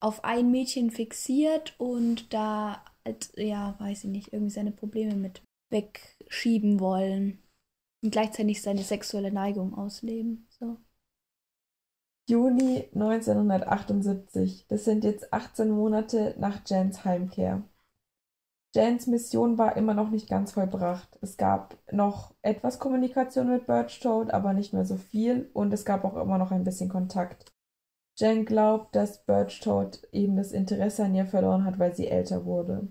auf 0.00 0.24
ein 0.24 0.50
Mädchen 0.50 0.90
fixiert 0.90 1.74
und 1.78 2.32
da, 2.32 2.82
halt, 3.04 3.32
ja, 3.36 3.74
weiß 3.78 4.04
ich 4.04 4.10
nicht, 4.10 4.32
irgendwie 4.32 4.52
seine 4.52 4.72
Probleme 4.72 5.16
mit 5.16 5.42
wegschieben 5.70 6.80
wollen 6.80 7.42
und 8.02 8.12
gleichzeitig 8.12 8.62
seine 8.62 8.82
sexuelle 8.82 9.32
Neigung 9.32 9.74
ausleben. 9.74 10.46
So. 10.50 10.76
Juni 12.28 12.88
1978. 12.94 14.66
Das 14.68 14.84
sind 14.84 15.04
jetzt 15.04 15.32
18 15.32 15.70
Monate 15.70 16.34
nach 16.38 16.62
Jans 16.66 17.04
Heimkehr. 17.04 17.62
Jans 18.74 19.06
Mission 19.06 19.58
war 19.58 19.76
immer 19.76 19.92
noch 19.92 20.08
nicht 20.08 20.30
ganz 20.30 20.52
vollbracht. 20.52 21.18
Es 21.20 21.36
gab 21.36 21.76
noch 21.92 22.34
etwas 22.40 22.78
Kommunikation 22.78 23.50
mit 23.50 23.66
Birchtoad, 23.66 24.32
aber 24.32 24.54
nicht 24.54 24.72
mehr 24.72 24.86
so 24.86 24.96
viel 24.96 25.50
und 25.52 25.72
es 25.74 25.84
gab 25.84 26.04
auch 26.04 26.16
immer 26.16 26.38
noch 26.38 26.52
ein 26.52 26.64
bisschen 26.64 26.88
Kontakt. 26.88 27.52
Jen 28.16 28.46
glaubt, 28.46 28.94
dass 28.94 29.24
Birchtoad 29.24 30.08
eben 30.12 30.36
das 30.36 30.52
Interesse 30.52 31.04
an 31.04 31.14
ihr 31.14 31.26
verloren 31.26 31.64
hat, 31.64 31.78
weil 31.78 31.94
sie 31.94 32.08
älter 32.08 32.46
wurde. 32.46 32.88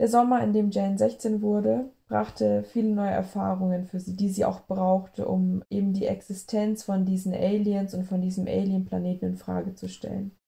Der 0.00 0.08
Sommer, 0.08 0.42
in 0.42 0.52
dem 0.52 0.70
Jane 0.70 0.98
16 0.98 1.42
wurde, 1.42 1.92
brachte 2.08 2.64
viele 2.64 2.94
neue 2.94 3.10
Erfahrungen 3.10 3.86
für 3.86 4.00
sie, 4.00 4.16
die 4.16 4.30
sie 4.30 4.44
auch 4.44 4.66
brauchte, 4.66 5.28
um 5.28 5.62
eben 5.70 5.92
die 5.92 6.06
Existenz 6.06 6.82
von 6.82 7.04
diesen 7.04 7.34
Aliens 7.34 7.94
und 7.94 8.04
von 8.04 8.22
diesem 8.22 8.46
Alien-Planeten 8.46 9.26
in 9.26 9.36
Frage 9.36 9.74
zu 9.74 9.88
stellen. 9.88 10.39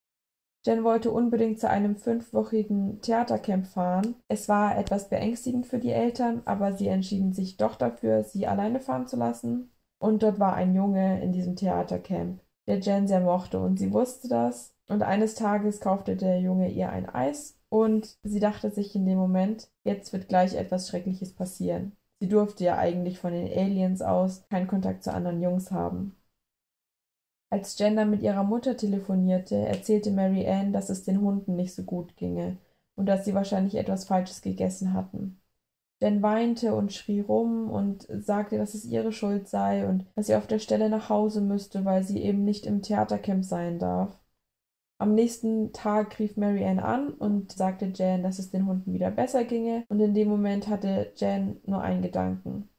Jen 0.64 0.84
wollte 0.84 1.10
unbedingt 1.10 1.58
zu 1.58 1.68
einem 1.68 1.96
fünfwöchigen 1.96 3.00
Theatercamp 3.00 3.66
fahren. 3.66 4.14
Es 4.28 4.48
war 4.48 4.78
etwas 4.78 5.08
beängstigend 5.08 5.66
für 5.66 5.78
die 5.78 5.90
Eltern, 5.90 6.42
aber 6.44 6.72
sie 6.72 6.86
entschieden 6.86 7.32
sich 7.32 7.56
doch 7.56 7.74
dafür, 7.74 8.22
sie 8.22 8.46
alleine 8.46 8.78
fahren 8.78 9.08
zu 9.08 9.16
lassen. 9.16 9.72
Und 9.98 10.22
dort 10.22 10.38
war 10.38 10.54
ein 10.54 10.74
Junge 10.74 11.20
in 11.22 11.32
diesem 11.32 11.56
Theatercamp, 11.56 12.40
der 12.66 12.78
Jen 12.78 13.08
sehr 13.08 13.20
mochte 13.20 13.60
und 13.60 13.78
sie 13.78 13.92
wusste 13.92 14.28
das. 14.28 14.74
Und 14.88 15.02
eines 15.02 15.34
Tages 15.34 15.80
kaufte 15.80 16.16
der 16.16 16.40
Junge 16.40 16.70
ihr 16.70 16.90
ein 16.90 17.08
Eis 17.08 17.56
und 17.68 18.16
sie 18.22 18.40
dachte 18.40 18.70
sich 18.70 18.94
in 18.94 19.06
dem 19.06 19.18
Moment, 19.18 19.68
jetzt 19.84 20.12
wird 20.12 20.28
gleich 20.28 20.54
etwas 20.54 20.88
Schreckliches 20.88 21.34
passieren. 21.34 21.92
Sie 22.20 22.28
durfte 22.28 22.62
ja 22.62 22.78
eigentlich 22.78 23.18
von 23.18 23.32
den 23.32 23.50
Aliens 23.50 24.00
aus 24.00 24.44
keinen 24.48 24.68
Kontakt 24.68 25.02
zu 25.02 25.12
anderen 25.12 25.40
Jungs 25.40 25.72
haben. 25.72 26.14
Als 27.52 27.78
Jen 27.78 27.96
dann 27.96 28.08
mit 28.08 28.22
ihrer 28.22 28.44
Mutter 28.44 28.78
telefonierte, 28.78 29.56
erzählte 29.56 30.10
Mary 30.10 30.48
Ann, 30.48 30.72
dass 30.72 30.88
es 30.88 31.04
den 31.04 31.20
Hunden 31.20 31.54
nicht 31.54 31.74
so 31.74 31.82
gut 31.82 32.16
ginge 32.16 32.56
und 32.96 33.04
dass 33.04 33.26
sie 33.26 33.34
wahrscheinlich 33.34 33.74
etwas 33.74 34.06
Falsches 34.06 34.40
gegessen 34.40 34.94
hatten. 34.94 35.38
Jen 36.00 36.22
weinte 36.22 36.74
und 36.74 36.94
schrie 36.94 37.20
rum 37.20 37.70
und 37.70 38.06
sagte, 38.08 38.56
dass 38.56 38.72
es 38.72 38.86
ihre 38.86 39.12
Schuld 39.12 39.48
sei 39.48 39.86
und 39.86 40.06
dass 40.14 40.28
sie 40.28 40.34
auf 40.34 40.46
der 40.46 40.60
Stelle 40.60 40.88
nach 40.88 41.10
Hause 41.10 41.42
müsste, 41.42 41.84
weil 41.84 42.04
sie 42.04 42.22
eben 42.22 42.42
nicht 42.42 42.64
im 42.64 42.80
Theatercamp 42.80 43.44
sein 43.44 43.78
darf. 43.78 44.18
Am 44.96 45.14
nächsten 45.14 45.74
Tag 45.74 46.18
rief 46.18 46.38
Mary 46.38 46.64
Ann 46.64 46.78
an 46.78 47.12
und 47.12 47.52
sagte 47.52 47.92
Jan, 47.94 48.22
dass 48.22 48.38
es 48.38 48.50
den 48.50 48.64
Hunden 48.64 48.94
wieder 48.94 49.10
besser 49.10 49.44
ginge, 49.44 49.84
und 49.90 50.00
in 50.00 50.14
dem 50.14 50.28
Moment 50.28 50.68
hatte 50.68 51.12
Jan 51.16 51.58
nur 51.66 51.82
einen 51.82 52.00
Gedanken. 52.00 52.71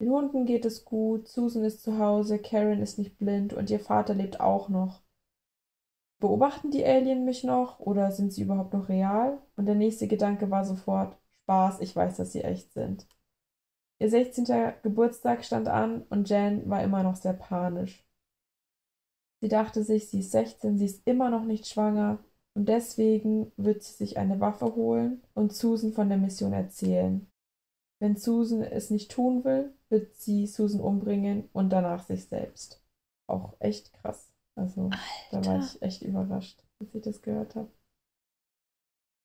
Den 0.00 0.10
Hunden 0.10 0.44
geht 0.44 0.64
es 0.64 0.84
gut, 0.84 1.28
Susan 1.28 1.64
ist 1.64 1.82
zu 1.82 1.98
Hause, 1.98 2.38
Karen 2.38 2.82
ist 2.82 2.98
nicht 2.98 3.16
blind 3.18 3.52
und 3.54 3.70
ihr 3.70 3.80
Vater 3.80 4.14
lebt 4.14 4.40
auch 4.40 4.68
noch. 4.68 5.02
Beobachten 6.18 6.70
die 6.70 6.84
Alien 6.84 7.24
mich 7.24 7.44
noch 7.44 7.80
oder 7.80 8.10
sind 8.10 8.32
sie 8.32 8.42
überhaupt 8.42 8.72
noch 8.72 8.88
real? 8.88 9.40
Und 9.56 9.66
der 9.66 9.74
nächste 9.74 10.08
Gedanke 10.08 10.50
war 10.50 10.64
sofort 10.64 11.16
Spaß, 11.42 11.80
ich 11.80 11.94
weiß, 11.94 12.16
dass 12.16 12.32
sie 12.32 12.42
echt 12.42 12.72
sind. 12.72 13.06
Ihr 13.98 14.10
16. 14.10 14.46
Geburtstag 14.82 15.44
stand 15.44 15.68
an 15.68 16.02
und 16.10 16.28
Jan 16.28 16.68
war 16.68 16.82
immer 16.82 17.02
noch 17.02 17.16
sehr 17.16 17.34
panisch. 17.34 18.04
Sie 19.40 19.48
dachte 19.48 19.84
sich, 19.84 20.08
sie 20.08 20.20
ist 20.20 20.32
16, 20.32 20.78
sie 20.78 20.86
ist 20.86 21.06
immer 21.06 21.30
noch 21.30 21.44
nicht 21.44 21.66
schwanger 21.66 22.18
und 22.54 22.68
deswegen 22.68 23.52
wird 23.56 23.82
sie 23.82 23.92
sich 23.92 24.16
eine 24.16 24.40
Waffe 24.40 24.74
holen 24.74 25.22
und 25.34 25.52
Susan 25.52 25.92
von 25.92 26.08
der 26.08 26.18
Mission 26.18 26.52
erzählen. 26.52 27.30
Wenn 28.00 28.16
Susan 28.16 28.62
es 28.62 28.90
nicht 28.90 29.10
tun 29.10 29.44
will, 29.44 29.74
wird 29.94 30.16
sie 30.16 30.48
Susan 30.48 30.80
umbringen 30.80 31.48
und 31.52 31.70
danach 31.70 32.02
sich 32.04 32.24
selbst. 32.24 32.82
Auch 33.28 33.54
echt 33.60 33.92
krass. 33.92 34.28
Also, 34.56 34.90
Alter. 34.90 34.98
da 35.30 35.46
war 35.46 35.58
ich 35.60 35.80
echt 35.82 36.02
überrascht, 36.02 36.64
als 36.80 36.92
ich 36.94 37.02
das 37.02 37.22
gehört 37.22 37.54
habe. 37.54 37.70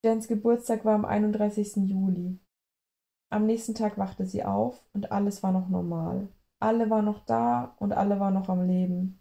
Jens 0.04 0.28
Geburtstag 0.28 0.86
war 0.86 0.94
am 0.94 1.06
31. 1.06 1.78
Juli. 1.90 2.40
Am 3.32 3.48
nächsten 3.48 3.74
Tag 3.74 3.98
wachte 3.98 4.26
sie 4.26 4.44
auf 4.44 4.84
und 4.94 5.12
alles 5.12 5.42
war 5.42 5.52
noch 5.52 5.70
normal. 5.70 6.30
Alle 6.60 6.90
waren 6.90 7.06
noch 7.06 7.26
da 7.26 7.76
und 7.80 7.94
alle 7.94 8.20
waren 8.20 8.36
noch 8.36 8.50
am 8.50 8.66
Leben. 8.68 9.20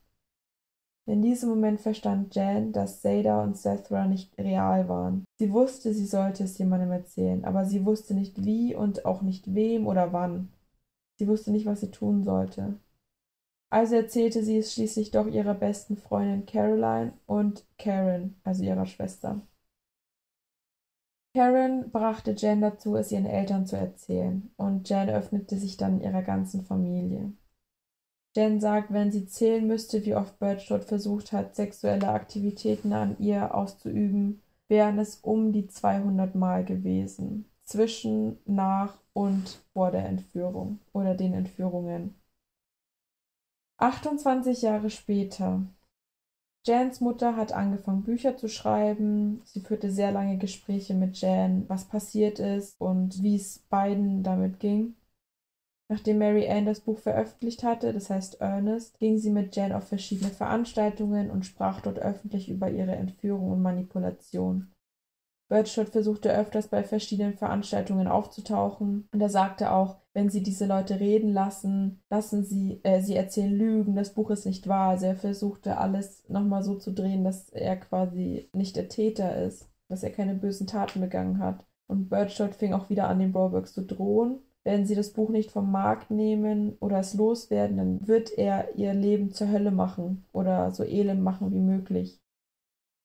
In 1.07 1.23
diesem 1.23 1.49
Moment 1.49 1.81
verstand 1.81 2.35
Jan, 2.35 2.73
dass 2.73 3.01
Zeta 3.01 3.43
und 3.43 3.57
Sethra 3.57 4.07
nicht 4.07 4.37
real 4.37 4.91
waren. 4.91 5.25
Sie 5.39 5.51
wusste, 5.51 5.95
sie 5.95 6.05
sollte 6.05 6.45
es 6.45 6.59
jemandem 6.59 6.93
erzählen, 6.93 7.47
aber 7.47 7.65
sie 7.65 7.87
wusste 7.87 8.13
nicht 8.13 8.45
wie 8.45 8.75
und 8.75 9.07
auch 9.07 9.23
nicht 9.23 9.55
wem 9.55 9.87
oder 9.87 10.13
wann. 10.13 10.53
Sie 11.19 11.27
wusste 11.29 11.51
nicht, 11.51 11.67
was 11.67 11.81
sie 11.81 11.91
tun 11.91 12.23
sollte. 12.23 12.79
Also 13.71 13.97
erzählte 13.97 14.43
sie 14.43 14.59
es 14.59 14.73
schließlich 14.73 15.11
doch 15.11 15.27
ihrer 15.27 15.55
besten 15.55 15.97
Freundin 15.97 16.47
Caroline 16.47 17.13
und 17.27 17.67
Karen, 17.79 18.37
also 18.45 18.65
ihrer 18.65 18.87
Schwester. 18.87 19.43
Karen 21.35 21.91
brachte 21.91 22.35
Jan 22.37 22.63
dazu, 22.63 22.97
es 22.97 23.13
ihren 23.13 23.27
Eltern 23.27 23.67
zu 23.67 23.77
erzählen, 23.77 24.51
und 24.57 24.89
Jan 24.89 25.11
öffnete 25.11 25.59
sich 25.59 25.77
dann 25.77 26.01
ihrer 26.01 26.23
ganzen 26.23 26.65
Familie. 26.65 27.33
Jen 28.35 28.61
sagt, 28.61 28.93
wenn 28.93 29.13
sie 29.13 29.27
zählen 29.27 29.67
müsste, 29.67 30.05
wie 30.05 30.15
oft 30.15 30.39
Birchwood 30.39 30.85
versucht 30.85 31.33
hat, 31.33 31.55
sexuelle 31.55 32.09
Aktivitäten 32.09 32.93
an 32.93 33.17
ihr 33.19 33.55
auszuüben, 33.55 34.43
wären 34.69 34.99
es 34.99 35.17
um 35.17 35.53
die 35.53 35.67
200 35.67 36.35
Mal 36.35 36.65
gewesen. 36.65 37.48
Zwischen, 37.69 38.39
nach 38.47 38.99
und 39.13 39.63
vor 39.75 39.91
der 39.91 40.07
Entführung 40.07 40.79
oder 40.95 41.15
den 41.15 41.35
Entführungen. 41.35 42.15
28 43.77 44.63
Jahre 44.63 44.89
später. 44.89 45.67
Jans 46.65 47.03
Mutter 47.03 47.37
hat 47.37 47.53
angefangen, 47.53 48.05
Bücher 48.05 48.39
zu 48.39 48.49
schreiben. 48.49 49.43
Sie 49.45 49.61
führte 49.61 49.91
sehr 49.91 50.13
lange 50.13 50.39
Gespräche 50.39 50.95
mit 50.95 51.21
Jan, 51.21 51.69
was 51.69 51.85
passiert 51.85 52.39
ist 52.39 52.81
und 52.81 53.23
wie 53.23 53.37
es 53.37 53.59
beiden 53.69 54.23
damit 54.23 54.61
ging. 54.61 54.97
Nachdem 55.91 56.17
Mary 56.17 56.49
Ann 56.49 56.65
das 56.65 56.81
Buch 56.81 56.99
veröffentlicht 56.99 57.65
hatte, 57.65 57.93
das 57.93 58.09
heißt 58.09 58.41
Ernest, 58.41 58.99
ging 58.99 59.19
sie 59.19 59.31
mit 59.31 59.55
Jan 59.57 59.73
auf 59.73 59.89
verschiedene 59.89 60.31
Veranstaltungen 60.31 61.31
und 61.31 61.45
sprach 61.45 61.83
dort 61.83 61.99
öffentlich 61.99 62.49
über 62.49 62.71
ihre 62.71 62.97
Entführung 62.97 63.51
und 63.53 63.61
Manipulation. 63.61 64.73
Birdshot 65.49 65.89
versuchte 65.89 66.33
öfters 66.33 66.69
bei 66.69 66.85
verschiedenen 66.85 67.35
Veranstaltungen 67.35 68.07
aufzutauchen 68.07 69.09
und 69.13 69.21
er 69.21 69.31
sagte 69.31 69.73
auch, 69.73 69.97
wenn 70.13 70.31
sie 70.31 70.43
diese 70.43 70.67
Leute 70.67 71.01
reden 71.01 71.33
lassen, 71.33 72.03
lassen 72.11 72.45
sie, 72.45 72.81
äh, 72.83 73.01
sie 73.01 73.15
erzählen 73.15 73.55
Lügen, 73.55 73.95
das 73.95 74.15
Buch 74.15 74.31
ist 74.31 74.47
nicht 74.47 74.67
wahr. 74.67 74.91
Also 74.91 75.07
er 75.07 75.17
versuchte 75.17 75.79
alles 75.79 76.25
nochmal 76.29 76.63
so 76.63 76.75
zu 76.75 76.93
drehen, 76.93 77.25
dass 77.25 77.49
er 77.51 77.77
quasi 77.77 78.51
nicht 78.53 78.77
der 78.77 78.89
Täter 78.89 79.41
ist, 79.43 79.69
dass 79.89 80.03
er 80.03 80.11
keine 80.11 80.35
bösen 80.35 80.67
Taten 80.67 81.01
begangen 81.01 81.39
hat. 81.39 81.65
Und 81.87 82.09
Birdshot 82.09 82.55
fing 82.55 82.75
auch 82.75 82.91
wieder 82.91 83.09
an, 83.09 83.21
den 83.21 83.33
Brobergs 83.33 83.73
zu 83.73 83.83
drohen. 83.83 84.41
Wenn 84.65 84.85
sie 84.85 84.97
das 84.97 85.13
Buch 85.13 85.31
nicht 85.31 85.51
vom 85.51 85.71
Markt 85.71 86.11
nehmen 86.11 86.77
oder 86.81 86.99
es 86.99 87.15
loswerden, 87.15 87.77
dann 87.77 88.09
wird 88.09 88.37
er 88.37 88.77
ihr 88.77 88.93
Leben 88.93 89.33
zur 89.33 89.51
Hölle 89.51 89.71
machen 89.71 90.27
oder 90.33 90.73
so 90.73 90.83
elend 90.85 91.23
machen 91.23 91.53
wie 91.53 91.61
möglich. 91.61 92.21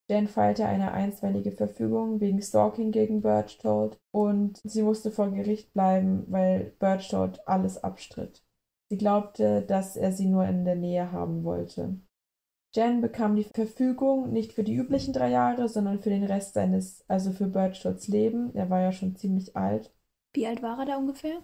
Jen 0.10 0.28
feilte 0.28 0.66
eine 0.66 0.92
einstweilige 0.92 1.52
Verfügung 1.52 2.20
wegen 2.20 2.42
Stalking 2.42 2.92
gegen 2.92 3.22
Birchtold 3.22 3.98
und 4.12 4.60
sie 4.64 4.84
musste 4.84 5.12
vor 5.12 5.32
Gericht 5.32 5.74
bleiben, 5.74 6.26
weil 6.28 6.74
Birchtold 6.80 7.48
alles 7.48 7.84
abstritt. 7.84 8.44
Sie 8.90 8.98
glaubte, 8.98 9.62
dass 9.62 9.96
er 9.96 10.12
sie 10.12 10.28
nur 10.28 10.46
in 10.46 10.66
der 10.66 10.76
Nähe 10.76 11.12
haben 11.12 11.44
wollte. 11.44 12.00
Jen 12.76 13.02
bekam 13.02 13.36
die 13.36 13.44
Verfügung 13.44 14.32
nicht 14.34 14.54
für 14.54 14.64
die 14.64 14.76
üblichen 14.76 15.14
drei 15.14 15.30
Jahre, 15.30 15.70
sondern 15.70 16.02
für 16.02 16.10
den 16.10 16.24
Rest 16.24 16.56
seines, 16.56 17.04
also 17.08 17.32
für 17.32 17.48
Birchtolds 17.48 18.08
Leben. 18.08 18.54
Er 18.56 18.70
war 18.70 18.82
ja 18.82 18.92
schon 18.92 19.16
ziemlich 19.16 19.56
alt. 19.56 19.94
Wie 20.34 20.48
alt 20.48 20.62
war 20.64 20.80
er 20.80 20.86
da 20.86 20.98
ungefähr? 20.98 21.44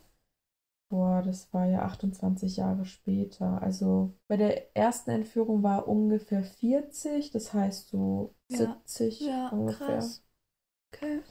Boah, 0.89 1.21
das 1.21 1.53
war 1.53 1.67
ja 1.67 1.83
28 1.83 2.57
Jahre 2.57 2.83
später. 2.83 3.61
Also 3.61 4.17
bei 4.27 4.37
der 4.37 4.75
ersten 4.75 5.11
Entführung 5.11 5.61
war 5.61 5.87
ungefähr 5.87 6.43
40, 6.43 7.29
das 7.31 7.53
heißt 7.53 7.89
so 7.89 8.33
ja. 8.49 8.57
70 8.57 9.19
ja, 9.21 9.49
ungefähr. 9.49 9.87
Krass. 9.87 10.23
Okay. 10.91 11.21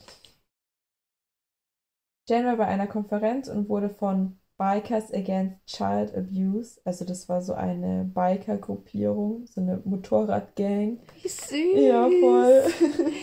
Jane 2.29 2.47
war 2.47 2.57
bei 2.57 2.67
einer 2.67 2.87
Konferenz 2.87 3.49
und 3.49 3.67
wurde 3.67 3.89
von 3.89 4.39
Bikers 4.59 5.13
Against 5.13 5.65
Child 5.65 6.15
Abuse, 6.15 6.81
also 6.83 7.05
das 7.05 7.29
war 7.29 7.41
so 7.41 7.53
eine 7.53 8.03
Biker-Gruppierung, 8.13 9.47
so 9.47 9.61
eine 9.61 9.81
Motorradgang. 9.85 10.99
Wie 11.21 11.27
süß. 11.29 11.51
Ja, 11.75 12.09
voll. 12.09 12.63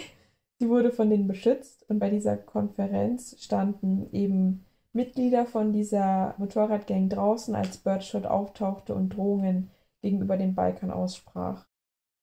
Sie 0.59 0.69
wurde 0.71 0.91
von 0.91 1.11
denen 1.11 1.29
beschützt 1.29 1.89
und 1.91 1.99
bei 1.99 2.09
dieser 2.09 2.39
Konferenz 2.39 3.37
standen 3.39 4.09
eben 4.13 4.65
Mitglieder 4.97 5.45
von 5.45 5.75
dieser 5.75 6.35
Motorradgang 6.39 7.11
draußen, 7.11 7.55
als 7.55 7.77
Birdshot 7.77 8.25
auftauchte 8.25 8.95
und 8.95 9.11
Drohungen 9.11 9.71
gegenüber 10.01 10.39
den 10.39 10.55
Bikern 10.55 10.91
aussprach. 10.91 11.67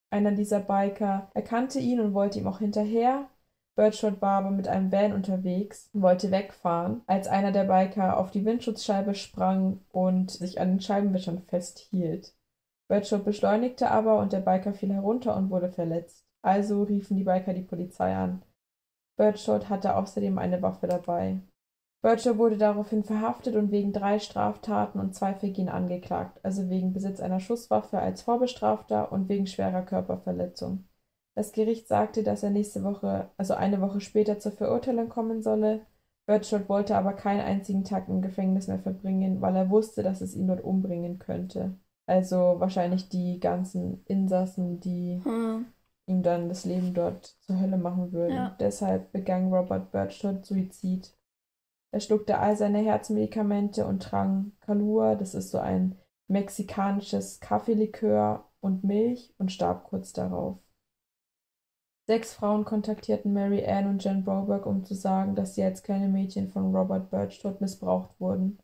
Einer 0.09 0.31
dieser 0.31 0.59
Biker 0.59 1.29
erkannte 1.35 1.79
ihn 1.79 1.99
und 1.99 2.15
wollte 2.15 2.39
ihm 2.39 2.47
auch 2.47 2.59
hinterher. 2.59 3.29
Birdshot 3.75 4.21
war 4.23 4.39
aber 4.39 4.49
mit 4.49 4.67
einem 4.67 4.91
Van 4.91 5.13
unterwegs 5.13 5.91
und 5.93 6.01
wollte 6.01 6.31
wegfahren, 6.31 7.01
als 7.05 7.27
einer 7.27 7.51
der 7.51 7.65
Biker 7.65 8.17
auf 8.17 8.31
die 8.31 8.43
Windschutzscheibe 8.43 9.13
sprang 9.13 9.79
und 9.91 10.31
sich 10.31 10.59
an 10.59 10.69
den 10.69 10.81
Scheibenwischern 10.81 11.43
festhielt. 11.43 12.35
Birdshot 12.87 13.23
beschleunigte 13.23 13.91
aber 13.91 14.17
und 14.17 14.33
der 14.33 14.41
Biker 14.41 14.73
fiel 14.73 14.91
herunter 14.93 15.37
und 15.37 15.51
wurde 15.51 15.69
verletzt. 15.69 16.25
Also 16.41 16.81
riefen 16.81 17.17
die 17.17 17.23
Biker 17.23 17.53
die 17.53 17.61
Polizei 17.61 18.15
an. 18.15 18.41
Birdshot 19.15 19.69
hatte 19.69 19.95
außerdem 19.95 20.39
eine 20.39 20.61
Waffe 20.63 20.87
dabei. 20.87 21.39
Bircher 22.03 22.37
wurde 22.37 22.57
daraufhin 22.57 23.05
verhaftet 23.05 23.55
und 23.55 23.71
wegen 23.71 23.93
drei 23.93 24.19
Straftaten 24.19 24.99
und 24.99 25.15
zwei 25.15 25.33
Vergehen 25.33 25.69
angeklagt, 25.69 26.37
also 26.43 26.69
wegen 26.69 26.91
Besitz 26.91 27.21
einer 27.21 27.39
Schusswaffe 27.39 27.97
als 27.97 28.21
Vorbestrafter 28.21 29.13
und 29.13 29.29
wegen 29.29 29.47
schwerer 29.47 29.83
Körperverletzung. 29.83 30.83
Das 31.33 31.53
Gericht 31.53 31.87
sagte, 31.87 32.21
dass 32.23 32.43
er 32.43 32.49
nächste 32.49 32.83
Woche, 32.83 33.29
also 33.37 33.53
eine 33.53 33.79
Woche 33.79 34.01
später, 34.01 34.37
zur 34.37 34.51
Verurteilung 34.51 35.07
kommen 35.07 35.41
solle. 35.41 35.85
Birdshot 36.27 36.67
wollte 36.67 36.97
aber 36.97 37.13
keinen 37.13 37.39
einzigen 37.39 37.85
Tag 37.85 38.09
im 38.09 38.21
Gefängnis 38.21 38.67
mehr 38.67 38.79
verbringen, 38.79 39.39
weil 39.39 39.55
er 39.55 39.69
wusste, 39.69 40.03
dass 40.03 40.19
es 40.19 40.35
ihn 40.35 40.47
dort 40.47 40.61
umbringen 40.61 41.19
könnte. 41.19 41.77
Also 42.05 42.55
wahrscheinlich 42.57 43.07
die 43.07 43.39
ganzen 43.39 44.03
Insassen, 44.07 44.81
die 44.81 45.21
hm. 45.23 45.67
ihm 46.07 46.21
dann 46.21 46.49
das 46.49 46.65
Leben 46.65 46.93
dort 46.93 47.25
zur 47.39 47.61
Hölle 47.61 47.77
machen 47.77 48.11
würden. 48.11 48.35
Ja. 48.35 48.57
Deshalb 48.59 49.13
begann 49.13 49.53
Robert 49.53 49.89
Birdshot 49.91 50.45
Suizid. 50.45 51.15
Er 51.93 51.99
schluckte 51.99 52.39
all 52.39 52.57
seine 52.57 52.79
Herzmedikamente 52.79 53.85
und 53.85 54.01
trank 54.01 54.51
Kalua, 54.61 55.13
das 55.13 55.35
ist 55.35 55.51
so 55.51 55.59
ein 55.59 55.95
mexikanisches 56.27 57.39
Kaffeelikör 57.39 58.49
und 58.61 58.83
Milch 58.83 59.31
und 59.37 59.51
starb 59.51 59.83
kurz 59.83 60.11
darauf. 60.11 60.57
Sechs 62.07 62.33
Frauen 62.33 62.65
kontaktierten 62.65 63.31
Mary 63.31 63.63
Ann 63.63 63.87
und 63.87 64.03
Jen 64.03 64.23
Broberg, 64.23 64.65
um 64.65 64.83
zu 64.83 64.95
sagen, 64.95 65.35
dass 65.35 65.53
sie 65.53 65.63
als 65.63 65.83
kleine 65.83 66.07
Mädchen 66.07 66.49
von 66.49 66.75
Robert 66.75 67.11
Birch 67.11 67.39
dort 67.43 67.61
missbraucht 67.61 68.19
wurden. 68.19 68.57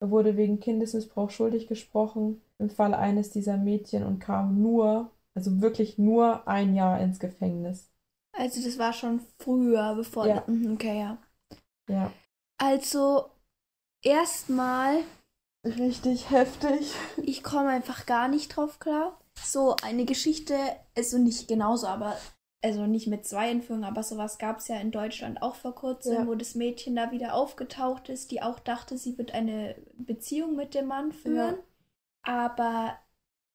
Er 0.00 0.10
wurde 0.10 0.36
wegen 0.36 0.58
Kindesmissbrauch 0.58 1.30
schuldig 1.30 1.68
gesprochen 1.68 2.42
im 2.58 2.68
Fall 2.68 2.94
eines 2.94 3.30
dieser 3.30 3.58
Mädchen 3.58 4.02
und 4.02 4.18
kam 4.18 4.60
nur, 4.60 5.12
also 5.36 5.60
wirklich 5.60 5.98
nur 5.98 6.48
ein 6.48 6.74
Jahr 6.74 7.00
ins 7.00 7.20
Gefängnis. 7.20 7.92
Also 8.32 8.60
das 8.60 8.76
war 8.76 8.92
schon 8.92 9.20
früher, 9.38 9.94
bevor. 9.94 10.26
Ja. 10.26 10.42
Mhm, 10.48 10.72
okay, 10.72 10.98
ja. 10.98 11.18
Ja. 11.88 12.12
Also, 12.60 13.30
erstmal. 14.02 15.02
Richtig 15.64 16.30
heftig. 16.30 16.94
Ich 17.22 17.42
komme 17.42 17.70
einfach 17.70 18.06
gar 18.06 18.28
nicht 18.28 18.54
drauf 18.54 18.78
klar. 18.78 19.18
So, 19.42 19.76
eine 19.82 20.04
Geschichte, 20.04 20.56
also 20.96 21.18
nicht 21.18 21.48
genauso, 21.48 21.86
aber. 21.86 22.16
Also 22.62 22.86
nicht 22.86 23.06
mit 23.06 23.26
zwei 23.26 23.50
Entführungen, 23.50 23.84
aber 23.84 24.02
sowas 24.02 24.36
gab 24.36 24.58
es 24.58 24.68
ja 24.68 24.78
in 24.78 24.90
Deutschland 24.90 25.40
auch 25.40 25.54
vor 25.54 25.74
kurzem, 25.74 26.12
ja. 26.12 26.26
wo 26.26 26.34
das 26.34 26.54
Mädchen 26.54 26.94
da 26.94 27.10
wieder 27.10 27.32
aufgetaucht 27.32 28.10
ist, 28.10 28.30
die 28.30 28.42
auch 28.42 28.58
dachte, 28.58 28.98
sie 28.98 29.16
wird 29.16 29.32
eine 29.32 29.76
Beziehung 29.94 30.56
mit 30.56 30.74
dem 30.74 30.88
Mann 30.88 31.12
führen. 31.12 31.56
Ja. 31.56 31.62
Aber 32.22 32.98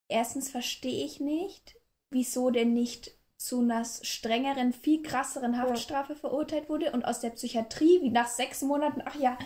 erstens 0.07 0.49
verstehe 0.49 1.05
ich 1.05 1.19
nicht, 1.19 1.75
wieso 2.09 2.49
denn 2.49 2.73
nicht 2.73 3.14
zu 3.37 3.59
einer 3.59 3.83
strengeren, 3.85 4.73
viel 4.73 5.01
krasseren 5.01 5.61
Haftstrafe 5.61 6.13
ja. 6.13 6.19
verurteilt 6.19 6.69
wurde 6.69 6.91
und 6.91 7.05
aus 7.05 7.19
der 7.19 7.31
Psychiatrie, 7.31 8.01
wie 8.01 8.09
nach 8.09 8.27
sechs 8.27 8.61
Monaten, 8.61 9.01
ach 9.05 9.15
ja, 9.15 9.37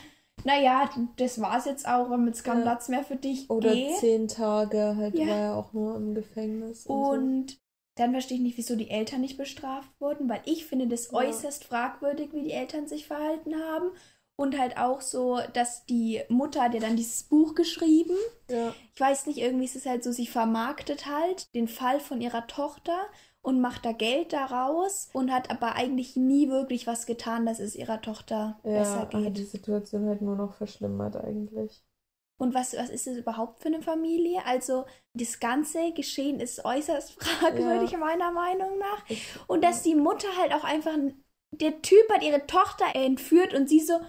naja, 0.44 0.90
das 1.18 1.42
war's 1.42 1.66
jetzt 1.66 1.88
auch, 1.88 2.10
wenn 2.10 2.26
jetzt 2.28 2.44
kein 2.44 2.60
ja. 2.60 2.64
Platz 2.64 2.90
mehr 2.90 3.04
für 3.04 3.16
dich 3.16 3.50
Oder 3.50 3.74
geh. 3.74 3.94
zehn 4.00 4.28
Tage, 4.28 4.96
halt 4.96 5.16
ja. 5.16 5.28
war 5.28 5.38
er 5.38 5.56
auch 5.56 5.74
nur 5.74 5.96
im 5.96 6.16
Gefängnis. 6.16 6.86
Und, 6.86 6.98
und 6.98 7.52
so. 7.52 7.58
dann 7.96 8.12
verstehe 8.12 8.38
ich 8.38 8.44
nicht, 8.44 8.58
wieso 8.58 8.76
die 8.76 8.90
Eltern 8.90 9.22
nicht 9.22 9.38
bestraft 9.38 9.90
wurden, 10.00 10.30
weil 10.30 10.42
ich 10.46 10.66
finde 10.66 10.88
das 10.88 11.14
äußerst 11.14 11.66
fragwürdig, 11.66 12.30
wie 12.34 12.44
die 12.44 12.52
Eltern 12.52 12.88
sich 12.88 13.08
verhalten 13.08 13.56
haben. 13.56 13.92
Und 14.36 14.58
halt 14.58 14.78
auch 14.78 15.02
so, 15.02 15.40
dass 15.52 15.86
die 15.86 16.22
Mutter 16.30 16.62
hat 16.64 16.74
ja 16.74 16.80
dann 16.80 16.96
dieses 16.96 17.24
Buch 17.24 17.56
geschrieben. 17.56 18.16
Ja. 18.50 18.74
Ich 18.94 19.02
weiß 19.02 19.26
nicht, 19.26 19.40
irgendwie 19.40 19.66
ist 19.66 19.76
es 19.76 19.86
halt 19.86 20.02
so, 20.02 20.14
sie 20.14 20.28
vermarktet 20.28 21.08
halt 21.08 21.54
den 21.56 21.68
Fall 21.68 22.00
von 22.00 22.22
ihrer 22.22 22.48
Tochter 22.48 22.98
und 23.42 23.62
macht 23.62 23.86
da 23.86 23.92
Geld 23.92 24.34
daraus 24.34 25.10
und 25.14 25.32
hat 25.32 25.50
aber 25.50 25.76
eigentlich 25.76 26.16
nie 26.16 26.50
wirklich 26.50 26.88
was 26.88 27.06
getan, 27.06 27.46
dass 27.46 27.60
es 27.60 27.76
ihrer 27.76 28.02
Tochter 28.02 28.60
ja, 28.64 28.80
besser 28.80 29.06
geht. 29.10 29.24
Ja, 29.24 29.30
die 29.30 29.44
Situation 29.44 30.08
halt 30.08 30.22
nur 30.22 30.36
noch 30.36 30.54
verschlimmert 30.54 31.16
eigentlich. 31.16 31.84
Und 32.38 32.54
was, 32.54 32.74
was 32.74 32.90
ist 32.90 33.06
das 33.06 33.18
überhaupt 33.18 33.62
für 33.62 33.68
eine 33.68 33.82
Familie? 33.82 34.46
Also, 34.46 34.86
das 35.14 35.40
ganze 35.40 35.92
Geschehen 35.92 36.40
ist 36.40 36.64
äußerst 36.64 37.12
fragwürdig, 37.22 37.92
ja. 37.92 37.98
meiner 37.98 38.32
Meinung 38.32 38.78
nach. 38.78 39.04
Und 39.48 39.64
dass 39.64 39.84
die 39.84 39.96
Mutter 39.96 40.30
halt 40.38 40.54
auch 40.54 40.64
einfach, 40.64 40.96
der 41.52 41.82
Typ 41.82 42.10
hat 42.12 42.24
ihre 42.24 42.48
Tochter 42.48 42.86
entführt 42.96 43.54
und 43.54 43.68
sie 43.68 43.82
so, 43.82 44.00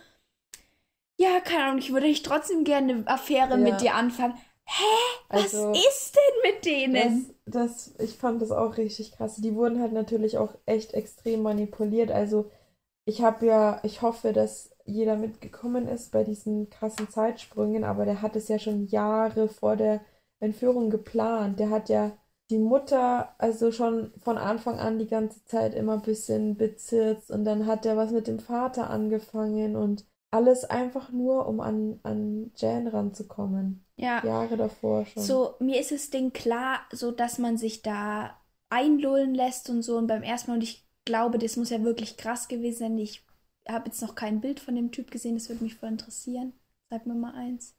ja, 1.18 1.40
keine 1.40 1.64
Ahnung, 1.64 1.78
ich 1.78 1.92
würde 1.92 2.06
nicht 2.06 2.24
trotzdem 2.24 2.64
gerne 2.64 2.92
eine 2.92 3.06
Affäre 3.08 3.50
ja. 3.50 3.56
mit 3.56 3.80
dir 3.80 3.94
anfangen. 3.94 4.38
Hä? 4.70 4.84
Was 5.28 5.54
also, 5.54 5.72
ist 5.72 6.14
denn 6.14 6.52
mit 6.52 6.64
denen? 6.64 7.34
Das, 7.44 7.88
das, 7.88 7.94
ich 7.98 8.16
fand 8.16 8.40
das 8.40 8.52
auch 8.52 8.76
richtig 8.76 9.12
krass. 9.12 9.36
Die 9.36 9.54
wurden 9.54 9.80
halt 9.80 9.92
natürlich 9.92 10.38
auch 10.38 10.54
echt 10.64 10.94
extrem 10.94 11.42
manipuliert. 11.42 12.10
Also 12.10 12.50
ich 13.04 13.22
habe 13.22 13.46
ja, 13.46 13.80
ich 13.82 14.02
hoffe, 14.02 14.32
dass 14.32 14.70
jeder 14.84 15.16
mitgekommen 15.16 15.88
ist 15.88 16.12
bei 16.12 16.24
diesen 16.24 16.70
krassen 16.70 17.08
Zeitsprüngen, 17.10 17.84
aber 17.84 18.04
der 18.04 18.22
hat 18.22 18.36
es 18.36 18.48
ja 18.48 18.58
schon 18.58 18.86
Jahre 18.86 19.48
vor 19.48 19.76
der 19.76 20.00
Entführung 20.40 20.90
geplant. 20.90 21.58
Der 21.58 21.70
hat 21.70 21.88
ja 21.88 22.12
die 22.50 22.58
Mutter 22.58 23.34
also 23.38 23.72
schon 23.72 24.12
von 24.20 24.38
Anfang 24.38 24.78
an 24.78 24.98
die 24.98 25.06
ganze 25.06 25.44
Zeit 25.44 25.74
immer 25.74 25.94
ein 25.94 26.02
bisschen 26.02 26.56
bezirzt 26.56 27.30
und 27.30 27.44
dann 27.44 27.66
hat 27.66 27.86
er 27.86 27.96
was 27.96 28.10
mit 28.10 28.26
dem 28.26 28.40
Vater 28.40 28.90
angefangen 28.90 29.76
und 29.76 30.04
alles 30.32 30.64
einfach 30.64 31.10
nur, 31.10 31.46
um 31.46 31.60
an, 31.60 32.00
an 32.02 32.52
Jan 32.56 32.86
ranzukommen. 32.88 33.84
Ja. 34.00 34.24
Jahre 34.24 34.56
davor 34.56 35.06
schon. 35.06 35.22
So, 35.22 35.54
mir 35.60 35.80
ist 35.80 35.92
das 35.92 36.10
Ding 36.10 36.32
klar, 36.32 36.80
so 36.92 37.10
dass 37.10 37.38
man 37.38 37.56
sich 37.56 37.82
da 37.82 38.36
einlullen 38.70 39.34
lässt 39.34 39.68
und 39.68 39.82
so. 39.82 39.96
Und 39.96 40.06
beim 40.06 40.22
ersten 40.22 40.50
Mal, 40.50 40.56
und 40.56 40.62
ich 40.62 40.86
glaube, 41.04 41.38
das 41.38 41.56
muss 41.56 41.70
ja 41.70 41.82
wirklich 41.82 42.16
krass 42.16 42.48
gewesen 42.48 42.78
sein. 42.78 42.98
Ich 42.98 43.24
habe 43.68 43.86
jetzt 43.86 44.00
noch 44.02 44.14
kein 44.14 44.40
Bild 44.40 44.60
von 44.60 44.74
dem 44.74 44.90
Typ 44.90 45.10
gesehen, 45.10 45.34
das 45.34 45.48
würde 45.48 45.64
mich 45.64 45.74
voll 45.76 45.90
interessieren. 45.90 46.52
Sag 46.88 47.06
mir 47.06 47.14
mal 47.14 47.34
eins. 47.34 47.74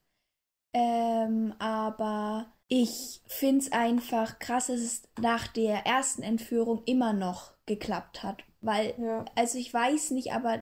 Ähm, 0.73 1.53
aber 1.59 2.53
ich 2.67 3.21
finde 3.27 3.65
es 3.65 3.71
einfach 3.71 4.39
krass, 4.39 4.67
dass 4.67 4.79
es 4.79 5.03
nach 5.19 5.47
der 5.47 5.85
ersten 5.85 6.23
Entführung 6.23 6.83
immer 6.85 7.11
noch 7.13 7.51
geklappt 7.65 8.23
hat. 8.23 8.43
Weil, 8.61 8.93
Ja. 8.97 9.25
also 9.35 9.57
ich 9.57 9.73
weiß 9.73 10.11
nicht, 10.11 10.31
aber 10.33 10.59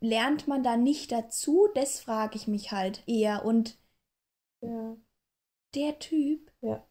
lernt 0.00 0.46
man 0.48 0.62
da 0.62 0.76
nicht 0.76 1.12
dazu? 1.12 1.68
Das 1.74 2.00
frage 2.00 2.36
ich 2.36 2.46
mich 2.46 2.72
halt 2.72 3.02
eher. 3.06 3.44
Und 3.44 3.76
Ja. 4.62 4.96
der 5.74 5.98
Typ, 5.98 6.50
Ja. 6.60 6.86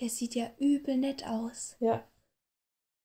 der 0.00 0.08
sieht 0.08 0.34
ja 0.34 0.50
übel 0.58 0.96
nett 0.96 1.26
aus. 1.26 1.76
Ja. 1.80 2.06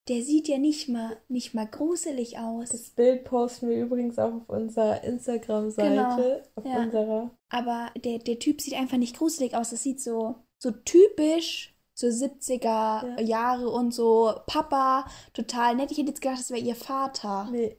Der 0.07 0.21
sieht 0.21 0.47
ja 0.47 0.59
nicht 0.59 0.87
mal, 0.87 1.17
nicht 1.29 1.55
mal 1.55 1.65
gruselig 1.67 2.37
aus. 2.37 2.69
Das 2.69 2.91
Bild 2.91 3.23
posten 3.25 3.69
wir 3.69 3.81
übrigens 3.81 4.19
auch 4.19 4.33
auf 4.33 4.49
unserer 4.49 5.03
Instagram-Seite. 5.03 5.89
Genau. 5.89 6.41
Auf 6.55 6.65
Ja. 6.65 6.83
unserer. 6.83 7.31
Aber 7.49 7.91
der, 7.97 8.19
der 8.19 8.37
Typ 8.37 8.61
sieht 8.61 8.75
einfach 8.75 8.97
nicht 8.97 9.17
gruselig 9.17 9.55
aus. 9.55 9.71
Das 9.71 9.81
sieht 9.81 9.99
so, 9.99 10.35
so 10.61 10.69
typisch, 10.69 11.75
so 11.97 12.07
70er 12.11 12.67
Ja. 13.17 13.19
Jahre 13.21 13.69
und 13.69 13.91
so 13.95 14.31
Papa, 14.45 15.09
total 15.33 15.75
nett. 15.75 15.91
Ich 15.91 15.97
hätte 15.97 16.09
jetzt 16.09 16.21
gedacht, 16.21 16.39
das 16.39 16.51
wäre 16.51 16.59
ihr 16.61 16.75
Vater. 16.75 17.49
Nee. 17.51 17.75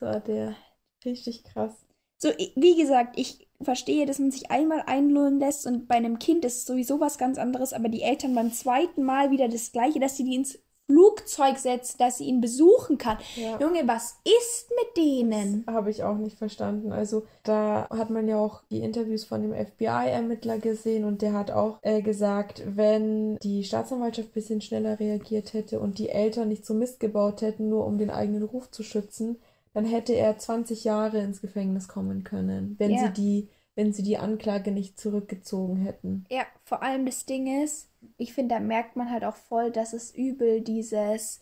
So 0.00 0.06
war 0.06 0.20
der. 0.20 0.56
Richtig 1.04 1.44
krass. 1.44 1.86
So, 2.20 2.30
wie 2.56 2.76
gesagt, 2.76 3.16
ich 3.16 3.47
verstehe, 3.60 4.06
dass 4.06 4.18
man 4.18 4.30
sich 4.30 4.50
einmal 4.50 4.82
einlullen 4.86 5.40
lässt 5.40 5.66
und 5.66 5.88
bei 5.88 5.96
einem 5.96 6.18
Kind 6.18 6.44
ist 6.44 6.66
sowieso 6.66 7.00
was 7.00 7.18
ganz 7.18 7.38
anderes, 7.38 7.72
aber 7.72 7.88
die 7.88 8.02
Eltern 8.02 8.34
beim 8.34 8.52
zweiten 8.52 9.02
Mal 9.04 9.30
wieder 9.30 9.48
das 9.48 9.72
Gleiche, 9.72 10.00
dass 10.00 10.16
sie 10.16 10.24
die 10.24 10.36
ins 10.36 10.58
Flugzeug 10.90 11.58
setzen, 11.58 11.96
dass 11.98 12.16
sie 12.18 12.24
ihn 12.24 12.40
besuchen 12.40 12.96
kann. 12.96 13.18
Ja. 13.36 13.60
Junge, 13.60 13.86
was 13.86 14.16
ist 14.24 14.70
mit 14.70 14.96
denen? 14.96 15.64
Habe 15.66 15.90
ich 15.90 16.02
auch 16.02 16.16
nicht 16.16 16.38
verstanden. 16.38 16.92
Also 16.92 17.26
da 17.42 17.88
hat 17.90 18.08
man 18.08 18.26
ja 18.26 18.38
auch 18.38 18.62
die 18.70 18.80
Interviews 18.80 19.24
von 19.24 19.42
dem 19.42 19.52
FBI-Ermittler 19.52 20.58
gesehen 20.58 21.04
und 21.04 21.20
der 21.20 21.34
hat 21.34 21.50
auch 21.50 21.78
äh, 21.82 22.00
gesagt, 22.00 22.62
wenn 22.64 23.36
die 23.38 23.64
Staatsanwaltschaft 23.64 24.30
ein 24.30 24.32
bisschen 24.32 24.60
schneller 24.62 24.98
reagiert 24.98 25.52
hätte 25.52 25.78
und 25.78 25.98
die 25.98 26.08
Eltern 26.08 26.48
nicht 26.48 26.64
so 26.64 26.72
Mist 26.72 27.00
gebaut 27.00 27.42
hätten, 27.42 27.68
nur 27.68 27.84
um 27.84 27.98
den 27.98 28.10
eigenen 28.10 28.44
Ruf 28.44 28.70
zu 28.70 28.82
schützen, 28.82 29.36
dann 29.78 29.84
hätte 29.86 30.12
er 30.12 30.36
20 30.36 30.82
Jahre 30.82 31.18
ins 31.18 31.40
Gefängnis 31.40 31.86
kommen 31.86 32.24
können, 32.24 32.74
wenn 32.80 32.90
Ja. 32.90 32.98
sie 32.98 33.12
die, 33.12 33.48
wenn 33.76 33.92
sie 33.92 34.02
die 34.02 34.18
Anklage 34.18 34.72
nicht 34.72 34.98
zurückgezogen 34.98 35.76
hätten. 35.76 36.26
Ja, 36.28 36.46
vor 36.64 36.82
allem 36.82 37.06
das 37.06 37.26
Ding 37.26 37.62
ist, 37.62 37.88
ich 38.16 38.32
finde, 38.32 38.56
da 38.56 38.60
merkt 38.60 38.96
man 38.96 39.08
halt 39.08 39.24
auch 39.24 39.36
voll, 39.36 39.70
dass 39.70 39.92
es 39.92 40.12
übel 40.12 40.62
dieses 40.62 41.40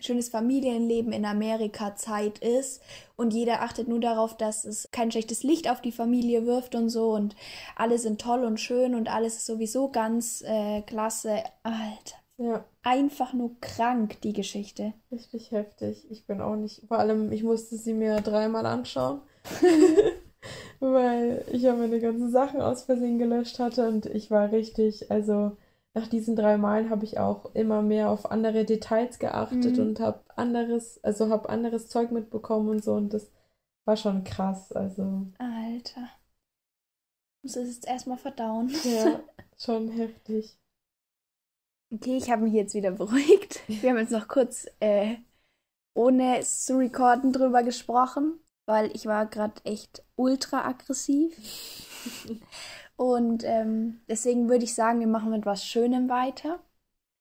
schönes 0.00 0.28
Familienleben 0.28 1.12
in 1.12 1.24
Amerika 1.24 1.94
Zeit 1.94 2.40
ist 2.40 2.82
und 3.14 3.32
jeder 3.32 3.62
achtet 3.62 3.86
nur 3.86 4.00
darauf, 4.00 4.36
dass 4.36 4.64
es 4.64 4.88
kein 4.90 5.12
schlechtes 5.12 5.44
Licht 5.44 5.70
auf 5.70 5.80
die 5.80 5.92
Familie 5.92 6.44
wirft 6.44 6.74
und 6.74 6.90
so 6.90 7.12
und 7.12 7.36
alle 7.76 7.98
sind 7.98 8.20
toll 8.20 8.44
und 8.44 8.58
schön 8.58 8.96
und 8.96 9.08
alles 9.08 9.36
ist 9.36 9.46
sowieso 9.46 9.88
ganz 9.90 10.42
äh, 10.42 10.82
klasse. 10.82 11.44
Alter, 11.62 12.16
Ja, 12.38 12.64
einfach 12.82 13.34
nur 13.34 13.60
krank, 13.60 14.20
die 14.22 14.32
Geschichte. 14.32 14.94
richtig 15.10 15.50
heftig. 15.50 16.06
Ich 16.10 16.26
bin 16.26 16.40
auch 16.40 16.56
nicht, 16.56 16.82
vor 16.88 16.98
allem, 16.98 17.32
ich 17.32 17.42
musste 17.42 17.76
sie 17.76 17.92
mir 17.94 18.20
dreimal 18.20 18.66
anschauen. 18.66 19.20
weil 20.80 21.44
ich 21.52 21.62
ja 21.62 21.74
meine 21.74 22.00
ganzen 22.00 22.30
Sachen 22.30 22.60
aus 22.60 22.84
Versehen 22.84 23.18
gelöscht 23.18 23.58
hatte 23.58 23.88
und 23.88 24.06
ich 24.06 24.30
war 24.30 24.52
richtig, 24.52 25.10
also 25.10 25.56
nach 25.94 26.06
diesen 26.08 26.36
drei 26.36 26.58
Malen 26.58 26.90
habe 26.90 27.04
ich 27.04 27.18
auch 27.18 27.54
immer 27.54 27.82
mehr 27.82 28.10
auf 28.10 28.30
andere 28.30 28.64
Details 28.64 29.18
geachtet 29.18 29.78
Mhm. 29.78 29.80
und 29.80 30.00
habe 30.00 30.20
anderes, 30.36 31.02
also 31.04 31.30
habe 31.30 31.48
anderes 31.48 31.88
Zeug 31.88 32.10
mitbekommen 32.12 32.68
und 32.68 32.84
so 32.84 32.94
und 32.94 33.14
das 33.14 33.30
war 33.86 33.96
schon 33.96 34.24
krass, 34.24 34.72
also 34.72 35.26
Alter. 35.38 36.10
Muss 37.42 37.56
es 37.56 37.76
jetzt 37.76 37.86
erstmal 37.88 38.18
verdauen. 38.18 38.70
ja, 38.82 39.20
schon 39.58 39.88
heftig. 39.88 40.56
Okay, 41.92 42.16
ich 42.16 42.30
habe 42.30 42.42
mich 42.42 42.52
jetzt 42.52 42.74
wieder 42.74 42.90
beruhigt. 42.90 43.60
Wir 43.68 43.90
haben 43.90 43.98
jetzt 43.98 44.12
noch 44.12 44.28
kurz 44.28 44.66
äh, 44.80 45.16
ohne 45.94 46.38
es 46.38 46.64
zu 46.64 46.78
recorden 46.78 47.32
drüber 47.32 47.62
gesprochen, 47.62 48.38
weil 48.66 48.90
ich 48.94 49.06
war 49.06 49.26
gerade 49.26 49.64
echt 49.64 50.04
ultra 50.16 50.66
aggressiv. 50.66 51.34
Und 52.96 53.44
ähm, 53.44 54.00
deswegen 54.08 54.48
würde 54.48 54.64
ich 54.64 54.74
sagen, 54.74 55.00
wir 55.00 55.06
machen 55.06 55.30
mit 55.30 55.44
was 55.44 55.64
Schönem 55.64 56.08
weiter. 56.08 56.60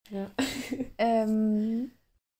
Ja. 0.09 0.29
Ähm, 0.97 1.91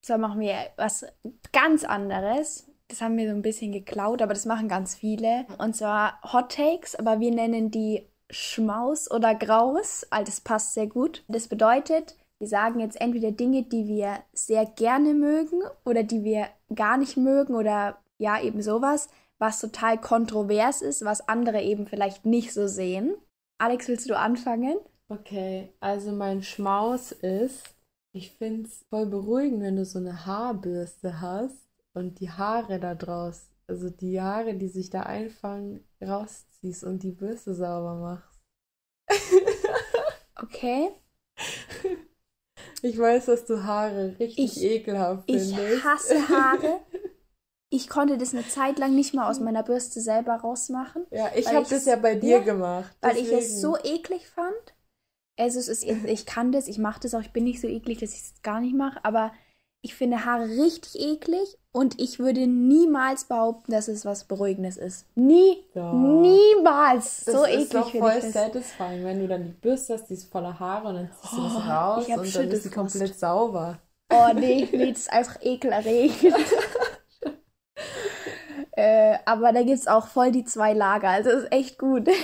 zwar 0.02 0.18
machen 0.18 0.40
wir 0.40 0.56
was 0.78 1.06
ganz 1.52 1.84
anderes. 1.84 2.72
Das 2.88 3.02
haben 3.02 3.18
wir 3.18 3.30
so 3.30 3.36
ein 3.36 3.42
bisschen 3.42 3.74
geklaut, 3.74 4.22
aber 4.22 4.34
das 4.34 4.46
machen 4.46 4.70
ganz 4.70 4.96
viele. 4.96 5.46
Und 5.58 5.76
zwar 5.76 6.22
Hot 6.32 6.54
Takes, 6.54 6.96
aber 6.96 7.20
wir 7.20 7.32
nennen 7.32 7.72
die 7.72 8.08
Schmaus 8.30 9.10
oder 9.10 9.36
Graus. 9.36 10.06
All 10.10 10.24
das 10.24 10.42
passt 10.42 10.74
sehr 10.74 10.88
gut. 10.88 11.24
Das 11.28 11.48
bedeutet, 11.48 12.16
wir 12.40 12.48
sagen 12.48 12.80
jetzt 12.80 13.00
entweder 13.00 13.32
Dinge, 13.32 13.64
die 13.64 13.88
wir 13.88 14.20
sehr 14.34 14.66
gerne 14.66 15.14
mögen 15.14 15.62
oder 15.86 16.04
die 16.04 16.24
wir 16.24 16.48
gar 16.74 16.98
nicht 16.98 17.18
mögen 17.18 17.56
oder 17.56 17.98
ja, 18.18 18.42
eben 18.42 18.62
sowas, 18.62 19.10
was 19.38 19.60
total 19.60 20.00
kontrovers 20.00 20.82
ist, 20.82 21.04
was 21.04 21.28
andere 21.28 21.62
eben 21.62 21.88
vielleicht 21.88 22.26
nicht 22.26 22.54
so 22.54 22.68
sehen. 22.68 23.16
Alex, 23.58 23.88
willst 23.88 24.10
du 24.10 24.18
anfangen? 24.18 24.78
Okay, 25.08 25.74
also 25.80 26.12
mein 26.12 26.42
Schmaus 26.42 27.12
ist, 27.12 27.64
ich 28.12 28.32
finde 28.32 28.68
es 28.68 28.86
voll 28.90 29.06
beruhigend, 29.06 29.62
wenn 29.62 29.76
du 29.76 29.86
so 29.86 30.00
eine 30.00 30.26
Haarbürste 30.26 31.22
hast 31.22 31.68
und 31.94 32.20
die 32.20 32.32
Haare 32.32 32.80
da 32.80 32.96
draus, 32.96 33.50
also 33.68 33.90
die 33.90 34.22
Haare, 34.22 34.56
die 34.56 34.68
sich 34.68 34.90
da 34.90 35.02
einfangen, 35.04 35.84
rausziehst 36.66 36.84
und 36.84 37.04
die 37.04 37.12
Bürste 37.12 37.54
sauber 37.54 37.96
machst. 37.96 38.42
Okay. 40.42 40.90
Ich 42.82 42.98
weiß, 42.98 43.26
dass 43.26 43.46
du 43.46 43.64
Haare 43.64 44.16
richtig 44.20 44.58
Ich- 44.58 44.64
ekelhaft 44.64 45.24
Ich 45.30 45.54
findest. 45.56 45.84
hasse 45.84 46.30
Haare. 46.30 46.80
Ich 47.72 47.90
konnte 47.90 48.18
das 48.18 48.34
eine 48.34 48.48
Zeit 48.48 48.78
lang 48.80 48.96
nicht 48.96 49.14
mal 49.14 49.30
aus 49.30 49.40
meiner 49.40 49.64
Bürste 49.64 50.00
selber 50.00 50.36
rausmachen, 50.36 51.08
Ja, 51.12 51.32
ich 51.36 51.48
habe 51.48 51.64
ich- 51.64 51.68
das 51.68 51.86
ja 51.86 51.96
bei 51.98 52.16
dir 52.16 52.38
ja, 52.38 52.40
gemacht. 52.44 52.96
weil 53.02 53.18
ich 53.18 53.24
es 53.24 53.30
deswegen. 53.32 53.60
so 53.60 53.78
eklig 53.84 54.30
fand. 54.30 54.76
Also 55.38 55.60
es 55.60 55.68
ist, 55.68 55.84
ich 55.84 56.26
kann 56.26 56.54
das, 56.54 56.68
ich 56.70 56.78
mache 56.78 57.02
das 57.02 57.14
auch, 57.16 57.20
ich 57.22 57.34
bin 57.34 57.44
nicht 57.44 57.60
so 57.60 57.68
eklig, 57.68 58.00
dass 58.00 58.14
ich 58.14 58.20
es 58.22 58.42
gar 58.44 58.62
nicht 58.62 58.76
mache, 58.76 59.04
aber 59.04 59.34
ich 59.86 59.94
finde 59.94 60.26
Haare 60.26 60.50
richtig 60.50 61.00
eklig 61.00 61.60
und 61.72 62.02
ich 62.02 62.18
würde 62.18 62.48
niemals 62.48 63.26
behaupten, 63.26 63.72
dass 63.72 63.88
es 63.88 64.04
was 64.04 64.24
Beruhigendes 64.24 64.78
ist. 64.78 65.06
Nie, 65.16 65.64
Doch. 65.76 65.94
niemals. 65.94 67.26
Das 67.26 67.36
so 67.36 67.44
ist 67.44 67.72
eklig 67.72 67.86
finde 67.92 68.00
voll 68.00 68.18
ich 68.18 68.24
das. 68.24 68.34
satisfying, 68.34 69.04
wenn 69.04 69.20
du 69.20 69.28
dann 69.28 69.44
die 69.44 69.52
Bürste 69.52 69.94
hast, 69.94 70.08
die 70.08 70.16
ist 70.16 70.32
voller 70.32 70.60
Haare 70.60 70.88
und 70.88 70.96
dann 70.96 71.12
ziehst 71.22 71.34
du 71.34 71.44
das 71.44 71.54
Oh, 71.56 71.60
raus 71.60 72.08
und 72.08 72.36
dann 72.36 72.50
ist 72.50 72.64
sie 72.64 72.72
komplett 72.72 73.14
sauber. 73.14 73.78
Oh 74.12 74.30
nee, 74.34 74.68
nee, 74.72 74.92
das 74.92 75.02
ist 75.02 75.14
einfach 75.14 75.40
ekelerregend. 75.44 76.34
äh, 78.72 79.20
aber 79.26 79.54
da 79.54 79.62
gibt 79.62 79.78
es 79.78 79.88
auch 79.88 80.08
voll 80.08 80.32
die 80.32 80.46
zwei 80.46 80.74
Lager, 80.74 81.10
also 81.10 81.30
ist 81.30 81.52
echt 81.52 81.78
gut. 81.78 82.10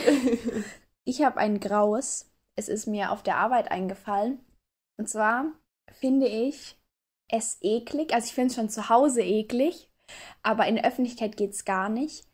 Ich 1.04 1.24
habe 1.24 1.38
ein 1.38 1.60
graues. 1.60 2.30
Es 2.56 2.70
ist 2.70 2.86
mir 2.86 3.12
auf 3.12 3.24
der 3.24 3.38
Arbeit 3.38 3.72
eingefallen. 3.72 4.40
Und 4.98 5.10
zwar 5.10 5.46
finde 6.00 6.28
ich 6.28 6.78
es 7.32 7.58
eklig. 7.62 8.14
Also 8.14 8.28
ich 8.28 8.34
finde 8.34 8.50
es 8.50 8.56
schon 8.56 8.70
zu 8.70 8.90
Hause 8.90 9.22
eklig, 9.22 9.90
aber 10.44 10.68
in 10.68 10.76
der 10.76 10.86
Öffentlichkeit 10.86 11.38
geht 11.38 11.52
es 11.52 11.66
gar 11.66 11.90
nicht. 11.90 12.26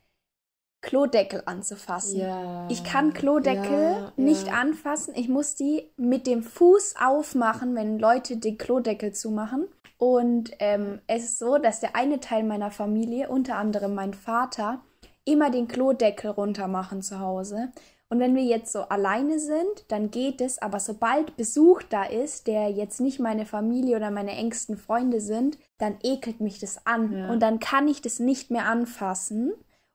Klodeckel 0.82 1.44
anzufassen. 1.46 2.20
Ja. 2.20 2.68
Ich 2.70 2.84
kann 2.84 3.14
Klodeckel 3.14 3.82
Ja, 3.82 4.14
nicht 4.16 4.48
ja. 4.48 4.54
anfassen. 4.54 5.16
Ich 5.16 5.28
muss 5.28 5.56
die 5.56 5.92
mit 5.98 6.28
dem 6.28 6.44
Fuß 6.44 6.96
aufmachen, 7.00 7.76
wenn 7.76 8.00
Leute 8.00 8.38
den 8.38 8.58
Klodeckel 8.58 9.12
zumachen. 9.12 9.68
Und 9.98 10.52
ähm, 10.60 11.02
es 11.08 11.24
ist 11.24 11.40
so, 11.40 11.58
dass 11.58 11.80
der 11.80 11.96
eine 11.96 12.20
Teil 12.20 12.44
meiner 12.44 12.70
Familie, 12.70 13.30
unter 13.30 13.58
anderem 13.58 13.96
mein 13.96 14.14
Vater, 14.14 14.82
immer 15.26 15.50
den 15.50 15.68
Klodeckel 15.68 16.32
runter 16.32 16.68
machen 16.68 17.02
zu 17.02 17.20
Hause. 17.20 17.72
Und 18.10 18.20
wenn 18.20 18.36
wir 18.36 18.44
jetzt 18.44 18.72
so 18.72 18.84
alleine 18.84 19.38
sind, 19.38 19.86
dann 19.90 20.12
geht 20.12 20.40
es, 20.40 20.62
aber 20.62 20.80
sobald 20.80 21.36
Besuch 21.36 21.84
da 21.84 22.06
ist, 22.06 22.48
der 22.48 22.70
jetzt 22.70 23.02
nicht 23.02 23.20
meine 23.20 23.46
Familie 23.46 23.98
oder 23.98 24.12
meine 24.12 24.32
engsten 24.32 24.78
Freunde 24.78 25.20
sind, 25.20 25.58
dann 25.78 25.98
ekelt 26.04 26.40
mich 26.40 26.60
das 26.60 26.86
an. 26.86 27.12
Ja. 27.12 27.30
Und 27.30 27.42
dann 27.42 27.60
kann 27.60 27.88
ich 27.90 28.02
das 28.02 28.20
nicht 28.20 28.50
mehr 28.50 28.66
anfassen. 28.66 29.54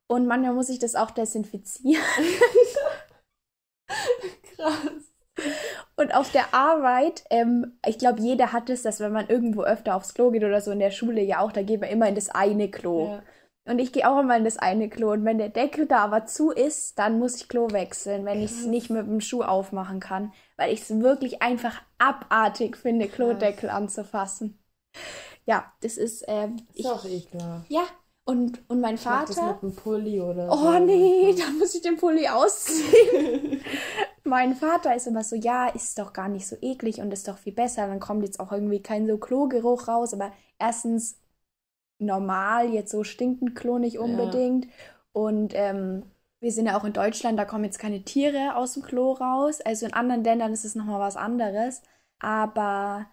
Und 0.08 0.26
manchmal 0.26 0.52
muss 0.52 0.68
ich 0.68 0.78
das 0.78 0.94
auch 0.94 1.10
desinfizieren. 1.10 2.04
Krass. 4.56 5.12
Und 5.96 6.14
auf 6.14 6.30
der 6.32 6.52
Arbeit, 6.52 7.24
ähm, 7.30 7.78
ich 7.86 7.98
glaube, 7.98 8.20
jeder 8.20 8.52
hat 8.52 8.68
es, 8.68 8.82
dass 8.82 9.00
wenn 9.00 9.12
man 9.12 9.28
irgendwo 9.28 9.62
öfter 9.62 9.96
aufs 9.96 10.12
Klo 10.12 10.30
geht 10.30 10.44
oder 10.44 10.60
so 10.60 10.70
in 10.70 10.80
der 10.80 10.90
Schule 10.90 11.22
ja 11.22 11.40
auch, 11.40 11.52
da 11.52 11.62
geht 11.62 11.80
man 11.80 11.88
immer 11.88 12.08
in 12.08 12.14
das 12.14 12.28
eine 12.28 12.70
Klo. 12.70 13.06
Ja. 13.06 13.22
Und 13.64 13.78
ich 13.78 13.92
gehe 13.92 14.08
auch 14.10 14.18
immer 14.20 14.36
in 14.36 14.44
das 14.44 14.58
eine 14.58 14.88
Klo. 14.88 15.12
Und 15.12 15.24
wenn 15.24 15.38
der 15.38 15.48
Deckel 15.48 15.86
da 15.86 15.98
aber 15.98 16.26
zu 16.26 16.50
ist, 16.50 16.98
dann 16.98 17.18
muss 17.18 17.36
ich 17.36 17.48
Klo 17.48 17.70
wechseln, 17.70 18.24
wenn 18.24 18.40
ich 18.42 18.50
es 18.50 18.56
Krass. 18.58 18.66
nicht 18.66 18.90
mit 18.90 19.06
dem 19.06 19.20
Schuh 19.20 19.42
aufmachen 19.42 20.00
kann. 20.00 20.32
Weil 20.56 20.72
ich 20.72 20.80
es 20.82 20.90
wirklich 21.00 21.42
einfach 21.42 21.80
abartig 21.98 22.76
finde, 22.76 23.08
Klodeckel 23.08 23.70
anzufassen. 23.70 24.58
Ja, 25.46 25.72
das 25.80 25.96
ist, 25.96 26.24
ähm, 26.28 26.56
Ist 26.74 26.80
ich, 26.80 26.86
auch 26.86 27.04
ekelhaft. 27.04 27.70
ja. 27.70 27.82
Und, 28.24 28.62
und 28.68 28.80
mein 28.80 28.94
Ich 28.94 29.04
mach 29.04 29.24
das 29.24 29.34
Vater. 29.36 29.54
mit 29.54 29.62
einem 29.64 29.74
Pulli 29.74 30.20
oder 30.20 30.48
Oh 30.50 30.56
so. 30.56 30.78
nee, 30.78 31.34
da 31.38 31.50
muss 31.58 31.74
ich 31.74 31.82
den 31.82 31.96
Pulli 31.96 32.28
ausziehen. 32.28 33.60
mein 34.24 34.54
Vater 34.54 34.94
ist 34.94 35.08
immer 35.08 35.24
so, 35.24 35.34
ja, 35.34 35.66
ist 35.68 35.98
doch 35.98 36.12
gar 36.12 36.28
nicht 36.28 36.46
so 36.46 36.56
eklig 36.60 37.00
und 37.00 37.12
ist 37.12 37.26
doch 37.26 37.38
viel 37.38 37.52
besser. 37.52 37.86
Dann 37.88 37.98
kommt 37.98 38.22
jetzt 38.24 38.38
auch 38.38 38.52
irgendwie 38.52 38.80
kein 38.80 39.08
so 39.08 39.18
Klogeruch 39.18 39.88
raus. 39.88 40.14
Aber 40.14 40.30
erstens 40.58 41.18
normal, 42.02 42.70
jetzt 42.70 42.90
so 42.90 43.04
stinkt 43.04 43.42
ein 43.42 43.54
Klo 43.54 43.78
nicht 43.78 43.98
unbedingt. 43.98 44.66
Ja. 44.66 44.70
Und 45.12 45.52
ähm, 45.54 46.04
wir 46.40 46.52
sind 46.52 46.66
ja 46.66 46.78
auch 46.78 46.84
in 46.84 46.92
Deutschland, 46.92 47.38
da 47.38 47.44
kommen 47.44 47.64
jetzt 47.64 47.78
keine 47.78 48.02
Tiere 48.02 48.56
aus 48.56 48.74
dem 48.74 48.82
Klo 48.82 49.12
raus. 49.12 49.60
Also 49.60 49.86
in 49.86 49.92
anderen 49.92 50.24
Ländern 50.24 50.52
ist 50.52 50.64
es 50.64 50.74
nochmal 50.74 51.00
was 51.00 51.16
anderes. 51.16 51.82
Aber 52.18 53.06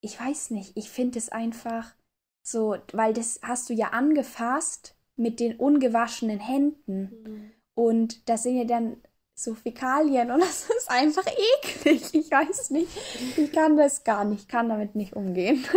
ich 0.00 0.20
weiß 0.20 0.50
nicht, 0.50 0.76
ich 0.76 0.90
finde 0.90 1.18
es 1.18 1.28
einfach 1.28 1.94
so, 2.42 2.76
weil 2.92 3.12
das 3.12 3.40
hast 3.42 3.68
du 3.68 3.72
ja 3.74 3.88
angefasst 3.88 4.96
mit 5.16 5.40
den 5.40 5.56
ungewaschenen 5.56 6.38
Händen. 6.38 7.00
Mhm. 7.24 7.50
Und 7.74 8.28
da 8.28 8.36
sind 8.36 8.56
ja 8.56 8.64
dann 8.64 8.96
so 9.38 9.54
Fäkalien 9.54 10.30
und 10.30 10.40
das 10.40 10.68
ist 10.70 10.90
einfach 10.90 11.24
eklig. 11.26 12.14
Ich 12.14 12.30
weiß 12.30 12.70
nicht. 12.70 12.88
Ich 13.36 13.52
kann 13.52 13.76
das 13.76 14.02
gar 14.02 14.24
nicht. 14.24 14.42
Ich 14.42 14.48
kann 14.48 14.68
damit 14.68 14.94
nicht 14.96 15.14
umgehen. 15.14 15.64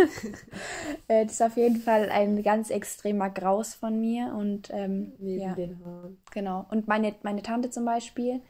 Äh, 1.08 1.24
das 1.24 1.34
ist 1.34 1.42
auf 1.42 1.56
jeden 1.56 1.80
Fall 1.80 2.08
ein 2.10 2.40
ganz 2.42 2.70
extremer 2.70 3.30
Graus 3.30 3.74
von 3.74 4.00
mir. 4.00 4.32
Und 4.32 4.70
ähm, 4.70 5.12
Neben 5.18 5.40
ja, 5.40 5.54
den 5.54 5.84
Haaren. 5.84 6.18
Genau. 6.30 6.66
Und 6.70 6.86
meine, 6.86 7.14
meine 7.22 7.42
Tante 7.42 7.70
zum 7.70 7.84
Beispiel, 7.84 8.40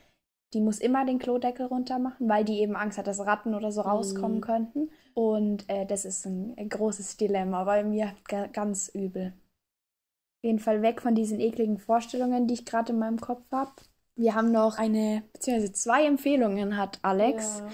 die 0.52 0.60
muss 0.60 0.78
immer 0.78 1.06
den 1.06 1.18
Klodeckel 1.18 1.66
runter 1.66 1.98
machen, 1.98 2.28
weil 2.28 2.44
die 2.44 2.60
eben 2.60 2.76
Angst 2.76 2.98
hat, 2.98 3.06
dass 3.06 3.24
Ratten 3.24 3.54
oder 3.54 3.72
so 3.72 3.80
rauskommen 3.80 4.38
mhm. 4.38 4.42
könnten. 4.42 4.90
Und 5.14 5.68
äh, 5.68 5.86
das 5.86 6.04
ist 6.04 6.26
ein, 6.26 6.54
ein 6.58 6.68
großes 6.68 7.16
Dilemma 7.16 7.64
bei 7.64 7.82
mir. 7.82 8.12
Ganz 8.52 8.88
übel. 8.88 9.28
Auf 9.28 10.44
jeden 10.44 10.58
Fall 10.58 10.82
weg 10.82 11.00
von 11.00 11.14
diesen 11.14 11.40
ekligen 11.40 11.78
Vorstellungen, 11.78 12.46
die 12.46 12.54
ich 12.54 12.66
gerade 12.66 12.92
in 12.92 12.98
meinem 12.98 13.20
Kopf 13.20 13.44
habe. 13.50 13.72
Wir 14.20 14.34
haben 14.34 14.52
noch 14.52 14.76
eine, 14.76 15.22
beziehungsweise 15.32 15.72
zwei 15.72 16.04
Empfehlungen 16.04 16.76
hat 16.76 16.98
Alex. 17.00 17.60
Ja. 17.60 17.70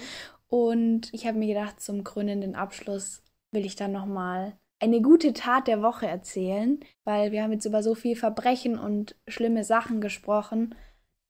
Und 0.47 1.13
ich 1.13 1.27
habe 1.27 1.37
mir 1.37 1.53
gedacht, 1.53 1.81
zum 1.81 2.05
krönenden 2.05 2.55
Abschluss 2.55 3.21
will 3.51 3.65
ich 3.65 3.75
dann 3.75 3.91
nochmal 3.91 4.57
eine 4.79 5.01
gute 5.01 5.33
Tat 5.33 5.67
der 5.67 5.81
Woche 5.81 6.07
erzählen, 6.07 6.79
weil 7.03 7.33
wir 7.33 7.43
haben 7.43 7.51
jetzt 7.51 7.65
über 7.65 7.83
so 7.83 7.95
viel 7.95 8.15
Verbrechen 8.15 8.79
und 8.79 9.17
schlimme 9.27 9.65
Sachen 9.65 9.99
gesprochen. 9.99 10.73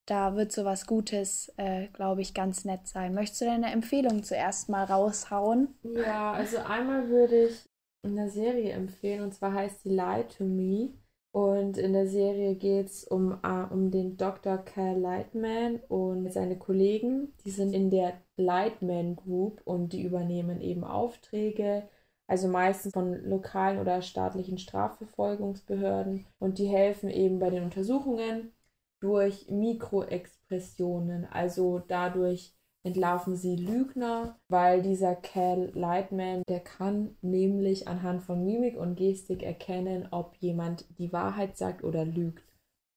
Da 0.06 0.36
wird 0.36 0.52
so 0.52 0.66
was 0.66 0.86
Gutes, 0.86 1.52
äh, 1.58 1.88
glaube 1.88 2.22
ich, 2.22 2.36
ganz 2.36 2.64
nett 2.64 2.88
sein. 2.88 3.16
Möchtest 3.16 3.42
du 3.42 3.46
deine 3.46 3.72
Empfehlung 3.72 4.22
zuerst 4.22 4.70
mal 4.70 4.84
raushauen? 4.84 5.80
Ja, 5.82 6.34
also 6.34 6.58
einmal 6.60 7.10
würde 7.10 7.48
ich 7.48 7.66
eine 8.04 8.30
Serie 8.30 8.74
empfehlen 8.74 9.24
und 9.24 9.34
zwar 9.34 9.54
heißt 9.54 9.84
die 9.84 9.90
Lie 9.90 10.28
to 10.28 10.44
Me. 10.44 10.90
Und 11.38 11.78
in 11.78 11.94
der 11.94 12.08
Serie 12.08 12.56
geht 12.56 12.88
es 12.88 13.04
um, 13.04 13.32
uh, 13.46 13.72
um 13.72 13.92
den 13.92 14.18
Dr. 14.18 14.58
Cal 14.58 15.00
Lightman 15.00 15.76
und 15.88 16.34
seine 16.34 16.58
Kollegen. 16.58 17.32
Die 17.46 17.52
sind 17.52 17.74
in 17.74 17.92
der 17.92 18.20
Lightman 18.38 19.16
Group 19.16 19.62
und 19.64 19.94
die 19.94 20.02
übernehmen 20.02 20.60
eben 20.62 20.84
Aufträge, 20.84 21.88
also 22.26 22.48
meistens 22.48 22.92
von 22.92 23.14
lokalen 23.24 23.78
oder 23.78 24.02
staatlichen 24.02 24.58
Strafverfolgungsbehörden. 24.58 26.26
Und 26.40 26.58
die 26.58 26.66
helfen 26.66 27.12
eben 27.12 27.38
bei 27.38 27.52
den 27.52 27.66
Untersuchungen 27.66 28.52
durch 29.00 29.48
Mikroexpressionen, 29.48 31.26
also 31.26 31.84
dadurch, 31.88 32.57
entlarven 32.88 33.36
sie 33.36 33.56
Lügner, 33.56 34.40
weil 34.48 34.82
dieser 34.82 35.16
Cal 35.16 35.72
Lightman, 35.74 36.44
der 36.48 36.60
kann 36.60 37.16
nämlich 37.22 37.88
anhand 37.88 38.24
von 38.24 38.44
Mimik 38.44 38.78
und 38.78 38.96
Gestik 38.96 39.44
erkennen, 39.44 40.08
ob 40.12 40.36
jemand 40.38 40.86
die 40.98 41.14
Wahrheit 41.14 41.58
sagt 41.58 41.84
oder 41.84 42.06
lügt. 42.06 42.44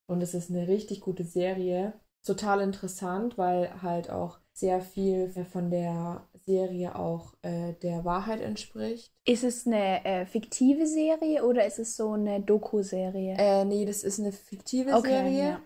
Und 0.07 0.23
es 0.23 0.35
ist 0.35 0.51
eine 0.51 0.67
richtig 0.69 1.01
gute 1.01 1.25
Serie. 1.25 1.93
Total 2.25 2.61
interessant, 2.61 3.39
weil 3.39 3.83
halt 3.83 4.11
auch 4.11 4.39
sehr 4.53 4.81
viel 4.81 5.31
von 5.51 5.71
der 5.71 6.27
Serie 6.35 6.97
auch 6.97 7.33
äh, 7.43 7.75
der 7.83 8.05
Wahrheit 8.05 8.41
entspricht. 8.41 9.13
Ist 9.25 9.45
es 9.45 9.67
eine 9.67 10.05
äh, 10.05 10.27
fiktive 10.27 10.87
Serie 10.87 11.45
oder 11.45 11.67
ist 11.67 11.79
es 11.79 11.97
so 11.97 12.13
eine 12.13 12.41
Doku-Serie? 12.41 13.37
Äh, 13.39 13.65
nee, 13.65 13.87
das 13.87 14.03
ist 14.03 14.21
eine 14.21 14.33
fiktive 14.33 14.95
okay, 14.95 15.09
Serie. 15.09 15.43
Ja 15.43 15.61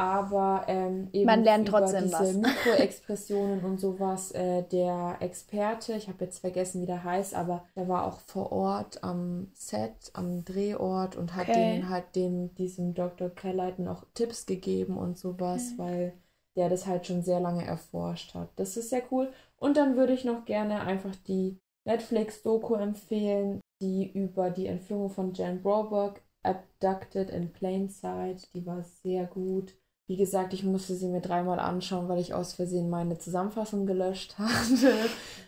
aber 0.00 0.64
ähm, 0.66 1.10
eben 1.12 1.26
man 1.26 1.44
lernt 1.44 1.68
trotzdem 1.68 2.04
diese 2.04 2.18
was. 2.18 2.32
Mikroexpressionen 2.64 3.62
und 3.62 3.78
sowas. 3.78 4.32
Äh, 4.32 4.62
der 4.62 5.18
Experte, 5.20 5.92
ich 5.92 6.08
habe 6.08 6.24
jetzt 6.24 6.38
vergessen, 6.38 6.80
wie 6.80 6.86
der 6.86 7.04
heißt, 7.04 7.34
aber 7.34 7.66
der 7.76 7.86
war 7.86 8.06
auch 8.06 8.20
vor 8.20 8.50
Ort 8.50 9.04
am 9.04 9.48
Set, 9.52 10.10
am 10.14 10.42
Drehort 10.42 11.16
und 11.16 11.36
hat 11.36 11.50
okay. 11.50 11.74
denen 11.74 11.90
halt 11.90 12.16
dem 12.16 12.54
diesem 12.54 12.94
Dr. 12.94 13.28
Kelleiten 13.28 13.88
auch 13.88 14.06
Tipps 14.14 14.46
gegeben 14.46 14.96
und 14.96 15.18
sowas, 15.18 15.74
okay. 15.74 15.78
weil 15.78 16.12
der 16.56 16.70
das 16.70 16.86
halt 16.86 17.06
schon 17.06 17.22
sehr 17.22 17.40
lange 17.40 17.66
erforscht 17.66 18.34
hat. 18.34 18.48
Das 18.56 18.78
ist 18.78 18.88
sehr 18.88 19.02
cool. 19.10 19.30
Und 19.58 19.76
dann 19.76 19.98
würde 19.98 20.14
ich 20.14 20.24
noch 20.24 20.46
gerne 20.46 20.80
einfach 20.80 21.14
die 21.28 21.60
Netflix-Doku 21.84 22.74
empfehlen, 22.74 23.60
die 23.82 24.10
über 24.10 24.48
die 24.48 24.66
Entführung 24.66 25.10
von 25.10 25.34
Jan 25.34 25.60
Broberg 25.60 26.22
Abducted 26.42 27.28
in 27.28 27.52
Plain 27.52 27.90
Sight. 27.90 28.48
Die 28.54 28.64
war 28.64 28.82
sehr 28.82 29.26
gut. 29.26 29.74
Wie 30.10 30.16
gesagt, 30.16 30.54
ich 30.54 30.64
musste 30.64 30.96
sie 30.96 31.06
mir 31.06 31.20
dreimal 31.20 31.60
anschauen, 31.60 32.08
weil 32.08 32.18
ich 32.18 32.34
aus 32.34 32.54
Versehen 32.54 32.90
meine 32.90 33.18
Zusammenfassung 33.18 33.86
gelöscht 33.86 34.36
hatte. 34.38 34.92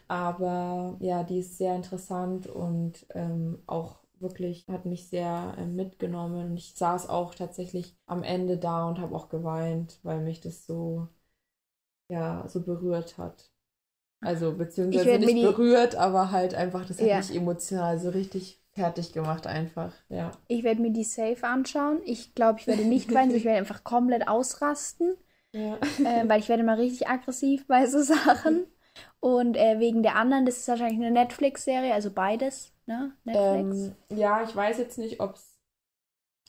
Aber 0.06 0.96
ja, 1.00 1.24
die 1.24 1.40
ist 1.40 1.58
sehr 1.58 1.74
interessant 1.74 2.46
und 2.46 3.04
ähm, 3.12 3.60
auch 3.66 3.96
wirklich 4.20 4.64
hat 4.70 4.86
mich 4.86 5.08
sehr 5.08 5.56
äh, 5.58 5.66
mitgenommen. 5.66 6.52
Und 6.52 6.56
ich 6.56 6.74
saß 6.76 7.08
auch 7.08 7.34
tatsächlich 7.34 7.96
am 8.06 8.22
Ende 8.22 8.56
da 8.56 8.88
und 8.88 9.00
habe 9.00 9.16
auch 9.16 9.30
geweint, 9.30 9.98
weil 10.04 10.20
mich 10.20 10.40
das 10.40 10.64
so, 10.64 11.08
ja, 12.08 12.46
so 12.46 12.62
berührt 12.62 13.18
hat. 13.18 13.50
Also 14.20 14.52
beziehungsweise 14.52 15.18
nicht 15.18 15.42
berührt, 15.42 15.96
aber 15.96 16.30
halt 16.30 16.54
einfach, 16.54 16.86
das 16.86 17.00
hat 17.00 17.08
ja. 17.08 17.16
mich 17.16 17.34
emotional 17.34 17.98
so 17.98 18.10
richtig 18.10 18.61
fertig 18.74 19.12
gemacht 19.12 19.46
einfach, 19.46 19.92
ja. 20.08 20.30
Ich 20.48 20.62
werde 20.62 20.80
mir 20.80 20.92
die 20.92 21.04
safe 21.04 21.46
anschauen. 21.46 22.00
Ich 22.04 22.34
glaube, 22.34 22.58
ich 22.60 22.66
werde 22.66 22.84
nicht 22.84 23.12
weinen, 23.14 23.34
ich 23.34 23.44
werde 23.44 23.58
einfach 23.58 23.84
komplett 23.84 24.28
ausrasten. 24.28 25.16
Ja. 25.52 25.76
Äh, 25.98 26.28
weil 26.28 26.40
ich 26.40 26.48
werde 26.48 26.62
mal 26.62 26.76
richtig 26.76 27.08
aggressiv 27.08 27.66
bei 27.66 27.86
so 27.86 28.00
Sachen. 28.02 28.66
Und 29.20 29.56
äh, 29.56 29.78
wegen 29.78 30.02
der 30.02 30.16
anderen, 30.16 30.46
das 30.46 30.58
ist 30.58 30.68
wahrscheinlich 30.68 30.98
eine 30.98 31.10
Netflix-Serie, 31.10 31.94
also 31.94 32.10
beides, 32.10 32.72
ne? 32.86 33.12
Netflix. 33.24 33.94
Ähm, 34.10 34.18
ja, 34.18 34.42
ich 34.42 34.54
weiß 34.54 34.78
jetzt 34.78 34.98
nicht, 34.98 35.20
ob 35.20 35.34
es 35.34 35.58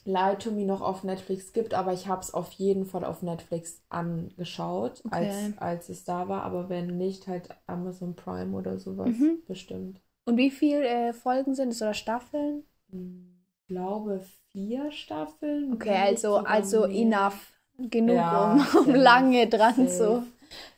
Lie 0.05 0.37
to 0.37 0.51
Me 0.51 0.65
noch 0.65 0.81
auf 0.81 1.03
Netflix 1.03 1.53
gibt, 1.53 1.73
aber 1.73 1.93
ich 1.93 2.07
habe 2.07 2.21
es 2.21 2.33
auf 2.33 2.51
jeden 2.53 2.85
Fall 2.85 3.05
auf 3.05 3.21
Netflix 3.21 3.81
angeschaut, 3.89 5.01
okay. 5.05 5.29
als, 5.29 5.57
als 5.57 5.89
es 5.89 6.03
da 6.03 6.27
war. 6.27 6.43
Aber 6.43 6.69
wenn 6.69 6.97
nicht, 6.97 7.27
halt 7.27 7.49
Amazon 7.67 8.15
Prime 8.15 8.55
oder 8.55 8.77
sowas 8.79 9.09
mhm. 9.09 9.41
bestimmt. 9.47 10.01
Und 10.25 10.37
wie 10.37 10.51
viele 10.51 10.87
äh, 10.87 11.13
Folgen 11.13 11.55
sind 11.55 11.69
es 11.69 11.81
oder 11.81 11.93
Staffeln? 11.93 12.63
Ich 12.91 13.67
glaube 13.67 14.23
vier 14.51 14.91
Staffeln. 14.91 15.73
Okay, 15.73 15.95
also, 15.95 16.37
also 16.37 16.85
enough. 16.85 17.51
Genug, 17.77 18.15
ja, 18.15 18.53
um, 18.53 18.85
um 18.85 18.93
lange 18.93 19.47
dran 19.47 19.87
zu, 19.89 20.27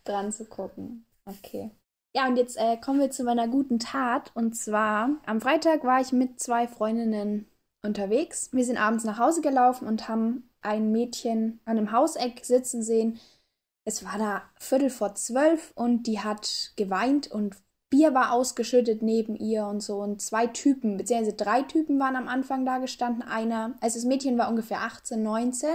dran 0.05 0.31
zu 0.31 0.45
gucken. 0.45 1.05
Okay. 1.25 1.71
Ja, 2.15 2.25
und 2.27 2.37
jetzt 2.37 2.57
äh, 2.57 2.77
kommen 2.77 3.01
wir 3.01 3.11
zu 3.11 3.25
meiner 3.25 3.49
guten 3.49 3.79
Tat. 3.79 4.31
Und 4.33 4.55
zwar, 4.55 5.09
am 5.25 5.41
Freitag 5.41 5.83
war 5.83 5.99
ich 5.99 6.13
mit 6.13 6.39
zwei 6.39 6.69
Freundinnen 6.69 7.47
unterwegs. 7.83 8.49
Wir 8.53 8.63
sind 8.63 8.77
abends 8.77 9.03
nach 9.03 9.19
Hause 9.19 9.41
gelaufen 9.41 9.85
und 9.87 10.07
haben 10.07 10.49
ein 10.61 10.93
Mädchen 10.93 11.59
an 11.65 11.77
einem 11.77 11.91
Hauseck 11.91 12.45
sitzen 12.45 12.81
sehen. 12.81 13.19
Es 13.83 14.05
war 14.05 14.17
da 14.17 14.41
Viertel 14.57 14.89
vor 14.89 15.15
zwölf 15.15 15.73
und 15.75 16.03
die 16.07 16.21
hat 16.21 16.71
geweint 16.77 17.29
und 17.29 17.57
Bier 17.95 18.13
war 18.13 18.33
ausgeschüttet 18.33 19.01
neben 19.01 19.37
ihr 19.37 19.65
und 19.67 19.81
so. 19.81 20.01
Und 20.01 20.21
zwei 20.21 20.47
Typen, 20.47 20.97
beziehungsweise 20.97 21.37
drei 21.37 21.61
Typen 21.61 21.97
waren 21.97 22.17
am 22.17 22.27
Anfang 22.27 22.65
da 22.65 22.79
gestanden. 22.79 23.23
Einer, 23.23 23.75
also 23.79 23.97
das 23.97 24.03
Mädchen 24.03 24.37
war 24.37 24.49
ungefähr 24.49 24.81
18, 24.81 25.23
19. 25.23 25.69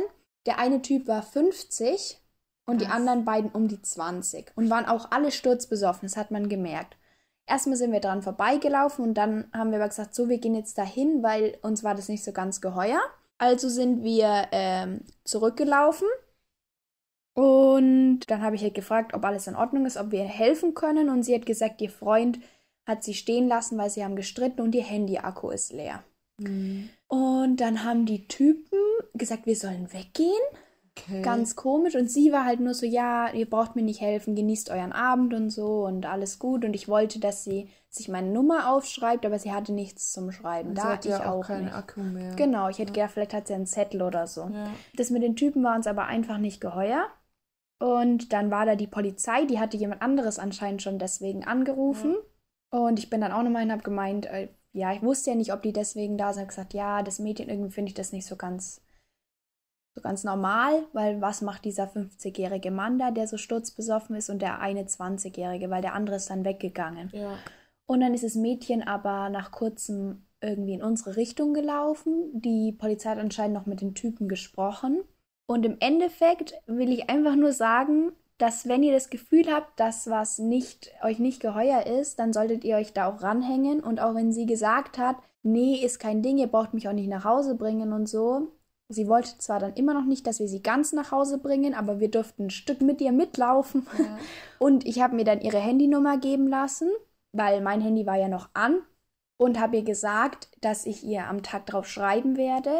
Der 0.44 0.58
eine 0.58 0.82
Typ 0.82 1.08
war 1.08 1.22
50 1.22 2.20
und 2.66 2.76
Was? 2.76 2.86
die 2.86 2.92
anderen 2.92 3.24
beiden 3.24 3.50
um 3.50 3.68
die 3.68 3.80
20. 3.80 4.52
Und 4.54 4.68
waren 4.68 4.84
auch 4.84 5.10
alle 5.12 5.32
sturzbesoffen, 5.32 6.06
das 6.06 6.18
hat 6.18 6.30
man 6.30 6.50
gemerkt. 6.50 6.98
Erstmal 7.46 7.76
sind 7.76 7.90
wir 7.90 8.00
dran 8.00 8.20
vorbeigelaufen 8.20 9.02
und 9.02 9.14
dann 9.14 9.46
haben 9.54 9.70
wir 9.70 9.78
aber 9.78 9.88
gesagt, 9.88 10.14
so, 10.14 10.28
wir 10.28 10.38
gehen 10.38 10.54
jetzt 10.54 10.76
dahin, 10.76 11.22
weil 11.22 11.56
uns 11.62 11.82
war 11.82 11.94
das 11.94 12.10
nicht 12.10 12.22
so 12.22 12.32
ganz 12.32 12.60
geheuer. 12.60 13.00
Also 13.38 13.70
sind 13.70 14.04
wir 14.04 14.46
ähm, 14.52 15.00
zurückgelaufen 15.24 16.06
und 17.34 18.20
dann 18.28 18.42
habe 18.42 18.56
ich 18.56 18.62
halt 18.62 18.74
gefragt, 18.74 19.14
ob 19.14 19.24
alles 19.24 19.46
in 19.46 19.56
Ordnung 19.56 19.86
ist, 19.86 19.96
ob 19.96 20.10
wir 20.10 20.24
helfen 20.24 20.74
können. 20.74 21.08
Und 21.08 21.22
sie 21.22 21.34
hat 21.34 21.46
gesagt, 21.46 21.80
ihr 21.80 21.90
Freund 21.90 22.40
hat 22.86 23.04
sie 23.04 23.14
stehen 23.14 23.46
lassen, 23.46 23.78
weil 23.78 23.90
sie 23.90 24.04
haben 24.04 24.16
gestritten 24.16 24.60
und 24.60 24.74
ihr 24.74 24.82
Handy-Akku 24.82 25.50
ist 25.50 25.72
leer. 25.72 26.02
Mhm. 26.38 26.90
Und 27.06 27.56
dann 27.58 27.84
haben 27.84 28.06
die 28.06 28.26
Typen 28.26 28.78
gesagt, 29.14 29.46
wir 29.46 29.56
sollen 29.56 29.92
weggehen. 29.92 30.32
Okay. 30.98 31.22
Ganz 31.22 31.54
komisch. 31.54 31.94
Und 31.94 32.10
sie 32.10 32.32
war 32.32 32.44
halt 32.44 32.60
nur 32.60 32.74
so, 32.74 32.84
ja, 32.84 33.32
ihr 33.32 33.48
braucht 33.48 33.76
mir 33.76 33.82
nicht 33.82 34.00
helfen, 34.00 34.34
genießt 34.34 34.70
euren 34.70 34.92
Abend 34.92 35.32
und 35.32 35.50
so 35.50 35.86
und 35.86 36.06
alles 36.06 36.38
gut. 36.38 36.64
Und 36.64 36.74
ich 36.74 36.88
wollte, 36.88 37.20
dass 37.20 37.44
sie 37.44 37.70
sich 37.88 38.08
meine 38.08 38.30
Nummer 38.30 38.72
aufschreibt, 38.72 39.24
aber 39.24 39.38
sie 39.38 39.52
hatte 39.52 39.72
nichts 39.72 40.12
zum 40.12 40.32
Schreiben. 40.32 40.74
da 40.74 40.94
hatte 40.94 41.08
ich 41.08 41.14
ja 41.14 41.30
auch, 41.30 41.38
auch 41.38 41.46
keinen 41.46 41.68
Akku 41.68 42.00
mehr. 42.00 42.34
Genau, 42.34 42.68
ich 42.68 42.78
hätte 42.78 42.90
ja. 42.90 42.94
gedacht, 42.94 43.12
vielleicht 43.12 43.34
hat 43.34 43.46
sie 43.46 43.54
einen 43.54 43.66
Zettel 43.66 44.02
oder 44.02 44.26
so. 44.26 44.42
Ja. 44.52 44.70
Das 44.96 45.10
mit 45.10 45.22
den 45.22 45.36
Typen 45.36 45.62
war 45.62 45.76
uns 45.76 45.86
aber 45.86 46.06
einfach 46.06 46.38
nicht 46.38 46.60
geheuer. 46.60 47.08
Und 47.80 48.34
dann 48.34 48.50
war 48.50 48.66
da 48.66 48.76
die 48.76 48.86
Polizei, 48.86 49.46
die 49.46 49.58
hatte 49.58 49.78
jemand 49.78 50.02
anderes 50.02 50.38
anscheinend 50.38 50.82
schon 50.82 50.98
deswegen 50.98 51.44
angerufen. 51.44 52.14
Ja. 52.72 52.78
Und 52.78 52.98
ich 52.98 53.08
bin 53.08 53.22
dann 53.22 53.32
auch 53.32 53.42
nochmal 53.42 53.62
hin 53.62 53.70
und 53.70 53.72
habe 53.72 53.82
gemeint, 53.82 54.26
äh, 54.26 54.48
ja, 54.72 54.92
ich 54.92 55.02
wusste 55.02 55.30
ja 55.30 55.36
nicht, 55.36 55.52
ob 55.52 55.62
die 55.62 55.72
deswegen 55.72 56.18
da 56.18 56.32
sind. 56.32 56.42
Ich 56.42 56.48
gesagt, 56.48 56.74
ja, 56.74 57.02
das 57.02 57.18
Mädchen, 57.18 57.48
irgendwie 57.48 57.72
finde 57.72 57.88
ich 57.88 57.94
das 57.94 58.12
nicht 58.12 58.26
so 58.26 58.36
ganz, 58.36 58.82
so 59.96 60.02
ganz 60.02 60.24
normal, 60.24 60.84
weil 60.92 61.22
was 61.22 61.40
macht 61.40 61.64
dieser 61.64 61.84
50-jährige 61.84 62.70
Mann 62.70 62.98
da, 62.98 63.10
der 63.10 63.26
so 63.26 63.38
sturzbesoffen 63.38 64.14
ist 64.14 64.28
und 64.28 64.42
der 64.42 64.60
eine 64.60 64.84
20-jährige, 64.84 65.70
weil 65.70 65.82
der 65.82 65.94
andere 65.94 66.16
ist 66.16 66.28
dann 66.28 66.44
weggegangen. 66.44 67.10
Ja. 67.12 67.36
Und 67.86 68.00
dann 68.02 68.14
ist 68.14 68.24
das 68.24 68.34
Mädchen 68.34 68.82
aber 68.82 69.30
nach 69.30 69.50
kurzem 69.50 70.26
irgendwie 70.42 70.74
in 70.74 70.82
unsere 70.82 71.16
Richtung 71.16 71.54
gelaufen. 71.54 72.30
Die 72.34 72.72
Polizei 72.72 73.10
hat 73.10 73.18
anscheinend 73.18 73.54
noch 73.54 73.66
mit 73.66 73.80
den 73.80 73.94
Typen 73.94 74.28
gesprochen. 74.28 75.02
Und 75.50 75.66
im 75.66 75.78
Endeffekt 75.80 76.54
will 76.68 76.92
ich 76.92 77.10
einfach 77.10 77.34
nur 77.34 77.52
sagen, 77.52 78.12
dass 78.38 78.68
wenn 78.68 78.84
ihr 78.84 78.92
das 78.92 79.10
Gefühl 79.10 79.52
habt, 79.52 79.80
dass 79.80 80.08
was 80.08 80.38
nicht 80.38 80.92
euch 81.02 81.18
nicht 81.18 81.42
geheuer 81.42 81.86
ist, 81.86 82.20
dann 82.20 82.32
solltet 82.32 82.62
ihr 82.62 82.76
euch 82.76 82.92
da 82.92 83.08
auch 83.08 83.20
ranhängen 83.20 83.80
und 83.80 83.98
auch 83.98 84.14
wenn 84.14 84.32
sie 84.32 84.46
gesagt 84.46 84.96
hat, 84.96 85.16
nee, 85.42 85.74
ist 85.74 85.98
kein 85.98 86.22
Ding, 86.22 86.38
ihr 86.38 86.46
braucht 86.46 86.72
mich 86.72 86.88
auch 86.88 86.92
nicht 86.92 87.08
nach 87.08 87.24
Hause 87.24 87.56
bringen 87.56 87.92
und 87.92 88.08
so. 88.08 88.52
Sie 88.88 89.08
wollte 89.08 89.38
zwar 89.38 89.58
dann 89.58 89.74
immer 89.74 89.92
noch 89.92 90.04
nicht, 90.04 90.24
dass 90.28 90.38
wir 90.38 90.46
sie 90.46 90.62
ganz 90.62 90.92
nach 90.92 91.10
Hause 91.10 91.38
bringen, 91.38 91.74
aber 91.74 91.98
wir 91.98 92.12
durften 92.12 92.44
ein 92.44 92.50
Stück 92.50 92.80
mit 92.80 93.00
ihr 93.00 93.10
mitlaufen. 93.10 93.88
Ja. 93.98 94.18
Und 94.60 94.86
ich 94.86 95.02
habe 95.02 95.16
mir 95.16 95.24
dann 95.24 95.40
ihre 95.40 95.58
Handynummer 95.58 96.16
geben 96.16 96.46
lassen, 96.46 96.90
weil 97.32 97.60
mein 97.60 97.80
Handy 97.80 98.06
war 98.06 98.16
ja 98.16 98.28
noch 98.28 98.50
an 98.54 98.78
und 99.36 99.58
habe 99.58 99.78
ihr 99.78 99.82
gesagt, 99.82 100.48
dass 100.60 100.86
ich 100.86 101.02
ihr 101.02 101.26
am 101.26 101.42
Tag 101.42 101.66
drauf 101.66 101.88
schreiben 101.88 102.36
werde 102.36 102.70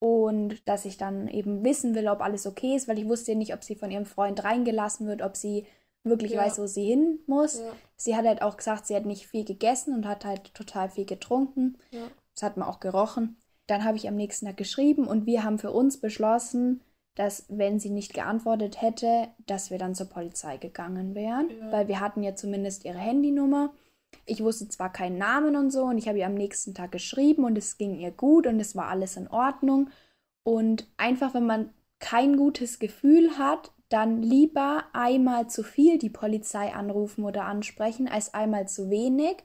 und 0.00 0.66
dass 0.66 0.86
ich 0.86 0.96
dann 0.96 1.28
eben 1.28 1.62
wissen 1.62 1.94
will, 1.94 2.08
ob 2.08 2.22
alles 2.22 2.46
okay 2.46 2.74
ist, 2.74 2.88
weil 2.88 2.98
ich 2.98 3.06
wusste 3.06 3.32
ja 3.32 3.38
nicht, 3.38 3.54
ob 3.54 3.62
sie 3.62 3.76
von 3.76 3.90
ihrem 3.90 4.06
Freund 4.06 4.42
reingelassen 4.42 5.06
wird, 5.06 5.22
ob 5.22 5.36
sie 5.36 5.66
wirklich 6.02 6.32
ja. 6.32 6.40
weiß, 6.40 6.58
wo 6.58 6.66
sie 6.66 6.86
hin 6.86 7.20
muss. 7.26 7.58
Ja. 7.58 7.72
Sie 7.96 8.16
hat 8.16 8.24
halt 8.26 8.40
auch 8.40 8.56
gesagt, 8.56 8.86
sie 8.86 8.96
hat 8.96 9.04
nicht 9.04 9.26
viel 9.26 9.44
gegessen 9.44 9.94
und 9.94 10.08
hat 10.08 10.24
halt 10.24 10.54
total 10.54 10.88
viel 10.88 11.04
getrunken. 11.04 11.76
Ja. 11.90 12.08
Das 12.34 12.42
hat 12.42 12.56
man 12.56 12.66
auch 12.66 12.80
gerochen. 12.80 13.36
Dann 13.66 13.84
habe 13.84 13.98
ich 13.98 14.08
am 14.08 14.16
nächsten 14.16 14.46
Tag 14.46 14.56
geschrieben 14.56 15.06
und 15.06 15.26
wir 15.26 15.44
haben 15.44 15.58
für 15.58 15.70
uns 15.70 16.00
beschlossen, 16.00 16.80
dass 17.14 17.44
wenn 17.50 17.78
sie 17.78 17.90
nicht 17.90 18.14
geantwortet 18.14 18.80
hätte, 18.80 19.28
dass 19.46 19.70
wir 19.70 19.76
dann 19.76 19.94
zur 19.94 20.08
Polizei 20.08 20.56
gegangen 20.56 21.14
wären, 21.14 21.50
weil 21.70 21.86
wir 21.86 22.00
hatten 22.00 22.22
ja 22.22 22.34
zumindest 22.34 22.86
ihre 22.86 22.98
Handynummer 22.98 23.74
ich 24.26 24.42
wusste 24.42 24.68
zwar 24.68 24.92
keinen 24.92 25.18
Namen 25.18 25.56
und 25.56 25.70
so 25.70 25.84
und 25.84 25.98
ich 25.98 26.08
habe 26.08 26.18
ihr 26.18 26.26
am 26.26 26.34
nächsten 26.34 26.74
Tag 26.74 26.92
geschrieben 26.92 27.44
und 27.44 27.58
es 27.58 27.78
ging 27.78 27.98
ihr 27.98 28.10
gut 28.10 28.46
und 28.46 28.60
es 28.60 28.76
war 28.76 28.88
alles 28.88 29.16
in 29.16 29.28
Ordnung. 29.28 29.90
Und 30.42 30.86
einfach, 30.96 31.34
wenn 31.34 31.46
man 31.46 31.70
kein 31.98 32.36
gutes 32.36 32.78
Gefühl 32.78 33.38
hat, 33.38 33.72
dann 33.88 34.22
lieber 34.22 34.84
einmal 34.92 35.48
zu 35.48 35.62
viel 35.64 35.98
die 35.98 36.10
Polizei 36.10 36.72
anrufen 36.72 37.24
oder 37.24 37.44
ansprechen, 37.44 38.08
als 38.08 38.32
einmal 38.32 38.68
zu 38.68 38.88
wenig. 38.88 39.38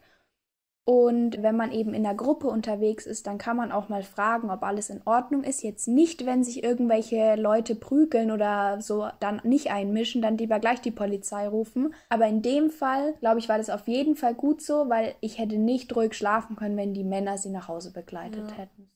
Und 0.88 1.41
wenn 1.41 1.57
man 1.57 1.72
eben 1.72 1.95
in 1.95 2.03
der 2.03 2.14
Gruppe 2.14 2.48
unterwegs 2.48 3.07
ist, 3.07 3.26
dann 3.26 3.40
kann 3.40 3.57
man 3.57 3.72
auch 3.72 3.90
mal 3.90 4.03
fragen, 4.03 4.52
ob 4.52 4.62
alles 4.62 4.91
in 4.91 5.02
Ordnung 5.06 5.44
ist. 5.44 5.64
Jetzt 5.64 5.88
nicht, 5.88 6.28
wenn 6.28 6.44
sich 6.44 6.64
irgendwelche 6.64 7.36
Leute 7.36 7.74
prügeln 7.74 8.30
oder 8.30 8.80
so 8.82 9.07
dann 9.20 9.41
nicht 9.44 9.72
einmischen, 9.72 10.22
dann 10.22 10.38
lieber 10.38 10.60
gleich 10.60 10.82
die 10.82 10.91
Polizei 10.91 11.48
rufen. 11.48 11.95
Aber 12.07 12.28
in 12.28 12.44
dem 12.44 12.70
Fall, 12.70 13.16
glaube 13.20 13.40
ich, 13.40 13.49
war 13.49 13.57
das 13.57 13.72
auf 13.72 13.88
jeden 13.88 14.16
Fall 14.16 14.36
gut 14.36 14.62
so, 14.62 14.88
weil 14.88 15.16
ich 15.22 15.40
hätte 15.40 15.57
nicht 15.57 15.95
ruhig 15.95 16.14
schlafen 16.14 16.56
können, 16.56 16.78
wenn 16.78 16.94
die 16.94 17.03
Männer 17.03 17.40
sie 17.40 17.49
nach 17.49 17.68
Hause 17.68 17.91
begleitet 17.91 18.52
ja, 18.52 18.57
hätten. 18.57 18.91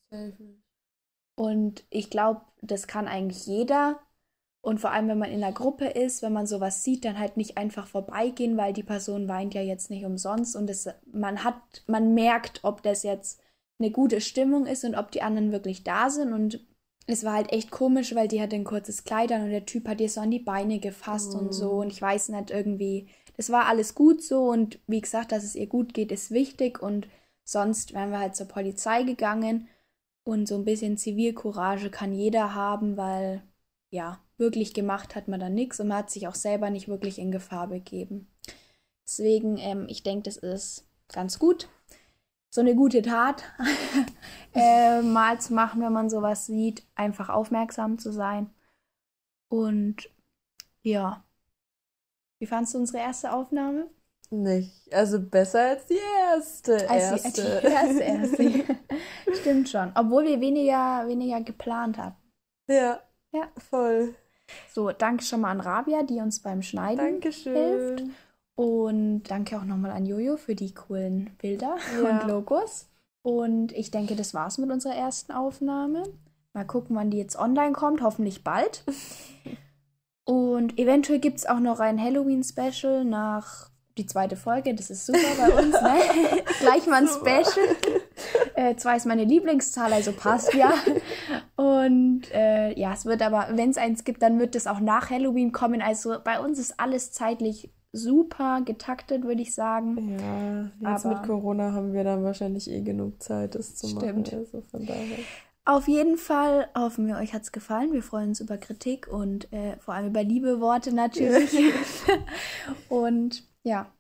Und 1.36 1.86
ich 1.90 2.12
glaube, 2.12 2.42
das 2.62 2.86
kann 2.86 3.08
eigentlich 3.08 3.48
jeder. 3.48 4.00
Und 4.62 4.82
vor 4.82 4.92
allem, 4.92 5.08
wenn 5.08 5.18
man 5.18 5.32
in 5.32 5.44
einer 5.44 5.54
Gruppe 5.54 5.86
ist, 5.86 6.22
wenn 6.22 6.34
man 6.34 6.46
sowas 6.46 6.84
sieht, 6.84 7.06
dann 7.06 7.18
halt 7.18 7.38
nicht 7.38 7.58
einfach 7.58 7.88
vorbeigehen, 7.88 8.58
weil 8.58 8.74
die 8.74 8.84
Person 8.84 9.28
weint 9.28 9.54
ja 9.54 9.62
jetzt 9.62 9.90
nicht 9.90 10.06
umsonst 10.06 10.56
und 10.56 10.70
es, 10.70 10.90
man 11.12 11.44
hat, 11.44 11.56
man 11.88 12.14
merkt, 12.14 12.60
ob 12.64 12.84
das 12.84 13.04
jetzt 13.04 13.42
eine 13.80 13.92
gute 13.92 14.22
Stimmung 14.22 14.66
ist 14.66 14.84
und 14.84 14.96
ob 14.96 15.12
die 15.12 15.22
anderen 15.22 15.52
wirklich 15.52 15.84
da 15.84 16.10
sind. 16.10 16.34
Und 16.34 16.60
es 17.08 17.24
war 17.24 17.34
halt 17.34 17.52
echt 17.52 17.72
komisch, 17.72 18.14
weil 18.14 18.28
die 18.28 18.42
hatte 18.42 18.56
ein 18.56 18.66
kurzes 18.66 19.04
Kleid 19.04 19.32
an 19.32 19.44
und 19.44 19.52
der 19.52 19.66
Typ 19.66 19.88
hat 19.88 20.02
ihr 20.02 20.10
so 20.10 20.22
an 20.22 20.32
die 20.32 20.40
Beine 20.40 20.80
gefasst 20.80 21.34
oh. 21.34 21.40
und 21.40 21.54
so. 21.54 21.72
Und 21.72 21.88
ich 21.92 22.02
weiß 22.02 22.30
nicht, 22.30 22.52
irgendwie, 22.52 23.08
das 23.38 23.50
war 23.50 23.68
alles 23.68 23.96
gut 23.96 24.22
so. 24.22 24.50
Und 24.50 24.80
wie 24.88 25.02
gesagt, 25.02 25.32
dass 25.32 25.44
es 25.44 25.56
ihr 25.56 25.68
gut 25.68 25.94
geht, 25.94 26.12
ist 26.12 26.32
wichtig. 26.32 26.82
Und 26.82 27.08
sonst 27.46 27.94
wären 27.94 28.12
wir 28.12 28.20
halt 28.20 28.36
zur 28.36 28.48
Polizei 28.48 29.04
gegangen. 29.04 29.68
Und 30.24 30.48
so 30.48 30.56
ein 30.56 30.66
bisschen 30.66 30.98
Zivilcourage 30.98 31.90
kann 31.90 32.14
jeder 32.14 32.54
haben, 32.54 32.98
weil 32.98 33.42
ja, 33.90 34.20
wirklich 34.40 34.74
gemacht 34.74 35.16
hat 35.16 35.28
man 35.28 35.40
da 35.40 35.50
nichts 35.50 35.80
und 35.80 35.90
man 35.90 36.00
hat 36.00 36.10
sich 36.10 36.28
auch 36.28 36.36
selber 36.36 36.70
nicht 36.70 36.88
wirklich 36.88 37.20
in 37.20 37.32
Gefahr 37.32 37.68
begeben. 37.68 38.28
Deswegen, 39.06 39.58
ähm, 39.58 39.88
ich 39.90 40.04
denke, 40.04 40.24
das 40.24 40.38
ist 40.38 40.88
ganz 41.12 41.40
gut, 41.40 41.68
so 42.50 42.62
eine 42.62 42.76
gute 42.76 43.02
Tat 43.02 43.44
äh, 44.56 45.02
mal 45.02 45.40
zu 45.40 45.54
machen, 45.54 45.82
wenn 45.82 45.94
man 45.94 46.10
sowas 46.10 46.46
sieht, 46.46 46.84
einfach 46.96 47.30
aufmerksam 47.30 48.00
zu 48.00 48.12
sein. 48.12 48.50
Und 49.50 50.10
ja, 50.82 51.24
wie 52.40 52.46
fandest 52.46 52.74
du 52.74 52.80
unsere 52.80 53.00
erste 53.00 53.34
Aufnahme? 53.34 53.90
Nicht, 54.32 54.94
also 54.94 55.20
besser 55.20 55.70
als 55.70 55.88
die 55.88 55.98
erste. 56.30 56.90
Als 56.90 57.24
erste. 57.24 57.42
Die, 57.62 57.68
erste, 57.68 58.04
erste. 58.04 58.78
Stimmt 59.42 59.70
schon. 59.70 59.92
Obwohl 59.96 60.26
wir 60.26 60.40
weniger, 60.40 61.08
weniger 61.08 61.42
geplant 61.42 61.98
hatten. 61.98 62.22
Ja. 62.68 63.02
Ja. 63.32 63.52
Voll. 63.58 64.16
So, 64.74 64.92
danke 64.92 65.24
schon 65.24 65.42
mal 65.42 65.52
an 65.52 65.62
Rabia, 65.62 66.04
die 66.04 66.20
uns 66.20 66.40
beim 66.40 66.62
Schneiden 66.62 67.22
Dankeschön. 67.22 67.56
hilft. 67.56 68.04
Und 68.56 69.24
danke 69.24 69.58
auch 69.58 69.64
nochmal 69.64 69.92
an 69.92 70.06
Jojo 70.06 70.36
für 70.36 70.56
die 70.56 70.74
coolen 70.74 71.30
Bilder 71.42 71.78
ja. 72.02 72.10
und 72.10 72.28
Logos. 72.28 72.88
Und 73.22 73.72
ich 73.72 73.92
denke, 73.92 74.16
das 74.16 74.34
war's 74.34 74.58
mit 74.58 74.70
unserer 74.70 74.96
ersten 74.96 75.32
Aufnahme. 75.32 76.04
Mal 76.54 76.66
gucken, 76.66 76.96
wann 76.96 77.12
die 77.12 77.18
jetzt 77.18 77.38
online 77.38 77.74
kommt. 77.74 78.02
Hoffentlich 78.02 78.44
bald. 78.44 78.84
und 80.26 80.78
eventuell 80.78 81.20
gibt 81.20 81.38
es 81.38 81.46
auch 81.46 81.60
noch 81.60 81.80
ein 81.80 82.02
Halloween-Special 82.02 83.06
nach 83.06 83.70
die 83.98 84.06
zweite 84.06 84.36
Folge. 84.36 84.74
Das 84.74 84.90
ist 84.90 85.06
super 85.06 85.20
bei 85.38 85.50
uns. 85.52 85.80
Ne? 85.80 86.44
Gleich 86.60 86.88
mal 86.88 87.04
ein 87.04 87.08
Special. 87.08 87.68
Äh, 88.56 88.76
zwei 88.76 88.98
ist 88.98 89.06
meine 89.06 89.24
Lieblingszahl, 89.24 89.94
also 89.94 90.12
passt 90.12 90.54
ja. 90.54 90.74
Und 91.56 92.24
äh, 92.34 92.78
ja, 92.78 92.94
es 92.94 93.06
wird 93.06 93.22
aber, 93.22 93.48
wenn 93.52 93.70
es 93.70 93.78
eins 93.78 94.04
gibt, 94.04 94.22
dann 94.22 94.40
wird 94.40 94.56
es 94.56 94.68
auch 94.68 94.80
nach 94.80 95.10
Halloween 95.10 95.52
kommen. 95.52 95.82
Also 95.82 96.18
bei 96.24 96.40
uns 96.40 96.60
ist 96.60 96.80
alles 96.80 97.12
zeitlich 97.12 97.72
super 97.92 98.62
getaktet, 98.66 99.24
würde 99.24 99.42
ich 99.42 99.54
sagen. 99.54 100.18
Ja, 100.20 100.92
jetzt 100.92 101.06
aber, 101.06 101.16
mit 101.16 101.26
Corona 101.26 101.74
haben 101.74 101.94
wir 101.94 102.04
dann 102.04 102.24
wahrscheinlich 102.24 102.70
eh 102.70 102.82
genug 102.82 103.22
Zeit, 103.22 103.56
das 103.56 103.76
zu 103.76 103.88
stimmt. 103.88 104.28
machen. 104.28 104.40
Also 104.40 104.62
von 104.62 104.86
daher. 104.86 105.18
Auf 105.66 105.88
jeden 105.88 106.18
Fall 106.18 106.68
hoffen 106.76 107.06
wir, 107.08 107.18
euch 107.18 107.34
hat 107.34 107.44
es 107.44 107.52
gefallen. 107.52 107.94
Wir 107.94 108.02
freuen 108.02 108.30
uns 108.30 108.42
über 108.42 108.58
Kritik 108.58 109.08
und 109.08 109.52
äh, 109.54 109.78
vor 109.78 109.94
allem 109.94 110.08
über 110.08 110.24
liebe 110.24 110.60
Worte 110.62 110.94
natürlich. 110.94 111.56
und 112.90 113.44
ja, 113.64 113.92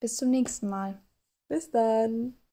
bis 0.00 0.16
zum 0.16 0.30
nächsten 0.30 0.68
Mal. 0.68 1.00
Bis 1.48 1.70
dann. 1.70 2.34